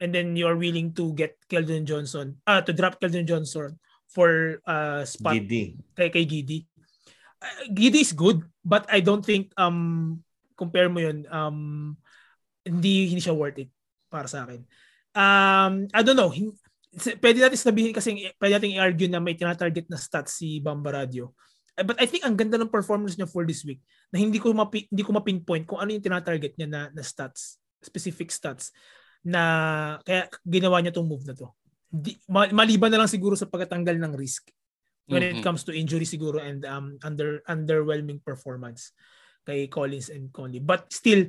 and 0.00 0.08
then 0.16 0.32
you're 0.40 0.56
willing 0.56 0.88
to 0.96 1.12
get 1.12 1.36
Keldon 1.52 1.84
Johnson 1.84 2.40
ah 2.48 2.64
to 2.64 2.72
drop 2.72 2.96
Keldon 2.96 3.28
Johnson 3.28 3.76
for 4.08 4.56
uh 4.64 5.04
spot 5.04 5.36
Giddy. 5.36 5.76
kay 5.92 6.08
kay 6.08 6.24
Giddy. 6.24 6.64
Uh, 7.42 7.66
Giddy 7.74 8.06
is 8.06 8.14
good 8.14 8.46
but 8.62 8.86
I 8.86 9.02
don't 9.02 9.26
think 9.26 9.50
um 9.58 10.22
compare 10.54 10.86
mo 10.86 11.02
yun 11.02 11.26
um 11.26 11.98
hindi 12.62 13.10
hindi 13.10 13.18
siya 13.18 13.34
worth 13.34 13.58
it 13.58 13.70
para 14.06 14.30
sa 14.30 14.46
akin. 14.46 14.62
Um 15.12 15.90
I 15.90 16.00
don't 16.06 16.14
know, 16.14 16.30
pwede 16.94 17.38
natin 17.40 17.58
sabihin 17.58 17.92
kasi 17.96 18.30
pwede 18.38 18.52
natin 18.60 18.76
i-argue 18.78 19.08
na 19.10 19.18
may 19.18 19.34
tinatarget 19.34 19.88
na 19.90 19.98
stats 19.98 20.38
si 20.38 20.62
Bamba 20.62 20.92
Radio. 20.92 21.34
Eh, 21.72 21.84
But 21.84 21.96
I 21.98 22.06
think 22.06 22.22
ang 22.22 22.36
ganda 22.36 22.60
ng 22.60 22.68
performance 22.68 23.16
niya 23.16 23.28
for 23.28 23.48
this 23.48 23.64
week 23.64 23.80
na 24.12 24.20
hindi 24.20 24.36
ko 24.36 24.52
mapi, 24.52 24.92
hindi 24.92 25.02
ko 25.02 25.16
mapinpoint 25.16 25.64
kung 25.64 25.80
ano 25.80 25.96
yung 25.96 26.04
tinatarget 26.04 26.54
niya 26.60 26.68
na, 26.68 26.80
na 26.92 27.02
stats, 27.02 27.56
specific 27.80 28.28
stats 28.28 28.70
na 29.24 29.42
kaya 30.04 30.28
ginawa 30.44 30.84
niya 30.84 30.92
tong 30.92 31.08
move 31.08 31.24
na 31.24 31.32
to. 31.32 31.48
Di, 31.88 32.20
ma- 32.28 32.52
maliban 32.52 32.92
na 32.92 33.04
lang 33.04 33.10
siguro 33.10 33.36
sa 33.36 33.48
pagtatanggal 33.48 33.96
ng 33.96 34.12
risk 34.12 34.52
when 35.10 35.22
it 35.22 35.38
Mhm. 35.38 35.44
comes 35.44 35.66
to 35.66 35.74
injury 35.74 36.06
siguro 36.06 36.38
and 36.38 36.62
um 36.66 36.98
under 37.02 37.42
underwhelming 37.50 38.22
performance 38.22 38.94
kay 39.42 39.66
Collins 39.66 40.08
and 40.10 40.30
Conley. 40.30 40.62
But 40.62 40.90
still 40.94 41.26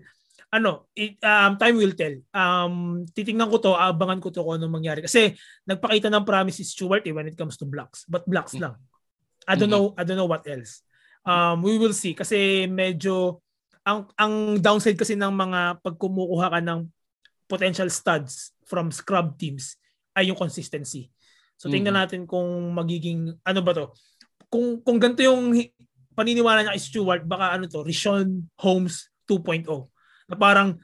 ano, 0.54 0.86
it, 0.94 1.18
um, 1.26 1.58
time 1.58 1.82
will 1.82 1.98
tell. 1.98 2.14
Um, 2.30 3.06
titingnan 3.10 3.50
ko 3.50 3.58
to, 3.58 3.74
abangan 3.74 4.22
ko 4.22 4.30
to 4.30 4.46
kung 4.46 4.62
anong 4.62 4.78
mangyari. 4.86 5.02
Kasi 5.02 5.34
nagpakita 5.66 6.14
ng 6.14 6.22
promise 6.22 6.62
si 6.62 6.66
Stewart 6.70 7.02
eh, 7.10 7.14
when 7.14 7.26
it 7.26 7.34
comes 7.34 7.58
to 7.58 7.66
blocks. 7.66 8.06
But 8.06 8.22
blocks 8.30 8.54
lang. 8.62 8.78
I 9.50 9.58
don't 9.58 9.66
Mhm. 9.66 9.74
know, 9.74 9.86
I 9.98 10.06
don't 10.06 10.20
know 10.20 10.30
what 10.30 10.46
else. 10.46 10.86
Um, 11.26 11.66
we 11.66 11.82
will 11.82 11.96
see 11.96 12.14
kasi 12.14 12.70
medyo 12.70 13.42
ang 13.82 14.06
ang 14.14 14.62
downside 14.62 15.00
kasi 15.00 15.18
ng 15.18 15.34
mga 15.34 15.82
pag 15.82 15.96
kumukuha 15.98 16.54
ka 16.54 16.60
ng 16.62 16.86
potential 17.50 17.90
studs 17.90 18.54
from 18.70 18.94
scrub 18.94 19.34
teams 19.42 19.74
ay 20.14 20.30
yung 20.30 20.38
consistency. 20.38 21.10
So 21.64 21.72
tingnan 21.72 21.96
Mhm. 21.96 22.02
natin 22.04 22.22
kung 22.28 22.76
magiging 22.76 23.40
ano 23.48 23.60
ba 23.64 23.72
to? 23.72 23.96
Kung 24.52 24.84
kung 24.84 25.00
ganito 25.00 25.24
yung 25.24 25.56
paniniwala 26.12 26.60
niya 26.60 26.76
kay 26.76 26.84
Stewart, 26.84 27.24
baka 27.24 27.56
ano 27.56 27.72
to, 27.72 27.88
Rishon 27.88 28.52
Holmes 28.60 29.08
2.0. 29.24 29.88
Na 30.28 30.36
parang 30.36 30.76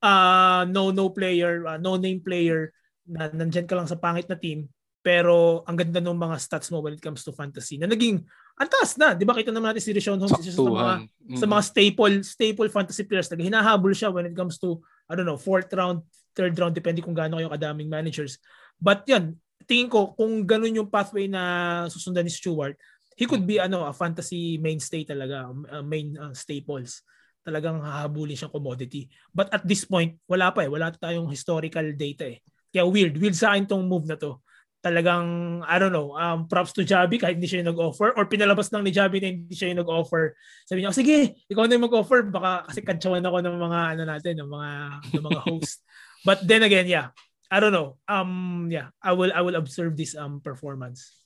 uh, 0.00 0.64
no 0.64 0.88
no 0.88 1.12
player, 1.12 1.68
uh, 1.68 1.76
no 1.76 2.00
name 2.00 2.24
player 2.24 2.72
na 3.04 3.28
nandyan 3.28 3.68
ka 3.68 3.76
lang 3.76 3.84
sa 3.84 4.00
pangit 4.00 4.24
na 4.24 4.40
team 4.40 4.72
pero 5.00 5.64
ang 5.64 5.76
ganda 5.80 5.96
ng 6.00 6.12
mga 6.16 6.36
stats 6.36 6.68
mo 6.72 6.80
when 6.84 6.92
it 6.96 7.00
comes 7.00 7.24
to 7.24 7.32
fantasy 7.32 7.76
na 7.76 7.88
naging 7.88 8.20
antas 8.56 8.96
na, 8.96 9.12
'di 9.12 9.24
ba? 9.28 9.36
Kita 9.36 9.52
naman 9.52 9.72
natin 9.76 9.84
si 9.84 9.92
Rishon 9.92 10.16
Holmes 10.16 10.40
isa 10.40 10.56
sa 10.56 10.64
mga 10.64 10.94
Saktuhan. 11.04 11.36
sa 11.36 11.46
mga 11.48 11.62
staple 11.68 12.14
staple 12.24 12.68
fantasy 12.72 13.04
players 13.04 13.28
na 13.28 13.40
hinahabol 13.40 13.92
siya 13.92 14.08
when 14.08 14.24
it 14.28 14.36
comes 14.36 14.56
to 14.56 14.80
I 15.08 15.16
don't 15.16 15.28
know, 15.28 15.40
fourth 15.40 15.68
round, 15.76 16.04
third 16.32 16.56
round 16.56 16.72
depende 16.72 17.00
kung 17.04 17.12
gaano 17.16 17.36
kayo 17.36 17.48
kadaming 17.52 17.88
managers. 17.88 18.40
But 18.76 19.04
'yan, 19.08 19.36
tingin 19.64 19.88
ko 19.88 20.12
kung 20.16 20.44
ganun 20.44 20.76
yung 20.76 20.90
pathway 20.92 21.26
na 21.28 21.84
susundan 21.88 22.24
ni 22.24 22.32
Stewart, 22.32 22.76
he 23.16 23.28
could 23.28 23.44
be 23.44 23.60
ano, 23.60 23.84
a 23.84 23.92
fantasy 23.92 24.56
mainstay 24.56 25.04
talaga, 25.04 25.50
uh, 25.50 25.84
main 25.84 26.16
uh, 26.16 26.32
staples. 26.32 27.04
Talagang 27.40 27.80
hahabulin 27.80 28.36
siyang 28.36 28.52
commodity. 28.52 29.08
But 29.32 29.48
at 29.52 29.64
this 29.64 29.88
point, 29.88 30.20
wala 30.28 30.52
pa 30.52 30.64
eh. 30.64 30.70
Wala 30.70 30.92
tayong 30.92 31.32
historical 31.32 31.84
data 31.96 32.28
eh. 32.28 32.44
Kaya 32.68 32.84
weird. 32.84 33.16
Weird 33.16 33.32
sa 33.32 33.56
akin 33.56 33.64
tong 33.64 33.88
move 33.88 34.04
na 34.04 34.20
to. 34.20 34.40
talagang, 34.80 35.60
I 35.68 35.76
don't 35.76 35.92
know, 35.92 36.16
um, 36.16 36.48
props 36.48 36.72
to 36.72 36.88
Javi 36.88 37.20
kahit 37.20 37.36
hindi 37.36 37.44
siya 37.44 37.60
yung 37.60 37.76
nag-offer 37.76 38.16
or 38.16 38.24
pinalabas 38.24 38.72
lang 38.72 38.80
ni 38.80 38.88
Javi 38.88 39.20
na 39.20 39.28
hindi 39.28 39.52
siya 39.52 39.76
yung 39.76 39.84
nag-offer. 39.84 40.32
Sabi 40.64 40.80
niya, 40.80 40.88
oh, 40.88 40.96
sige, 40.96 41.36
ikaw 41.52 41.68
na 41.68 41.76
yung 41.76 41.86
mag-offer. 41.86 42.24
Baka 42.32 42.64
kasi 42.64 42.80
kantsawan 42.80 43.20
ako 43.20 43.44
ng 43.44 43.56
mga, 43.60 43.80
ano 43.96 44.02
natin, 44.08 44.34
ng 44.40 44.48
mga, 44.48 44.70
ng 45.12 45.24
mga 45.28 45.40
host. 45.52 45.84
But 46.24 46.40
then 46.48 46.64
again, 46.64 46.88
yeah, 46.88 47.12
I 47.50 47.58
don't 47.58 47.74
know. 47.74 47.98
Um, 48.06 48.70
yeah, 48.70 48.94
I 49.02 49.10
will, 49.12 49.34
I 49.34 49.42
will 49.42 49.58
observe 49.58 49.98
this 49.98 50.14
um 50.14 50.38
performance. 50.38 51.18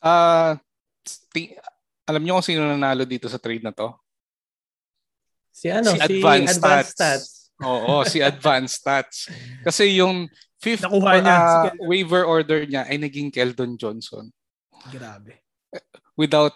Uh, 0.00 0.56
t- 1.04 1.52
alam 2.08 2.24
niyo 2.24 2.40
kung 2.40 2.46
sino 2.46 2.64
nanalo 2.64 3.04
dito 3.04 3.28
sa 3.28 3.36
trade 3.36 3.60
na 3.60 3.74
to? 3.74 3.92
Si 5.52 5.68
ano? 5.68 5.92
Si 5.92 6.00
Advanced 6.00 6.56
Stats. 6.60 6.90
Stats. 6.96 7.28
Oo, 7.60 8.04
si 8.04 8.20
Advanced 8.24 8.76
Stats. 8.80 9.28
Kasi 9.64 10.00
yung 10.00 10.28
fifth 10.60 10.84
Nakuha 10.88 11.20
niya, 11.20 11.36
uh, 11.36 11.52
si 11.68 11.68
waiver 11.84 12.24
order 12.24 12.64
niya 12.64 12.88
ay 12.88 12.96
naging 12.96 13.28
Keldon 13.28 13.76
Johnson 13.76 14.32
Grabe. 14.92 15.40
without 16.16 16.52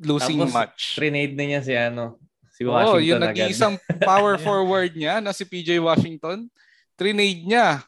losing 0.00 0.40
Tapos, 0.40 0.52
much. 0.52 0.80
Trinade 0.96 1.34
na 1.36 1.44
niya 1.44 1.60
si 1.64 1.72
ano, 1.76 2.20
si 2.52 2.64
Oo, 2.64 2.72
Washington 2.72 3.04
yung 3.04 3.20
agad. 3.20 3.28
nag-iisang 3.32 3.74
power 4.00 4.36
forward 4.46 4.92
niya 4.96 5.20
na 5.20 5.32
si 5.32 5.44
PJ 5.44 5.80
Washington, 5.80 6.48
trinade 6.96 7.44
niya. 7.44 7.84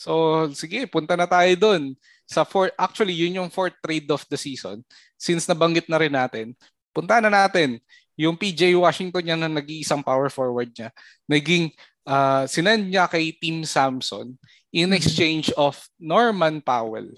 So, 0.00 0.48
sige, 0.56 0.88
punta 0.88 1.12
na 1.12 1.28
tayo 1.28 1.52
doon. 1.60 1.92
Sa 2.24 2.48
fourth, 2.48 2.72
actually, 2.80 3.12
yun 3.12 3.36
yung 3.36 3.52
fourth 3.52 3.76
trade 3.84 4.08
of 4.08 4.24
the 4.32 4.40
season. 4.40 4.80
Since 5.20 5.44
nabanggit 5.44 5.92
na 5.92 6.00
rin 6.00 6.16
natin, 6.16 6.56
punta 6.96 7.20
na 7.20 7.28
natin 7.28 7.76
yung 8.16 8.32
PJ 8.32 8.72
Washington 8.80 9.20
niya 9.20 9.36
na 9.36 9.52
nag-iisang 9.52 10.00
power 10.00 10.32
forward 10.32 10.72
niya, 10.72 10.88
naging 11.28 11.68
uh, 12.08 12.48
sinend 12.48 12.88
niya 12.88 13.12
kay 13.12 13.36
Team 13.36 13.60
Samson 13.68 14.40
in 14.72 14.96
exchange 14.96 15.52
of 15.60 15.76
Norman 16.00 16.64
Powell. 16.64 17.12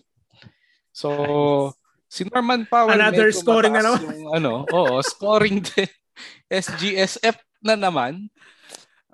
So, 0.91 1.71
si 2.11 2.27
Norman 2.27 2.67
Powell 2.67 2.99
Another 2.99 3.31
scoring 3.31 3.79
na 3.79 3.83
naman. 3.87 4.03
Yung, 4.03 4.31
ano, 4.43 4.53
oo, 4.67 4.99
scoring 5.07 5.63
din. 5.63 5.91
SGSF 6.51 7.39
na 7.63 7.79
naman. 7.79 8.27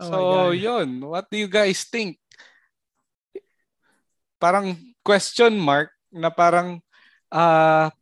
Oh 0.01 0.09
so, 0.09 0.17
yun. 0.57 1.05
What 1.05 1.29
do 1.29 1.37
you 1.37 1.51
guys 1.51 1.85
think? 1.85 2.17
Parang 4.39 4.75
question 5.03 5.55
mark 5.59 5.91
na 6.09 6.33
parang 6.33 6.81
ah 7.29 7.93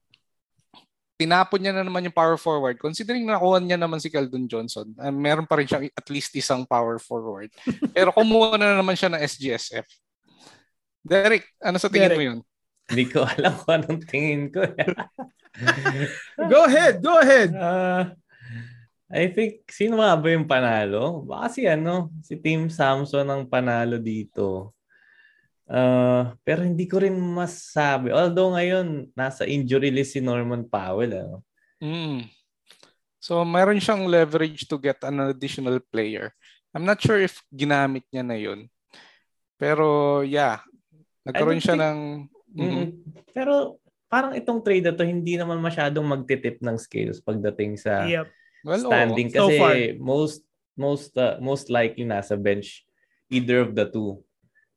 tinapon 1.16 1.58
niya 1.64 1.72
na 1.72 1.84
naman 1.84 2.04
yung 2.04 2.14
power 2.14 2.36
forward. 2.36 2.76
Considering 2.76 3.24
nakuha 3.24 3.56
niya 3.58 3.80
naman 3.80 3.96
si 3.96 4.12
Keldon 4.12 4.44
Johnson, 4.44 4.92
uh, 5.00 5.12
meron 5.12 5.48
pa 5.48 5.56
rin 5.56 5.64
siyang 5.64 5.88
at 5.88 6.06
least 6.12 6.36
isang 6.36 6.68
power 6.68 7.00
forward. 7.00 7.48
Pero 7.96 8.12
kumuha 8.12 8.60
na 8.60 8.76
naman 8.76 8.94
siya 8.94 9.08
ng 9.16 9.24
SGSF. 9.24 9.88
Derek, 11.00 11.48
ano 11.64 11.80
sa 11.80 11.88
tingin 11.88 12.12
Derek. 12.12 12.18
mo 12.20 12.24
yun? 12.24 12.40
Hindi 12.86 13.04
ko 13.10 13.24
alam 13.24 13.52
kung 13.58 13.72
anong 13.80 14.02
tingin 14.06 14.52
ko. 14.52 14.62
Go 16.52 16.68
ahead, 16.68 17.00
go 17.00 17.16
ahead. 17.16 17.48
Ah, 17.56 18.12
I 19.08 19.32
think, 19.32 19.64
sino 19.72 20.04
nga 20.04 20.12
ba 20.12 20.28
yung 20.28 20.44
panalo? 20.44 21.24
Baka 21.24 21.48
si 21.48 21.64
ano, 21.64 22.12
si 22.20 22.36
Team 22.36 22.68
Samson 22.68 23.24
ang 23.24 23.48
panalo 23.48 23.96
dito. 23.96 24.75
Ah, 25.66 26.38
pero 26.46 26.62
hindi 26.62 26.86
ko 26.86 27.02
rin 27.02 27.14
masabi. 27.18 28.14
Although 28.14 28.54
ngayon, 28.54 29.10
nasa 29.18 29.42
injury 29.42 29.90
list 29.90 30.14
si 30.14 30.22
Norman 30.22 30.62
Powell. 30.62 31.10
Ano? 31.10 31.36
Mm. 31.82 32.30
So, 33.18 33.42
mayroon 33.42 33.82
siyang 33.82 34.06
leverage 34.06 34.70
to 34.70 34.78
get 34.78 35.02
an 35.02 35.18
additional 35.34 35.82
player. 35.90 36.30
I'm 36.70 36.86
not 36.86 37.02
sure 37.02 37.18
if 37.18 37.42
ginamit 37.50 38.06
niya 38.14 38.22
na 38.22 38.38
yun. 38.38 38.70
Pero, 39.58 40.22
yeah. 40.22 40.62
Nagkaroon 41.26 41.58
siya 41.58 41.74
think- 41.74 41.82
ng... 41.82 41.98
Mhm. 42.56 42.62
Mm, 42.70 42.88
Pero 43.34 43.82
parang 44.06 44.32
itong 44.38 44.62
trade 44.62 44.86
na 44.86 44.94
to, 44.94 45.02
hindi 45.02 45.34
naman 45.34 45.58
masyadong 45.58 46.06
magtitip 46.06 46.62
ng 46.62 46.78
scales 46.78 47.18
pagdating 47.20 47.74
sa 47.76 48.06
Yep. 48.06 48.26
Well, 48.66 48.82
standing 48.90 49.28
So 49.30 49.46
kasi 49.46 49.58
far. 49.62 49.74
most 50.02 50.40
most 50.74 51.14
uh, 51.14 51.38
most 51.38 51.70
likely 51.70 52.02
nasa 52.02 52.34
bench 52.34 52.82
either 53.30 53.62
of 53.62 53.78
the 53.78 53.86
two. 53.86 54.25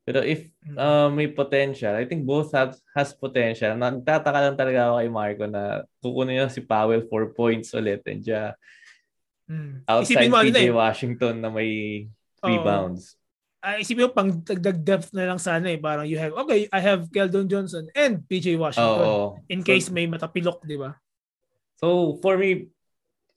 Pero 0.00 0.24
if 0.24 0.48
uh, 0.74 1.06
may 1.12 1.28
potential, 1.28 1.92
I 1.94 2.08
think 2.08 2.24
both 2.24 2.50
have, 2.56 2.74
has 2.96 3.12
potential. 3.12 3.76
Nagtataka 3.76 4.38
lang 4.40 4.56
talaga 4.56 4.90
ako 4.90 4.94
kay 4.98 5.10
Marco 5.12 5.44
na 5.46 5.62
kukunin 6.00 6.40
niya 6.40 6.48
si 6.48 6.64
Powell 6.64 7.04
4 7.06 7.36
points 7.36 7.70
ulit 7.76 8.00
and 8.08 8.24
yeah, 8.24 8.56
Mm. 9.50 9.82
outside 9.82 10.30
mo, 10.30 10.38
ano 10.38 10.46
PJ 10.46 10.62
eh. 10.62 10.70
Washington 10.70 11.42
na 11.42 11.50
may 11.50 12.06
rebounds. 12.38 13.18
Ah, 13.58 13.82
isipin 13.82 14.06
mo, 14.06 14.14
pang 14.14 14.30
dagdag 14.30 14.78
depth 14.78 15.10
na 15.10 15.26
lang 15.26 15.42
sana 15.42 15.74
eh. 15.74 15.76
Parang 15.76 16.06
you 16.06 16.16
have, 16.22 16.32
okay, 16.38 16.70
I 16.70 16.78
have 16.78 17.10
Keldon 17.10 17.50
Johnson 17.50 17.90
and 17.98 18.22
PJ 18.30 18.54
Washington. 18.54 19.02
Oo. 19.02 19.42
In 19.50 19.60
So- 19.60 19.66
case 19.66 19.90
may 19.90 20.06
matapilok, 20.06 20.62
di 20.62 20.78
ba? 20.78 20.94
So, 21.82 22.14
for 22.22 22.38
me, 22.38 22.70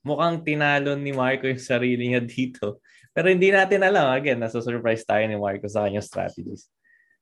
mukhang 0.04 0.44
tinalo 0.44 0.94
ni 1.00 1.16
Marco 1.16 1.48
yung 1.48 1.64
sarili 1.64 2.12
niya 2.12 2.22
dito. 2.22 2.84
Pero 3.16 3.32
hindi 3.32 3.50
natin 3.50 3.82
alam. 3.82 4.12
Again, 4.12 4.42
nasa 4.44 4.60
surprise 4.60 5.08
tayo 5.08 5.24
ni 5.26 5.40
Marco 5.40 5.66
sa 5.72 5.88
kanyang 5.88 6.06
strategies. 6.06 6.68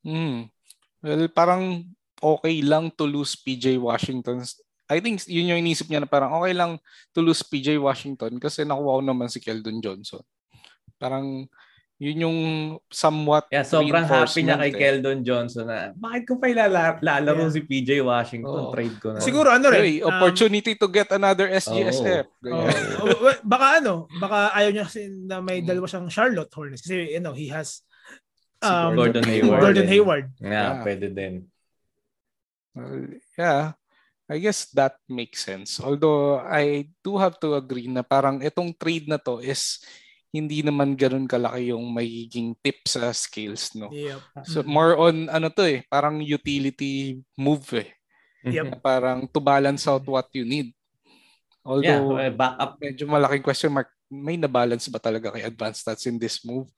Mm. 0.02 0.50
Well, 1.02 1.26
parang 1.30 1.86
okay 2.18 2.62
lang 2.66 2.90
to 2.98 3.06
lose 3.06 3.38
PJ 3.38 3.78
Washington. 3.78 4.42
I 4.92 5.00
think 5.00 5.24
yun 5.30 5.56
yung 5.56 5.62
inisip 5.64 5.88
niya 5.88 6.04
na 6.04 6.10
parang 6.10 6.36
okay 6.42 6.52
lang 6.52 6.76
to 7.16 7.24
lose 7.24 7.42
PJ 7.46 7.80
Washington 7.80 8.36
kasi 8.38 8.68
nakuha 8.68 9.00
ko 9.00 9.04
naman 9.06 9.32
si 9.32 9.40
Keldon 9.40 9.80
Johnson. 9.80 10.22
Parang 11.00 11.48
yun 12.02 12.26
yung 12.26 12.40
somewhat 12.90 13.46
Yeah, 13.54 13.62
sobrang 13.62 14.10
happy 14.10 14.42
niya 14.42 14.58
kay 14.58 14.74
eh. 14.74 14.80
Keldon 14.82 15.22
Johnson 15.22 15.70
na 15.70 15.94
bakit 15.94 16.26
ko 16.26 16.42
pa 16.42 16.50
ilala- 16.50 16.98
lalaro 16.98 17.46
Yeah. 17.46 17.54
si 17.54 17.62
PJ. 17.62 18.02
Washington? 18.02 18.74
Trade 18.74 18.98
ko 18.98 19.08
na. 19.14 19.22
Siguro 19.22 19.54
ano 19.54 19.70
Hey, 19.70 20.02
rin. 20.02 20.04
um, 20.04 20.10
opportunity 20.10 20.74
to 20.74 20.88
get 20.90 21.14
another 21.14 21.46
SGSF. 21.46 22.26
oh, 22.50 22.66
oh, 23.06 23.38
baka 23.46 23.78
ano, 23.78 24.10
baka 24.18 24.50
ayaw 24.52 24.74
niya 24.74 24.90
kasi 24.90 25.14
na 25.14 25.46
may 25.46 25.62
dalawa 25.62 25.86
siyang 25.86 26.10
Charlotte 26.10 26.50
Hornets. 26.50 26.82
Kasi, 26.82 27.14
you 27.14 27.22
know, 27.22 27.38
he 27.38 27.54
has 27.54 27.86
Si 28.58 28.66
um, 28.66 28.94
Gordon 28.94 29.26
Hayward. 29.26 29.62
Gordon 29.62 29.88
Hayward. 29.90 30.26
Yeah, 30.38 30.50
Yeah. 30.50 30.74
pwede 30.82 31.06
din. 31.14 31.34
Well, 32.74 33.14
yeah, 33.36 33.74
I 34.26 34.38
guess 34.40 34.70
that 34.74 34.96
makes 35.06 35.44
sense. 35.44 35.78
Although 35.78 36.40
I 36.40 36.88
do 37.04 37.18
have 37.18 37.36
to 37.44 37.58
agree 37.58 37.90
na 37.92 38.02
parang 38.02 38.40
itong 38.40 38.74
trade 38.74 39.06
na 39.06 39.18
to 39.20 39.38
is 39.38 39.82
hindi 40.32 40.64
naman 40.64 40.96
ganun 40.96 41.28
kalaki 41.28 41.76
yung 41.76 41.92
magiging 41.92 42.56
tip 42.64 42.80
sa 42.88 43.12
scales, 43.12 43.76
no? 43.76 43.92
Yep. 43.92 44.48
So 44.48 44.64
more 44.64 44.96
on 44.96 45.28
ano 45.28 45.52
to 45.52 45.68
eh, 45.68 45.84
parang 45.92 46.24
utility 46.24 47.20
move 47.36 47.68
eh. 47.76 47.92
Yep. 48.48 48.64
Na 48.72 48.78
Parang 48.80 49.28
to 49.28 49.40
balance 49.44 49.86
out 49.86 50.08
what 50.08 50.32
you 50.32 50.48
need. 50.48 50.72
Yeah, 51.84 52.02
Although 52.02 52.18
eh, 52.18 52.32
backup. 52.34 52.80
medyo 52.82 53.06
malaking 53.06 53.46
question 53.46 53.70
mark, 53.76 53.92
may 54.10 54.40
na-balance 54.40 54.90
ba 54.90 54.98
talaga 54.98 55.36
kay 55.36 55.46
advanced 55.46 55.86
stats 55.86 56.08
in 56.10 56.18
this 56.18 56.42
move? 56.42 56.72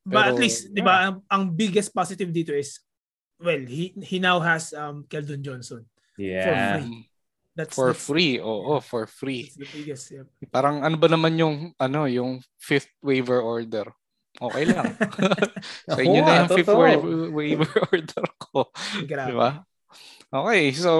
But 0.00 0.32
at 0.32 0.38
Pero, 0.38 0.40
least, 0.40 0.72
di 0.72 0.80
ba, 0.80 1.12
ang, 1.12 1.20
ang 1.28 1.42
biggest 1.52 1.92
positive 1.92 2.32
dito 2.32 2.56
is, 2.56 2.80
well, 3.36 3.60
he 3.60 3.92
he 4.00 4.16
now 4.16 4.40
has 4.40 4.72
um 4.72 5.04
Keldon 5.04 5.44
Johnson. 5.44 5.84
Yeah. 6.16 6.80
free. 6.80 7.09
That's 7.56 7.74
For 7.74 7.90
that's, 7.90 8.06
free, 8.06 8.38
oo, 8.38 8.78
for 8.78 9.10
free. 9.10 9.50
That's 9.50 9.58
the 9.58 9.68
biggest. 9.74 10.04
Yep. 10.14 10.26
Parang 10.54 10.86
ano 10.86 10.94
ba 10.94 11.08
naman 11.10 11.34
yung 11.34 11.74
ano 11.76 12.06
yung 12.06 12.38
fifth 12.62 12.94
waiver 13.02 13.42
order? 13.42 13.90
Okay 14.38 14.64
lang. 14.70 14.94
Sa 15.90 15.98
Ako 15.98 16.06
inyo 16.06 16.20
na 16.22 16.32
yung 16.46 16.50
fifth 16.54 16.70
wa- 16.70 17.02
waiver 17.34 17.72
order 17.90 18.26
ko. 18.38 18.70
Grabe. 19.02 19.30
Di 19.30 19.34
ba? 19.34 19.50
Okay, 20.30 20.70
so 20.70 20.92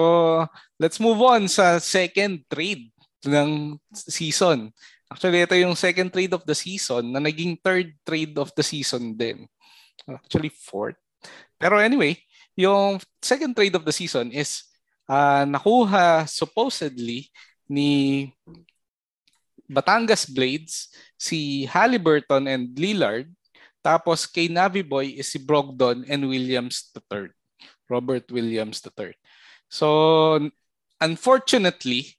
let's 0.75 0.99
move 0.99 1.23
on 1.23 1.47
sa 1.47 1.79
second 1.79 2.43
trade 2.51 2.91
ng 3.23 3.79
season. 3.95 4.75
Actually, 5.07 5.47
ito 5.47 5.55
yung 5.55 5.75
second 5.75 6.11
trade 6.11 6.35
of 6.35 6.43
the 6.43 6.55
season 6.55 7.15
na 7.15 7.23
naging 7.23 7.55
third 7.63 7.95
trade 8.03 8.35
of 8.35 8.51
the 8.59 8.63
season 8.63 9.15
din. 9.15 9.47
Actually, 10.03 10.51
fourth. 10.51 10.99
Pero 11.55 11.79
anyway, 11.79 12.19
yung 12.59 12.99
second 13.23 13.55
trade 13.55 13.75
of 13.75 13.87
the 13.87 13.95
season 13.95 14.35
is 14.35 14.67
ah, 15.11 15.43
nakuha 15.43 16.23
supposedly 16.23 17.27
ni 17.67 18.31
Batangas 19.67 20.23
Blades, 20.27 20.91
si 21.19 21.67
Halliburton 21.67 22.47
and 22.47 22.71
Lillard. 22.75 23.27
Tapos 23.83 24.27
kay 24.27 24.47
Navi 24.47 24.83
Boy 24.83 25.19
is 25.19 25.31
si 25.31 25.39
Brogdon 25.39 26.07
and 26.07 26.23
Williams 26.27 26.91
III. 26.95 27.31
Robert 27.91 28.27
Williams 28.31 28.79
III. 28.83 29.11
So, 29.67 29.87
unfortunately, 30.99 32.15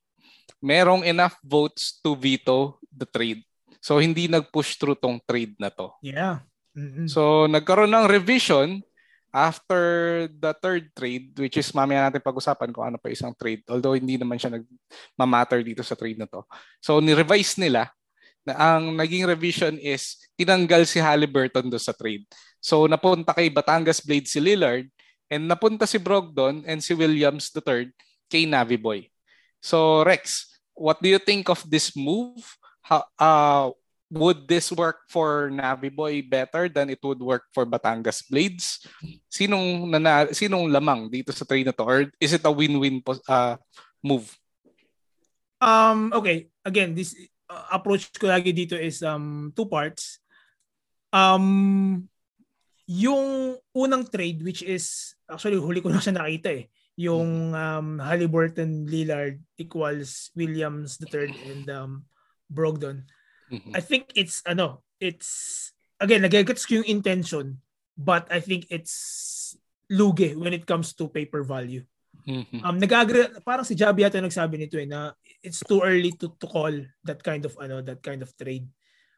merong 0.60 1.04
enough 1.04 1.36
votes 1.40 2.00
to 2.04 2.16
veto 2.16 2.80
the 2.92 3.08
trade. 3.08 3.44
So, 3.80 4.00
hindi 4.00 4.28
nag-push 4.28 4.76
through 4.76 5.00
tong 5.00 5.20
trade 5.24 5.56
na 5.56 5.72
to. 5.72 5.92
Yeah. 6.04 6.44
Mm-mm. 6.76 7.08
So, 7.08 7.48
nagkaroon 7.48 7.92
ng 7.92 8.08
revision 8.08 8.84
after 9.32 9.82
the 10.28 10.52
third 10.60 10.92
trade, 10.92 11.32
which 11.40 11.56
is 11.56 11.72
mamaya 11.72 12.06
natin 12.06 12.20
pag-usapan 12.20 12.70
kung 12.70 12.84
ano 12.84 13.00
pa 13.00 13.08
isang 13.08 13.32
trade. 13.32 13.64
Although 13.66 13.96
hindi 13.96 14.20
naman 14.20 14.36
siya 14.36 14.54
nag-matter 14.54 15.64
dito 15.64 15.80
sa 15.80 15.96
trade 15.96 16.20
na 16.20 16.28
to. 16.28 16.44
So, 16.84 17.00
ni-revise 17.00 17.56
nila 17.56 17.88
na 18.44 18.76
ang 18.76 18.92
naging 18.92 19.24
revision 19.24 19.74
is 19.80 20.20
tinanggal 20.36 20.84
si 20.84 21.00
Halliburton 21.00 21.72
do 21.72 21.80
sa 21.80 21.96
trade. 21.96 22.28
So, 22.60 22.84
napunta 22.84 23.32
kay 23.32 23.48
Batangas 23.48 24.04
Blade 24.04 24.28
si 24.28 24.38
Lillard 24.38 24.86
And 25.32 25.48
napunta 25.48 25.88
si 25.88 25.96
Brogdon 25.96 26.60
and 26.68 26.84
si 26.84 26.92
Williams 26.92 27.48
III 27.56 27.88
kay 28.28 28.44
Navi 28.44 28.76
Boy. 28.76 29.08
So 29.64 30.04
Rex, 30.04 30.52
what 30.76 31.00
do 31.00 31.08
you 31.08 31.16
think 31.16 31.48
of 31.48 31.64
this 31.64 31.96
move? 31.96 32.44
How, 32.84 33.08
uh, 33.16 33.72
would 34.12 34.44
this 34.44 34.68
work 34.68 35.08
for 35.08 35.48
Navi 35.48 35.88
Boy 35.88 36.20
better 36.20 36.68
than 36.68 36.92
it 36.92 37.00
would 37.00 37.24
work 37.24 37.48
for 37.56 37.64
Batangas 37.64 38.20
Blades? 38.28 38.84
Sinong 39.32 39.88
nana, 39.88 40.28
sinong 40.36 40.68
lamang 40.68 41.08
dito 41.08 41.32
sa 41.32 41.48
trade 41.48 41.64
na 41.64 41.72
to 41.72 41.84
or 41.88 42.12
is 42.20 42.36
it 42.36 42.44
a 42.44 42.52
win-win 42.52 43.00
uh, 43.24 43.56
move? 44.04 44.28
Um 45.64 46.12
okay, 46.12 46.52
again, 46.60 46.92
this 46.92 47.16
uh, 47.48 47.72
approach 47.72 48.12
ko 48.12 48.28
lagi 48.28 48.52
dito 48.52 48.76
is 48.76 49.00
um 49.00 49.48
two 49.56 49.64
parts. 49.64 50.20
Um 51.08 52.04
yung 52.84 53.56
unang 53.72 54.04
trade 54.12 54.44
which 54.44 54.60
is 54.60 55.16
actually 55.24 55.56
huli 55.56 55.80
ko 55.80 55.88
na 55.88 56.02
siya 56.02 56.20
nakita 56.20 56.52
eh 56.52 56.64
yung 56.96 57.56
um, 57.56 57.96
Halliburton 57.96 58.84
Lillard 58.84 59.40
equals 59.56 60.28
Williams 60.36 61.00
the 61.00 61.08
third 61.08 61.32
and 61.48 61.64
um, 61.72 62.04
Brogdon. 62.52 63.08
Mm-hmm. 63.52 63.76
I 63.76 63.80
think 63.84 64.08
it's 64.16 64.40
ano, 64.48 64.80
it's 64.96 65.70
again, 66.00 66.24
nagagets 66.24 66.64
ko 66.64 66.80
yung 66.80 66.88
intention, 66.88 67.60
but 67.94 68.24
I 68.32 68.40
think 68.40 68.66
it's 68.72 69.54
lugi 69.92 70.32
when 70.32 70.56
it 70.56 70.64
comes 70.64 70.96
to 70.96 71.12
paper 71.12 71.44
value. 71.44 71.84
Mm-hmm. 72.22 72.62
Um 72.62 72.78
nag-agree 72.78 73.42
parang 73.42 73.66
si 73.66 73.74
Javi 73.74 74.06
yata 74.06 74.22
nagsabi 74.22 74.54
nito 74.54 74.78
eh 74.78 74.86
na 74.86 75.10
it's 75.42 75.58
too 75.66 75.82
early 75.82 76.14
to 76.22 76.30
to 76.38 76.46
call 76.46 76.70
that 77.02 77.18
kind 77.18 77.42
of 77.42 77.50
ano 77.58 77.82
that 77.82 77.98
kind 77.98 78.22
of 78.22 78.30
trade 78.38 78.62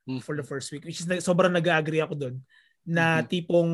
mm-hmm. 0.09 0.25
for 0.25 0.33
the 0.33 0.47
first 0.47 0.73
week 0.73 0.89
which 0.89 1.05
is 1.05 1.07
sobrang 1.21 1.53
nag-agree 1.53 2.01
ako 2.01 2.17
doon 2.17 2.37
na 2.89 3.21
mm-hmm. 3.21 3.29
tipong 3.29 3.73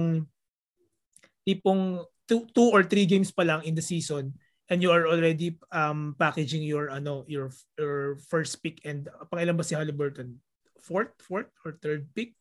tipong 1.47 2.03
two, 2.27 2.43
two 2.51 2.69
or 2.75 2.83
three 2.83 3.07
games 3.07 3.31
pa 3.31 3.47
lang 3.47 3.63
in 3.63 3.79
the 3.79 3.85
season 3.85 4.35
and 4.67 4.83
you 4.83 4.91
are 4.91 5.07
already 5.07 5.55
um 5.71 6.19
packaging 6.19 6.67
your 6.67 6.91
ano 6.91 7.23
your 7.31 7.55
your 7.79 8.19
first 8.27 8.59
pick 8.67 8.83
and 8.83 9.07
pangilan 9.31 9.55
ba 9.55 9.63
si 9.63 9.79
Halliburton 9.79 10.43
fourth, 10.83 11.15
fourth 11.21 11.49
or 11.65 11.79
third 11.81 12.09
pick. 12.15 12.35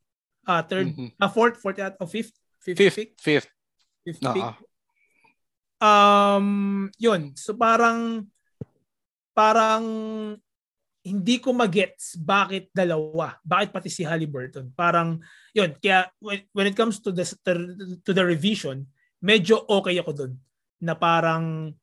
Uh, 0.48 0.64
third, 0.64 0.88
mm-hmm. 0.90 1.14
uh, 1.20 1.30
fourth, 1.30 1.62
fourth 1.62 1.78
at, 1.78 1.94
oh, 2.02 2.10
fifth, 2.10 2.34
fifth, 2.58 2.78
fifth 2.78 2.96
pick. 2.96 3.10
Fifth. 3.22 3.50
Fifth 4.06 4.24
uh-huh. 4.26 4.34
pick. 4.34 4.48
Um, 5.80 6.48
yun. 6.98 7.38
So 7.38 7.54
parang, 7.54 8.28
parang, 9.36 9.86
hindi 11.00 11.40
ko 11.40 11.56
magets 11.56 12.20
bakit 12.20 12.74
dalawa. 12.76 13.40
Bakit 13.46 13.70
pati 13.72 13.88
si 13.88 14.04
Halliburton. 14.04 14.74
Parang, 14.76 15.22
yun. 15.56 15.72
Kaya, 15.80 16.12
when, 16.20 16.44
when 16.52 16.68
it 16.68 16.76
comes 16.76 17.00
to 17.00 17.14
the, 17.14 17.24
to 18.04 18.12
the 18.12 18.26
revision, 18.26 18.88
medyo 19.24 19.64
okay 19.70 20.00
ako 20.00 20.12
dun. 20.12 20.34
Na 20.82 20.96
parang, 20.96 21.76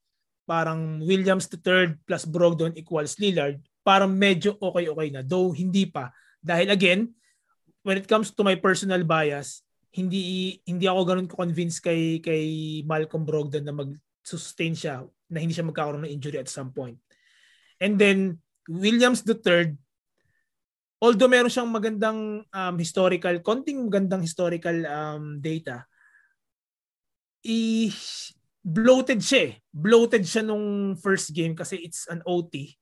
parang 0.47 1.03
Williams 1.03 1.51
the 1.51 1.59
third 1.59 1.99
plus 2.07 2.25
Brogdon 2.25 2.73
equals 2.79 3.19
Lillard, 3.19 3.59
parang 3.83 4.15
medyo 4.15 4.55
okay-okay 4.59 5.11
na. 5.11 5.23
Though 5.27 5.51
hindi 5.51 5.91
pa. 5.91 6.11
Dahil 6.47 6.71
again, 6.71 7.11
when 7.83 7.99
it 7.99 8.07
comes 8.07 8.31
to 8.31 8.47
my 8.47 8.55
personal 8.55 9.03
bias, 9.03 9.67
hindi 9.91 10.55
hindi 10.63 10.87
ako 10.87 11.01
ganoon 11.03 11.31
ko-convince 11.31 11.83
kay 11.83 12.23
kay 12.23 12.45
Malcolm 12.87 13.27
Brogdon 13.27 13.67
na 13.67 13.75
mag-sustain 13.75 14.79
siya 14.79 15.03
na 15.27 15.43
hindi 15.43 15.57
siya 15.57 15.67
magkakaroon 15.67 16.07
ng 16.07 16.15
injury 16.15 16.39
at 16.39 16.47
some 16.47 16.71
point. 16.71 17.03
And 17.83 17.99
then 17.99 18.39
Williams 18.71 19.27
the 19.27 19.35
third 19.35 19.75
although 21.03 21.29
meron 21.29 21.53
siyang 21.53 21.69
magandang 21.69 22.45
um, 22.49 22.77
historical, 22.81 23.37
konting 23.45 23.85
magandang 23.85 24.25
historical 24.25 24.77
um, 24.89 25.41
data, 25.45 25.85
i 27.47 27.93
bloated 28.65 29.21
siya 29.23 29.41
eh. 29.53 29.53
Bloated 29.71 30.25
siya 30.25 30.43
nung 30.43 30.97
first 30.99 31.31
game 31.37 31.53
kasi 31.55 31.79
it's 31.85 32.09
an 32.11 32.25
OT. 32.25 32.75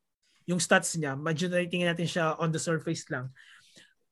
Yung 0.49 0.63
stats 0.63 0.97
niya, 0.97 1.19
medyo 1.19 1.51
natin 1.51 2.09
siya 2.09 2.39
on 2.39 2.55
the 2.55 2.61
surface 2.61 3.05
lang 3.11 3.29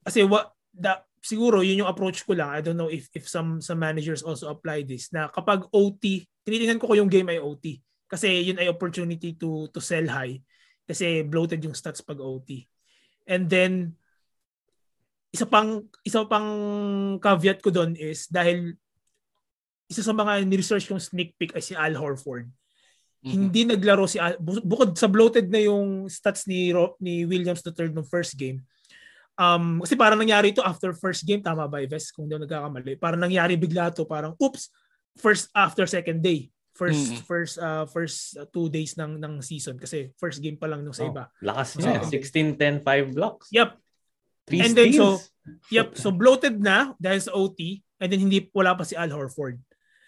kasi 0.03 0.27
what 0.27 0.55
the 0.75 0.93
siguro 1.23 1.63
yun 1.63 1.87
yung 1.87 1.91
approach 1.91 2.27
ko 2.27 2.35
lang. 2.35 2.51
I 2.51 2.61
don't 2.61 2.77
know 2.77 2.91
if 2.91 3.07
if 3.15 3.31
some 3.31 3.63
some 3.63 3.79
managers 3.79 4.27
also 4.27 4.51
apply 4.51 4.83
this 4.83 5.15
na 5.15 5.31
kapag 5.31 5.63
OT, 5.71 6.27
tinitingnan 6.43 6.83
ko 6.83 6.91
ko 6.91 6.99
yung 6.99 7.09
game 7.09 7.31
ay 7.31 7.39
OT 7.39 7.79
kasi 8.11 8.43
yun 8.43 8.59
ay 8.59 8.69
opportunity 8.69 9.39
to 9.39 9.71
to 9.71 9.79
sell 9.79 10.05
high 10.11 10.43
kasi 10.85 11.23
bloated 11.23 11.63
yung 11.63 11.79
stats 11.79 12.03
pag 12.03 12.19
OT. 12.19 12.67
And 13.25 13.47
then 13.47 13.95
isa 15.31 15.47
pang 15.47 15.87
isa 16.03 16.27
pang 16.27 16.51
caveat 17.23 17.63
ko 17.63 17.71
doon 17.71 17.95
is 17.95 18.27
dahil 18.27 18.75
isa 19.87 20.03
sa 20.03 20.13
mga 20.13 20.43
ni-research 20.45 20.91
kong 20.91 21.01
sneak 21.01 21.39
peek 21.39 21.55
ay 21.55 21.63
si 21.63 21.79
Al 21.79 21.95
Horford. 21.95 22.51
Mm-hmm. 23.23 23.31
Hindi 23.31 23.61
naglaro 23.71 24.11
si 24.11 24.19
Al, 24.19 24.35
bukod 24.43 24.99
sa 24.99 25.07
bloated 25.07 25.47
na 25.47 25.63
yung 25.63 26.11
stats 26.11 26.51
ni 26.51 26.75
ni 26.99 27.23
Williams 27.23 27.63
the 27.63 27.71
third 27.71 27.95
ng 27.95 28.03
first 28.03 28.35
game 28.35 28.67
Um, 29.41 29.81
kasi 29.81 29.97
parang 29.97 30.21
nangyari 30.21 30.53
ito 30.53 30.61
after 30.61 30.93
first 30.93 31.25
game, 31.25 31.41
tama 31.41 31.65
ba, 31.65 31.81
Ives? 31.81 32.13
Kung 32.13 32.29
hindi 32.29 32.37
nagkakamali. 32.37 33.01
Parang 33.01 33.21
nangyari 33.21 33.57
bigla 33.57 33.89
to 33.93 34.05
parang, 34.05 34.37
oops, 34.37 34.69
first 35.17 35.49
after 35.57 35.89
second 35.89 36.21
day. 36.21 36.53
First 36.73 37.05
mm-hmm. 37.05 37.25
first 37.29 37.55
uh, 37.61 37.85
first 37.85 38.19
uh, 38.41 38.49
two 38.49 38.73
days 38.73 38.97
ng 38.97 39.21
ng 39.21 39.45
season 39.45 39.77
kasi 39.77 40.09
first 40.17 40.41
game 40.41 40.57
pa 40.57 40.65
lang 40.65 40.81
nung 40.81 40.97
sa 40.97 41.05
oh, 41.05 41.13
iba. 41.13 41.29
Lakas 41.45 41.77
niya. 41.77 42.01
16 42.01 42.57
10 42.57 42.81
5 42.81 43.13
blocks. 43.13 43.53
Yep. 43.53 43.77
Three 44.49 44.61
and 44.65 44.73
steals. 44.73 44.89
then 44.89 44.93
so 44.97 45.07
yep, 45.69 45.89
so 46.01 46.09
bloated 46.09 46.65
na 46.65 46.97
dahil 46.97 47.21
sa 47.21 47.37
OT 47.37 47.85
and 48.01 48.09
then 48.09 48.25
hindi 48.25 48.49
wala 48.57 48.73
pa 48.73 48.89
si 48.89 48.97
Al 48.97 49.13
Horford. 49.13 49.61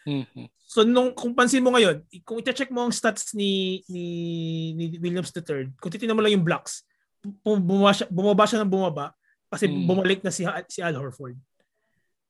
Mm-hmm. 0.09 0.49
So 0.65 0.89
nung 0.89 1.13
kung 1.13 1.37
pansin 1.37 1.61
mo 1.61 1.77
ngayon, 1.77 2.01
kung 2.25 2.41
i-check 2.41 2.73
mo 2.73 2.89
ang 2.89 2.97
stats 2.97 3.37
ni 3.37 3.85
ni, 3.93 4.07
ni 4.73 4.85
Williams 4.97 5.37
III, 5.37 5.69
kung 5.77 5.93
titingnan 5.93 6.17
mo 6.17 6.25
lang 6.25 6.33
yung 6.33 6.49
blocks, 6.49 6.89
bumaba 7.43 7.93
siya, 7.97 8.07
bumaba 8.13 8.45
siya 8.45 8.61
ng 8.63 8.73
bumaba 8.73 9.07
kasi 9.49 9.71
mm. 9.71 9.87
bumalik 9.87 10.21
na 10.21 10.33
si 10.35 10.45
si 10.69 10.81
Al 10.85 10.97
Horford. 10.97 11.39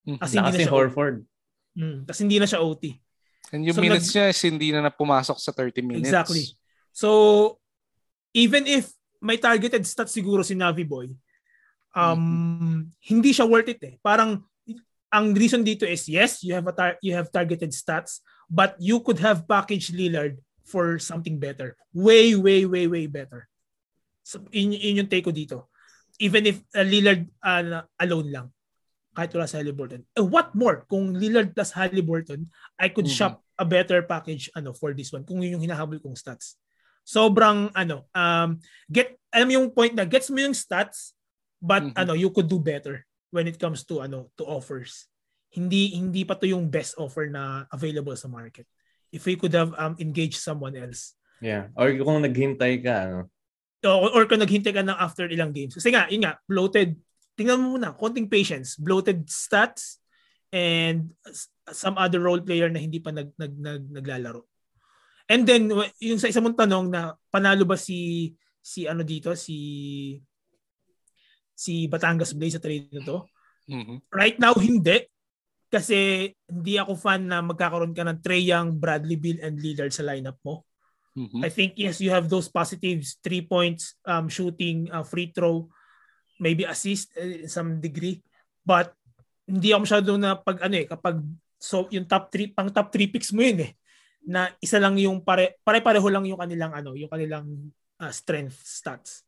Mm. 0.05 0.19
Kasi 0.21 0.35
hindi 0.39 0.53
na 0.53 0.61
si 0.61 0.71
Horford. 0.71 1.17
Mm, 1.75 1.99
kasi 2.07 2.19
hindi 2.23 2.39
na 2.39 2.49
siya 2.49 2.63
OT. 2.63 2.95
And 3.51 3.67
yung 3.67 3.77
so, 3.77 3.83
minutes 3.83 4.09
nag, 4.11 4.15
niya 4.15 4.27
is 4.31 4.41
hindi 4.47 4.69
na 4.71 4.81
napumasok 4.87 5.39
sa 5.39 5.51
30 5.53 5.83
minutes. 5.83 6.09
Exactly. 6.09 6.45
So, 6.95 7.59
even 8.33 8.67
if 8.67 8.95
may 9.19 9.37
targeted 9.37 9.83
stats 9.83 10.15
siguro 10.15 10.47
si 10.47 10.55
Navi 10.55 10.87
Boy, 10.87 11.11
um, 11.97 12.19
mm-hmm. 12.19 12.79
hindi 13.11 13.31
siya 13.35 13.49
worth 13.49 13.71
it 13.71 13.83
eh. 13.83 13.95
Parang, 14.01 14.43
ang 15.15 15.27
reason 15.35 15.63
dito 15.63 15.87
is, 15.87 16.07
yes, 16.11 16.43
you 16.43 16.55
have 16.55 16.67
a 16.67 16.75
tar- 16.75 16.99
you 16.99 17.15
have 17.15 17.31
targeted 17.31 17.71
stats, 17.71 18.19
but 18.51 18.75
you 18.83 18.99
could 18.99 19.23
have 19.23 19.47
packaged 19.47 19.95
Lillard 19.95 20.39
for 20.67 20.99
something 20.99 21.39
better. 21.39 21.79
Way, 21.95 22.35
way, 22.35 22.67
way, 22.67 22.91
way 22.91 23.07
better. 23.07 23.47
So, 24.25 24.41
in, 24.51 24.73
in 24.73 25.05
yung 25.05 25.11
take 25.13 25.29
ko 25.29 25.31
dito. 25.31 25.69
Even 26.17 26.49
if 26.49 26.65
uh, 26.73 26.83
Lillard 26.83 27.29
uh, 27.45 27.85
alone 28.01 28.33
lang. 28.33 28.47
Kahit 29.15 29.31
wala 29.31 29.47
sa 29.47 29.63
Halliburton. 29.63 30.03
Uh, 30.17 30.27
what 30.27 30.51
more? 30.59 30.83
Kung 30.91 31.15
Lillard 31.15 31.55
plus 31.55 31.71
Halliburton, 31.71 32.51
I 32.75 32.91
could 32.91 33.07
mm-hmm. 33.07 33.39
shop 33.39 33.45
a 33.55 33.63
better 33.63 34.03
package 34.03 34.51
ano 34.59 34.75
for 34.75 34.91
this 34.91 35.15
one. 35.15 35.23
Kung 35.23 35.39
yun 35.39 35.61
yung 35.61 35.65
hinahabol 35.71 36.03
kong 36.03 36.19
stats. 36.19 36.59
Sobrang 37.07 37.71
ano, 37.77 38.09
um, 38.17 38.59
get, 38.91 39.15
alam 39.31 39.53
yung 39.53 39.71
point 39.71 39.95
na, 39.95 40.09
gets 40.09 40.33
mo 40.33 40.43
yung 40.43 40.57
stats, 40.57 41.15
but 41.63 41.85
mm-hmm. 41.85 42.01
ano, 42.01 42.19
you 42.19 42.33
could 42.33 42.49
do 42.51 42.59
better 42.59 43.07
when 43.31 43.47
it 43.47 43.61
comes 43.61 43.85
to 43.87 44.03
ano, 44.03 44.33
to 44.35 44.43
offers. 44.49 45.07
Hindi 45.55 45.95
hindi 45.95 46.27
pa 46.27 46.35
to 46.35 46.51
yung 46.51 46.67
best 46.67 46.99
offer 46.99 47.31
na 47.31 47.69
available 47.71 48.17
sa 48.19 48.27
market. 48.27 48.67
If 49.15 49.23
we 49.31 49.39
could 49.39 49.55
have 49.55 49.71
um, 49.79 49.95
engaged 50.03 50.43
someone 50.43 50.75
else. 50.75 51.15
Yeah. 51.39 51.71
Or 51.79 51.93
kung 51.95 52.27
naghintay 52.27 52.83
ka, 52.83 52.95
ano, 53.07 53.19
or, 53.85 54.11
or 54.17 54.25
kung 54.25 54.41
naghintay 54.41 54.73
ka 54.73 54.83
ng 54.83 54.97
after 54.97 55.29
ilang 55.29 55.53
games. 55.53 55.77
Kasi 55.77 55.93
nga, 55.93 56.09
yun 56.09 56.25
nga, 56.25 56.41
bloated. 56.49 56.97
Tingnan 57.37 57.61
mo 57.61 57.77
muna, 57.77 57.93
konting 57.93 58.31
patience. 58.31 58.81
Bloated 58.81 59.29
stats 59.29 60.01
and 60.55 61.13
some 61.73 61.99
other 62.01 62.23
role 62.23 62.41
player 62.41 62.73
na 62.73 62.81
hindi 62.81 62.99
pa 62.99 63.13
nag, 63.13 63.35
nag, 63.37 63.55
nag, 63.59 63.83
naglalaro. 63.91 64.47
And 65.29 65.49
then, 65.49 65.73
yung 66.01 66.21
sa 66.21 66.29
isa 66.29 66.45
mong 66.45 66.57
tanong 66.57 66.93
na 66.93 67.17
panalo 67.33 67.65
ba 67.65 67.81
si 67.81 68.33
si 68.61 68.85
ano 68.85 69.01
dito, 69.01 69.33
si 69.33 69.57
si 71.57 71.89
Batangas 71.89 72.37
Blaze 72.37 72.61
sa 72.61 72.65
trade 72.65 72.93
na 72.93 73.03
to? 73.05 73.19
Mm-hmm. 73.69 73.99
Right 74.13 74.37
now, 74.37 74.53
hindi. 74.57 75.09
Kasi 75.73 76.29
hindi 76.47 76.75
ako 76.77 76.93
fan 76.95 77.25
na 77.25 77.41
magkakaroon 77.41 77.97
ka 77.97 78.05
ng 78.05 78.21
Trey 78.21 78.45
Young, 78.47 78.77
Bradley 78.77 79.17
Bill, 79.17 79.41
and 79.41 79.57
Lillard 79.59 79.91
sa 79.91 80.05
lineup 80.05 80.37
mo. 80.45 80.69
Mm-hmm. 81.15 81.43
I 81.47 81.51
think 81.51 81.79
yes, 81.79 82.03
you 82.03 82.11
have 82.11 82.27
those 82.27 82.51
positives, 82.51 83.23
three 83.23 83.43
points, 83.47 83.95
um, 84.03 84.27
shooting, 84.27 84.91
uh, 84.91 85.07
free 85.07 85.31
throw, 85.31 85.71
maybe 86.43 86.67
assist 86.67 87.15
uh, 87.15 87.47
some 87.47 87.79
degree. 87.79 88.19
But 88.67 88.91
hindi 89.47 89.71
ako 89.71 89.81
masyado 89.87 90.11
na 90.19 90.35
pag 90.35 90.59
ano 90.67 90.75
eh, 90.75 90.87
kapag 90.91 91.23
so 91.61 91.87
yung 91.95 92.05
top 92.05 92.29
3 92.29 92.53
pang 92.53 92.69
top 92.69 92.91
3 92.91 93.13
picks 93.13 93.31
mo 93.31 93.41
yun 93.41 93.65
eh 93.65 93.73
na 94.25 94.49
isa 94.61 94.81
lang 94.81 94.97
yung 94.97 95.21
pare 95.21 95.61
pare-pareho 95.61 96.09
lang 96.09 96.25
yung 96.25 96.41
kanilang 96.41 96.73
ano, 96.73 96.97
yung 96.97 97.13
kanilang 97.13 97.47
uh, 98.01 98.13
strength 98.13 98.57
stats. 98.65 99.23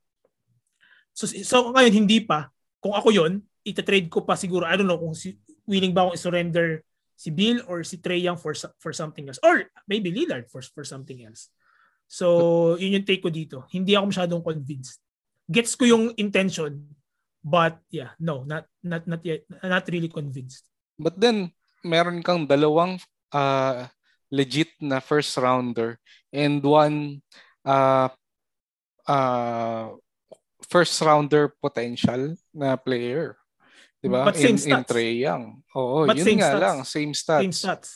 So 1.12 1.28
so 1.28 1.70
ngayon 1.72 1.94
hindi 2.04 2.24
pa 2.24 2.48
kung 2.80 2.96
ako 2.96 3.12
yon 3.12 3.44
ita-trade 3.66 4.08
ko 4.08 4.24
pa 4.24 4.34
siguro 4.34 4.64
I 4.64 4.78
don't 4.78 4.88
know 4.88 5.00
kung 5.00 5.16
si, 5.16 5.36
willing 5.68 5.92
ba 5.92 6.08
akong 6.08 6.16
i-surrender 6.16 6.68
si 7.16 7.32
Bill 7.32 7.64
or 7.68 7.84
si 7.84 8.00
Trey 8.00 8.20
Young 8.24 8.36
for 8.36 8.52
for 8.80 8.92
something 8.92 9.28
else 9.28 9.40
or 9.40 9.68
maybe 9.88 10.12
Lillard 10.12 10.48
for 10.48 10.60
for 10.64 10.84
something 10.84 11.24
else. 11.24 11.52
So, 12.06 12.74
yun 12.78 13.02
yung 13.02 13.06
take 13.06 13.22
ko 13.22 13.30
dito. 13.30 13.66
Hindi 13.70 13.98
ako 13.98 14.14
masyadong 14.14 14.42
convinced. 14.42 15.02
Gets 15.50 15.74
ko 15.74 15.84
yung 15.86 16.04
intention, 16.18 16.86
but 17.42 17.78
yeah, 17.90 18.14
no, 18.18 18.42
not 18.42 18.66
not 18.82 19.06
not 19.06 19.22
yet, 19.22 19.46
not 19.62 19.86
really 19.90 20.10
convinced. 20.10 20.66
But 20.98 21.18
then 21.18 21.54
meron 21.86 22.22
kang 22.22 22.46
dalawang 22.50 22.98
uh, 23.30 23.86
legit 24.30 24.74
na 24.82 24.98
first 24.98 25.34
rounder 25.38 25.98
and 26.34 26.58
one 26.62 27.22
uh, 27.62 28.10
uh, 29.06 29.94
first 30.66 30.98
rounder 31.02 31.54
potential 31.62 32.34
na 32.50 32.74
player. 32.74 33.38
'Di 34.02 34.08
ba? 34.10 34.30
In, 34.34 34.58
in 34.58 34.82
Trey 34.82 35.22
Young. 35.22 35.62
Oo, 35.74 36.06
But 36.10 36.18
yun 36.18 36.38
nga 36.42 36.54
stats. 36.54 36.62
lang, 36.62 36.76
same 36.82 37.12
stats. 37.14 37.42
Same 37.42 37.54
stats. 37.54 37.90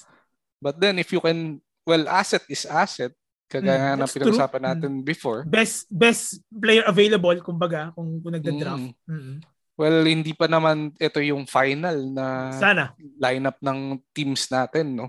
But 0.63 0.79
then 0.79 0.99
if 1.03 1.11
you 1.11 1.19
can 1.19 1.59
well 1.83 2.07
asset 2.07 2.45
is 2.47 2.63
asset 2.69 3.11
kagaya 3.51 3.93
mm, 3.93 3.99
na 3.99 4.07
pinag-usapan 4.07 4.63
natin 4.63 5.03
mm. 5.03 5.05
before. 5.05 5.43
Best 5.43 5.91
best 5.91 6.39
player 6.47 6.87
available 6.87 7.35
kumbaga 7.43 7.91
kung, 7.99 8.23
kung 8.23 8.33
nagda-draft. 8.39 8.95
Mm. 8.95 9.11
Mm-hmm. 9.11 9.37
Well, 9.75 9.99
hindi 10.07 10.37
pa 10.37 10.47
naman 10.47 10.95
ito 11.01 11.19
yung 11.19 11.49
final 11.49 12.05
na 12.13 12.55
Sana. 12.55 12.85
lineup 13.19 13.59
ng 13.59 13.99
teams 14.15 14.47
natin, 14.53 14.93
no. 14.95 15.09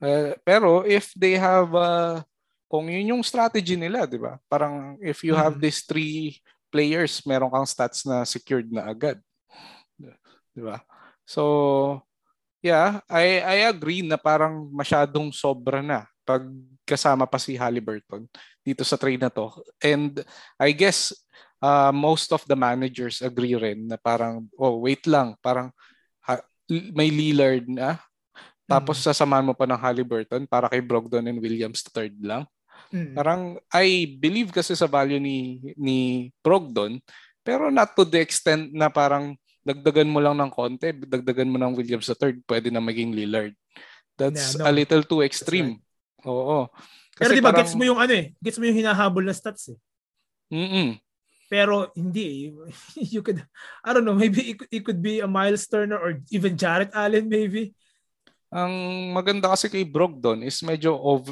Uh, 0.00 0.32
pero 0.46 0.86
if 0.86 1.10
they 1.18 1.36
have 1.36 1.68
uh, 1.74 2.22
kung 2.70 2.88
yun 2.88 3.18
yung 3.18 3.22
strategy 3.26 3.76
nila, 3.76 4.08
'di 4.08 4.22
ba? 4.22 4.38
Parang 4.48 4.96
if 5.02 5.20
you 5.26 5.36
mm 5.36 5.42
have 5.42 5.56
these 5.60 5.84
three 5.84 6.38
players, 6.72 7.20
meron 7.28 7.50
kang 7.50 7.68
stats 7.68 8.06
na 8.08 8.22
secured 8.22 8.70
na 8.70 8.86
agad. 8.88 9.18
'Di 10.54 10.62
ba? 10.62 10.80
So, 11.26 11.98
yeah, 12.62 13.02
I 13.10 13.42
I 13.42 13.58
agree 13.66 14.06
na 14.06 14.16
parang 14.16 14.70
masyadong 14.70 15.34
sobra 15.34 15.82
na 15.82 16.06
pag 16.26 16.42
kasama 16.82 17.24
pa 17.24 17.38
si 17.38 17.54
Halliburton 17.54 18.26
dito 18.66 18.82
sa 18.82 18.98
trade 18.98 19.22
na 19.22 19.30
to. 19.30 19.50
And 19.78 20.26
I 20.58 20.74
guess 20.74 21.14
uh, 21.62 21.94
most 21.94 22.34
of 22.34 22.42
the 22.50 22.58
managers 22.58 23.22
agree 23.22 23.54
rin 23.54 23.86
na 23.86 23.96
parang, 23.96 24.50
oh, 24.58 24.82
wait 24.82 25.06
lang, 25.06 25.38
parang 25.38 25.70
ha, 26.26 26.42
may 26.68 27.14
Lillard 27.14 27.70
na, 27.70 28.02
tapos 28.66 28.98
mm-hmm. 28.98 29.14
sasamahan 29.14 29.46
mo 29.46 29.54
pa 29.54 29.70
ng 29.70 29.78
Halliburton 29.78 30.42
para 30.50 30.66
kay 30.66 30.82
Brogdon 30.82 31.30
and 31.30 31.38
Williams 31.38 31.86
third 31.86 32.18
lang. 32.18 32.42
Mm-hmm. 32.90 33.14
Parang 33.14 33.62
I 33.70 34.18
believe 34.18 34.50
kasi 34.50 34.74
sa 34.74 34.90
value 34.90 35.22
ni 35.22 35.62
ni 35.78 36.28
Brogdon, 36.42 36.98
pero 37.46 37.70
not 37.70 37.94
to 37.94 38.02
the 38.02 38.18
extent 38.18 38.74
na 38.74 38.90
parang 38.90 39.38
dagdagan 39.62 40.10
mo 40.10 40.18
lang 40.22 40.38
ng 40.38 40.50
konti, 40.50 40.94
dagdagan 40.94 41.50
mo 41.50 41.58
ng 41.58 41.74
Williams 41.78 42.10
third, 42.18 42.42
pwede 42.46 42.70
na 42.70 42.82
maging 42.82 43.14
Lillard. 43.14 43.54
That's 44.18 44.54
yeah, 44.54 44.66
no. 44.66 44.70
a 44.70 44.72
little 44.74 45.02
too 45.06 45.22
extreme. 45.22 45.82
Oo. 46.26 46.68
Kasi 47.16 47.32
Pero 47.32 47.32
di 47.32 47.42
ba, 47.42 47.50
parang... 47.54 47.60
gets 47.64 47.74
mo 47.78 47.84
yung 47.86 48.00
ano 48.02 48.12
eh, 48.12 48.34
gets 48.42 48.58
mo 48.58 48.64
yung 48.68 48.78
hinahabol 48.82 49.24
na 49.24 49.32
stats 49.32 49.72
eh. 49.72 49.78
Mm 50.52 50.98
Pero 51.46 51.94
hindi 51.94 52.50
eh. 52.50 52.52
You 53.14 53.22
could, 53.22 53.40
I 53.86 53.90
don't 53.94 54.04
know, 54.04 54.18
maybe 54.18 54.54
it, 54.54 54.58
it 54.68 54.82
could 54.82 54.98
be 54.98 55.22
a 55.22 55.30
Miles 55.30 55.64
Turner 55.70 55.96
or 55.96 56.18
even 56.34 56.58
Jarrett 56.58 56.90
Allen 56.92 57.30
maybe. 57.30 57.70
Ang 58.50 58.74
maganda 59.14 59.54
kasi 59.54 59.70
kay 59.70 59.86
Brogdon 59.86 60.42
is 60.42 60.58
medyo 60.66 60.98
of, 60.98 61.30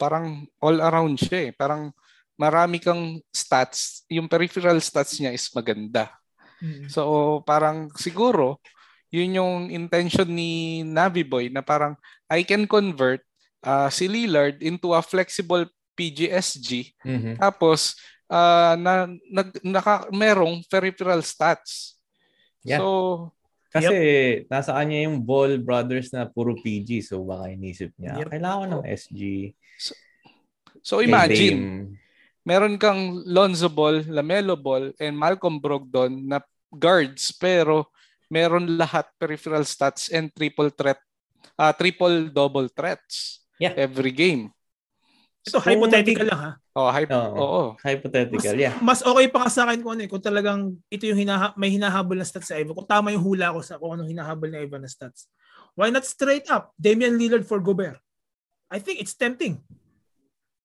parang 0.00 0.48
all 0.58 0.80
around 0.80 1.20
siya 1.20 1.48
eh. 1.48 1.52
Parang 1.52 1.92
marami 2.40 2.80
kang 2.80 3.20
stats. 3.30 4.08
Yung 4.08 4.26
peripheral 4.26 4.80
stats 4.80 5.20
niya 5.20 5.36
is 5.36 5.46
maganda. 5.52 6.10
Mm-hmm. 6.64 6.88
So 6.88 7.40
parang 7.44 7.92
siguro, 7.94 8.58
yun 9.12 9.36
yung 9.36 9.56
intention 9.68 10.26
ni 10.32 10.80
Navi 10.80 11.22
Boy 11.22 11.52
na 11.52 11.60
parang 11.60 11.94
I 12.32 12.42
can 12.48 12.64
convert 12.64 13.20
uh, 13.62 13.88
si 13.88 14.10
Lillard 14.10 14.60
into 14.60 14.92
a 14.92 15.00
flexible 15.00 15.64
PGSG. 15.94 16.92
Mm-hmm. 17.06 17.34
Tapos 17.38 17.96
uh, 18.26 18.74
na 18.76 19.08
nag 19.30 19.48
naka 19.62 20.08
merong 20.10 20.60
peripheral 20.66 21.22
stats. 21.22 21.96
Yeah. 22.66 22.82
So 22.82 22.88
kasi 23.72 23.96
yep. 24.44 24.52
nasa 24.52 24.76
kanya 24.76 25.08
yung 25.08 25.24
Ball 25.24 25.56
Brothers 25.56 26.12
na 26.12 26.28
puro 26.28 26.52
PG 26.52 27.08
so 27.08 27.24
baka 27.24 27.56
inisip 27.56 27.88
niya 27.96 28.20
yep. 28.20 28.28
kailangan 28.28 28.68
ng 28.68 28.84
SG. 28.84 29.22
So, 29.80 29.92
so 30.84 30.94
imagine 31.00 31.88
meron 32.44 32.76
kang 32.76 33.24
Lonzo 33.24 33.72
Ball, 33.72 34.04
Lamelo 34.04 34.60
Ball 34.60 34.92
and 35.00 35.16
Malcolm 35.16 35.56
Brogdon 35.56 36.28
na 36.28 36.44
guards 36.68 37.32
pero 37.32 37.88
meron 38.28 38.76
lahat 38.76 39.08
peripheral 39.16 39.64
stats 39.64 40.12
and 40.12 40.28
triple 40.36 40.68
threat 40.68 41.00
uh, 41.56 41.72
triple 41.72 42.28
double 42.28 42.68
threats 42.68 43.41
yeah. 43.62 43.74
every 43.78 44.10
game. 44.10 44.50
Ito, 45.42 45.58
so, 45.58 45.62
hypothetical 45.62 46.26
lang 46.26 46.40
ha. 46.40 46.52
Oh, 46.72 46.88
hy- 46.88 47.10
oo. 47.10 47.34
oo. 47.34 47.62
Hypothetical, 47.82 48.54
mas, 48.54 48.62
yeah. 48.62 48.74
Mas 48.78 49.00
okay 49.02 49.26
pa 49.26 49.42
nga 49.42 49.50
sa 49.50 49.66
akin 49.66 49.82
kung 49.82 49.92
ano 49.98 50.02
eh, 50.06 50.10
kung 50.10 50.22
talagang 50.22 50.78
ito 50.86 51.04
yung 51.04 51.18
hinaha- 51.18 51.54
may 51.58 51.74
hinahabol 51.74 52.14
na 52.14 52.22
stats 52.22 52.48
sa 52.48 52.56
Evan. 52.56 52.78
Kung 52.78 52.86
tama 52.86 53.10
yung 53.10 53.26
hula 53.26 53.50
ko 53.50 53.60
sa 53.60 53.76
kung 53.76 53.98
anong 53.98 54.08
hinahabol 54.08 54.48
na 54.48 54.62
Evan 54.62 54.86
na 54.86 54.90
stats. 54.90 55.26
Why 55.74 55.90
not 55.90 56.06
straight 56.06 56.46
up 56.48 56.70
Damian 56.78 57.18
Lillard 57.18 57.42
for 57.42 57.58
Gobert? 57.58 57.98
I 58.70 58.78
think 58.78 59.02
it's 59.02 59.18
tempting. 59.18 59.58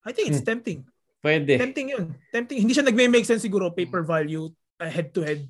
I 0.06 0.14
think 0.14 0.32
it's 0.32 0.46
hmm. 0.46 0.52
tempting. 0.56 0.80
Pwede. 1.20 1.58
Tempting 1.58 1.88
yun. 1.92 2.06
Tempting. 2.30 2.62
Hindi 2.62 2.72
siya 2.78 2.86
nagme-make 2.86 3.26
sense 3.26 3.44
siguro 3.44 3.74
paper 3.74 4.06
value 4.06 4.48
uh, 4.80 4.88
head-to-head 4.88 5.44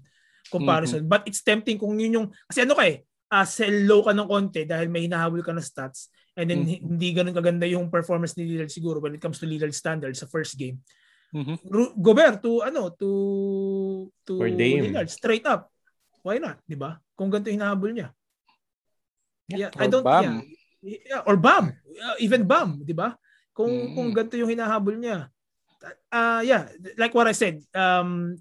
comparison. 0.48 1.04
Mm-hmm. 1.04 1.12
But 1.12 1.28
it's 1.28 1.44
tempting 1.44 1.78
kung 1.78 2.00
yun 2.00 2.24
yung... 2.24 2.28
Kasi 2.48 2.64
ano 2.64 2.74
ka 2.74 2.88
eh, 2.88 3.04
uh, 3.30 3.46
sell 3.46 3.76
low 3.86 4.02
ka 4.08 4.16
ng 4.16 4.26
konti 4.26 4.64
dahil 4.64 4.88
may 4.88 5.06
hinahabol 5.06 5.44
ka 5.44 5.52
na 5.52 5.62
stats 5.62 6.10
And 6.38 6.46
then 6.54 6.62
mm-hmm. 6.70 6.86
hindi 6.86 7.08
ganun 7.18 7.34
kaganda 7.34 7.66
yung 7.66 7.90
performance 7.90 8.38
ni 8.38 8.46
Lillard 8.46 8.70
siguro 8.70 9.02
when 9.02 9.18
it 9.18 9.22
comes 9.22 9.42
to 9.42 9.50
Lillard 9.50 9.74
standards 9.74 10.22
sa 10.22 10.30
first 10.30 10.54
game. 10.54 10.78
Mm-hmm. 11.34 11.98
Gobert 11.98 12.46
to 12.46 12.62
ano 12.62 12.94
to 12.94 13.10
to 14.22 14.38
Lillard 14.38 15.10
straight 15.10 15.50
up. 15.50 15.74
Why 16.22 16.38
not, 16.38 16.62
'di 16.70 16.78
ba? 16.78 17.02
Kung 17.18 17.34
ganito 17.34 17.50
hinahabol 17.50 17.90
niya. 17.90 18.14
Yeah, 19.50 19.68
yeah 19.68 19.72
I 19.82 19.90
don't 19.90 20.06
Bam. 20.06 20.46
Yeah, 20.86 21.02
yeah, 21.10 21.22
or 21.26 21.42
Bam. 21.42 21.74
Uh, 21.74 22.18
even 22.22 22.46
Bam, 22.46 22.86
'di 22.86 22.94
ba? 22.94 23.18
Kung 23.58 23.74
mm-hmm. 23.74 23.94
kung 23.98 24.10
ganito 24.14 24.38
yung 24.38 24.54
hinahabol 24.54 24.94
niya. 24.94 25.34
Uh 26.14 26.46
yeah, 26.46 26.70
like 27.02 27.18
what 27.18 27.26
I 27.26 27.34
said, 27.34 27.66
um 27.74 28.38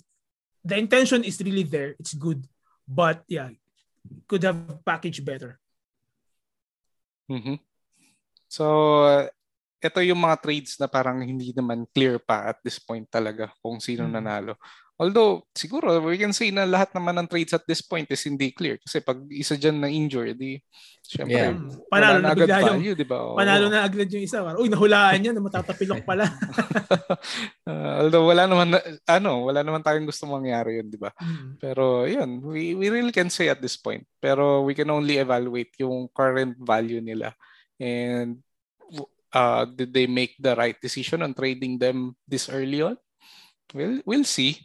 the 0.60 0.76
intention 0.76 1.24
is 1.24 1.40
really 1.40 1.64
there. 1.64 1.96
It's 1.96 2.12
good. 2.12 2.44
But 2.84 3.24
yeah, 3.24 3.56
could 4.28 4.44
have 4.44 4.84
packaged 4.84 5.24
better. 5.24 5.56
Mhm. 7.26 7.58
So, 8.48 8.64
ito 9.76 10.00
yung 10.00 10.20
mga 10.20 10.36
trades 10.40 10.80
na 10.80 10.88
parang 10.88 11.20
hindi 11.20 11.52
naman 11.52 11.84
clear 11.92 12.18
pa 12.18 12.50
at 12.50 12.58
this 12.64 12.80
point 12.80 13.06
talaga 13.06 13.52
kung 13.60 13.78
sino 13.78 14.08
mm-hmm. 14.08 14.16
nanalo. 14.16 14.54
Although, 14.96 15.44
siguro, 15.52 16.00
we 16.00 16.16
can 16.16 16.32
say 16.32 16.48
na 16.48 16.64
lahat 16.64 16.96
naman 16.96 17.20
ng 17.20 17.28
trades 17.28 17.52
at 17.52 17.68
this 17.68 17.84
point 17.84 18.08
is 18.08 18.24
hindi 18.24 18.48
clear. 18.48 18.80
Kasi 18.80 19.04
pag 19.04 19.20
isa 19.28 19.52
dyan 19.52 19.76
na 19.76 19.92
injured, 19.92 20.40
di, 20.40 20.56
syempre, 21.04 21.36
yeah. 21.36 21.52
panalo 21.92 22.16
na, 22.16 22.24
na 22.24 22.32
agad 22.32 22.48
value, 22.48 22.96
di 22.96 23.04
ba? 23.04 23.36
Panalo 23.36 23.68
na 23.68 23.84
agad 23.84 24.08
yung 24.08 24.24
isa. 24.24 24.40
Uy, 24.56 24.72
nahulaan 24.72 25.20
niya 25.20 25.36
na 25.36 25.44
matatapilok 25.44 26.00
pala. 26.00 26.24
uh, 27.68 27.92
although, 28.08 28.24
wala 28.24 28.48
naman, 28.48 28.72
na, 28.72 28.80
ano, 29.04 29.44
wala 29.44 29.60
naman 29.60 29.84
tayong 29.84 30.08
gusto 30.08 30.24
mangyari 30.24 30.80
yun, 30.80 30.88
di 30.88 30.96
ba? 30.96 31.12
Mm. 31.20 31.60
Pero, 31.60 32.08
yun, 32.08 32.40
we, 32.40 32.72
we 32.72 32.88
really 32.88 33.12
can 33.12 33.28
say 33.28 33.52
at 33.52 33.60
this 33.60 33.76
point. 33.76 34.00
Pero, 34.16 34.64
we 34.64 34.72
can 34.72 34.88
only 34.88 35.20
evaluate 35.20 35.76
yung 35.76 36.08
current 36.08 36.56
value 36.56 37.04
nila 37.04 37.36
And 37.76 38.40
uh, 39.32 39.64
did 39.68 39.92
they 39.92 40.06
make 40.06 40.36
the 40.40 40.56
right 40.56 40.76
decision 40.80 41.22
on 41.22 41.34
trading 41.34 41.78
them 41.78 42.16
this 42.28 42.48
early 42.48 42.82
on? 42.82 42.96
Well, 43.74 44.00
we'll 44.06 44.28
see. 44.28 44.62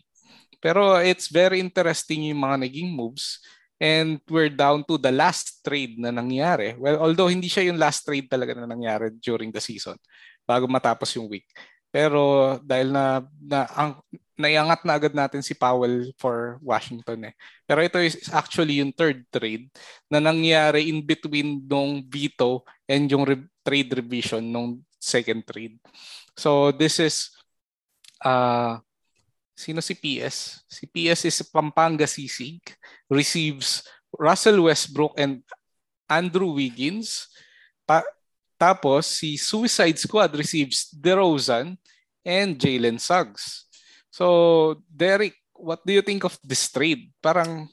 Pero 0.61 1.01
it's 1.01 1.27
very 1.27 1.59
interesting 1.59 2.29
yung 2.29 2.45
mga 2.45 2.69
naging 2.69 2.93
moves. 2.93 3.41
And 3.81 4.21
we're 4.29 4.53
down 4.53 4.85
to 4.85 5.01
the 5.01 5.09
last 5.09 5.65
trade 5.65 5.97
na 5.97 6.13
nangyari. 6.13 6.77
Well, 6.77 7.01
although 7.01 7.33
hindi 7.33 7.49
siya 7.49 7.73
yung 7.73 7.81
last 7.81 8.05
trade 8.05 8.29
talaga 8.29 8.53
na 8.53 8.69
nangyari 8.69 9.09
during 9.17 9.49
the 9.49 9.57
season 9.57 9.97
bago 10.45 10.69
matapos 10.69 11.09
yung 11.17 11.25
week. 11.25 11.49
Pero 11.91 12.55
dahil 12.63 12.89
na, 12.89 13.19
na 13.43 13.67
ang 13.75 13.99
naiangat 14.39 14.81
na 14.81 14.97
agad 14.97 15.13
natin 15.13 15.45
si 15.45 15.53
Powell 15.53 16.09
for 16.17 16.57
Washington 16.65 17.29
eh. 17.29 17.35
Pero 17.69 17.85
ito 17.85 18.01
is 18.01 18.17
actually 18.33 18.81
yung 18.81 18.89
third 18.89 19.21
trade 19.29 19.69
na 20.09 20.17
nangyari 20.17 20.89
in 20.89 21.05
between 21.05 21.61
nung 21.67 22.01
veto 22.01 22.65
and 22.89 23.05
yung 23.05 23.27
re- 23.27 23.51
trade 23.61 23.93
revision 23.93 24.41
nung 24.41 24.81
second 24.97 25.45
trade. 25.45 25.77
So 26.33 26.73
this 26.73 26.97
is 26.97 27.29
uh, 28.25 28.81
sino 29.53 29.83
si 29.85 29.93
PS? 29.93 30.65
Si 30.65 30.89
PS 30.89 31.29
is 31.29 31.37
Pampanga 31.45 32.09
Sisig 32.09 32.73
receives 33.05 33.85
Russell 34.17 34.65
Westbrook 34.65 35.13
and 35.21 35.45
Andrew 36.09 36.57
Wiggins. 36.57 37.29
Pa- 37.85 38.07
tapos 38.61 39.09
si 39.09 39.41
Suicide 39.41 39.97
Squad 39.97 40.37
receives 40.37 40.93
DeRozan 40.93 41.73
and 42.21 42.53
Jalen 42.61 43.01
Suggs. 43.01 43.65
So, 44.13 44.77
Derek, 44.85 45.33
what 45.57 45.81
do 45.81 45.97
you 45.97 46.05
think 46.05 46.21
of 46.21 46.37
this 46.45 46.69
trade? 46.69 47.09
Parang 47.17 47.65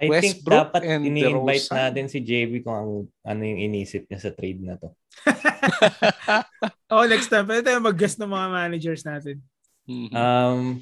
I 0.00 0.08
think 0.08 0.40
Westbrook 0.40 0.72
dapat 0.72 0.82
and 0.88 1.12
ini-invite 1.12 1.68
DeRozan. 1.68 1.76
natin 1.76 2.06
si 2.08 2.24
JB 2.24 2.64
kung 2.64 2.76
ang, 2.78 2.92
ano 3.28 3.40
yung 3.44 3.60
inisip 3.60 4.08
niya 4.08 4.24
sa 4.24 4.32
trade 4.32 4.64
na 4.64 4.80
to. 4.80 4.88
oh, 6.96 7.04
next 7.04 7.28
time. 7.28 7.44
Pwede 7.44 7.68
tayo 7.68 7.76
mag-guest 7.84 8.16
ng 8.16 8.32
mga 8.32 8.48
managers 8.48 9.04
natin. 9.04 9.44
Mhm. 9.84 10.14
Um, 10.16 10.80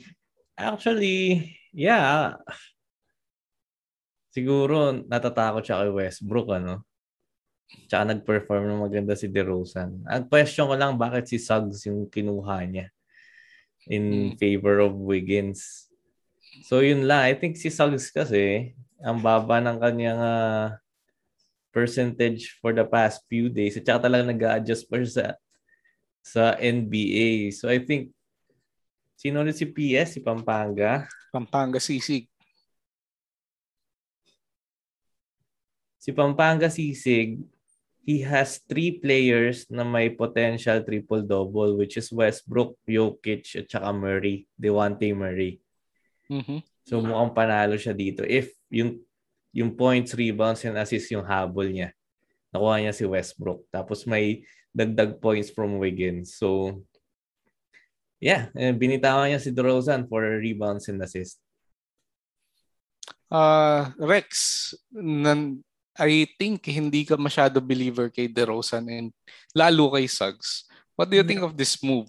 actually, 0.55 1.51
yeah. 1.75 2.39
Siguro 4.31 5.03
natatakot 5.03 5.67
siya 5.67 5.83
kay 5.83 5.91
Westbrook, 5.91 6.53
ano? 6.53 6.87
Tsaka 7.87 8.15
nag-perform 8.15 8.67
ng 8.67 8.83
maganda 8.87 9.15
si 9.15 9.27
DeRozan. 9.31 10.03
Ang 10.07 10.27
question 10.31 10.67
ko 10.71 10.75
lang, 10.75 10.99
bakit 10.99 11.31
si 11.31 11.39
Suggs 11.39 11.87
yung 11.87 12.07
kinuha 12.11 12.63
niya 12.67 12.87
in 13.87 14.35
Hmm. 14.35 14.37
favor 14.39 14.83
of 14.83 14.95
Wiggins? 14.99 15.87
So 16.67 16.83
yun 16.83 17.07
lang. 17.07 17.27
I 17.27 17.35
think 17.39 17.55
si 17.59 17.71
Suggs 17.71 18.11
kasi, 18.11 18.75
ang 19.03 19.23
baba 19.23 19.63
ng 19.63 19.79
kanyang 19.79 20.19
ah, 20.19 20.69
percentage 21.71 22.57
for 22.59 22.73
the 22.73 22.87
past 22.87 23.23
few 23.29 23.53
days. 23.53 23.77
At 23.77 23.85
saka 23.85 24.09
talaga 24.09 24.33
nag-a-adjust 24.33 24.89
pa 24.89 24.97
sa, 25.05 25.37
sa 26.25 26.43
NBA. 26.59 27.53
So 27.55 27.69
I 27.69 27.83
think 27.83 28.17
Sino 29.17 29.41
ulit 29.41 29.57
si 29.57 29.65
PS? 29.65 30.13
Si 30.13 30.21
Pampanga? 30.21 31.09
Pampanga 31.33 31.81
sisig. 31.81 32.29
Si 35.97 36.13
Pampanga 36.15 36.69
Sisig, 36.71 37.43
he 38.07 38.23
has 38.23 38.63
three 38.71 39.03
players 39.03 39.67
na 39.67 39.83
may 39.83 40.07
potential 40.15 40.79
triple-double 40.79 41.75
which 41.75 41.99
is 41.99 42.15
Westbrook, 42.15 42.79
Jokic, 42.87 43.59
at 43.59 43.67
saka 43.67 43.91
Murray. 43.91 44.47
Devontae 44.55 45.11
Murray. 45.11 45.59
Mhm. 46.31 46.63
So 46.87 47.03
mukhang 47.03 47.35
panalo 47.35 47.75
siya 47.75 47.91
dito. 47.91 48.23
If 48.23 48.55
yung 48.71 49.03
yung 49.51 49.75
points, 49.75 50.15
rebounds, 50.15 50.63
and 50.63 50.79
assists 50.79 51.11
yung 51.11 51.27
habol 51.27 51.67
niya, 51.67 51.91
nakuha 52.55 52.79
niya 52.79 52.95
si 52.95 53.03
Westbrook. 53.09 53.67
Tapos 53.75 54.07
may 54.07 54.47
dagdag 54.71 55.19
points 55.19 55.49
from 55.51 55.81
Wiggins. 55.81 56.37
So, 56.37 56.79
yeah, 58.21 58.53
eh, 58.53 58.77
binitawan 58.77 59.33
niya 59.33 59.41
si 59.41 59.51
DeRozan 59.51 60.07
for 60.07 60.23
rebounds 60.39 60.87
and 60.93 61.01
assists. 61.01 61.41
Ah, 63.33 63.97
Rex, 63.99 64.29
nan, 64.93 65.65
I 65.97 66.29
think 66.37 66.69
hindi 66.69 67.09
ka 67.09 67.17
masyado 67.17 67.57
believer 67.59 68.13
kay 68.13 68.29
DeRozan 68.29 68.85
and 68.93 69.09
lalo 69.57 69.97
kay 69.97 70.05
Suggs. 70.05 70.69
What 70.93 71.09
do 71.09 71.17
you 71.17 71.25
think 71.25 71.41
of 71.41 71.57
this 71.57 71.81
move? 71.81 72.09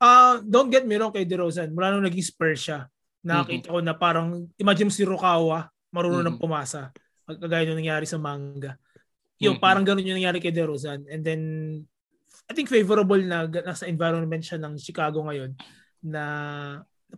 Ah, 0.00 0.40
don't 0.40 0.72
get 0.72 0.88
me 0.88 0.96
wrong 0.96 1.12
kay 1.12 1.28
DeRozan. 1.28 1.72
Mula 1.72 1.92
nung 1.92 2.04
naging 2.08 2.24
Spurs 2.24 2.64
siya, 2.64 2.88
nakita 3.20 3.72
ko 3.72 3.80
na 3.84 3.92
parang, 3.92 4.48
imagine 4.56 4.88
si 4.88 5.04
Rukawa, 5.04 5.68
marunong 5.92 6.24
nang 6.24 6.36
Mhm. 6.40 6.44
pumasa. 6.44 6.92
Kagaya 7.28 7.68
nung 7.68 7.80
nangyari 7.80 8.08
sa 8.08 8.16
manga. 8.16 8.76
Yung 9.40 9.60
Mhm. 9.60 9.62
parang 9.62 9.84
ganun 9.84 10.04
yung 10.04 10.16
nangyari 10.20 10.40
kay 10.40 10.52
DeRozan. 10.52 11.04
And 11.12 11.20
then, 11.20 11.42
I 12.48 12.56
think 12.56 12.72
favorable 12.72 13.20
na 13.20 13.44
nasa 13.44 13.84
environment 13.84 14.40
siya 14.40 14.56
ng 14.56 14.80
Chicago 14.80 15.20
ngayon 15.28 15.52
na, 16.00 16.24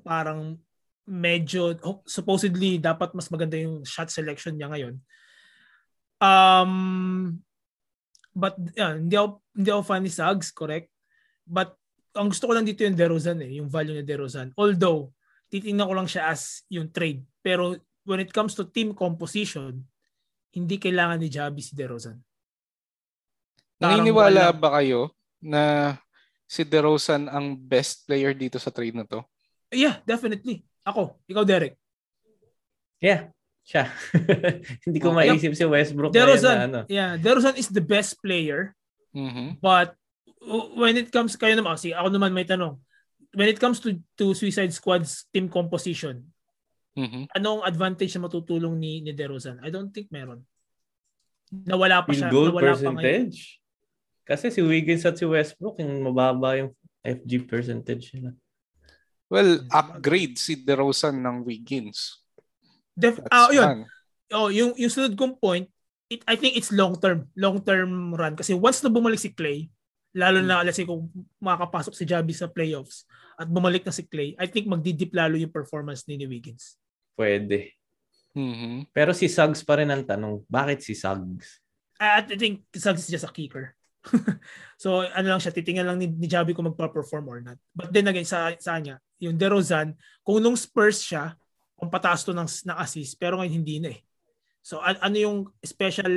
parang 0.03 0.59
medyo 1.07 1.75
supposedly 2.07 2.79
dapat 2.79 3.11
mas 3.15 3.27
maganda 3.31 3.59
yung 3.59 3.83
shot 3.83 4.07
selection 4.11 4.55
niya 4.55 4.71
ngayon. 4.71 4.95
Um 6.21 7.41
but 8.37 8.55
yeah, 8.77 8.95
hindi 8.97 9.17
ako 9.17 9.41
hindi 9.57 9.71
ako 9.73 9.83
fan 9.83 10.03
ni 10.05 10.13
Suggs, 10.13 10.53
correct? 10.53 10.93
But 11.49 11.75
ang 12.15 12.31
gusto 12.31 12.47
ko 12.47 12.53
lang 12.55 12.67
dito 12.67 12.85
yung 12.85 12.99
DeRozan 12.99 13.41
eh, 13.43 13.59
yung 13.59 13.69
value 13.71 13.97
ni 13.97 14.05
DeRozan. 14.05 14.55
Although 14.55 15.11
titingnan 15.51 15.87
ko 15.89 15.95
lang 15.97 16.09
siya 16.11 16.31
as 16.31 16.63
yung 16.71 16.91
trade, 16.95 17.23
pero 17.43 17.75
when 18.07 18.23
it 18.23 18.31
comes 18.31 18.55
to 18.55 18.67
team 18.67 18.95
composition, 18.95 19.83
hindi 20.51 20.77
kailangan 20.79 21.19
ni 21.23 21.31
Javi 21.31 21.63
si 21.63 21.75
DeRozan. 21.75 22.19
Naniniwala 23.81 24.53
wala- 24.53 24.57
ba 24.57 24.69
kayo 24.79 25.15
na 25.41 25.95
si 26.51 26.67
DeRozan 26.67 27.31
ang 27.31 27.55
best 27.55 28.05
player 28.05 28.35
dito 28.35 28.59
sa 28.59 28.75
trade 28.75 28.99
na 28.99 29.07
to? 29.07 29.23
Yeah, 29.71 30.03
definitely. 30.03 30.67
Ako, 30.83 31.15
ikaw 31.31 31.47
Derek. 31.47 31.79
Yeah, 33.01 33.31
siya. 33.71 33.87
Hindi 34.85 34.99
ko 34.99 35.15
Oh, 35.15 35.17
maisip 35.17 35.55
si 35.55 35.63
Westbrook 35.63 36.11
DeRozan, 36.11 36.57
na 36.59 36.65
ano. 36.67 36.81
yeah, 36.91 37.15
DeRozan 37.15 37.55
is 37.55 37.71
the 37.71 37.83
best 37.83 38.19
player, 38.19 38.75
Mhm. 39.15 39.63
but 39.63 39.95
when 40.75 40.99
it 40.99 41.15
comes 41.15 41.39
kayo 41.39 41.55
naman, 41.55 41.79
kasi 41.79 41.95
ako 41.95 42.11
naman 42.11 42.35
may 42.35 42.43
tanong. 42.43 42.83
When 43.31 43.47
it 43.47 43.63
comes 43.63 43.79
to 43.79 43.95
to 44.19 44.35
Suicide 44.35 44.75
Squad's 44.75 45.31
team 45.31 45.47
composition, 45.47 46.27
Mhm. 46.99 47.31
anong 47.31 47.63
advantage 47.63 48.11
na 48.19 48.27
matutulong 48.27 48.75
ni 48.75 48.99
ni 49.01 49.15
DeRozan? 49.15 49.63
I 49.63 49.71
don't 49.71 49.95
think 49.95 50.11
meron. 50.11 50.43
Nawala 51.51 52.03
pa 52.03 52.11
Field 52.11 52.27
siya, 52.27 52.31
goal 52.31 52.51
nawala 52.51 52.75
pa 52.75 52.91
ngayon. 52.91 52.99
percentage. 52.99 53.39
Kasi 54.23 54.47
si 54.51 54.63
Wiggins 54.63 55.03
at 55.03 55.19
si 55.19 55.27
Westbrook, 55.27 55.79
yung 55.79 56.03
mababa 56.03 56.55
yung 56.55 56.71
FG 57.03 57.43
percentage 57.43 58.15
nila. 58.15 58.35
Well, 59.27 59.63
upgrade 59.71 60.39
si 60.39 60.55
DeRozan 60.55 61.19
ng 61.19 61.43
Wiggins. 61.43 62.20
Def, 62.95 63.17
That's 63.19 63.31
ah, 63.33 63.51
yun. 63.51 63.87
Oh, 64.31 64.49
yung 64.49 64.75
yung 64.79 64.93
sunod 64.93 65.19
kong 65.19 65.39
point, 65.43 65.67
it, 66.11 66.23
I 66.27 66.39
think 66.39 66.55
it's 66.55 66.71
long 66.71 66.99
term, 66.99 67.31
long 67.35 67.63
term 67.63 68.15
run 68.15 68.35
kasi 68.39 68.55
once 68.55 68.83
na 68.83 68.91
bumalik 68.91 69.19
si 69.19 69.35
Clay, 69.35 69.71
lalo 70.15 70.43
na 70.43 70.67
say 70.75 70.87
kung 70.87 71.07
makakapasok 71.39 71.95
si 71.95 72.05
Javi 72.07 72.35
sa 72.35 72.51
playoffs 72.51 73.07
at 73.39 73.47
bumalik 73.47 73.87
na 73.87 73.95
si 73.95 74.07
Clay, 74.07 74.35
I 74.39 74.51
think 74.51 74.67
magdidip 74.67 75.15
lalo 75.15 75.39
yung 75.39 75.55
performance 75.55 76.07
ni, 76.11 76.19
ni 76.19 76.27
Wiggins. 76.27 76.79
Pwede. 77.15 77.79
Mhm. 78.35 78.91
Pero 78.95 79.11
si 79.15 79.27
Suggs 79.27 79.63
pa 79.67 79.79
rin 79.79 79.91
ang 79.91 80.07
tanong, 80.07 80.47
bakit 80.47 80.83
si 80.83 80.95
Suggs? 80.95 81.63
I, 81.99 82.23
I 82.23 82.37
think 82.39 82.67
Suggs 82.75 83.07
is 83.07 83.11
just 83.11 83.27
a 83.27 83.33
kicker. 83.33 83.75
so 84.83 85.05
ano 85.05 85.27
lang 85.37 85.41
siya, 85.43 85.55
titingnan 85.55 85.87
lang 85.87 85.99
ni, 85.99 86.07
ni 86.09 86.27
Javi 86.31 86.55
kung 86.55 86.67
magpa-perform 86.71 87.27
or 87.27 87.41
not. 87.43 87.59
But 87.75 87.93
then 87.95 88.09
again, 88.09 88.27
sa, 88.27 88.55
sa 88.59 88.79
kanya, 88.79 89.03
yung 89.21 89.37
DeRozan, 89.37 89.95
kung 90.25 90.41
nung 90.41 90.57
Spurs 90.57 91.05
siya, 91.05 91.37
kung 91.81 91.89
pataas 91.89 92.29
to 92.29 92.37
ng, 92.37 92.45
ng 92.45 92.77
assist, 92.77 93.17
pero 93.17 93.41
ngayon 93.41 93.57
hindi 93.65 93.81
na 93.81 93.97
eh. 93.97 94.01
So 94.61 94.85
an- 94.85 95.01
ano 95.01 95.17
yung 95.17 95.39
special 95.65 96.13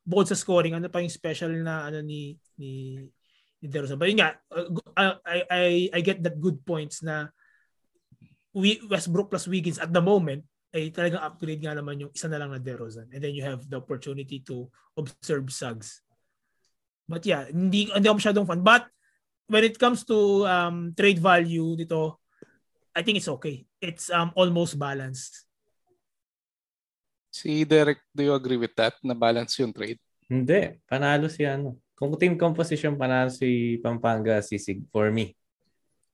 bukod 0.00 0.32
sa 0.32 0.40
scoring, 0.40 0.80
ano 0.80 0.88
pa 0.88 1.04
yung 1.04 1.12
special 1.12 1.52
na 1.60 1.92
ano 1.92 2.00
ni 2.00 2.40
ni, 2.56 2.96
ni 3.60 3.66
DeRozan. 3.68 4.00
But 4.00 4.08
yun 4.08 4.24
nga, 4.24 4.40
uh, 4.48 4.68
uh, 4.96 5.16
I, 5.28 5.38
I, 5.48 5.64
I 5.92 6.00
get 6.00 6.24
that 6.24 6.40
good 6.40 6.64
points 6.64 7.04
na 7.04 7.28
we, 8.56 8.80
Westbrook 8.88 9.28
plus 9.28 9.44
Wiggins 9.44 9.76
at 9.76 9.92
the 9.92 10.00
moment 10.00 10.44
ay 10.74 10.90
talagang 10.90 11.22
upgrade 11.22 11.62
nga 11.62 11.76
naman 11.76 12.02
yung 12.02 12.12
isa 12.16 12.26
na 12.26 12.40
lang 12.40 12.50
na 12.50 12.58
DeRozan. 12.58 13.12
And 13.12 13.20
then 13.22 13.36
you 13.36 13.46
have 13.46 13.62
the 13.68 13.78
opportunity 13.78 14.42
to 14.48 14.66
observe 14.98 15.46
Suggs. 15.52 16.02
But 17.06 17.22
yeah, 17.28 17.46
hindi, 17.46 17.92
hindi 17.92 18.08
ako 18.08 18.18
masyadong 18.18 18.48
fan. 18.48 18.64
But 18.64 18.88
when 19.46 19.62
it 19.62 19.78
comes 19.78 20.02
to 20.08 20.48
um, 20.48 20.90
trade 20.96 21.20
value 21.20 21.76
dito, 21.78 22.23
I 22.94 23.02
think 23.02 23.18
it's 23.18 23.28
okay. 23.28 23.66
It's 23.82 24.08
um, 24.08 24.30
almost 24.38 24.78
balanced. 24.78 25.44
Si 27.34 27.66
Derek, 27.66 27.98
do 28.14 28.22
you 28.22 28.34
agree 28.34 28.56
with 28.56 28.74
that? 28.78 28.94
Na 29.02 29.14
balance 29.14 29.58
yung 29.58 29.74
trade? 29.74 29.98
Hindi. 30.30 30.78
Panalo 30.86 31.26
si 31.26 31.42
ano. 31.42 31.74
Kung 31.98 32.14
team 32.14 32.38
composition, 32.38 32.94
panalo 32.94 33.30
si 33.30 33.78
Pampanga 33.82 34.38
Sisig 34.38 34.82
for 34.94 35.10
me. 35.10 35.34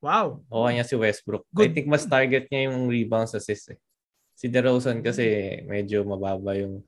Wow. 0.01 0.41
O 0.49 0.65
niya 0.73 0.85
si 0.89 0.97
Westbrook. 0.97 1.45
I 1.53 1.69
Good. 1.69 1.73
think 1.77 1.87
mas 1.93 2.09
target 2.09 2.49
niya 2.49 2.73
yung 2.73 2.89
rebounds 2.89 3.37
assist 3.37 3.77
eh. 3.77 3.79
Si 4.33 4.49
DeRozan 4.49 5.05
kasi 5.05 5.61
medyo 5.69 6.01
mababa 6.09 6.57
yung 6.57 6.81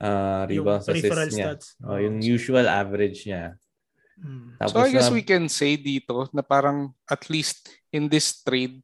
ah, 0.00 0.48
Yung 0.48 0.64
rebounds 0.64 0.88
peripheral 0.88 1.28
assist 1.28 1.36
niya. 1.36 1.46
stats. 1.52 1.66
O, 1.84 2.00
yung 2.00 2.24
usual 2.24 2.64
average 2.64 3.28
niya. 3.28 3.52
Mm. 4.16 4.56
Tapos 4.56 4.72
So 4.72 4.80
I 4.80 4.88
guess 4.88 5.12
na- 5.12 5.16
we 5.20 5.24
can 5.24 5.44
say 5.52 5.76
dito 5.76 6.24
na 6.32 6.40
parang 6.40 6.96
at 7.04 7.28
least 7.28 7.68
in 7.92 8.08
this 8.08 8.40
trade, 8.40 8.80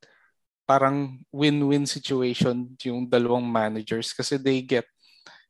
parang 0.68 1.16
win-win 1.32 1.88
situation 1.88 2.68
yung 2.84 3.08
dalawang 3.08 3.48
managers 3.48 4.12
kasi 4.12 4.36
they 4.36 4.60
get 4.60 4.84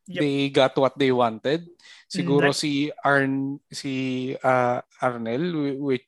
Yep. 0.09 0.21
they 0.25 0.37
got 0.49 0.73
what 0.81 0.97
they 0.97 1.13
wanted. 1.13 1.69
Siguro 2.09 2.49
Mm, 2.49 2.57
si 2.57 2.89
Arn 3.05 3.61
si 3.69 3.93
ah, 4.41 4.81
Arnel 5.05 5.53
wi- 5.53 5.77
with 5.77 6.07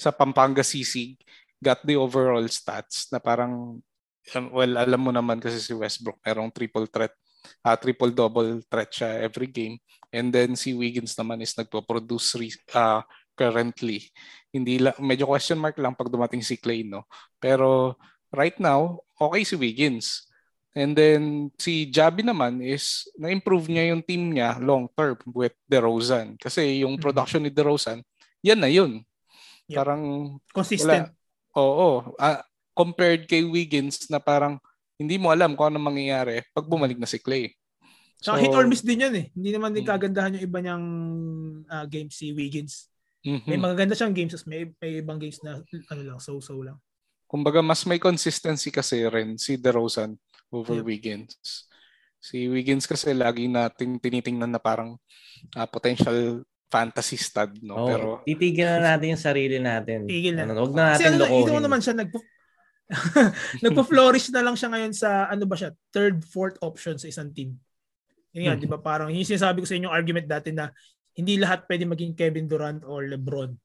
sa 0.00 0.16
Pampanga 0.16 0.64
Sisig 0.64 1.20
got 1.60 1.84
the 1.84 1.92
overall 1.92 2.40
stats 2.48 3.04
na 3.12 3.20
parang 3.20 3.84
um, 4.32 4.46
well 4.48 4.72
alam 4.80 4.96
mo 4.96 5.12
naman 5.12 5.44
kasi 5.44 5.60
si 5.60 5.76
Westbrook 5.76 6.24
merong 6.24 6.48
triple 6.56 6.88
threat 6.88 7.12
ah, 7.60 7.76
triple 7.76 8.16
double 8.16 8.64
threat 8.64 8.88
siya 8.88 9.20
every 9.20 9.52
game 9.52 9.76
and 10.08 10.32
then 10.32 10.56
si 10.56 10.72
Wiggins 10.72 11.12
naman 11.12 11.44
is 11.44 11.52
nagpo-produce 11.52 12.40
re- 12.40 12.64
ah, 12.72 13.04
currently 13.36 14.08
hindi 14.56 14.80
la, 14.80 14.96
medyo 15.04 15.28
question 15.28 15.60
mark 15.60 15.76
lang 15.76 15.92
pag 15.92 16.08
dumating 16.08 16.40
si 16.40 16.56
Clay 16.56 16.80
no 16.80 17.04
pero 17.36 17.92
right 18.34 18.58
now 18.58 19.00
okay 19.16 19.42
si 19.46 19.54
Wiggins 19.54 20.26
and 20.74 20.98
then 20.98 21.54
si 21.56 21.86
Javi 21.86 22.26
naman 22.26 22.58
is 22.58 23.06
na-improve 23.14 23.70
niya 23.70 23.94
yung 23.94 24.02
team 24.02 24.34
niya 24.34 24.58
long 24.58 24.90
term 24.92 25.16
with 25.30 25.54
DeRozan 25.70 26.34
kasi 26.36 26.82
yung 26.82 26.98
Mhm. 26.98 27.02
production 27.02 27.42
ni 27.46 27.50
DeRozan 27.54 28.02
yan 28.42 28.58
na 28.58 28.68
yun 28.68 29.00
Yep. 29.68 29.76
parang 29.80 30.02
Consistent. 30.52 31.08
Oo. 31.56 32.12
Ah, 32.18 32.44
compared 32.74 33.24
kay 33.30 33.46
Wiggins 33.46 34.10
na 34.10 34.18
parang 34.18 34.58
hindi 34.98 35.16
mo 35.16 35.30
alam 35.30 35.54
kung 35.54 35.72
ano 35.74 35.80
mangyayari 35.80 36.42
pag 36.52 36.66
bumalik 36.66 36.98
na 36.98 37.08
si 37.08 37.18
Clay. 37.22 37.54
So, 38.24 38.34
hit 38.40 38.56
or 38.56 38.64
miss 38.64 38.80
din 38.80 39.04
yan 39.04 39.14
eh. 39.14 39.26
Hindi 39.36 39.50
naman 39.52 39.76
din 39.76 39.84
mm. 39.84 39.90
kagandahan 39.90 40.34
yung 40.38 40.44
iba 40.48 40.58
niyang 40.64 40.86
uh, 41.68 41.86
games 41.86 42.16
si 42.16 42.32
Wiggins. 42.32 42.88
Mm-hmm. 43.24 43.48
May 43.48 43.58
magaganda 43.60 43.94
siyang 43.96 44.16
games, 44.16 44.32
may, 44.48 44.68
may 44.80 45.00
ibang 45.04 45.20
games 45.20 45.40
na 45.44 45.60
ano 45.92 46.02
lang, 46.04 46.18
so-so 46.20 46.56
lang. 46.60 46.76
Kumbaga, 47.34 47.58
mas 47.66 47.82
may 47.82 47.98
consistency 47.98 48.70
kasi 48.70 49.02
rin 49.10 49.34
si 49.34 49.58
DeRozan 49.58 50.14
over 50.54 50.78
yep. 50.78 50.86
Wiggins. 50.86 51.66
Si 52.22 52.46
Wiggins 52.46 52.86
kasi 52.86 53.10
lagi 53.10 53.50
nating 53.50 53.98
tinitingnan 53.98 54.54
na 54.54 54.62
parang 54.62 54.94
uh, 55.58 55.66
potential 55.66 56.46
fantasy 56.70 57.18
stud, 57.18 57.58
no? 57.58 57.74
Oh, 57.74 57.88
Pero 57.90 58.06
titigil 58.22 58.70
na 58.70 58.94
natin 58.94 59.18
yung 59.18 59.24
sarili 59.26 59.58
natin. 59.58 60.06
Tigil 60.06 60.38
na. 60.38 60.46
Ano, 60.46 60.62
huwag 60.62 60.78
na 60.78 60.94
natin 60.94 61.18
Kasi 61.18 61.50
ano, 61.50 61.58
naman 61.58 61.82
siya 61.82 61.94
nag 61.98 62.10
nagpo-flourish 63.66 64.30
na 64.30 64.46
lang 64.46 64.54
siya 64.54 64.70
ngayon 64.70 64.94
sa 64.94 65.26
ano 65.26 65.42
ba 65.42 65.58
siya, 65.58 65.74
third, 65.90 66.22
fourth 66.22 66.54
option 66.62 66.94
sa 67.02 67.10
isang 67.10 67.34
team. 67.34 67.58
Yun 68.30 68.46
nga, 68.46 68.54
hmm. 68.54 68.62
di 68.62 68.68
ba? 68.70 68.78
Parang 68.78 69.10
yung 69.10 69.26
sinasabi 69.26 69.58
ko 69.58 69.66
sa 69.66 69.74
inyo 69.74 69.90
argument 69.90 70.30
dati 70.30 70.54
na 70.54 70.70
hindi 71.18 71.34
lahat 71.34 71.66
pwede 71.66 71.82
maging 71.82 72.14
Kevin 72.14 72.46
Durant 72.46 72.86
or 72.86 73.10
LeBron. 73.10 73.58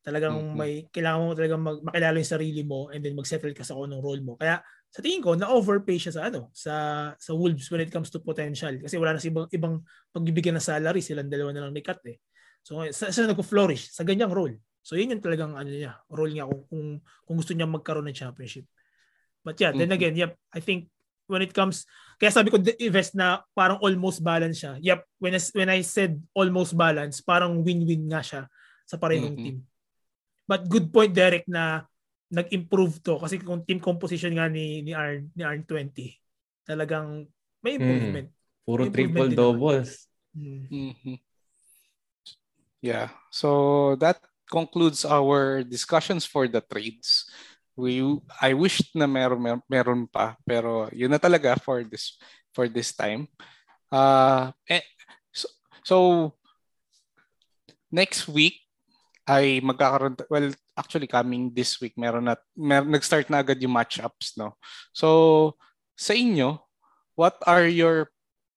Talagang 0.00 0.32
mm-hmm. 0.32 0.56
may 0.56 0.72
kailangan 0.88 1.20
mo 1.20 1.36
talagang 1.36 1.60
mag, 1.60 1.78
makilala 1.84 2.16
yung 2.16 2.32
sarili 2.32 2.62
mo 2.64 2.88
and 2.88 3.04
then 3.04 3.12
mag-settle 3.12 3.52
ka 3.52 3.60
sa 3.60 3.76
kung 3.76 3.92
anong 3.92 4.00
role 4.00 4.22
mo. 4.24 4.32
Kaya 4.40 4.64
sa 4.88 5.04
tingin 5.04 5.20
ko 5.20 5.36
na-overpay 5.36 6.00
siya 6.00 6.12
sa 6.16 6.22
ano, 6.32 6.48
sa 6.56 6.72
sa 7.20 7.32
Wolves 7.36 7.68
when 7.68 7.84
it 7.84 7.92
comes 7.92 8.08
to 8.08 8.18
potential 8.18 8.72
kasi 8.80 8.96
wala 8.96 9.14
na 9.14 9.20
si 9.20 9.28
ibang 9.28 9.46
ibang 9.52 9.84
pagbibigyan 10.08 10.56
ng 10.56 10.64
salary, 10.64 11.04
silang 11.04 11.28
dalawa 11.28 11.52
na 11.52 11.68
lang 11.68 11.76
ni 11.76 11.84
Kat 11.84 12.00
eh. 12.08 12.16
So 12.64 12.80
sa, 12.90 13.12
sa 13.12 13.28
nagko-flourish 13.28 13.92
sa 13.92 14.02
ganyang 14.02 14.32
role. 14.32 14.56
So 14.80 14.96
yun 14.96 15.12
yung 15.12 15.20
talagang 15.20 15.52
ano 15.52 15.68
niya, 15.68 16.00
role 16.08 16.32
niya 16.32 16.48
kung 16.48 16.64
kung, 16.66 16.84
kung 17.28 17.36
gusto 17.36 17.52
niya 17.52 17.68
magkaroon 17.68 18.08
ng 18.08 18.16
championship. 18.16 18.64
But 19.44 19.60
yeah, 19.60 19.76
mm-hmm. 19.76 19.84
then 19.84 19.92
again, 19.92 20.14
yep, 20.16 20.32
I 20.48 20.64
think 20.64 20.88
when 21.28 21.44
it 21.44 21.52
comes 21.52 21.84
kaya 22.20 22.28
sabi 22.28 22.52
ko 22.52 22.60
invest 22.80 23.16
na 23.16 23.40
parang 23.56 23.80
almost 23.80 24.20
balance 24.20 24.60
siya. 24.60 24.76
Yep, 24.76 25.00
when 25.24 25.32
I, 25.32 25.40
when 25.56 25.70
I 25.72 25.80
said 25.80 26.20
almost 26.36 26.76
balance, 26.76 27.24
parang 27.24 27.64
win-win 27.64 28.12
nga 28.12 28.20
siya 28.20 28.42
sa 28.84 29.00
parehong 29.00 29.36
mm-hmm. 29.36 29.56
team. 29.56 29.69
But 30.50 30.66
good 30.66 30.90
point 30.90 31.14
Derek 31.14 31.46
na 31.46 31.86
nag-improve 32.26 32.98
to 33.06 33.22
kasi 33.22 33.38
kung 33.38 33.62
team 33.62 33.78
composition 33.78 34.34
nga 34.34 34.50
ni 34.50 34.82
ni 34.82 34.90
Arn 34.90 35.30
ni 35.30 35.46
Arn 35.46 35.62
20 35.62 35.94
talagang 36.66 37.30
may 37.62 37.78
improvement. 37.78 38.26
Mm. 38.26 38.66
Puro 38.66 38.82
may 38.82 38.90
triple 38.90 39.30
doubles. 39.30 40.10
Mm. 40.34 40.66
Mm-hmm. 40.66 41.16
Yeah. 42.82 43.14
So 43.30 43.94
that 44.02 44.18
concludes 44.50 45.06
our 45.06 45.62
discussions 45.62 46.26
for 46.26 46.50
the 46.50 46.62
trades. 46.62 47.30
We 47.78 48.02
I 48.42 48.54
wish 48.54 48.82
na 48.94 49.06
meron 49.06 49.38
mer, 49.42 49.58
meron 49.70 50.10
pa 50.10 50.34
pero 50.42 50.90
yun 50.90 51.14
na 51.14 51.22
talaga 51.22 51.62
for 51.62 51.86
this 51.86 52.18
for 52.50 52.66
this 52.66 52.90
time. 52.90 53.30
Uh 53.90 54.50
eh, 54.66 54.82
so, 55.30 55.46
so 55.86 55.96
next 57.90 58.26
week 58.26 58.69
ay 59.28 59.60
magkakaroon 59.60 60.16
well 60.32 60.48
actually 60.76 61.06
coming 61.06 61.52
this 61.52 61.76
week 61.80 61.92
meron 61.96 62.28
na 62.28 62.36
mer, 62.56 62.84
nag-start 62.84 63.28
na 63.28 63.44
agad 63.44 63.60
yung 63.60 63.74
matchups 63.74 64.36
no. 64.40 64.56
So 64.96 65.56
sa 66.00 66.16
inyo, 66.16 66.56
what 67.12 67.36
are 67.44 67.68
your 67.68 68.08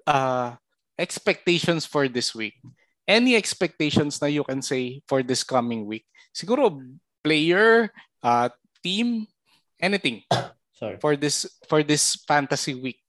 uh, 0.08 0.56
expectations 0.96 1.84
for 1.84 2.08
this 2.08 2.32
week? 2.32 2.56
Any 3.04 3.36
expectations 3.36 4.24
na 4.24 4.32
you 4.32 4.48
can 4.48 4.64
say 4.64 5.04
for 5.12 5.20
this 5.20 5.44
coming 5.44 5.84
week? 5.84 6.08
Siguro 6.32 6.72
player, 7.20 7.92
uh, 8.24 8.48
team, 8.80 9.28
anything. 9.76 10.24
Sorry. 10.80 10.96
For 11.04 11.20
this 11.20 11.48
for 11.68 11.84
this 11.84 12.24
fantasy 12.24 12.80
week, 12.80 13.04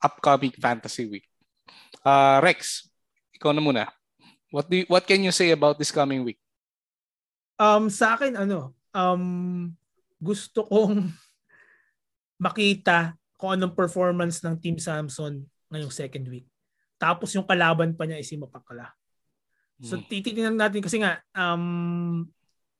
upcoming 0.00 0.56
fantasy 0.56 1.04
week. 1.04 1.28
Uh, 2.00 2.40
Rex, 2.40 2.88
ikaw 3.36 3.52
na 3.52 3.60
muna. 3.60 3.84
What 4.48 4.72
do 4.72 4.80
you, 4.80 4.86
what 4.88 5.04
can 5.04 5.20
you 5.20 5.32
say 5.32 5.52
about 5.52 5.76
this 5.76 5.92
coming 5.92 6.24
week? 6.24 6.40
Um, 7.56 7.88
sa 7.88 8.16
akin, 8.16 8.36
ano, 8.36 8.76
um, 8.92 9.72
gusto 10.20 10.64
kong 10.64 11.08
makita 12.44 13.16
kung 13.36 13.56
anong 13.56 13.76
performance 13.76 14.40
ng 14.44 14.56
Team 14.60 14.80
Samson 14.80 15.44
ngayong 15.68 15.92
second 15.92 16.26
week. 16.28 16.48
Tapos 16.96 17.32
yung 17.36 17.44
kalaban 17.44 17.92
pa 17.92 18.08
niya 18.08 18.20
is 18.20 18.28
si 18.28 18.40
Mapakala. 18.40 18.92
So 19.84 20.00
hmm. 20.00 20.08
titingnan 20.08 20.56
natin 20.56 20.80
kasi 20.80 21.04
nga 21.04 21.20
um 21.36 22.24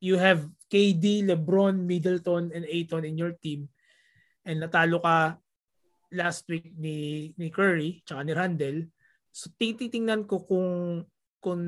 you 0.01 0.17
have 0.17 0.49
KD, 0.73 1.29
LeBron, 1.29 1.85
Middleton 1.85 2.49
and 2.57 2.65
Ayton 2.65 3.05
in 3.05 3.21
your 3.21 3.37
team 3.37 3.69
and 4.49 4.65
natalo 4.65 5.05
ka 5.05 5.37
last 6.09 6.49
week 6.49 6.73
ni 6.73 7.31
ni 7.37 7.53
Curry 7.53 8.01
tsaka 8.09 8.25
ni 8.25 8.33
Randle. 8.33 8.81
So 9.29 9.53
titingnan 9.53 10.25
ko 10.25 10.49
kung 10.49 11.05
kung 11.47 11.63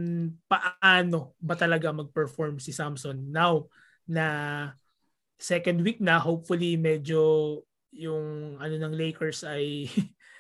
paano 0.51 1.39
ba 1.39 1.55
talaga 1.55 1.95
mag-perform 1.95 2.59
si 2.59 2.75
Samson 2.75 3.31
now 3.31 3.71
na 4.11 4.27
second 5.39 5.87
week 5.87 6.03
na 6.03 6.19
hopefully 6.19 6.75
medyo 6.75 7.63
yung 7.95 8.59
ano 8.59 8.75
ng 8.75 8.91
Lakers 8.99 9.47
ay 9.47 9.87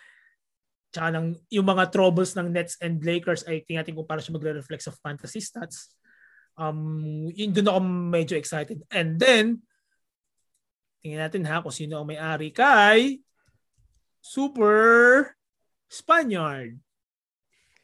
tsaka 0.90 1.14
ng, 1.14 1.38
yung 1.54 1.70
mga 1.70 1.86
troubles 1.94 2.34
ng 2.34 2.50
Nets 2.50 2.82
and 2.82 2.98
Lakers 2.98 3.46
ay 3.46 3.62
tingnan 3.62 3.86
kung 3.94 4.10
paano 4.10 4.18
siya 4.18 4.34
magre-reflect 4.34 4.82
sa 4.82 4.96
fantasy 4.98 5.38
stats. 5.38 5.94
Um, 6.58 7.30
yun 7.30 7.54
doon 7.54 7.70
ako 7.70 7.80
medyo 8.10 8.34
excited. 8.34 8.82
And 8.90 9.14
then, 9.22 9.62
tingnan 10.98 11.30
natin 11.30 11.46
ha 11.46 11.62
kung 11.62 11.70
sino 11.70 12.02
ang 12.02 12.10
may-ari 12.10 12.50
kay 12.50 13.22
Super 14.18 15.30
Spaniard. 15.86 16.82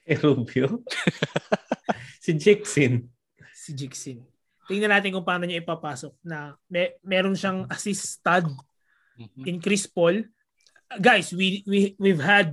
Eh, 0.11 0.21
Rubio? 0.21 0.85
si 2.21 2.37
Jixin. 2.37 3.09
Si 3.57 3.73
Jixin. 3.73 4.21
Tingnan 4.69 4.93
natin 4.93 5.17
kung 5.17 5.25
paano 5.25 5.49
niya 5.49 5.65
ipapasok 5.65 6.13
na 6.25 6.57
may, 6.69 6.93
meron 7.01 7.33
siyang 7.33 7.65
assist 7.73 8.21
stud 8.21 8.49
mm-hmm. 9.17 9.45
in 9.49 9.57
Chris 9.65 9.89
Paul. 9.89 10.25
Guys, 11.01 11.33
we, 11.33 11.65
we, 11.65 11.97
we've 11.97 12.21
had 12.21 12.53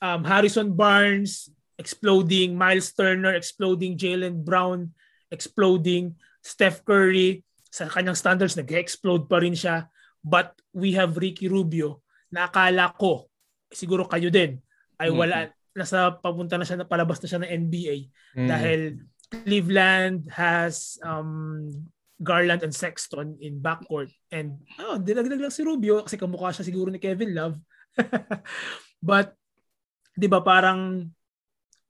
um, 0.00 0.24
Harrison 0.24 0.72
Barnes 0.72 1.52
exploding, 1.76 2.56
Miles 2.56 2.96
Turner 2.96 3.36
exploding, 3.36 4.00
Jalen 4.00 4.40
Brown 4.40 4.96
exploding, 5.28 6.16
Steph 6.40 6.80
Curry 6.84 7.44
sa 7.68 7.92
kanyang 7.92 8.16
standards 8.16 8.56
nag-explode 8.56 9.28
pa 9.28 9.40
rin 9.40 9.52
siya. 9.52 9.88
But 10.24 10.56
we 10.72 10.96
have 10.96 11.20
Ricky 11.20 11.52
Rubio 11.52 12.00
na 12.32 12.48
akala 12.48 12.96
ko, 12.96 13.28
siguro 13.68 14.08
kayo 14.08 14.32
din, 14.32 14.56
ay 14.96 15.12
wala, 15.12 15.48
mm-hmm 15.48 15.63
nasa 15.74 16.14
papunta 16.14 16.54
na 16.54 16.62
siya 16.62 16.80
na 16.80 16.86
palabas 16.86 17.18
na 17.18 17.28
siya 17.28 17.42
ng 17.42 17.52
NBA 17.66 17.96
mm. 18.38 18.48
dahil 18.48 18.80
Cleveland 19.42 20.30
has 20.30 20.96
um 21.02 21.66
Garland 22.22 22.62
and 22.62 22.70
Sexton 22.70 23.34
in 23.42 23.58
backcourt. 23.58 24.14
And 24.30 24.62
oh 24.78 25.02
dinagdag 25.02 25.42
lang 25.42 25.50
si 25.50 25.66
Rubio 25.66 26.06
kasi 26.06 26.14
kamukha 26.14 26.54
siya 26.54 26.64
siguro 26.64 26.94
ni 26.94 27.02
Kevin 27.02 27.34
Love. 27.34 27.58
But 29.02 29.34
'di 30.14 30.30
ba 30.30 30.38
parang 30.40 31.10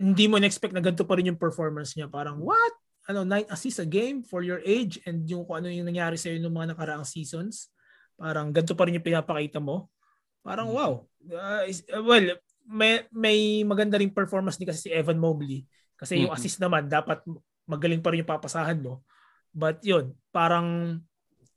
hindi 0.01 0.25
mo 0.27 0.41
na-expect 0.41 0.75
na 0.75 0.83
ganito 0.83 1.05
pa 1.05 1.15
rin 1.21 1.29
yung 1.29 1.41
performance 1.41 1.93
niya. 1.93 2.09
Parang 2.09 2.41
what? 2.41 2.75
Ano 3.05 3.21
nine 3.21 3.45
assists 3.53 3.85
a 3.85 3.87
game 3.87 4.25
for 4.25 4.41
your 4.41 4.65
age 4.65 4.97
and 5.05 5.29
yung 5.29 5.45
kung 5.45 5.61
ano 5.61 5.69
yung 5.69 5.85
nangyari 5.85 6.17
sa 6.17 6.33
iyo 6.33 6.41
ng 6.41 6.57
mga 6.57 6.73
nakaraang 6.73 7.05
seasons. 7.05 7.69
Parang 8.17 8.49
ganito 8.49 8.73
pa 8.73 8.89
rin 8.89 8.97
yung 8.97 9.05
pinapakita 9.05 9.61
mo. 9.61 9.93
Parang 10.41 10.73
mm. 10.73 10.75
wow. 10.75 10.93
Uh, 11.29 11.69
well 12.01 12.33
may, 12.65 13.05
may 13.13 13.63
maganda 13.63 14.01
ring 14.01 14.13
performance 14.13 14.57
din 14.57 14.69
kasi 14.69 14.89
si 14.89 14.91
Evan 14.91 15.21
Mobley. 15.21 15.65
Kasi 15.95 16.21
yung 16.21 16.33
mm-hmm. 16.33 16.41
assist 16.41 16.59
naman, 16.59 16.91
dapat 16.91 17.23
magaling 17.65 18.01
pa 18.01 18.13
rin 18.13 18.25
yung 18.25 18.33
papasahan 18.33 18.81
mo. 18.81 19.05
But 19.55 19.81
yun, 19.87 20.13
parang 20.35 21.01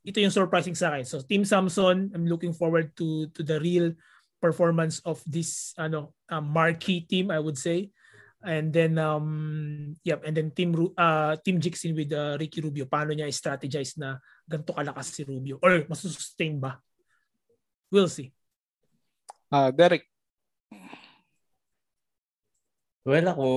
ito 0.06 0.22
yung 0.22 0.32
surprising 0.32 0.78
sa 0.78 0.94
akin. 0.94 1.04
So 1.04 1.20
Team 1.20 1.44
Samson, 1.44 2.08
I'm 2.14 2.24
looking 2.24 2.54
forward 2.54 2.94
to 2.96 3.28
to 3.36 3.42
the 3.44 3.60
real 3.60 3.92
performance 4.38 5.02
of 5.02 5.20
this 5.26 5.74
ano 5.76 6.14
uh, 6.30 6.40
marquee 6.40 7.04
team 7.04 7.28
I 7.28 7.42
would 7.42 7.58
say. 7.58 7.90
And 8.38 8.70
then 8.70 8.96
um 9.02 9.98
yep, 10.06 10.22
and 10.22 10.32
then 10.32 10.54
Team 10.54 10.72
uh 10.94 11.34
Team 11.42 11.58
Jixin 11.58 11.92
with 11.98 12.14
uh, 12.14 12.38
Ricky 12.38 12.62
Rubio. 12.62 12.86
Paano 12.86 13.10
niya 13.10 13.26
i-strategize 13.26 13.98
na 13.98 14.16
ganito 14.46 14.70
kalakas 14.70 15.10
si 15.10 15.26
Rubio 15.26 15.58
or 15.58 15.84
masustain 15.90 16.62
ba? 16.62 16.78
We'll 17.90 18.08
see. 18.08 18.30
Uh 19.50 19.74
Derek, 19.74 20.06
Well, 23.08 23.24
ako, 23.24 23.48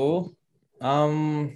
um, 0.80 1.52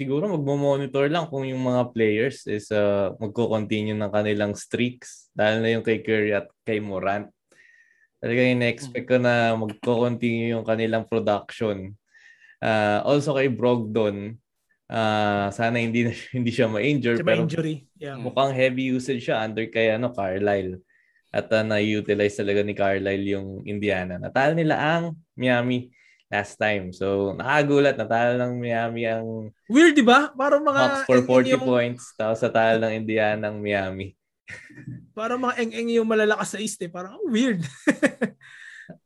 siguro 0.00 0.32
magmo-monitor 0.32 1.12
lang 1.12 1.28
kung 1.28 1.44
yung 1.44 1.60
mga 1.60 1.92
players 1.92 2.48
is 2.48 2.72
uh, 2.72 3.12
magko-continue 3.20 3.92
ng 3.92 4.08
kanilang 4.08 4.56
streaks. 4.56 5.28
Dahil 5.36 5.60
na 5.60 5.76
yung 5.76 5.84
kay 5.84 6.00
Curry 6.00 6.32
at 6.32 6.48
kay 6.64 6.80
Morant. 6.80 7.28
Talagang 8.16 8.56
ina-expect 8.56 9.04
ko 9.04 9.20
na 9.20 9.52
magko-continue 9.60 10.56
yung 10.56 10.64
kanilang 10.64 11.04
production. 11.04 11.92
Uh, 12.64 13.04
also 13.04 13.36
kay 13.36 13.52
Brogdon, 13.52 14.40
uh, 14.88 15.52
sana 15.52 15.84
hindi 15.84 16.08
na, 16.08 16.16
hindi 16.32 16.48
siya 16.48 16.64
ma-injure. 16.64 17.20
Siya 17.20 17.28
pero 17.28 17.44
injury. 17.44 17.84
Yeah. 18.00 18.16
mukhang 18.16 18.56
heavy 18.56 18.88
usage 18.88 19.28
siya 19.28 19.44
under 19.44 19.68
kay 19.68 19.92
ano, 19.92 20.16
Carlisle. 20.16 20.80
At 21.28 21.52
uh, 21.52 21.60
na-utilize 21.60 22.40
talaga 22.40 22.64
ni 22.64 22.72
Carlisle 22.72 23.36
yung 23.36 23.68
Indiana. 23.68 24.16
Natalo 24.16 24.56
nila 24.56 24.80
ang 24.80 25.20
Miami 25.36 25.99
last 26.30 26.56
time. 26.56 26.94
So, 26.94 27.34
nakagulat. 27.34 27.98
Natalo 27.98 28.38
ng 28.38 28.54
Miami 28.62 29.04
ang 29.04 29.50
Weird, 29.66 29.98
di 29.98 30.06
ba? 30.06 30.30
Parang 30.32 30.62
mga... 30.62 30.80
Hawks 31.02 31.10
for 31.10 31.20
40 31.26 31.58
yung, 31.58 31.66
points. 31.66 32.14
Tapos 32.14 32.38
natalo 32.40 32.86
ng 32.86 32.94
Indiana 32.94 33.50
ang 33.50 33.58
Miami. 33.58 34.14
Parang 35.18 35.42
mga 35.42 35.58
eng-eng 35.66 35.90
yung 36.00 36.08
malalakas 36.08 36.54
sa 36.54 36.62
East 36.62 36.78
eh. 36.80 36.88
Parang 36.88 37.18
oh, 37.18 37.28
weird. 37.28 37.60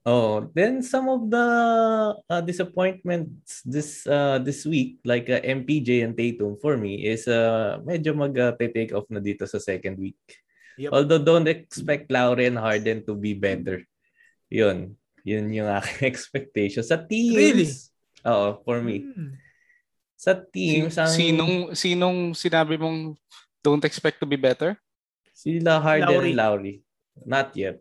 Oh, 0.04 0.48
then 0.56 0.80
some 0.80 1.12
of 1.12 1.28
the 1.28 1.46
uh, 2.16 2.40
disappointments 2.40 3.60
this 3.64 4.08
uh, 4.08 4.40
this 4.40 4.64
week, 4.64 5.00
like 5.04 5.28
uh, 5.28 5.40
MPJ 5.40 6.04
and 6.04 6.16
Tatum 6.16 6.56
for 6.56 6.76
me, 6.80 7.04
is 7.04 7.28
uh, 7.28 7.80
medyo 7.84 8.16
mag-take 8.16 8.92
uh, 8.92 9.00
off 9.00 9.08
na 9.12 9.20
dito 9.20 9.44
sa 9.44 9.60
second 9.60 10.00
week. 10.00 10.20
Yep. 10.80 10.90
Although 10.90 11.22
don't 11.22 11.48
expect 11.52 12.08
Lowry 12.08 12.48
and 12.48 12.56
Harden 12.56 13.04
to 13.06 13.14
be 13.14 13.36
better. 13.36 13.84
Yun. 14.48 14.96
Yun 15.24 15.48
yung 15.50 15.68
aking 15.72 16.04
expectation. 16.12 16.84
Sa 16.84 17.00
teams, 17.00 17.34
really? 17.34 17.68
Oo, 18.28 18.60
for 18.60 18.84
me. 18.84 19.02
Hmm. 19.02 19.32
Sa 20.14 20.36
teams, 20.36 20.94
ang... 21.00 21.10
Sinong, 21.10 21.54
sinong 21.72 22.18
sinabi 22.36 22.76
mong 22.76 23.16
don't 23.64 23.84
expect 23.88 24.20
to 24.20 24.28
be 24.28 24.36
better? 24.36 24.76
Sila 25.32 25.80
Harden 25.80 26.12
Lowry. 26.12 26.30
and 26.30 26.36
Lowry. 26.36 26.74
Not 27.24 27.48
yet. 27.56 27.80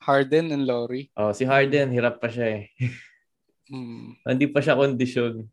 Harden 0.00 0.52
and 0.52 0.64
Lowry. 0.68 1.08
Oh, 1.16 1.32
si 1.32 1.44
Harden, 1.44 1.92
hirap 1.92 2.20
pa 2.20 2.28
siya 2.28 2.60
eh. 2.60 2.64
mm. 3.72 4.24
Hindi 4.24 4.46
pa 4.48 4.60
siya 4.64 4.76
kondisyon. 4.76 5.48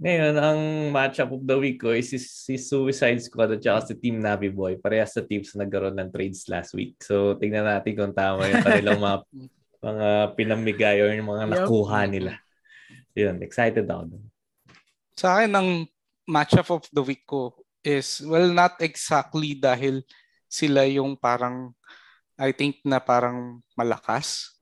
Ngayon, 0.00 0.34
ang 0.40 0.60
matchup 0.96 1.28
of 1.28 1.44
the 1.44 1.60
week 1.60 1.84
ko 1.84 1.92
is 1.92 2.08
si, 2.08 2.16
si 2.16 2.56
Suicide 2.56 3.20
Squad 3.20 3.52
at 3.52 3.60
saka 3.60 3.92
si 3.92 3.94
Team 4.00 4.16
Navi 4.16 4.48
Boy. 4.48 4.80
Parehas 4.80 5.12
sa 5.12 5.20
teams 5.20 5.52
na 5.52 5.68
nagkaroon 5.68 5.92
ng 5.92 6.08
trades 6.08 6.48
last 6.48 6.72
week. 6.72 6.96
So, 7.04 7.36
tingnan 7.36 7.68
natin 7.68 7.92
kung 7.92 8.16
tama 8.16 8.48
yung 8.48 8.64
kanilang 8.64 8.96
mga, 8.96 9.18
mga 9.92 10.08
pinamigay 10.40 10.96
o 11.04 11.12
yung 11.12 11.28
mga 11.28 11.44
nakuha 11.52 12.08
nila. 12.08 12.40
Yun, 13.12 13.44
excited 13.44 13.84
ako 13.84 14.16
dun. 14.16 14.24
Sa 15.20 15.36
akin, 15.36 15.52
ang 15.52 15.68
matchup 16.24 16.72
of 16.72 16.88
the 16.96 17.04
week 17.04 17.28
ko 17.28 17.52
is, 17.84 18.24
well, 18.24 18.48
not 18.48 18.80
exactly 18.80 19.52
dahil 19.52 20.00
sila 20.48 20.88
yung 20.88 21.12
parang 21.12 21.76
I 22.40 22.56
think 22.56 22.80
na 22.88 23.04
parang 23.04 23.60
malakas. 23.76 24.56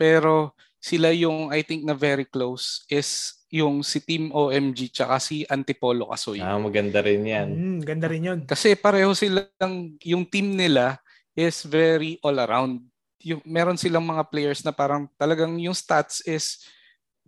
Pero 0.00 0.56
sila 0.78 1.10
yung 1.10 1.50
I 1.50 1.66
think 1.66 1.82
na 1.82 1.94
very 1.94 2.24
close 2.24 2.86
is 2.86 3.38
yung 3.48 3.80
si 3.80 3.98
Team 4.04 4.28
OMG 4.30 4.92
tsaka 4.92 5.16
si 5.18 5.42
Antipolo 5.48 6.12
Kasoy. 6.12 6.38
Ah, 6.44 6.60
maganda 6.60 7.00
rin 7.00 7.24
yan. 7.24 7.48
Mm, 7.48 7.78
ganda 7.80 8.06
rin 8.06 8.28
yun. 8.28 8.40
Kasi 8.44 8.76
pareho 8.76 9.10
silang, 9.16 9.96
yung 10.04 10.28
team 10.28 10.52
nila 10.52 11.00
is 11.32 11.64
very 11.64 12.20
all 12.20 12.36
around. 12.36 12.84
Yung, 13.24 13.40
meron 13.48 13.80
silang 13.80 14.04
mga 14.04 14.28
players 14.28 14.60
na 14.62 14.70
parang 14.70 15.08
talagang 15.16 15.56
yung 15.56 15.74
stats 15.74 16.20
is 16.28 16.60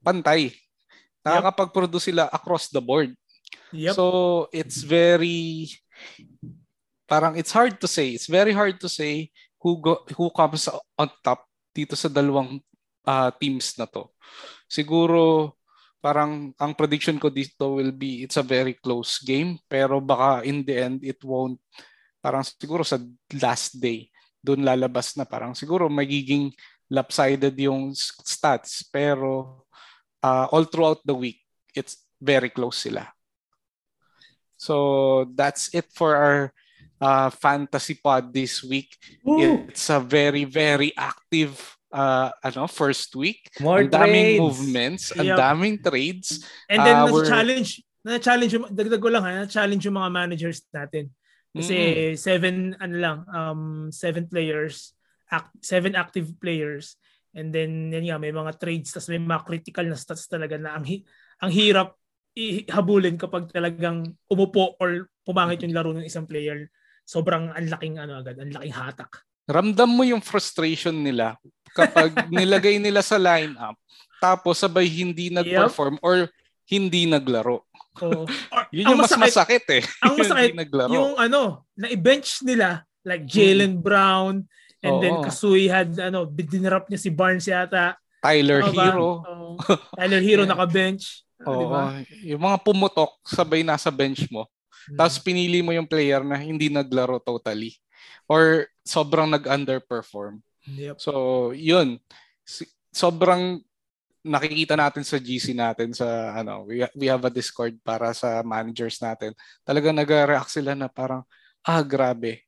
pantay. 0.05 0.53
Nakakapag-produce 1.25 2.13
sila 2.13 2.29
across 2.29 2.69
the 2.69 2.85
board. 2.85 3.17
Yep. 3.73 3.95
So, 3.97 4.05
it's 4.53 4.85
very, 4.85 5.73
parang 7.09 7.35
it's 7.41 7.53
hard 7.53 7.81
to 7.81 7.89
say. 7.89 8.13
It's 8.13 8.29
very 8.29 8.53
hard 8.53 8.77
to 8.85 8.89
say 8.93 9.33
who 9.57 9.81
go, 9.81 10.05
who 10.17 10.29
comes 10.33 10.69
on 11.01 11.09
top 11.25 11.49
dito 11.73 11.97
sa 11.97 12.13
dalawang 12.13 12.61
uh, 13.07 13.31
teams 13.39 13.77
na 13.79 13.87
to. 13.87 14.09
Siguro 14.71 15.55
parang 16.01 16.57
ang 16.57 16.73
prediction 16.73 17.21
ko 17.21 17.29
dito 17.29 17.77
will 17.77 17.93
be 17.93 18.25
it's 18.25 18.41
a 18.41 18.47
very 18.47 18.73
close 18.73 19.21
game 19.21 19.61
pero 19.69 20.01
baka 20.01 20.41
in 20.49 20.65
the 20.65 20.73
end 20.73 21.05
it 21.05 21.21
won't 21.21 21.61
parang 22.25 22.41
siguro 22.41 22.81
sa 22.81 22.97
last 23.37 23.77
day 23.77 24.09
doon 24.41 24.65
lalabas 24.65 25.13
na 25.21 25.29
parang 25.29 25.53
siguro 25.53 25.93
magiging 25.93 26.49
lopsided 26.89 27.53
yung 27.61 27.93
stats 28.25 28.81
pero 28.89 29.61
uh, 30.25 30.49
all 30.49 30.65
throughout 30.65 31.05
the 31.05 31.13
week 31.13 31.45
it's 31.77 32.01
very 32.21 32.53
close 32.53 32.85
sila. 32.85 33.09
So 34.61 35.25
that's 35.33 35.73
it 35.73 35.89
for 35.89 36.13
our 36.13 36.41
uh, 37.01 37.33
fantasy 37.33 37.97
pod 37.97 38.29
this 38.29 38.61
week. 38.61 38.93
Ooh. 39.25 39.65
It's 39.73 39.89
a 39.89 39.99
very, 39.99 40.45
very 40.45 40.93
active 40.97 41.57
uh, 41.93 42.31
ano, 42.43 42.67
first 42.67 43.15
week. 43.19 43.51
More 43.59 43.87
ang 43.87 43.91
daming 43.91 44.27
trades. 44.27 44.41
movements, 44.41 45.05
ang 45.15 45.27
yep. 45.27 45.39
daming 45.39 45.77
trades. 45.83 46.29
And 46.71 46.81
then, 46.83 46.97
uh, 46.97 47.07
na-challenge, 47.11 47.71
na-challenge, 48.03 48.53
dagdag 48.71 49.03
ko 49.03 49.11
lang 49.11 49.23
ha, 49.27 49.45
na-challenge 49.45 49.83
yung 49.85 49.99
mga 49.99 50.11
managers 50.11 50.65
natin. 50.71 51.11
Kasi 51.51 51.75
mm-hmm. 51.77 52.17
seven, 52.17 52.55
ano 52.79 52.97
lang, 52.97 53.19
um, 53.27 53.63
seven 53.91 54.31
players, 54.31 54.95
act, 55.31 55.51
seven 55.61 55.99
active 55.99 56.31
players. 56.39 56.95
And 57.35 57.55
then, 57.55 57.91
yan 57.91 58.11
nga, 58.11 58.19
may 58.19 58.35
mga 58.35 58.59
trades, 58.59 58.91
tas 58.91 59.11
may 59.11 59.23
mga 59.23 59.47
critical 59.47 59.87
na 59.87 59.99
stats 59.99 60.27
talaga 60.31 60.59
na 60.59 60.79
ang, 60.79 60.87
ang 61.43 61.51
hirap 61.51 61.95
ihabulin 62.35 63.19
kapag 63.19 63.51
talagang 63.51 64.07
umupo 64.31 64.79
or 64.79 65.11
pumangit 65.27 65.67
yung 65.67 65.75
laro 65.75 65.91
ng 65.91 66.07
isang 66.07 66.31
player 66.31 66.71
sobrang 67.11 67.51
ang 67.51 67.67
laking 67.67 67.99
ano 67.99 68.23
agad, 68.23 68.39
ang 68.39 68.55
laking 68.55 68.71
hatak. 68.71 69.27
Ramdam 69.51 69.91
mo 69.91 70.07
yung 70.07 70.23
frustration 70.23 70.95
nila 71.03 71.35
kapag 71.77 72.11
nilagay 72.35 72.79
nila 72.81 73.01
sa 73.01 73.17
lineup 73.17 73.77
tapos 74.21 74.61
sabay 74.61 74.85
hindi 74.85 75.33
nag-perform 75.33 75.97
yep. 75.97 76.05
or 76.05 76.17
hindi 76.69 77.09
naglaro. 77.09 77.65
Oh. 77.99 78.29
Yun 78.77 78.95
yung 78.95 79.01
mas 79.03 79.17
masakit 79.17 79.65
eh. 79.73 79.83
Ang 80.05 80.15
masakit, 80.21 80.55
naglaro. 80.55 80.93
yung 80.93 81.13
ano, 81.17 81.67
na-bench 81.75 82.45
nila, 82.47 82.85
like 83.03 83.25
Jalen 83.27 83.81
hmm. 83.81 83.83
Brown, 83.83 84.45
and 84.85 84.95
Oo. 84.95 85.03
then 85.03 85.17
Kasui 85.25 85.67
had, 85.67 85.97
ano, 85.99 86.29
dinrap 86.29 86.87
niya 86.87 87.01
si 87.01 87.11
Barnes 87.11 87.49
yata. 87.49 87.97
Tyler 88.21 88.61
ano 88.61 88.71
Hero. 88.77 89.09
Oh, 89.25 89.57
Tyler 89.97 90.23
Hero 90.23 90.45
yeah. 90.45 90.53
naka-bench. 90.53 91.25
Oo. 91.49 91.57
Diba? 91.57 91.83
Yung 92.29 92.43
mga 92.45 92.59
pumutok, 92.61 93.17
sabay 93.25 93.65
nasa 93.65 93.89
bench 93.89 94.29
mo. 94.29 94.47
Mm. 94.93 94.97
Tapos 95.01 95.17
pinili 95.19 95.65
mo 95.65 95.73
yung 95.73 95.89
player 95.89 96.21
na 96.21 96.37
hindi 96.37 96.69
naglaro 96.69 97.17
totally 97.21 97.75
or 98.29 98.69
sobrang 98.85 99.33
nag-underperform. 99.33 100.45
Yep. 100.77 100.97
So, 101.01 101.13
yun. 101.57 101.99
Sobrang 102.91 103.63
nakikita 104.21 104.77
natin 104.77 105.01
sa 105.07 105.17
GC 105.17 105.57
natin 105.57 105.97
sa 105.97 106.37
ano, 106.37 106.69
we, 106.69 106.85
we 106.93 107.07
have 107.09 107.25
a 107.25 107.33
Discord 107.33 107.79
para 107.81 108.13
sa 108.13 108.45
managers 108.45 109.01
natin. 109.01 109.33
Talaga 109.65 109.91
nag-react 109.91 110.51
sila 110.53 110.77
na 110.77 110.93
parang 110.93 111.25
ah 111.65 111.81
grabe. 111.81 112.45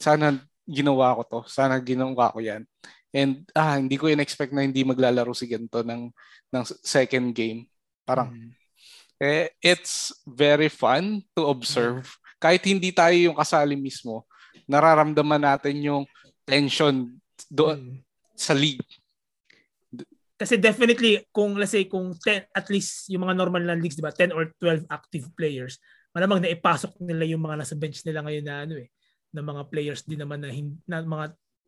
Sana 0.00 0.40
ginawa 0.64 1.12
ko 1.20 1.22
to. 1.28 1.40
Sana 1.44 1.76
ginawa 1.82 2.32
ko 2.32 2.40
'yan. 2.40 2.64
And 3.12 3.44
ah 3.52 3.76
hindi 3.76 4.00
ko 4.00 4.08
in-expect 4.08 4.56
na 4.56 4.64
hindi 4.64 4.80
maglalaro 4.80 5.36
si 5.36 5.44
ganito 5.44 5.84
ng 5.84 6.08
ng 6.56 6.62
second 6.80 7.36
game. 7.36 7.68
Parang 8.06 8.32
mm 8.32 8.60
eh, 9.20 9.52
it's 9.60 10.16
very 10.24 10.72
fun 10.72 11.20
to 11.36 11.44
observe. 11.44 12.08
Kahit 12.40 12.64
hindi 12.64 12.88
tayo 12.88 13.12
yung 13.12 13.36
kasali 13.36 13.76
mismo, 13.76 14.24
nararamdaman 14.64 15.44
natin 15.44 15.76
yung 15.84 16.02
tension 16.48 17.19
do 17.50 17.74
hmm. 17.74 17.98
sa 18.38 18.54
league. 18.54 18.86
Kasi 20.40 20.56
definitely 20.56 21.20
kung 21.28 21.58
let's 21.58 21.76
say 21.76 21.84
kung 21.84 22.16
10 22.16 22.48
at 22.54 22.66
least 22.72 23.10
yung 23.12 23.28
mga 23.28 23.36
normal 23.36 23.60
na 23.60 23.76
leagues, 23.76 23.98
'di 23.98 24.06
ba, 24.06 24.14
10 24.14 24.32
or 24.32 24.54
12 24.56 24.88
active 24.88 25.28
players, 25.36 25.76
malamang 26.16 26.40
na 26.40 26.54
ipasok 26.54 26.96
nila 27.04 27.28
yung 27.28 27.44
mga 27.44 27.60
nasa 27.60 27.76
bench 27.76 28.00
nila 28.08 28.24
ngayon 28.24 28.44
na 28.46 28.56
ano 28.64 28.74
eh, 28.80 28.88
na 29.34 29.44
mga 29.44 29.62
players 29.68 30.00
din 30.08 30.22
naman 30.22 30.40
na, 30.40 30.48
na 30.88 31.04
mga 31.04 31.26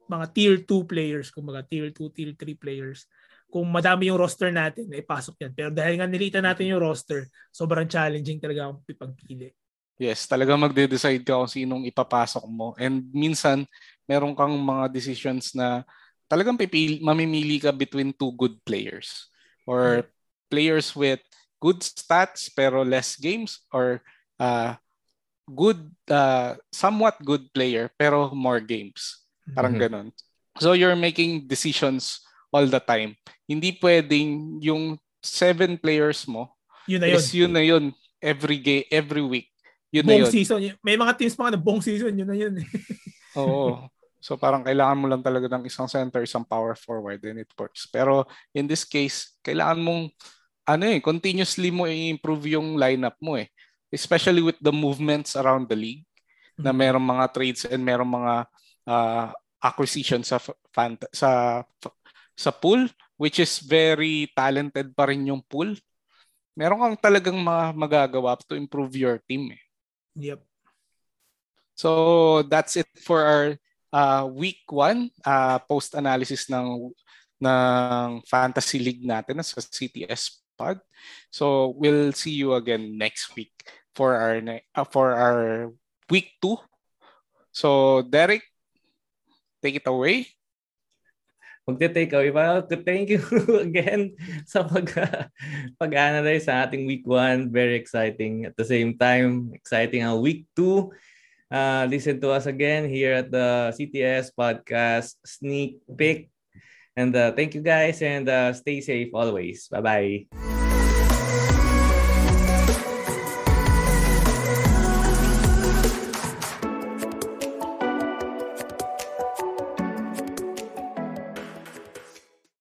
mga 0.09 0.27
tier 0.33 0.57
2 0.65 0.89
players, 0.89 1.29
kung 1.29 1.45
mga 1.45 1.69
tier 1.69 1.89
2, 1.93 2.17
tier 2.17 2.33
3 2.33 2.57
players 2.57 3.05
kung 3.53 3.69
madami 3.69 4.09
yung 4.09 4.17
roster 4.17 4.49
natin, 4.49 4.89
ipasok 4.89 5.45
yan. 5.45 5.53
Pero 5.53 5.69
dahil 5.69 6.01
nga 6.01 6.09
nilita 6.09 6.41
natin 6.41 6.73
yung 6.73 6.81
roster, 6.81 7.29
sobrang 7.53 7.85
challenging 7.85 8.41
talaga 8.41 8.73
ang 8.73 8.81
pipagpili. 8.81 9.53
Yes, 10.01 10.25
talaga 10.25 10.57
magde-decide 10.57 11.21
ka 11.21 11.37
kung 11.37 11.53
sinong 11.53 11.85
ipapasok 11.85 12.49
mo. 12.49 12.73
And 12.81 13.13
minsan, 13.13 13.69
meron 14.09 14.35
kang 14.35 14.55
mga 14.55 14.93
decisions 14.93 15.55
na 15.55 15.87
talagang 16.27 16.59
pipili, 16.59 16.99
mamimili 17.03 17.61
ka 17.61 17.71
between 17.71 18.13
two 18.15 18.33
good 18.35 18.57
players. 18.65 19.29
Or 19.67 20.03
hmm. 20.03 20.09
players 20.51 20.95
with 20.97 21.23
good 21.63 21.81
stats 21.81 22.51
pero 22.51 22.83
less 22.83 23.15
games 23.15 23.63
or 23.71 24.03
uh, 24.43 24.75
good, 25.47 25.79
uh, 26.11 26.59
somewhat 26.75 27.21
good 27.23 27.47
player 27.55 27.91
pero 27.95 28.35
more 28.35 28.59
games. 28.59 29.23
Parang 29.55 29.75
mm-hmm. 29.75 29.87
ganun. 29.91 30.09
So 30.59 30.75
you're 30.75 30.99
making 30.99 31.47
decisions 31.49 32.23
all 32.53 32.67
the 32.67 32.83
time. 32.83 33.17
Hindi 33.49 33.79
pwedeng 33.81 34.61
yung 34.63 34.99
seven 35.23 35.79
players 35.79 36.27
mo 36.27 36.53
yun 36.87 37.01
na 37.03 37.09
yun. 37.11 37.17
is 37.19 37.29
yun 37.31 37.53
na 37.53 37.63
yun 37.63 37.85
every 38.19 38.59
game, 38.59 38.87
every 38.91 39.23
week. 39.23 39.49
Yun 39.93 40.07
buong 40.07 40.25
na 40.25 40.27
yun. 40.27 40.33
season. 40.33 40.59
May 40.83 40.97
mga 40.97 41.13
teams 41.19 41.35
pa 41.37 41.47
nga 41.47 41.55
na 41.55 41.61
buong 41.61 41.83
season, 41.83 42.15
yun 42.17 42.29
na 42.29 42.37
yun. 42.39 42.59
Oo. 43.39 43.87
So 44.23 44.39
parang 44.39 44.63
kailangan 44.63 44.99
mo 45.03 45.11
lang 45.11 45.19
talaga 45.19 45.51
ng 45.51 45.67
isang 45.67 45.91
center, 45.91 46.23
isang 46.23 46.47
power 46.47 46.79
forward 46.79 47.19
and 47.27 47.43
it 47.43 47.51
works. 47.59 47.91
Pero 47.91 48.23
in 48.55 48.71
this 48.71 48.87
case, 48.87 49.35
kailangan 49.43 49.83
mong 49.83 50.03
ano 50.63 50.85
eh, 50.87 51.03
continuously 51.03 51.75
mo 51.75 51.91
i-improve 51.91 52.55
yung 52.55 52.79
lineup 52.79 53.19
mo 53.19 53.35
eh. 53.35 53.51
Especially 53.91 54.41
with 54.41 54.57
the 54.63 54.71
movements 54.71 55.35
around 55.35 55.67
the 55.67 55.75
league 55.75 56.07
mm-hmm. 56.55 56.63
na 56.63 56.71
merong 56.71 57.03
mga 57.03 57.25
trades 57.35 57.67
and 57.67 57.83
merong 57.83 58.09
mga 58.09 58.35
uh, 58.87 59.27
acquisition 59.59 60.23
sa 60.23 60.39
fant- 60.71 61.11
sa 61.11 61.61
sa 62.33 62.51
pool 62.55 62.87
which 63.19 63.39
is 63.39 63.63
very 63.63 64.27
talented 64.35 64.91
pa 64.99 65.07
rin 65.07 65.31
yung 65.31 65.43
pool. 65.47 65.71
Meron 66.59 66.79
kang 66.79 66.99
talagang 67.11 67.39
mga 67.39 67.71
magagawa 67.71 68.35
to 68.43 68.59
improve 68.59 68.99
your 68.99 69.23
team. 69.31 69.55
Eh. 69.55 69.63
Yep. 70.35 70.41
So 71.79 71.91
that's 72.51 72.75
it 72.75 72.91
for 72.99 73.23
our 73.23 73.62
uh, 73.93 74.25
week 74.27 74.65
1 74.67 75.23
uh, 75.23 75.59
post 75.69 75.95
analysis 75.95 76.49
ng 76.49 76.91
ng 77.43 78.23
fantasy 78.25 78.79
league 78.81 79.05
natin 79.05 79.45
sa 79.45 79.61
CTS 79.61 80.43
pod. 80.57 80.81
So 81.29 81.75
we'll 81.77 82.15
see 82.17 82.33
you 82.33 82.55
again 82.55 82.97
next 82.97 83.35
week 83.37 83.53
for 83.93 84.17
our 84.17 84.41
uh, 84.75 84.89
for 84.89 85.13
our 85.13 85.71
week 86.09 86.39
2. 86.41 86.57
So 87.53 88.01
Derek, 88.03 88.43
take 89.61 89.77
it 89.77 89.87
away. 89.87 90.33
Magte-take 91.63 92.11
away. 92.19 92.35
Well, 92.35 92.67
thank 92.67 93.07
you 93.15 93.23
again 93.71 94.19
sa 94.43 94.67
pag, 94.67 94.83
pag-analyze 95.81 96.51
sa 96.51 96.67
ating 96.67 96.91
week 96.91 97.07
1. 97.07 97.55
Very 97.55 97.79
exciting. 97.79 98.51
At 98.51 98.59
the 98.59 98.67
same 98.67 98.99
time, 98.99 99.55
exciting 99.55 100.03
ang 100.03 100.19
week 100.19 100.51
2. 100.59 100.91
Uh, 101.53 101.85
listen 101.85 102.17
to 102.17 102.33
us 102.33 102.49
again 102.49 102.89
here 102.89 103.13
at 103.13 103.29
the 103.29 103.77
CTS 103.77 104.33
podcast 104.33 105.21
sneak 105.21 105.85
peek. 105.85 106.33
And 106.97 107.13
uh, 107.13 107.33
thank 107.33 107.55
you 107.55 107.61
guys 107.61 108.01
and 108.01 108.29
uh, 108.29 108.53
stay 108.57 108.81
safe 108.81 109.13
always. 109.13 109.69
Bye-bye. 109.69 110.52